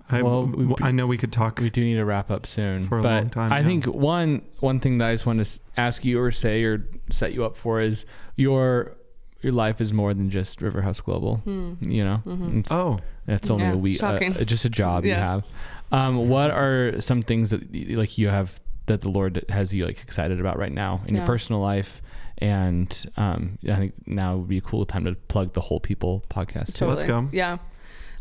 I, 0.09 0.23
Well, 0.23 0.47
we- 0.47 0.75
I 0.83 0.93
know 0.93 1.07
we 1.07 1.19
could 1.19 1.33
talk. 1.33 1.59
We 1.61 1.69
do 1.71 1.83
need 1.83 1.95
to 1.97 2.05
wrap 2.05 2.31
up 2.31 2.47
soon. 2.47 2.87
For 2.87 2.99
a 2.99 3.03
but 3.03 3.23
long 3.23 3.31
time, 3.31 3.53
I 3.53 3.59
yeah. 3.61 3.67
think 3.67 3.85
one 3.87 4.43
one 4.61 4.79
thing 4.81 4.99
that 4.99 5.09
I 5.09 5.15
just 5.15 5.27
want 5.27 5.45
to 5.45 5.61
ask 5.77 6.05
you 6.05 6.21
or 6.21 6.31
say 6.33 6.63
or 6.65 6.87
set 7.11 7.33
you 7.35 7.45
up 7.45 7.57
for 7.57 7.81
is 7.81 8.07
your 8.37 8.97
your 9.43 9.53
life 9.53 9.81
is 9.81 9.93
more 9.93 10.15
than 10.15 10.31
just 10.31 10.61
Riverhouse 10.61 11.03
Global. 11.03 11.37
Hmm. 11.39 11.75
You 11.81 12.05
know, 12.05 12.23
Mhm. 12.27 12.61
it's, 12.61 12.73
Oh, 12.73 12.99
it's 13.27 13.51
only 13.51 13.65
Yeah, 13.67 13.73
a 13.73 13.77
week, 13.77 14.03
uh, 14.03 14.19
just 14.45 14.65
a 14.65 14.71
job 14.71 15.05
you 15.05 15.15
have. 15.15 15.45
Um, 15.93 16.29
what 16.29 16.51
are 16.51 17.01
some 17.01 17.23
things 17.23 17.51
that 17.51 17.63
like 17.97 18.17
you 18.19 18.29
have 18.29 18.61
that 18.87 19.01
the 19.03 19.09
Lord 19.09 19.45
has 19.49 19.75
you 19.75 19.85
like 19.87 20.01
excited 20.03 20.41
about 20.41 20.59
right 20.59 20.73
now 20.73 21.03
in 21.07 21.15
your 21.17 21.27
personal 21.27 21.61
life? 21.61 22.01
And 22.39 23.07
um, 23.17 23.59
I 23.71 23.77
think 23.77 23.95
now 24.07 24.37
would 24.37 24.49
be 24.49 24.59
a 24.59 24.61
cool 24.61 24.85
time 24.87 25.05
to 25.05 25.15
plug 25.15 25.53
the 25.55 25.61
Whole 25.63 25.81
People 25.81 26.23
podcast. 26.29 26.75
too. 26.75 26.87
Let's 26.87 27.03
go. 27.05 27.29
Yeah. 27.33 27.59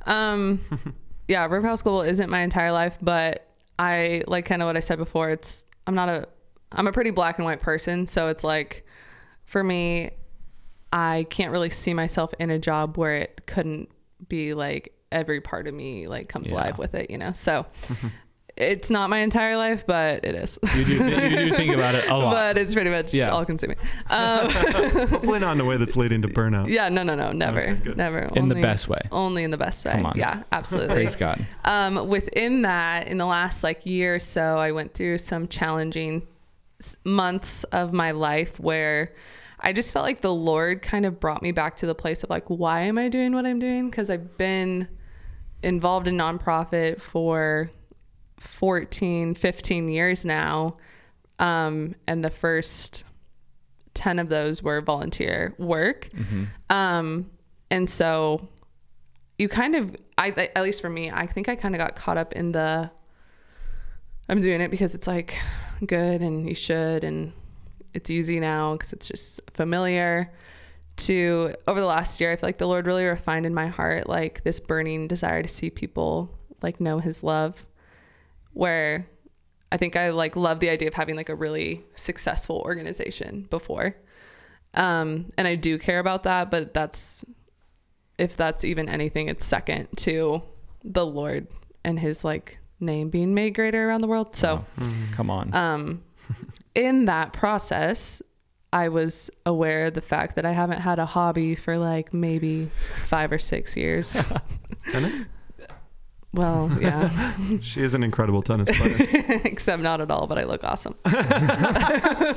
Um, 0.05 0.61
yeah, 1.27 1.45
River 1.45 1.67
House 1.67 1.81
Global 1.81 2.01
isn't 2.01 2.29
my 2.29 2.41
entire 2.41 2.71
life, 2.71 2.97
but 3.01 3.47
I 3.79 4.23
like 4.27 4.45
kind 4.45 4.61
of 4.61 4.67
what 4.67 4.77
I 4.77 4.79
said 4.79 4.97
before. 4.97 5.29
It's 5.29 5.65
I'm 5.87 5.95
not 5.95 6.09
a 6.09 6.27
I'm 6.71 6.87
a 6.87 6.91
pretty 6.91 7.11
black 7.11 7.37
and 7.37 7.45
white 7.45 7.61
person, 7.61 8.07
so 8.07 8.27
it's 8.29 8.43
like 8.43 8.85
for 9.45 9.63
me, 9.63 10.11
I 10.91 11.25
can't 11.29 11.51
really 11.51 11.69
see 11.69 11.93
myself 11.93 12.33
in 12.39 12.49
a 12.49 12.59
job 12.59 12.97
where 12.97 13.15
it 13.17 13.45
couldn't 13.45 13.89
be 14.27 14.53
like 14.53 14.93
every 15.11 15.39
part 15.41 15.67
of 15.67 15.73
me 15.73 16.07
like 16.07 16.29
comes 16.29 16.49
Yeah. 16.49 16.55
alive 16.55 16.77
with 16.77 16.95
it, 16.95 17.09
you 17.09 17.17
know. 17.17 17.31
So 17.31 17.65
it's 18.57 18.89
not 18.89 19.09
my 19.09 19.17
entire 19.19 19.57
life, 19.57 19.83
but 19.85 20.23
it 20.23 20.33
is. 20.35 20.57
You 20.75 20.85
do 20.85 20.93
you 20.93 21.49
do 21.49 21.55
think 21.55 21.73
about 21.73 21.93
it 21.95 22.07
a 22.07 22.15
lot. 22.17 22.31
but 22.33 22.57
it's 22.57 22.73
pretty 22.73 22.89
much 22.89 23.13
Yeah. 23.13 23.29
all 23.29 23.43
consuming. 23.45 23.77
Um, 24.09 24.49
hopefully 24.49 25.39
not 25.39 25.53
in 25.55 25.61
a 25.61 25.65
way 25.65 25.75
that's 25.77 25.95
leading 25.97 26.21
to 26.21 26.27
burnout. 26.29 26.67
yeah, 26.69 26.87
no, 26.89 27.03
no, 27.03 27.15
no, 27.15 27.31
never, 27.33 27.59
Okay, 27.61 27.93
never. 27.95 28.19
in 28.35 28.47
the 28.49 28.55
best 28.55 28.87
way. 28.87 29.01
Only 29.11 29.43
in 29.43 29.51
the 29.51 29.57
best 29.57 29.83
way. 29.85 29.91
Come 29.91 30.05
on. 30.05 30.13
Yeah, 30.15 30.43
absolutely. 30.51 30.95
Praise 30.95 31.15
God. 31.15 31.45
Um, 31.65 32.07
within 32.07 32.61
that, 32.61 33.07
in 33.07 33.17
the 33.17 33.25
last 33.25 33.63
like 33.63 33.85
year 33.85 34.15
or 34.15 34.19
so, 34.19 34.57
I 34.57 34.71
went 34.71 34.93
through 34.93 35.17
some 35.17 35.47
challenging 35.49 36.21
months 37.03 37.63
of 37.65 37.93
my 37.93 38.11
life 38.11 38.59
where 38.59 39.13
I 39.59 39.73
just 39.73 39.91
felt 39.93 40.05
like 40.05 40.21
the 40.21 40.33
Lord 40.33 40.81
kind 40.81 41.05
of 41.05 41.19
brought 41.19 41.41
me 41.41 41.51
back 41.51 41.77
to 41.77 41.85
the 41.87 41.95
place 41.95 42.23
of 42.23 42.29
like, 42.29 42.45
why 42.47 42.81
am 42.81 42.97
I 42.97 43.09
doing 43.09 43.33
what 43.33 43.45
I'm 43.45 43.59
doing? 43.59 43.89
Because 43.89 44.09
I've 44.09 44.37
been 44.37 44.87
involved 45.63 46.07
in 46.07 46.15
nonprofit 46.17 47.01
for 47.01 47.71
14, 48.37 49.35
15 49.35 49.89
years 49.89 50.25
now. 50.25 50.77
Um, 51.39 51.95
and 52.07 52.23
the 52.23 52.29
first 52.29 53.03
10 53.93 54.19
of 54.19 54.29
those 54.29 54.61
were 54.63 54.81
volunteer 54.81 55.53
work. 55.57 56.09
hmm 56.13 56.45
Um, 56.69 57.29
and 57.71 57.89
so 57.89 58.47
you 59.37 59.49
kind 59.49 59.75
of, 59.75 59.95
I 60.17 60.29
at 60.55 60.63
least 60.63 60.81
for 60.81 60.89
me, 60.89 61.11
I 61.11 61.25
think 61.27 61.49
I 61.49 61.55
kind 61.55 61.75
of 61.75 61.79
got 61.79 61.95
caught 61.95 62.17
up 62.17 62.33
in 62.33 62.51
the. 62.51 62.89
I'm 64.29 64.39
doing 64.39 64.61
it 64.61 64.71
because 64.71 64.95
it's 64.95 65.07
like 65.07 65.37
good 65.85 66.21
and 66.21 66.47
you 66.47 66.55
should 66.55 67.03
and 67.03 67.31
it's 67.93 68.09
easy 68.09 68.39
now 68.39 68.73
because 68.73 68.91
it's 68.93 69.07
just 69.07 69.39
familiar. 69.53 70.31
to 70.97 71.53
over 71.67 71.79
the 71.79 71.85
last 71.85 72.19
year, 72.21 72.31
I 72.31 72.35
feel 72.37 72.47
like 72.47 72.57
the 72.57 72.67
Lord 72.67 72.87
really 72.87 73.03
refined 73.05 73.45
in 73.45 73.53
my 73.53 73.67
heart 73.67 74.07
like 74.07 74.43
this 74.43 74.59
burning 74.59 75.07
desire 75.07 75.41
to 75.43 75.47
see 75.49 75.69
people 75.69 76.31
like 76.61 76.79
know 76.79 76.99
his 76.99 77.21
love 77.23 77.65
where 78.55 79.07
I 79.71 79.77
think 79.77 79.95
I 79.95 80.09
like 80.09 80.35
love 80.35 80.59
the 80.59 80.69
idea 80.69 80.87
of 80.87 80.93
having 80.95 81.15
like 81.15 81.29
a 81.29 81.35
really 81.35 81.83
successful 81.95 82.61
organization 82.65 83.45
before. 83.49 83.95
Um, 84.73 85.31
and 85.37 85.47
I 85.47 85.55
do 85.55 85.77
care 85.77 85.99
about 85.99 86.23
that, 86.23 86.49
but 86.49 86.73
that's 86.73 87.23
if 88.17 88.35
that's 88.37 88.63
even 88.63 88.87
anything, 88.89 89.27
it's 89.27 89.45
second 89.45 89.89
to 89.97 90.41
the 90.83 91.05
Lord 91.05 91.47
and 91.83 91.99
his 91.99 92.23
like 92.23 92.57
name 92.79 93.09
being 93.09 93.33
made 93.33 93.55
greater 93.55 93.89
around 93.89 94.01
the 94.01 94.07
world. 94.07 94.35
So 94.35 94.65
Come 95.11 95.29
on. 95.29 95.53
um, 95.53 96.03
in 96.75 97.05
that 97.05 97.33
process, 97.33 98.21
I 98.71 98.89
was 98.89 99.29
aware 99.45 99.87
of 99.87 99.93
the 99.93 100.01
fact 100.01 100.35
that 100.35 100.45
I 100.45 100.51
haven't 100.53 100.79
had 100.79 100.99
a 100.99 101.05
hobby 101.05 101.55
for 101.55 101.77
like 101.77 102.13
maybe 102.13 102.71
five 103.07 103.31
or 103.31 103.39
six 103.39 103.75
years. 103.75 104.15
Tennis? 104.91 105.27
Well, 106.35 106.71
yeah, 106.79 107.33
She 107.61 107.81
is 107.81 107.93
an 107.93 108.03
incredible 108.03 108.41
tennis 108.41 108.69
player. 108.77 109.41
except 109.45 109.81
not 109.81 110.01
at 110.01 110.11
all, 110.11 110.27
but 110.27 110.37
I 110.37 110.43
look 110.43 110.63
awesome. 110.63 110.95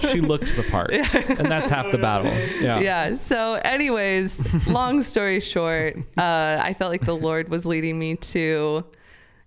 she 0.01 0.21
looks 0.21 0.55
the 0.55 0.63
part, 0.71 0.93
and 0.93 1.47
that's 1.51 1.69
half 1.69 1.91
the 1.91 1.99
battle. 1.99 2.33
Yeah. 2.61 2.81
Yeah. 2.81 3.15
So, 3.17 3.55
anyways, 3.55 4.41
long 4.67 5.03
story 5.03 5.41
short, 5.41 5.97
uh, 6.17 6.59
I 6.63 6.75
felt 6.79 6.91
like 6.91 7.05
the 7.05 7.17
Lord 7.17 7.49
was 7.49 7.67
leading 7.67 7.99
me 7.99 8.17
to 8.17 8.85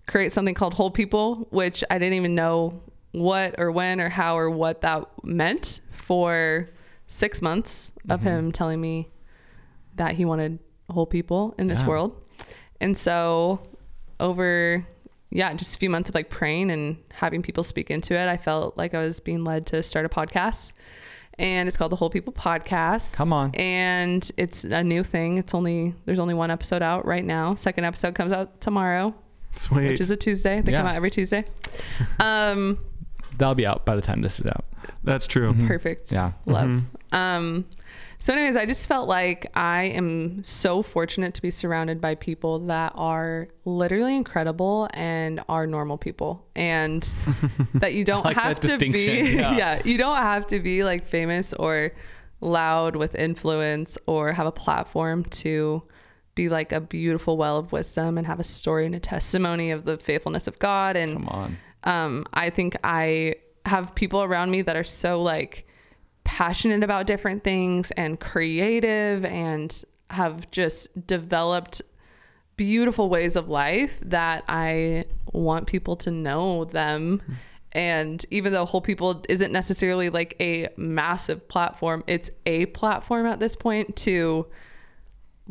create 0.07 0.31
something 0.31 0.53
called 0.53 0.73
Whole 0.73 0.91
People, 0.91 1.47
which 1.51 1.83
I 1.89 1.97
didn't 1.97 2.15
even 2.15 2.35
know 2.35 2.81
what 3.11 3.55
or 3.57 3.71
when 3.71 3.99
or 3.99 4.09
how 4.09 4.37
or 4.37 4.49
what 4.49 4.81
that 4.81 5.05
meant 5.23 5.81
for 5.91 6.69
six 7.07 7.41
months 7.41 7.91
of 8.09 8.19
Mm-hmm. 8.21 8.27
him 8.29 8.51
telling 8.51 8.79
me 8.81 9.09
that 9.95 10.15
he 10.15 10.25
wanted 10.25 10.59
whole 10.89 11.05
people 11.05 11.53
in 11.57 11.67
this 11.67 11.81
Yeah. 11.81 11.87
world. 11.87 12.15
And 12.79 12.97
so, 12.97 13.61
over 14.21 14.85
yeah, 15.33 15.53
just 15.53 15.75
a 15.75 15.79
few 15.79 15.89
months 15.89 16.09
of 16.09 16.15
like 16.15 16.29
praying 16.29 16.71
and 16.71 16.97
having 17.13 17.41
people 17.41 17.63
speak 17.63 17.89
into 17.89 18.13
it, 18.15 18.27
I 18.27 18.35
felt 18.37 18.77
like 18.77 18.93
I 18.93 18.99
was 18.99 19.19
being 19.21 19.43
led 19.45 19.65
to 19.67 19.81
start 19.81 20.05
a 20.05 20.09
podcast. 20.09 20.71
And 21.39 21.67
it's 21.69 21.77
called 21.77 21.91
the 21.93 21.95
Whole 21.95 22.09
People 22.09 22.33
Podcast. 22.33 23.15
Come 23.15 23.31
on. 23.31 23.55
And 23.55 24.29
it's 24.35 24.65
a 24.65 24.83
new 24.83 25.03
thing. 25.03 25.37
It's 25.37 25.53
only 25.53 25.95
there's 26.05 26.19
only 26.19 26.33
one 26.33 26.51
episode 26.51 26.81
out 26.83 27.05
right 27.05 27.23
now. 27.23 27.55
Second 27.55 27.85
episode 27.85 28.13
comes 28.13 28.33
out 28.33 28.59
tomorrow, 28.61 29.15
Sweet. 29.55 29.87
which 29.87 30.01
is 30.01 30.11
a 30.11 30.17
Tuesday. 30.17 30.59
They 30.61 30.73
come 30.73 30.85
out 30.85 30.95
every 30.95 31.09
Tuesday. 31.11 31.45
Um 32.19 32.77
That'll 33.37 33.55
be 33.55 33.65
out 33.65 33.85
by 33.85 33.95
the 33.95 34.01
time 34.01 34.21
this 34.21 34.39
is 34.39 34.45
out. 34.45 34.65
That's 35.03 35.25
true. 35.25 35.55
Perfect. 35.65 36.11
Yeah. 36.11 36.33
Love. 36.45 36.69
Mhm. 36.69 36.83
Um, 37.17 37.65
so, 38.21 38.33
anyways, 38.33 38.55
I 38.55 38.67
just 38.67 38.87
felt 38.87 39.09
like 39.09 39.47
I 39.55 39.85
am 39.85 40.43
so 40.43 40.83
fortunate 40.83 41.33
to 41.33 41.41
be 41.41 41.49
surrounded 41.49 41.99
by 41.99 42.15
people 42.15 42.59
that 42.67 42.93
are 42.95 43.47
literally 43.65 44.15
incredible 44.15 44.87
and 44.93 45.41
are 45.49 45.65
normal 45.65 45.97
people, 45.97 46.45
and 46.55 47.01
that 47.73 47.93
you 47.95 48.05
don't 48.05 48.23
like 48.23 48.37
have 48.37 48.59
to 48.59 48.77
be, 48.77 48.89
yeah. 49.35 49.57
yeah. 49.57 49.81
you 49.83 49.97
don't 49.97 50.17
have 50.17 50.45
to 50.47 50.59
be 50.59 50.83
like 50.83 51.05
famous 51.07 51.51
or 51.53 51.93
loud 52.41 52.95
with 52.95 53.15
influence 53.15 53.97
or 54.05 54.33
have 54.33 54.45
a 54.45 54.51
platform 54.51 55.25
to 55.25 55.81
be 56.35 56.47
like 56.47 56.71
a 56.71 56.79
beautiful 56.79 57.37
well 57.37 57.57
of 57.57 57.71
wisdom 57.71 58.17
and 58.17 58.25
have 58.27 58.39
a 58.39 58.43
story 58.43 58.85
and 58.85 58.95
a 58.95 58.99
testimony 58.99 59.71
of 59.71 59.85
the 59.85 59.97
faithfulness 59.97 60.47
of 60.47 60.57
God 60.59 60.95
and 60.95 61.13
Come 61.13 61.27
on. 61.27 61.57
um, 61.83 62.25
I 62.33 62.49
think 62.49 62.77
I 62.83 63.35
have 63.65 63.93
people 63.95 64.23
around 64.23 64.49
me 64.51 64.61
that 64.61 64.75
are 64.75 64.83
so 64.83 65.21
like 65.21 65.67
passionate 66.23 66.83
about 66.83 67.07
different 67.07 67.43
things 67.43 67.91
and 67.91 68.19
creative 68.19 69.25
and 69.25 69.83
have 70.09 70.49
just 70.51 71.07
developed 71.07 71.81
beautiful 72.57 73.09
ways 73.09 73.35
of 73.35 73.49
life 73.49 73.99
that 74.03 74.43
I 74.47 75.05
want 75.31 75.67
people 75.67 75.95
to 75.97 76.11
know 76.11 76.65
them. 76.65 77.21
And 77.71 78.25
even 78.29 78.51
though 78.53 78.65
Whole 78.65 78.81
People 78.81 79.23
isn't 79.29 79.51
necessarily 79.51 80.09
like 80.09 80.35
a 80.39 80.67
massive 80.75 81.47
platform, 81.47 82.03
it's 82.05 82.29
a 82.45 82.65
platform 82.67 83.25
at 83.25 83.39
this 83.39 83.55
point 83.55 83.95
to 83.97 84.47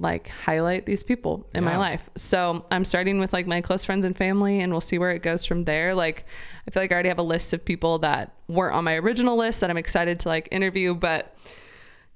like 0.00 0.28
highlight 0.28 0.86
these 0.86 1.02
people 1.02 1.46
in 1.54 1.62
my 1.62 1.76
life. 1.76 2.08
So 2.16 2.64
I'm 2.70 2.84
starting 2.84 3.20
with 3.20 3.32
like 3.32 3.46
my 3.46 3.60
close 3.60 3.84
friends 3.84 4.04
and 4.04 4.16
family, 4.16 4.60
and 4.60 4.72
we'll 4.72 4.80
see 4.80 4.98
where 4.98 5.10
it 5.10 5.22
goes 5.22 5.44
from 5.44 5.64
there. 5.64 5.94
Like, 5.94 6.24
I 6.66 6.70
feel 6.70 6.82
like 6.82 6.90
I 6.90 6.94
already 6.94 7.10
have 7.10 7.18
a 7.18 7.22
list 7.22 7.52
of 7.52 7.64
people 7.64 7.98
that 7.98 8.34
weren't 8.48 8.74
on 8.74 8.84
my 8.84 8.94
original 8.94 9.36
list 9.36 9.60
that 9.60 9.70
I'm 9.70 9.76
excited 9.76 10.18
to 10.20 10.28
like 10.28 10.48
interview. 10.50 10.94
But 10.94 11.36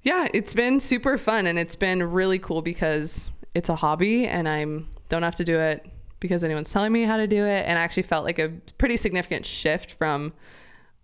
yeah, 0.01 0.27
it's 0.33 0.53
been 0.53 0.79
super 0.79 1.17
fun 1.17 1.45
and 1.45 1.59
it's 1.59 1.75
been 1.75 2.01
really 2.03 2.39
cool 2.39 2.61
because 2.61 3.31
it's 3.53 3.69
a 3.69 3.75
hobby 3.75 4.25
and 4.25 4.49
I'm 4.49 4.87
don't 5.09 5.23
have 5.23 5.35
to 5.35 5.45
do 5.45 5.59
it 5.59 5.85
because 6.19 6.43
anyone's 6.43 6.71
telling 6.71 6.91
me 6.91 7.03
how 7.03 7.17
to 7.17 7.27
do 7.27 7.45
it. 7.45 7.65
And 7.67 7.77
I 7.77 7.81
actually 7.83 8.03
felt 8.03 8.25
like 8.25 8.39
a 8.39 8.49
pretty 8.77 8.97
significant 8.97 9.45
shift 9.45 9.91
from 9.93 10.33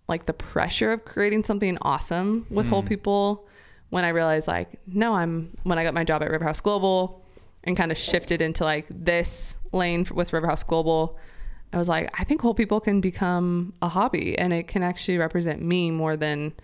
like 0.08 0.26
the 0.26 0.32
pressure 0.32 0.92
of 0.92 1.04
creating 1.04 1.44
something 1.44 1.78
awesome 1.82 2.46
with 2.50 2.66
whole 2.68 2.82
hmm. 2.82 2.88
people 2.88 3.46
when 3.92 4.04
I 4.06 4.08
realized 4.08 4.48
like, 4.48 4.68
no, 4.86 5.14
I'm 5.14 5.54
when 5.64 5.78
I 5.78 5.84
got 5.84 5.92
my 5.92 6.02
job 6.02 6.22
at 6.22 6.30
Riverhouse 6.30 6.62
Global 6.62 7.22
and 7.62 7.76
kind 7.76 7.92
of 7.92 7.98
shifted 7.98 8.40
into 8.40 8.64
like 8.64 8.86
this 8.88 9.54
lane 9.72 10.06
with 10.10 10.30
Riverhouse 10.32 10.66
Global. 10.66 11.18
I 11.74 11.78
was 11.78 11.88
like, 11.88 12.08
I 12.18 12.24
think 12.24 12.40
whole 12.40 12.54
people 12.54 12.80
can 12.80 13.02
become 13.02 13.74
a 13.82 13.88
hobby 13.88 14.38
and 14.38 14.52
it 14.52 14.66
can 14.66 14.82
actually 14.82 15.18
represent 15.18 15.60
me 15.60 15.90
more 15.90 16.16
than 16.16 16.54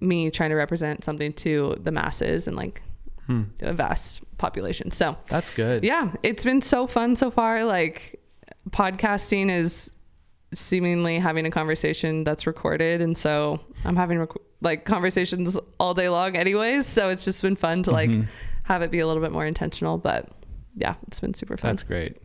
me 0.00 0.30
trying 0.30 0.48
to 0.50 0.56
represent 0.56 1.04
something 1.04 1.34
to 1.34 1.76
the 1.82 1.90
masses 1.90 2.46
and 2.46 2.56
like 2.56 2.80
Hmm. 3.26 3.42
a 3.60 3.72
vast 3.74 4.22
population. 4.38 4.92
So 4.92 5.16
That's 5.28 5.50
good. 5.50 5.82
yeah, 5.84 6.12
it's 6.22 6.44
been 6.44 6.62
so 6.62 6.86
fun 6.86 7.16
so 7.16 7.30
far. 7.30 7.64
Like 7.64 8.20
podcasting 8.70 9.50
is 9.50 9.90
seemingly 10.56 11.18
having 11.18 11.46
a 11.46 11.50
conversation 11.50 12.24
that's 12.24 12.46
recorded, 12.46 13.00
and 13.00 13.16
so 13.16 13.60
I'm 13.84 13.96
having 13.96 14.18
rec- 14.18 14.30
like 14.60 14.84
conversations 14.84 15.56
all 15.78 15.94
day 15.94 16.08
long, 16.08 16.34
anyways. 16.36 16.86
So 16.86 17.10
it's 17.10 17.24
just 17.24 17.42
been 17.42 17.56
fun 17.56 17.82
to 17.84 17.90
like 17.90 18.10
Mhm. 18.10 18.26
have 18.64 18.82
it 18.82 18.90
be 18.90 19.00
a 19.00 19.06
little 19.06 19.22
bit 19.22 19.32
more 19.32 19.44
intentional. 19.46 19.98
But 19.98 20.28
yeah, 20.76 20.94
it's 21.06 21.20
been 21.20 21.34
super 21.34 21.56
fun. 21.56 21.70
That's 21.70 21.82
great. 21.82 22.16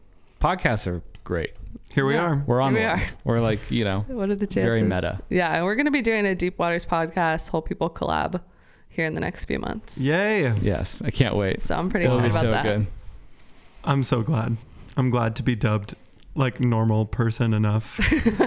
Podcasts 0.41 0.87
are 0.87 1.01
great. 1.23 1.51
Here 1.91 2.05
we 2.05 2.13
Yeah. 2.15 2.21
are. 2.23 2.43
We're 2.47 2.61
on 2.61 2.73
Here 2.73 2.83
we 2.83 2.87
one. 2.89 2.99
are. 2.99 3.07
We're 3.25 3.39
like, 3.41 3.59
you 3.69 3.83
know, 3.83 3.99
what 4.07 4.29
are 4.29 4.35
the 4.35 4.47
chances? 4.47 4.63
very 4.63 4.81
meta. 4.81 5.19
Yeah, 5.29 5.53
and 5.55 5.65
we're 5.65 5.75
gonna 5.75 5.91
be 5.91 6.01
doing 6.01 6.25
a 6.25 6.33
Deep 6.33 6.57
Waters 6.57 6.85
podcast, 6.85 7.49
Whole 7.49 7.61
People 7.61 7.89
collab, 7.89 8.41
here 8.89 9.05
in 9.05 9.13
the 9.13 9.21
next 9.21 9.45
few 9.45 9.59
months. 9.59 9.97
Yay. 9.97 10.53
Yes. 10.61 11.01
I 11.03 11.11
can't 11.11 11.35
wait. 11.35 11.63
So 11.63 11.75
I'm 11.75 11.89
pretty 11.89 12.05
It'll 12.05 12.19
be 12.19 12.27
excited 12.27 12.49
about 12.49 12.63
so 12.63 12.69
that. 12.69 12.77
good. 12.77 12.87
I'm 13.83 14.03
so 14.03 14.21
glad. 14.21 14.57
I'm 14.97 15.09
glad 15.09 15.35
to 15.37 15.43
be 15.43 15.55
dubbed 15.55 15.95
like 16.33 16.61
normal 16.61 17.05
person 17.05 17.53
enough 17.53 17.99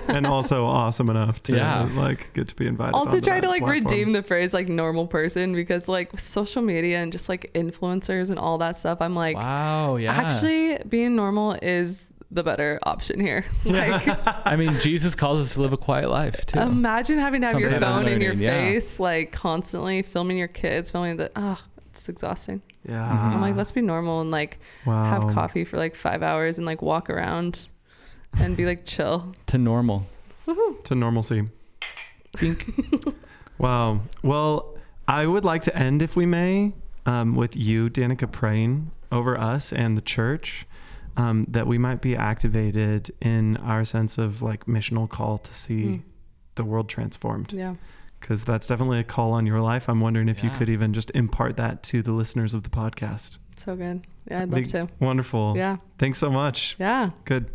and 0.09 0.27
also 0.27 0.65
awesome 0.65 1.11
enough 1.11 1.43
to 1.43 1.55
Yeah. 1.55 1.89
like 1.95 2.33
get 2.33 2.49
to 2.49 2.57
be 2.57 2.67
invited. 2.67 2.95
also 2.95 3.21
try 3.21 3.41
to 3.41 3.47
like 3.49 3.61
platform. 3.63 3.85
redeem 3.85 4.13
the 4.13 4.23
phrase 4.23 4.55
like 4.55 4.69
normal 4.69 5.07
person 5.07 5.55
because 5.55 5.87
like 5.87 6.19
social 6.19 6.63
media 6.63 6.99
and 7.03 7.13
just 7.13 7.29
like 7.29 7.51
influencers 7.55 8.31
and 8.31 8.39
all 8.39 8.57
that 8.59 8.79
stuff 8.79 8.99
i'm 9.03 9.15
like 9.15 9.37
wow. 9.37 9.97
Yeah. 9.97 10.13
actually 10.15 10.79
being 10.89 11.15
normal 11.15 11.59
is 11.61 12.07
the 12.31 12.43
better 12.43 12.81
option 12.85 13.21
here 13.21 13.45
like 13.67 14.03
I 14.47 14.57
mean, 14.57 14.79
Jesus 14.81 15.15
calls 15.15 15.39
us 15.41 15.53
to 15.53 15.61
live 15.61 15.73
a 15.75 15.77
quiet 15.77 16.09
life 16.09 16.47
too. 16.47 16.59
imagine 16.61 17.19
having 17.19 17.43
to 17.43 17.49
have 17.49 17.61
your 17.61 17.71
Something 17.71 17.87
I'm 17.87 18.03
phone 18.05 18.09
in 18.13 18.21
your 18.23 18.31
learning, 18.33 18.43
yeah. 18.43 18.51
face 18.51 18.99
like 18.99 19.31
constantly 19.33 20.01
filming 20.01 20.39
your 20.39 20.49
kids 20.49 20.91
filming 20.91 21.19
the 21.19 21.31
oh 21.37 21.61
it's 21.93 22.09
exhausting 22.09 22.63
Yeah. 22.89 23.09
i'm 23.09 23.43
like 23.43 23.55
let's 23.57 23.73
be 23.73 23.83
normal 23.83 24.23
and 24.23 24.31
like 24.31 24.59
wow. 24.87 25.05
have 25.05 25.35
coffee 25.35 25.65
for 25.65 25.77
like 25.77 25.95
five 25.95 26.23
hours 26.23 26.57
and 26.57 26.67
like 26.67 26.81
walk 26.81 27.09
around 27.11 27.69
and 28.39 28.57
be 28.57 28.65
like 28.67 28.85
chill 28.85 29.35
to 29.47 29.59
normal. 29.59 30.07
to 30.85 30.95
normalcy. 30.95 31.49
Think. 32.37 32.65
Wow. 33.57 34.01
Well, 34.23 34.77
I 35.07 35.27
would 35.29 35.45
like 35.45 35.63
to 35.63 35.77
end, 35.77 36.03
if 36.03 36.17
we 36.17 36.27
may, 36.27 36.73
um, 37.07 37.37
with 37.37 37.57
you, 37.57 37.89
Danika, 37.89 38.31
praying 38.31 38.91
over 39.13 39.39
us 39.39 39.73
and 39.73 39.97
the 39.97 40.01
church 40.03 40.67
um, 41.17 41.45
that 41.49 41.69
we 41.69 41.79
might 41.79 42.01
be 42.03 42.17
activated 42.17 43.13
in 43.23 43.57
our 43.59 43.85
sense 43.85 44.19
of 44.19 44.43
like 44.43 44.67
missional 44.67 45.09
call 45.09 45.39
to 45.39 45.55
see 45.55 45.85
Mm. 45.85 46.03
the 46.57 46.65
world 46.65 46.89
transformed. 46.89 47.53
yeah 47.53 47.77
Because 48.19 48.45
that's 48.45 48.67
definitely 48.67 48.99
a 48.99 49.05
call 49.05 49.31
on 49.33 49.47
your 49.47 49.61
life. 49.61 49.89
I'm 49.89 50.01
wondering 50.01 50.29
if 50.29 50.43
you 50.43 50.51
could 50.51 50.69
even 50.69 50.93
just 50.93 51.13
impart 51.15 51.57
that 51.57 51.85
to 51.85 52.03
the 52.03 52.11
listeners 52.13 52.55
of 52.55 52.65
the 52.65 52.71
podcast. 52.71 53.39
so 53.57 53.77
good 53.77 54.05
yeah 54.29 54.43
i'd 54.43 54.51
Big- 54.51 54.75
love 54.75 54.89
to 54.89 54.95
Wonderful. 55.05 55.55
yeah 55.57 55.77
Thanks 55.99 56.19
so 56.19 56.29
much. 56.29 56.75
yeah 56.81 57.11
Good. 57.25 57.51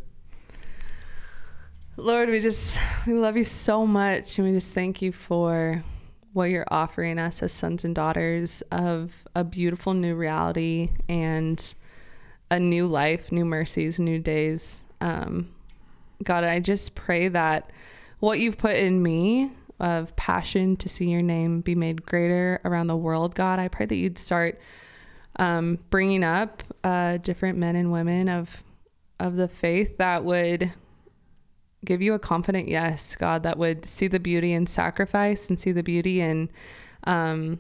Lord, 2.02 2.30
we 2.30 2.40
just 2.40 2.78
we 3.06 3.14
love 3.14 3.36
you 3.36 3.44
so 3.44 3.86
much 3.86 4.38
and 4.38 4.48
we 4.48 4.54
just 4.54 4.74
thank 4.74 5.02
you 5.02 5.12
for 5.12 5.84
what 6.32 6.46
you're 6.46 6.68
offering 6.72 7.20
us 7.20 7.44
as 7.44 7.52
sons 7.52 7.84
and 7.84 7.94
daughters 7.94 8.64
of 8.72 9.28
a 9.36 9.44
beautiful 9.44 9.94
new 9.94 10.16
reality 10.16 10.92
and 11.10 11.74
a 12.50 12.58
new 12.58 12.88
life, 12.88 13.34
new 13.34 13.44
mercies, 13.44 14.00
new 14.00 14.18
days. 14.18 14.80
Um, 15.02 15.54
God, 16.24 16.46
I 16.46 16.62
just 16.62 16.96
pray 16.96 17.28
that 17.28 17.70
what 18.20 18.40
you've 18.40 18.58
put 18.58 18.78
in 18.78 19.04
me 19.04 19.52
of 19.82 20.16
passion 20.16 20.78
to 20.78 20.88
see 20.88 21.10
your 21.10 21.22
name 21.22 21.60
be 21.60 21.76
made 21.76 22.06
greater 22.06 22.62
around 22.64 22.88
the 22.88 22.96
world, 22.96 23.36
God. 23.36 23.60
I 23.60 23.68
pray 23.68 23.86
that 23.86 23.96
you'd 23.96 24.18
start 24.18 24.58
um, 25.36 25.80
bringing 25.90 26.24
up 26.24 26.64
uh, 26.82 27.18
different 27.18 27.58
men 27.58 27.76
and 27.76 27.92
women 27.92 28.30
of 28.30 28.64
of 29.20 29.36
the 29.36 29.50
faith 29.50 29.98
that 29.98 30.24
would 30.24 30.72
give 31.86 32.02
you 32.02 32.14
a 32.14 32.20
confident 32.20 32.68
yes, 32.68 33.16
God, 33.16 33.44
that 33.44 33.58
would 33.58 33.90
see 33.90 34.08
the 34.08 34.20
beauty 34.20 34.54
in 34.54 34.68
sacrifice 34.68 35.48
and 35.48 35.60
see 35.60 35.72
the 35.72 35.84
beauty 35.84 36.22
in 36.22 36.50
um, 37.06 37.60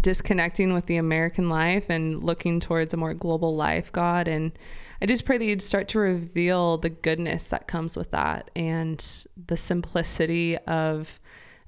disconnecting 0.00 0.72
with 0.72 0.86
the 0.86 0.96
American 0.96 1.48
life 1.48 1.86
and 1.88 2.22
looking 2.22 2.60
towards 2.60 2.92
a 2.92 2.96
more 2.96 3.14
global 3.14 3.56
life, 3.56 3.90
God. 3.92 4.28
And 4.28 4.52
I 5.00 5.06
just 5.06 5.24
pray 5.24 5.38
that 5.38 5.44
you'd 5.44 5.62
start 5.62 5.88
to 5.88 5.98
reveal 5.98 6.78
the 6.78 6.90
goodness 6.90 7.48
that 7.48 7.66
comes 7.66 7.96
with 7.96 8.10
that 8.10 8.50
and 8.54 9.04
the 9.46 9.56
simplicity 9.56 10.56
of 10.58 11.18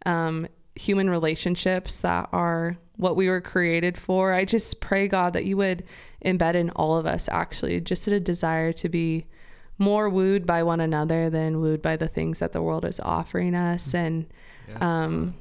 um, 0.07 0.47
human 0.75 1.09
relationships 1.09 1.97
that 1.99 2.29
are 2.33 2.77
what 2.97 3.17
we 3.17 3.29
were 3.29 3.41
created 3.41 3.97
for. 3.97 4.33
I 4.33 4.45
just 4.45 4.81
pray, 4.81 5.09
God, 5.09 5.33
that 5.33 5.45
you 5.45 5.57
would 5.57 5.85
embed 6.25 6.55
in 6.55 6.71
all 6.71 6.97
of 6.97 7.07
us 7.07 7.29
actually 7.29 7.81
just 7.81 8.07
a 8.07 8.21
desire 8.21 8.73
to 8.73 8.89
be 8.89 9.27
more 9.79 10.09
wooed 10.09 10.47
by 10.47 10.63
one 10.63 10.81
another 10.81 11.29
than 11.31 11.61
wooed 11.61 11.83
by 11.83 11.97
the 11.97 12.09
things 12.09 12.39
that 12.39 12.53
the 12.53 12.63
world 12.63 12.85
is 12.85 13.01
offering 13.01 13.55
us. 13.55 13.95
And 13.95 14.27
Yes. 14.69 14.81
um, 14.81 15.35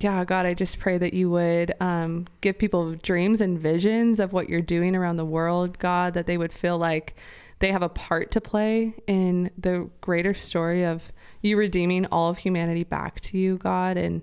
yeah, 0.00 0.24
God, 0.24 0.46
I 0.46 0.54
just 0.54 0.78
pray 0.78 0.98
that 0.98 1.14
you 1.14 1.30
would 1.30 1.72
um, 1.80 2.26
give 2.40 2.58
people 2.58 2.94
dreams 2.94 3.40
and 3.40 3.58
visions 3.58 4.20
of 4.20 4.32
what 4.32 4.48
you're 4.48 4.60
doing 4.60 4.94
around 4.94 5.16
the 5.16 5.24
world, 5.24 5.78
God, 5.78 6.14
that 6.14 6.26
they 6.26 6.36
would 6.38 6.52
feel 6.52 6.78
like 6.78 7.16
they 7.60 7.72
have 7.72 7.82
a 7.82 7.88
part 7.88 8.30
to 8.32 8.40
play 8.40 8.94
in 9.08 9.50
the 9.58 9.88
greater 10.00 10.34
story 10.34 10.84
of 10.84 11.10
you 11.42 11.56
redeeming 11.56 12.06
all 12.06 12.30
of 12.30 12.38
humanity 12.38 12.84
back 12.84 13.20
to 13.22 13.38
you, 13.38 13.56
God. 13.58 13.96
And 13.96 14.22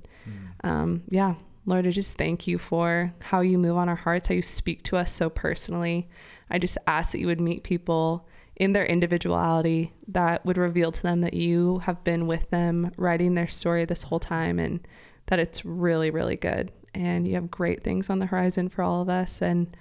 um, 0.63 1.03
yeah, 1.09 1.35
Lord, 1.65 1.85
I 1.87 1.91
just 1.91 2.15
thank 2.15 2.47
you 2.47 2.57
for 2.57 3.13
how 3.19 3.41
you 3.41 3.57
move 3.57 3.75
on 3.75 3.89
our 3.89 3.95
hearts, 3.95 4.27
how 4.27 4.35
you 4.35 4.41
speak 4.41 4.83
to 4.83 4.97
us 4.97 5.11
so 5.11 5.29
personally. 5.29 6.07
I 6.49 6.59
just 6.59 6.77
ask 6.87 7.11
that 7.11 7.19
you 7.19 7.27
would 7.27 7.41
meet 7.41 7.63
people 7.63 8.27
in 8.55 8.73
their 8.73 8.85
individuality 8.85 9.93
that 10.07 10.45
would 10.45 10.57
reveal 10.57 10.91
to 10.91 11.03
them 11.03 11.21
that 11.21 11.33
you 11.33 11.79
have 11.79 12.03
been 12.03 12.25
with 12.27 12.49
them 12.49 12.91
writing 12.97 13.35
their 13.35 13.47
story 13.47 13.85
this 13.85 14.03
whole 14.03 14.19
time 14.19 14.59
and 14.59 14.87
that 15.27 15.39
it's 15.39 15.65
really, 15.65 16.09
really 16.09 16.35
good. 16.35 16.71
And 16.93 17.27
you 17.27 17.35
have 17.35 17.51
great 17.51 17.83
things 17.83 18.09
on 18.09 18.19
the 18.19 18.27
horizon 18.27 18.69
for 18.69 18.81
all 18.83 19.01
of 19.01 19.09
us. 19.09 19.41
And 19.41 19.75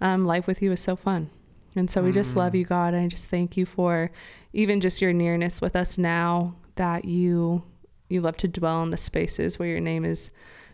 um, 0.00 0.26
life 0.26 0.46
with 0.46 0.62
you 0.62 0.70
is 0.70 0.80
so 0.80 0.94
fun. 0.94 1.30
And 1.74 1.90
so 1.90 2.02
we 2.02 2.12
just 2.12 2.36
love 2.36 2.54
you, 2.54 2.64
God. 2.64 2.94
And 2.94 3.04
I 3.04 3.08
just 3.08 3.28
thank 3.28 3.56
you 3.56 3.66
for 3.66 4.10
even 4.52 4.80
just 4.80 5.00
your 5.00 5.12
nearness 5.12 5.60
with 5.60 5.76
us 5.76 5.98
now 5.98 6.56
that 6.76 7.04
you 7.04 7.62
you 8.08 8.20
love 8.20 8.36
to 8.38 8.48
dwell 8.48 8.82
in 8.82 8.90
the 8.90 8.96
spaces 8.96 9.56
where 9.56 9.68
your 9.68 9.78
name 9.78 10.04
is 10.04 10.30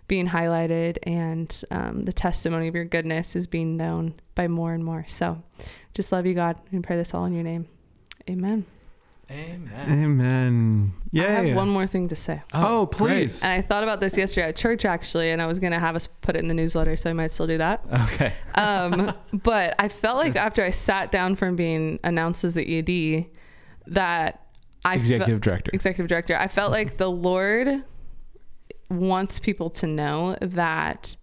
being 0.09 0.29
highlighted 0.29 0.97
and 1.03 1.63
um, 1.71 2.05
the 2.05 2.13
testimony 2.13 2.69
of 2.69 2.75
your 2.75 2.85
goodness 2.85 3.37
is 3.37 3.47
being 3.47 3.77
known 3.77 4.15
by 4.35 4.49
more 4.49 4.73
and 4.73 4.85
more. 4.85 5.05
So 5.09 5.43
just 5.97 6.13
love 6.13 6.27
you, 6.27 6.35
God, 6.35 6.57
and 6.73 6.85
pray 6.85 6.95
this 6.97 7.15
all 7.15 7.25
in 7.25 7.33
your 7.33 7.43
name. 7.43 7.67
Amen. 8.29 8.67
Amen. 9.31 9.91
Amen. 9.91 10.93
Yay. 11.11 11.25
I 11.27 11.31
have 11.47 11.57
one 11.57 11.69
more 11.69 11.87
thing 11.87 12.07
to 12.09 12.15
say. 12.15 12.43
Oh, 12.55 12.87
great. 12.87 12.97
please. 12.99 13.43
And 13.43 13.53
I 13.55 13.61
thought 13.63 13.83
about 13.83 13.99
this 13.99 14.17
yesterday 14.17 14.47
at 14.49 14.57
church 14.57 14.85
actually, 14.85 15.31
and 15.31 15.43
I 15.43 15.47
was 15.47 15.59
gonna 15.59 15.81
have 15.81 15.97
us 15.97 16.07
put 16.21 16.37
it 16.37 16.41
in 16.41 16.49
the 16.49 16.55
newsletter, 16.55 16.95
so 16.97 17.11
I 17.11 17.13
might 17.13 17.33
still 17.33 17.47
do 17.49 17.59
that. 17.59 17.85
Okay. 18.13 18.33
Um, 18.57 19.13
but 19.33 19.75
I 19.79 19.89
felt 19.89 20.17
like 20.17 20.35
after 20.37 20.63
I 20.65 20.71
sat 20.71 21.11
down 21.11 21.35
from 21.37 21.57
being 21.57 21.99
announced 22.05 22.43
as 22.45 22.55
the 22.55 22.79
ED, 22.79 23.27
that 23.89 24.47
I 24.85 24.95
fe- 24.97 25.01
Executive 25.03 25.41
director. 25.41 25.71
executive 25.75 26.09
director, 26.09 26.37
I 26.37 26.49
felt 26.49 26.73
like 26.73 26.97
the 26.99 27.11
Lord 27.11 27.83
wants 28.91 29.39
people 29.39 29.69
to 29.71 29.87
know 29.87 30.37
that 30.41 31.17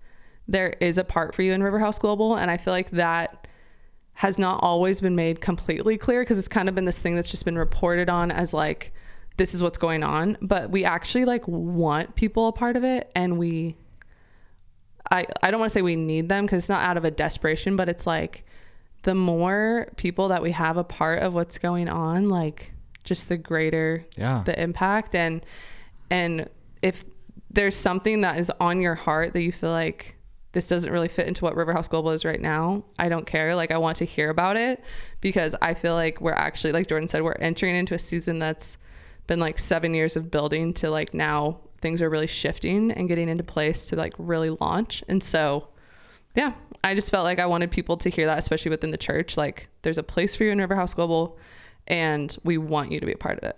there 0.48 0.72
is 0.82 0.98
a 0.98 1.04
part 1.04 1.34
for 1.34 1.42
you 1.42 1.54
in 1.54 1.62
Riverhouse 1.62 2.00
Global, 2.00 2.36
and 2.36 2.52
I 2.52 2.58
feel 2.58 2.74
like 2.74 2.92
that 2.92 3.43
has 4.16 4.38
not 4.38 4.60
always 4.62 5.02
been 5.02 5.16
made 5.16 5.42
completely 5.42 5.98
clear 5.98 6.22
because 6.22 6.38
it's 6.38 6.48
kind 6.48 6.70
of 6.70 6.76
been 6.76 6.86
this 6.86 7.00
thing 7.00 7.16
that's 7.16 7.32
just 7.32 7.46
been 7.46 7.58
reported 7.58 8.10
on 8.10 8.32
as 8.32 8.54
like 8.54 8.94
this 9.38 9.54
is 9.56 9.62
what's 9.62 9.78
going 9.80 10.04
on 10.04 10.38
but 10.42 10.70
we 10.70 10.86
actually 10.86 11.26
like 11.26 11.48
want 11.48 12.16
people 12.16 12.48
a 12.48 12.52
part 12.52 12.76
of 12.78 12.84
it 12.84 13.12
and 13.16 13.40
we 13.40 13.76
i 15.12 15.26
i 15.42 15.50
don't 15.50 15.60
want 15.60 15.70
to 15.70 15.74
say 15.74 15.82
we 15.82 15.96
need 15.96 16.30
them 16.30 16.46
because 16.46 16.64
it's 16.64 16.70
not 16.70 16.84
out 16.84 16.96
of 16.98 17.04
a 17.06 17.10
desperation 17.12 17.76
but 17.76 17.90
it's 17.90 18.06
like 18.06 18.46
the 19.02 19.16
more 19.16 19.88
people 19.98 20.28
that 20.28 20.42
we 20.44 20.52
have 20.52 20.78
a 20.78 20.84
part 20.84 21.22
of 21.24 21.34
what's 21.34 21.58
going 21.58 21.90
on 21.90 22.30
like 22.30 22.72
just 23.04 23.28
the 23.30 23.36
greater 23.38 24.06
Yeah. 24.16 24.44
the 24.46 24.58
impact 24.62 25.16
and 25.16 25.44
and 26.10 26.48
if 26.82 27.04
there's 27.50 27.76
something 27.76 28.22
that 28.22 28.38
is 28.38 28.52
on 28.60 28.80
your 28.82 28.96
heart 28.96 29.34
that 29.34 29.42
you 29.42 29.52
feel 29.52 29.72
like 29.72 30.16
this 30.54 30.68
doesn't 30.68 30.92
really 30.92 31.08
fit 31.08 31.28
into 31.28 31.44
what 31.44 31.56
Riverhouse 31.56 31.90
Global 31.90 32.12
is 32.12 32.24
right 32.24 32.40
now, 32.40 32.84
I 32.98 33.10
don't 33.10 33.26
care. 33.26 33.56
Like 33.56 33.72
I 33.72 33.78
want 33.78 33.98
to 33.98 34.06
hear 34.06 34.30
about 34.30 34.56
it 34.56 34.82
because 35.20 35.56
I 35.62 35.74
feel 35.74 35.96
like 35.96 36.22
we're 36.22 36.32
actually 36.32 36.72
like 36.72 36.88
Jordan 36.88 37.08
said 37.10 37.24
we're 37.24 37.34
entering 37.34 37.76
into 37.76 37.94
a 37.96 38.00
season 38.00 38.40
that's 38.40 38.78
been 39.28 39.40
like 39.40 39.58
7 39.60 39.94
years 39.94 40.16
of 40.16 40.30
building 40.32 40.74
to 40.76 40.90
like 40.90 41.14
now 41.14 41.60
things 41.82 42.02
are 42.02 42.10
really 42.10 42.28
shifting 42.28 42.92
and 42.92 43.08
getting 43.10 43.28
into 43.28 43.44
place 43.44 43.88
to 43.88 43.96
like 43.96 44.14
really 44.18 44.52
launch. 44.62 45.04
And 45.08 45.24
so 45.24 45.68
yeah, 46.36 46.54
I 46.84 46.96
just 46.96 47.10
felt 47.12 47.24
like 47.26 47.40
I 47.40 47.46
wanted 47.46 47.72
people 47.72 47.98
to 47.98 48.10
hear 48.10 48.26
that 48.28 48.38
especially 48.38 48.70
within 48.70 48.92
the 48.92 48.98
church 48.98 49.38
like 49.38 49.70
there's 49.82 49.98
a 49.98 50.04
place 50.04 50.36
for 50.36 50.44
you 50.44 50.52
in 50.52 50.60
Riverhouse 50.60 50.96
Global 50.96 51.38
and 51.88 52.36
we 52.44 52.58
want 52.58 52.92
you 52.92 53.00
to 53.00 53.06
be 53.06 53.12
a 53.12 53.18
part 53.18 53.38
of 53.40 53.44
it. 53.44 53.58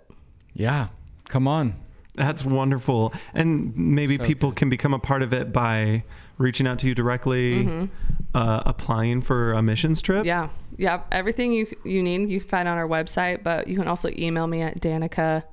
Yeah. 0.54 0.88
Come 1.28 1.46
on. 1.46 1.74
That's 2.14 2.44
wonderful. 2.44 3.12
And 3.34 3.76
maybe 3.76 4.16
So 4.16 4.24
people 4.24 4.50
good. 4.50 4.56
can 4.56 4.70
become 4.70 4.94
a 4.94 4.98
part 4.98 5.22
of 5.22 5.34
it 5.34 5.52
by 5.52 6.04
reaching 6.38 6.66
out 6.66 6.78
to 6.80 6.88
you 6.88 6.94
directly, 6.94 7.88
uh, 8.34 8.62
applying 8.66 9.22
for 9.22 9.52
a 9.52 9.62
missions 9.62 10.02
trip. 10.02 10.20
Mm-hmm. 10.20 10.26
Yeah. 10.26 10.48
Yeah. 10.76 11.02
Everything 11.10 11.52
you 11.52 11.66
you 11.84 12.02
need 12.02 12.30
you 12.30 12.40
can 12.40 12.48
find 12.48 12.68
on 12.68 12.76
our 12.76 12.88
website, 12.88 13.42
but 13.42 13.68
you 13.68 13.76
can 13.76 13.88
also 13.88 14.10
email 14.16 14.46
me 14.46 14.62
at 14.62 14.80
Danika, 14.80 15.44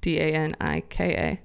D 0.00 0.18
A 0.18 0.32
N 0.32 0.56
I 0.60 0.82
K 0.88 1.14
A, 1.14 1.40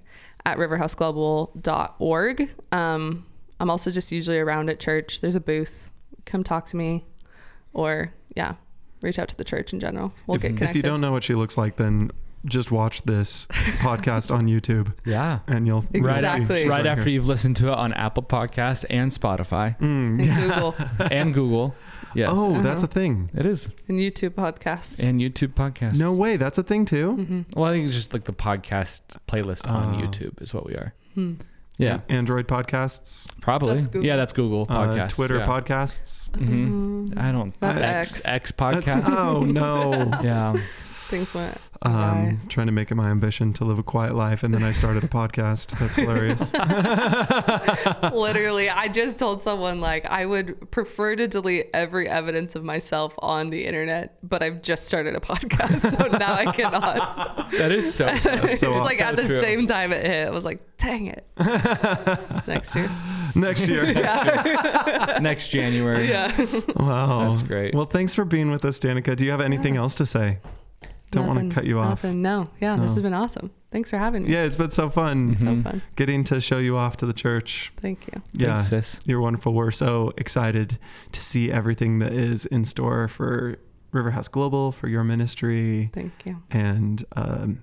at 0.48 0.58
riverhouseglobal.org. 0.58 2.50
Um, 2.72 3.26
I'm 3.60 3.70
also 3.70 3.92
just 3.92 4.12
usually 4.12 4.40
around 4.40 4.70
at 4.70 4.80
church. 4.80 5.22
There's 5.22 5.36
a 5.36 5.40
booth. 5.40 5.90
Come 6.26 6.44
talk 6.44 6.68
to 6.68 6.78
me 6.78 7.06
or 7.74 8.14
yeah, 8.36 8.56
reach 9.02 9.20
out 9.20 9.30
to 9.30 9.36
the 9.36 9.44
church 9.44 9.74
in 9.74 9.80
general. 9.80 10.14
We'll 10.28 10.36
if, 10.36 10.42
get 10.42 10.50
connected. 10.50 10.70
if 10.70 10.76
you 10.76 10.82
don't 10.82 11.02
know 11.02 11.12
what 11.12 11.24
she 11.24 11.36
looks 11.36 11.58
like, 11.58 11.78
then 11.78 12.12
just 12.46 12.72
watch 12.72 13.04
this 13.04 13.46
podcast 13.80 14.32
on 14.34 14.48
YouTube 14.48 14.94
Yeah. 15.06 15.40
and 15.48 15.68
you'll 15.68 15.86
Right, 15.94 16.18
Exactly. 16.18 16.62
after, 16.62 16.70
right 16.70 16.86
after 16.88 17.04
here. 17.04 17.14
you've 17.14 17.28
listened 17.28 17.56
to 17.58 17.68
it 17.68 17.74
on 17.74 17.94
Apple 17.94 18.24
Podcasts 18.24 18.84
and 18.90 19.12
Spotify 19.12 19.78
Mm, 19.80 20.20
and 20.20 20.26
yeah. 20.26 20.48
Google 20.48 20.76
and 21.12 21.34
Google. 21.34 21.76
Yes. 22.14 22.30
Oh, 22.32 22.62
that's 22.62 22.84
Uh-huh. 22.84 22.90
a 22.92 22.94
thing. 22.94 23.30
It 23.34 23.46
is. 23.46 23.70
and 23.88 24.00
YouTube 24.00 24.32
podcasts. 24.32 25.02
And 25.02 25.22
YouTube 25.22 25.54
podcasts. 25.54 25.98
No 25.98 26.12
way. 26.14 26.36
That's 26.36 26.58
a 26.58 26.64
thing 26.64 26.84
too. 26.86 27.12
hmm 27.14 27.42
Well, 27.56 27.66
I 27.70 27.74
think 27.74 27.88
it's 27.88 27.96
just 27.96 28.12
like 28.12 28.26
the 28.26 28.34
podcast 28.34 29.02
playlist 29.28 29.66
on 29.70 29.96
Oh. 29.96 29.98
YouTube 30.06 30.42
is 30.42 30.54
what 30.54 30.66
we 30.66 30.74
are. 30.74 30.94
Hmm. 31.14 31.34
Yeah. 31.78 32.02
Android 32.10 32.48
podcasts, 32.48 33.28
Probably. 33.40 33.82
That's 33.82 33.96
Yeah, 34.06 34.16
that's 34.18 34.34
Google 34.34 34.68
uh, 34.70 34.78
podcasts. 34.88 35.10
Twitter 35.16 35.38
yeah. 35.38 35.46
podcasts. 35.48 36.30
Mhm. 36.32 37.18
I 37.18 37.32
don't. 37.32 37.58
That's 37.60 37.82
X, 37.82 38.26
X. 38.26 38.26
X 38.26 38.52
podcast. 38.52 39.04
oh 39.18 39.42
no. 39.44 39.92
yeah. 40.22 40.56
Things 41.12 41.34
went. 41.34 41.58
Um, 41.82 41.94
awry. 41.94 42.38
trying 42.48 42.68
to 42.68 42.72
make 42.72 42.90
it 42.90 42.96
my 42.96 43.10
ambition 43.10 43.52
to 43.54 43.66
live 43.66 43.78
a 43.78 43.84
quiet 43.84 44.16
life, 44.16 44.44
and 44.44 44.54
then 44.54 44.64
I 44.64 44.72
started 44.72 45.04
a 45.04 45.10
podcast. 45.10 45.78
That's 45.78 45.98
hilarious. 45.98 46.54
Literally, 48.16 48.70
I 48.70 48.88
just 48.88 49.18
told 49.18 49.44
someone 49.44 49.82
like 49.82 50.06
I 50.06 50.26
would 50.26 50.72
prefer 50.72 51.18
to 51.18 51.28
delete 51.28 51.70
every 51.74 52.08
evidence 52.08 52.56
of 52.56 52.64
myself 52.64 53.14
on 53.20 53.50
the 53.50 53.66
internet, 53.66 54.18
but 54.24 54.42
I've 54.42 54.62
just 54.62 54.86
started 54.88 55.16
a 55.16 55.20
podcast, 55.20 55.98
so 55.98 56.18
now 56.18 56.34
I 56.34 56.46
cannot. 56.54 57.52
That 57.62 57.74
is 57.74 57.94
so. 57.94 58.06
That's 58.06 58.62
so 58.62 58.76
it's 58.76 58.86
like 58.86 59.00
So 59.00 59.04
at 59.04 59.18
the 59.18 59.26
true. 59.26 59.42
same 59.42 59.68
time 59.68 59.92
it 59.92 60.06
hit. 60.06 60.28
I 60.28 60.32
was 60.32 60.46
like, 60.46 60.62
dang 60.78 61.08
it. 61.08 61.28
Next 62.48 62.74
year. 62.74 62.90
Next 63.36 63.68
year. 63.68 63.84
Next 65.20 65.50
January. 65.50 66.08
Yeah. 66.08 66.34
Wow. 66.78 67.28
That's 67.28 67.42
great. 67.42 67.76
Well, 67.76 67.86
thanks 67.86 68.16
for 68.16 68.24
being 68.24 68.52
with 68.52 68.64
us, 68.64 68.80
Danika. 68.80 69.18
Do 69.18 69.26
you 69.26 69.32
have 69.32 69.42
anything 69.42 69.76
else 69.76 69.96
to 69.96 70.06
say? 70.06 70.38
Don't 71.12 71.28
want 71.28 71.50
to 71.50 71.54
cut 71.54 71.66
you 71.66 71.80
off. 71.80 72.04
Nothing. 72.04 72.22
No. 72.22 72.50
Yeah. 72.60 72.78
This 72.78 72.94
has 72.94 73.02
been 73.04 73.14
awesome. 73.14 73.52
Thanks 73.72 73.90
for 73.90 73.98
having 73.98 74.24
me. 74.24 74.32
Yeah, 74.34 74.44
it's 74.44 74.56
been 74.56 74.72
so 74.72 74.90
fun 74.90 75.36
So 75.38 75.46
Mhm. 75.46 75.64
fun. 75.64 75.82
getting 75.96 76.24
to 76.26 76.42
show 76.42 76.58
you 76.58 76.76
off 76.78 76.98
to 76.98 77.06
the 77.06 77.14
church. 77.14 77.72
Thank 77.82 78.08
you. 78.08 78.22
Yeah. 78.34 78.56
Thanks, 78.62 78.70
sis. 78.70 79.02
You're 79.06 79.22
wonderful. 79.22 79.54
We're 79.54 79.72
so 79.72 80.12
excited 80.18 80.78
to 81.12 81.22
see 81.22 81.52
everything 81.52 82.00
that 82.00 82.12
is 82.14 82.46
in 82.48 82.66
store 82.66 83.08
for 83.08 83.58
Riverhouse 83.94 84.30
Global, 84.32 84.72
for 84.72 84.88
your 84.88 85.04
ministry. 85.04 85.90
Thank 85.94 86.14
you. 86.26 86.38
And 86.50 87.04
um, 87.16 87.60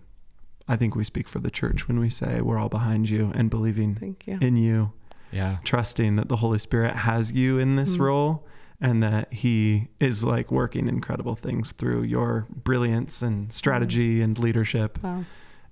I 0.67 0.77
think 0.77 0.95
we 0.95 1.05
speak 1.05 1.27
for 1.29 1.39
the 1.41 1.51
church 1.51 1.89
when 1.89 1.99
we 1.99 2.11
say 2.11 2.41
we're 2.43 2.59
all 2.59 2.69
behind 2.69 3.09
you 3.09 3.33
and 3.35 3.49
believing 3.51 3.95
Thank 3.95 4.27
you. 4.27 4.39
in 4.41 4.57
you, 4.57 4.93
Yeah. 5.33 5.59
trusting 5.65 6.17
that 6.17 6.29
the 6.29 6.37
Holy 6.37 6.59
Spirit 6.59 6.97
has 6.97 7.33
you 7.33 7.59
in 7.59 7.77
this 7.77 7.97
Mm. 7.97 8.01
role 8.01 8.47
and 8.81 9.03
that 9.03 9.33
He 9.33 9.89
is 10.01 10.25
like 10.25 10.51
working 10.51 10.89
incredible 10.89 11.35
things 11.35 11.73
through 11.73 12.03
your 12.03 12.47
brilliance 12.51 13.23
and 13.23 13.53
strategy 13.53 14.17
mm-hmm. 14.17 14.25
and 14.25 14.39
leadership. 14.39 14.99
Wow. 15.03 15.25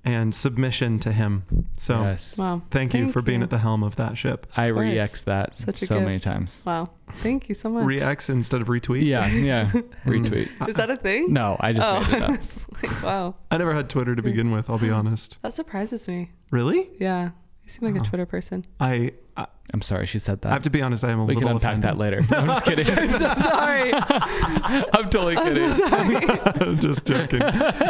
and 0.04 0.32
submission 0.32 1.00
to 1.00 1.10
Him. 1.10 1.66
So 1.76 2.02
yes. 2.02 2.38
Wow. 2.38 2.62
thank 2.70 2.94
you 2.94 3.04
Thank 3.04 3.12
for 3.12 3.22
being 3.22 3.42
at 3.42 3.50
the 3.50 3.58
helm 3.58 3.82
of 3.82 3.96
that 3.96 4.16
ship. 4.16 4.46
I 4.56 4.70
course. 4.70 4.80
re-X 4.82 5.24
that 5.24 5.56
Such 5.56 5.82
a 5.82 5.86
so 5.86 6.00
many 6.00 6.20
times. 6.20 6.60
Wow. 6.64 6.90
Thank 7.22 7.48
you 7.48 7.54
so 7.56 7.68
much. 7.68 7.84
Re-X 7.84 8.30
instead 8.30 8.60
of 8.60 8.68
retweet. 8.68 9.04
Yeah, 9.04 9.26
yeah. 9.26 9.70
Retweet. 10.06 10.68
Is 10.68 10.76
that 10.76 10.90
a 10.90 10.96
thing? 10.96 11.32
No, 11.32 11.56
I 11.58 11.72
just 11.72 11.86
oh, 11.86 12.00
made 12.00 12.22
it 12.22 12.22
I 12.22 12.34
up. 12.34 12.40
like, 12.82 13.02
wow. 13.02 13.34
I 13.50 13.56
never 13.56 13.74
had 13.74 13.88
Twitter 13.88 14.14
to 14.14 14.22
begin 14.22 14.52
with. 14.52 14.70
I'll 14.70 14.78
be 14.78 14.90
honest. 14.90 15.38
That 15.42 15.54
surprises 15.54 16.06
me. 16.06 16.30
Really? 16.50 16.88
Yeah. 17.00 17.30
You 17.64 17.70
seem 17.70 17.92
like 17.92 18.00
Oh. 18.00 18.04
a 18.04 18.08
Twitter 18.08 18.26
person. 18.26 18.64
I 18.78 19.12
I, 19.36 19.46
I'm 19.74 19.82
sorry 19.82 20.06
she 20.06 20.18
said 20.18 20.40
that. 20.42 20.48
I 20.50 20.52
have 20.52 20.62
to 20.62 20.70
be 20.70 20.80
honest. 20.80 21.04
I 21.04 21.10
am 21.10 21.18
a 21.20 21.24
little. 21.24 21.40
we 21.40 21.44
can 21.46 21.52
unpack 21.54 21.78
offended. 21.78 21.90
that 21.90 21.98
later. 21.98 22.22
No, 22.30 22.38
I'm 22.38 22.46
just 22.48 22.64
kidding. 22.66 22.88
I'm 22.90 23.12
so 23.12 23.34
sorry. 23.34 23.92
I'm 24.94 25.10
totally 25.10 25.36
kidding. 25.36 25.62
I'm 25.84 26.20
kidding. 26.20 26.28
so 26.28 26.52
sorry. 26.58 26.76
just 26.76 27.04
joking. 27.04 27.42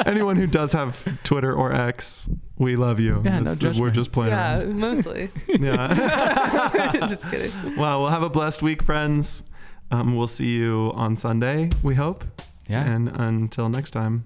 Anyone 0.06 0.36
who 0.36 0.47
does 0.47 0.73
have 0.73 1.05
Twitter 1.23 1.52
or 1.55 1.73
X, 1.73 2.28
we 2.59 2.77
love 2.77 2.98
you. 2.98 3.23
Yeah, 3.24 3.40
no 3.40 3.52
It's- 3.52 3.59
judgment. 3.59 3.78
We're 3.81 3.90
just 3.90 4.10
playing 4.12 4.32
yeah, 4.32 4.59
around. 4.60 4.78
mostly. 4.78 5.31
Yeah. 5.48 7.06
Just 7.09 7.31
kidding. 7.31 7.52
well, 7.77 8.01
we'll 8.02 8.10
have 8.10 8.23
a 8.23 8.31
blessed 8.31 8.62
week, 8.62 8.82
friends. 8.82 9.44
Um, 9.90 10.16
we'll 10.16 10.27
see 10.27 10.55
you 10.56 10.90
on 10.94 11.16
Sunday, 11.16 11.70
we 11.82 11.94
hope. 11.94 12.24
Yeah. 12.68 12.85
And 12.85 13.09
until 13.09 13.68
next 13.68 13.93
time, 13.93 14.24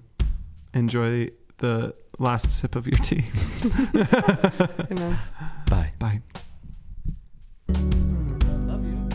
enjoy 0.73 1.29
the 1.59 1.93
last 2.17 2.49
sip 2.49 2.75
of 2.75 2.87
your 2.87 2.95
tea. 3.03 3.25
Amen. 4.89 5.19
Bye. 5.69 5.91
Bye. 5.99 6.21
Love 8.67 8.85
you. 8.85 9.07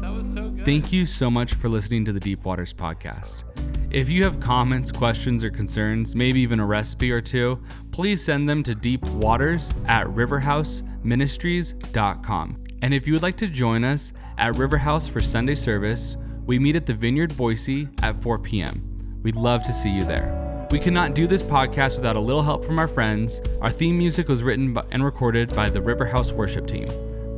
That 0.00 0.12
was 0.12 0.32
so 0.32 0.48
good. 0.48 0.64
Thank 0.64 0.92
you 0.92 1.06
so 1.06 1.30
much 1.30 1.54
for 1.54 1.68
listening 1.68 2.04
to 2.06 2.12
the 2.12 2.20
Deep 2.20 2.44
Waters 2.44 2.72
podcast. 2.72 3.42
If 3.90 4.08
you 4.08 4.24
have 4.24 4.40
comments, 4.40 4.90
questions, 4.92 5.44
or 5.44 5.50
concerns, 5.50 6.14
maybe 6.14 6.40
even 6.40 6.60
a 6.60 6.66
recipe 6.66 7.10
or 7.12 7.20
two, 7.20 7.60
please 7.92 8.22
send 8.22 8.48
them 8.48 8.62
to 8.64 8.74
deepwaters 8.74 9.72
at 9.88 10.06
riverhouseministries.com. 10.08 12.64
And 12.82 12.92
if 12.92 13.06
you 13.06 13.12
would 13.12 13.22
like 13.22 13.36
to 13.38 13.46
join 13.46 13.84
us 13.84 14.12
at 14.38 14.54
Riverhouse 14.54 15.08
for 15.08 15.20
Sunday 15.20 15.54
service, 15.54 16.16
we 16.44 16.58
meet 16.58 16.76
at 16.76 16.84
the 16.84 16.94
Vineyard 16.94 17.34
Boise 17.36 17.88
at 18.02 18.20
4 18.22 18.38
p.m. 18.38 19.18
We'd 19.22 19.36
love 19.36 19.62
to 19.64 19.72
see 19.72 19.90
you 19.90 20.02
there. 20.02 20.68
We 20.70 20.78
could 20.78 20.92
not 20.92 21.14
do 21.14 21.26
this 21.26 21.42
podcast 21.42 21.96
without 21.96 22.16
a 22.16 22.20
little 22.20 22.42
help 22.42 22.64
from 22.64 22.78
our 22.78 22.88
friends. 22.88 23.40
Our 23.62 23.70
theme 23.70 23.96
music 23.96 24.28
was 24.28 24.42
written 24.42 24.76
and 24.90 25.04
recorded 25.04 25.54
by 25.54 25.70
the 25.70 25.80
Riverhouse 25.80 26.32
worship 26.32 26.66
team. 26.66 26.86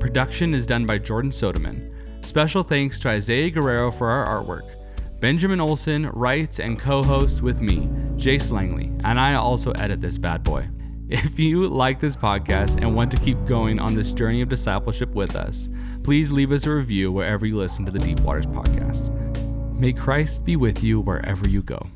Production 0.01 0.55
is 0.55 0.65
done 0.65 0.87
by 0.87 0.97
Jordan 0.97 1.33
Soderman. 1.33 1.93
Special 2.25 2.63
thanks 2.63 3.01
to 3.01 3.09
Isaiah 3.09 3.51
Guerrero 3.51 3.91
for 3.91 4.09
our 4.09 4.43
artwork. 4.43 4.71
Benjamin 5.21 5.61
Olson 5.61 6.09
writes 6.11 6.61
and 6.61 6.79
co 6.79 7.03
hosts 7.03 7.43
with 7.43 7.61
me, 7.61 7.89
Jace 8.17 8.53
Langley, 8.53 8.93
and 9.03 9.19
I 9.19 9.35
also 9.35 9.73
edit 9.73 10.01
this 10.01 10.17
bad 10.17 10.45
boy. 10.45 10.69
If 11.11 11.39
you 11.39 11.67
like 11.69 12.01
this 12.01 12.15
podcast 12.15 12.77
and 12.77 12.95
want 12.95 13.11
to 13.13 13.17
keep 13.17 13.45
going 13.47 13.81
on 13.81 13.95
this 13.95 14.13
journey 14.13 14.43
of 14.43 14.51
discipleship 14.51 15.09
with 15.15 15.37
us, 15.37 15.69
please 16.05 16.31
leave 16.31 16.53
us 16.53 16.67
a 16.67 16.71
review 16.75 17.11
wherever 17.11 17.47
you 17.47 17.57
listen 17.57 17.87
to 17.87 17.91
the 17.91 17.99
Deep 17.99 18.21
Waters 18.21 18.45
podcast. 18.45 19.09
May 19.73 19.95
Christ 19.95 20.45
be 20.45 20.57
with 20.57 20.85
you 20.85 21.01
wherever 21.01 21.49
you 21.49 21.63
go. 21.63 21.89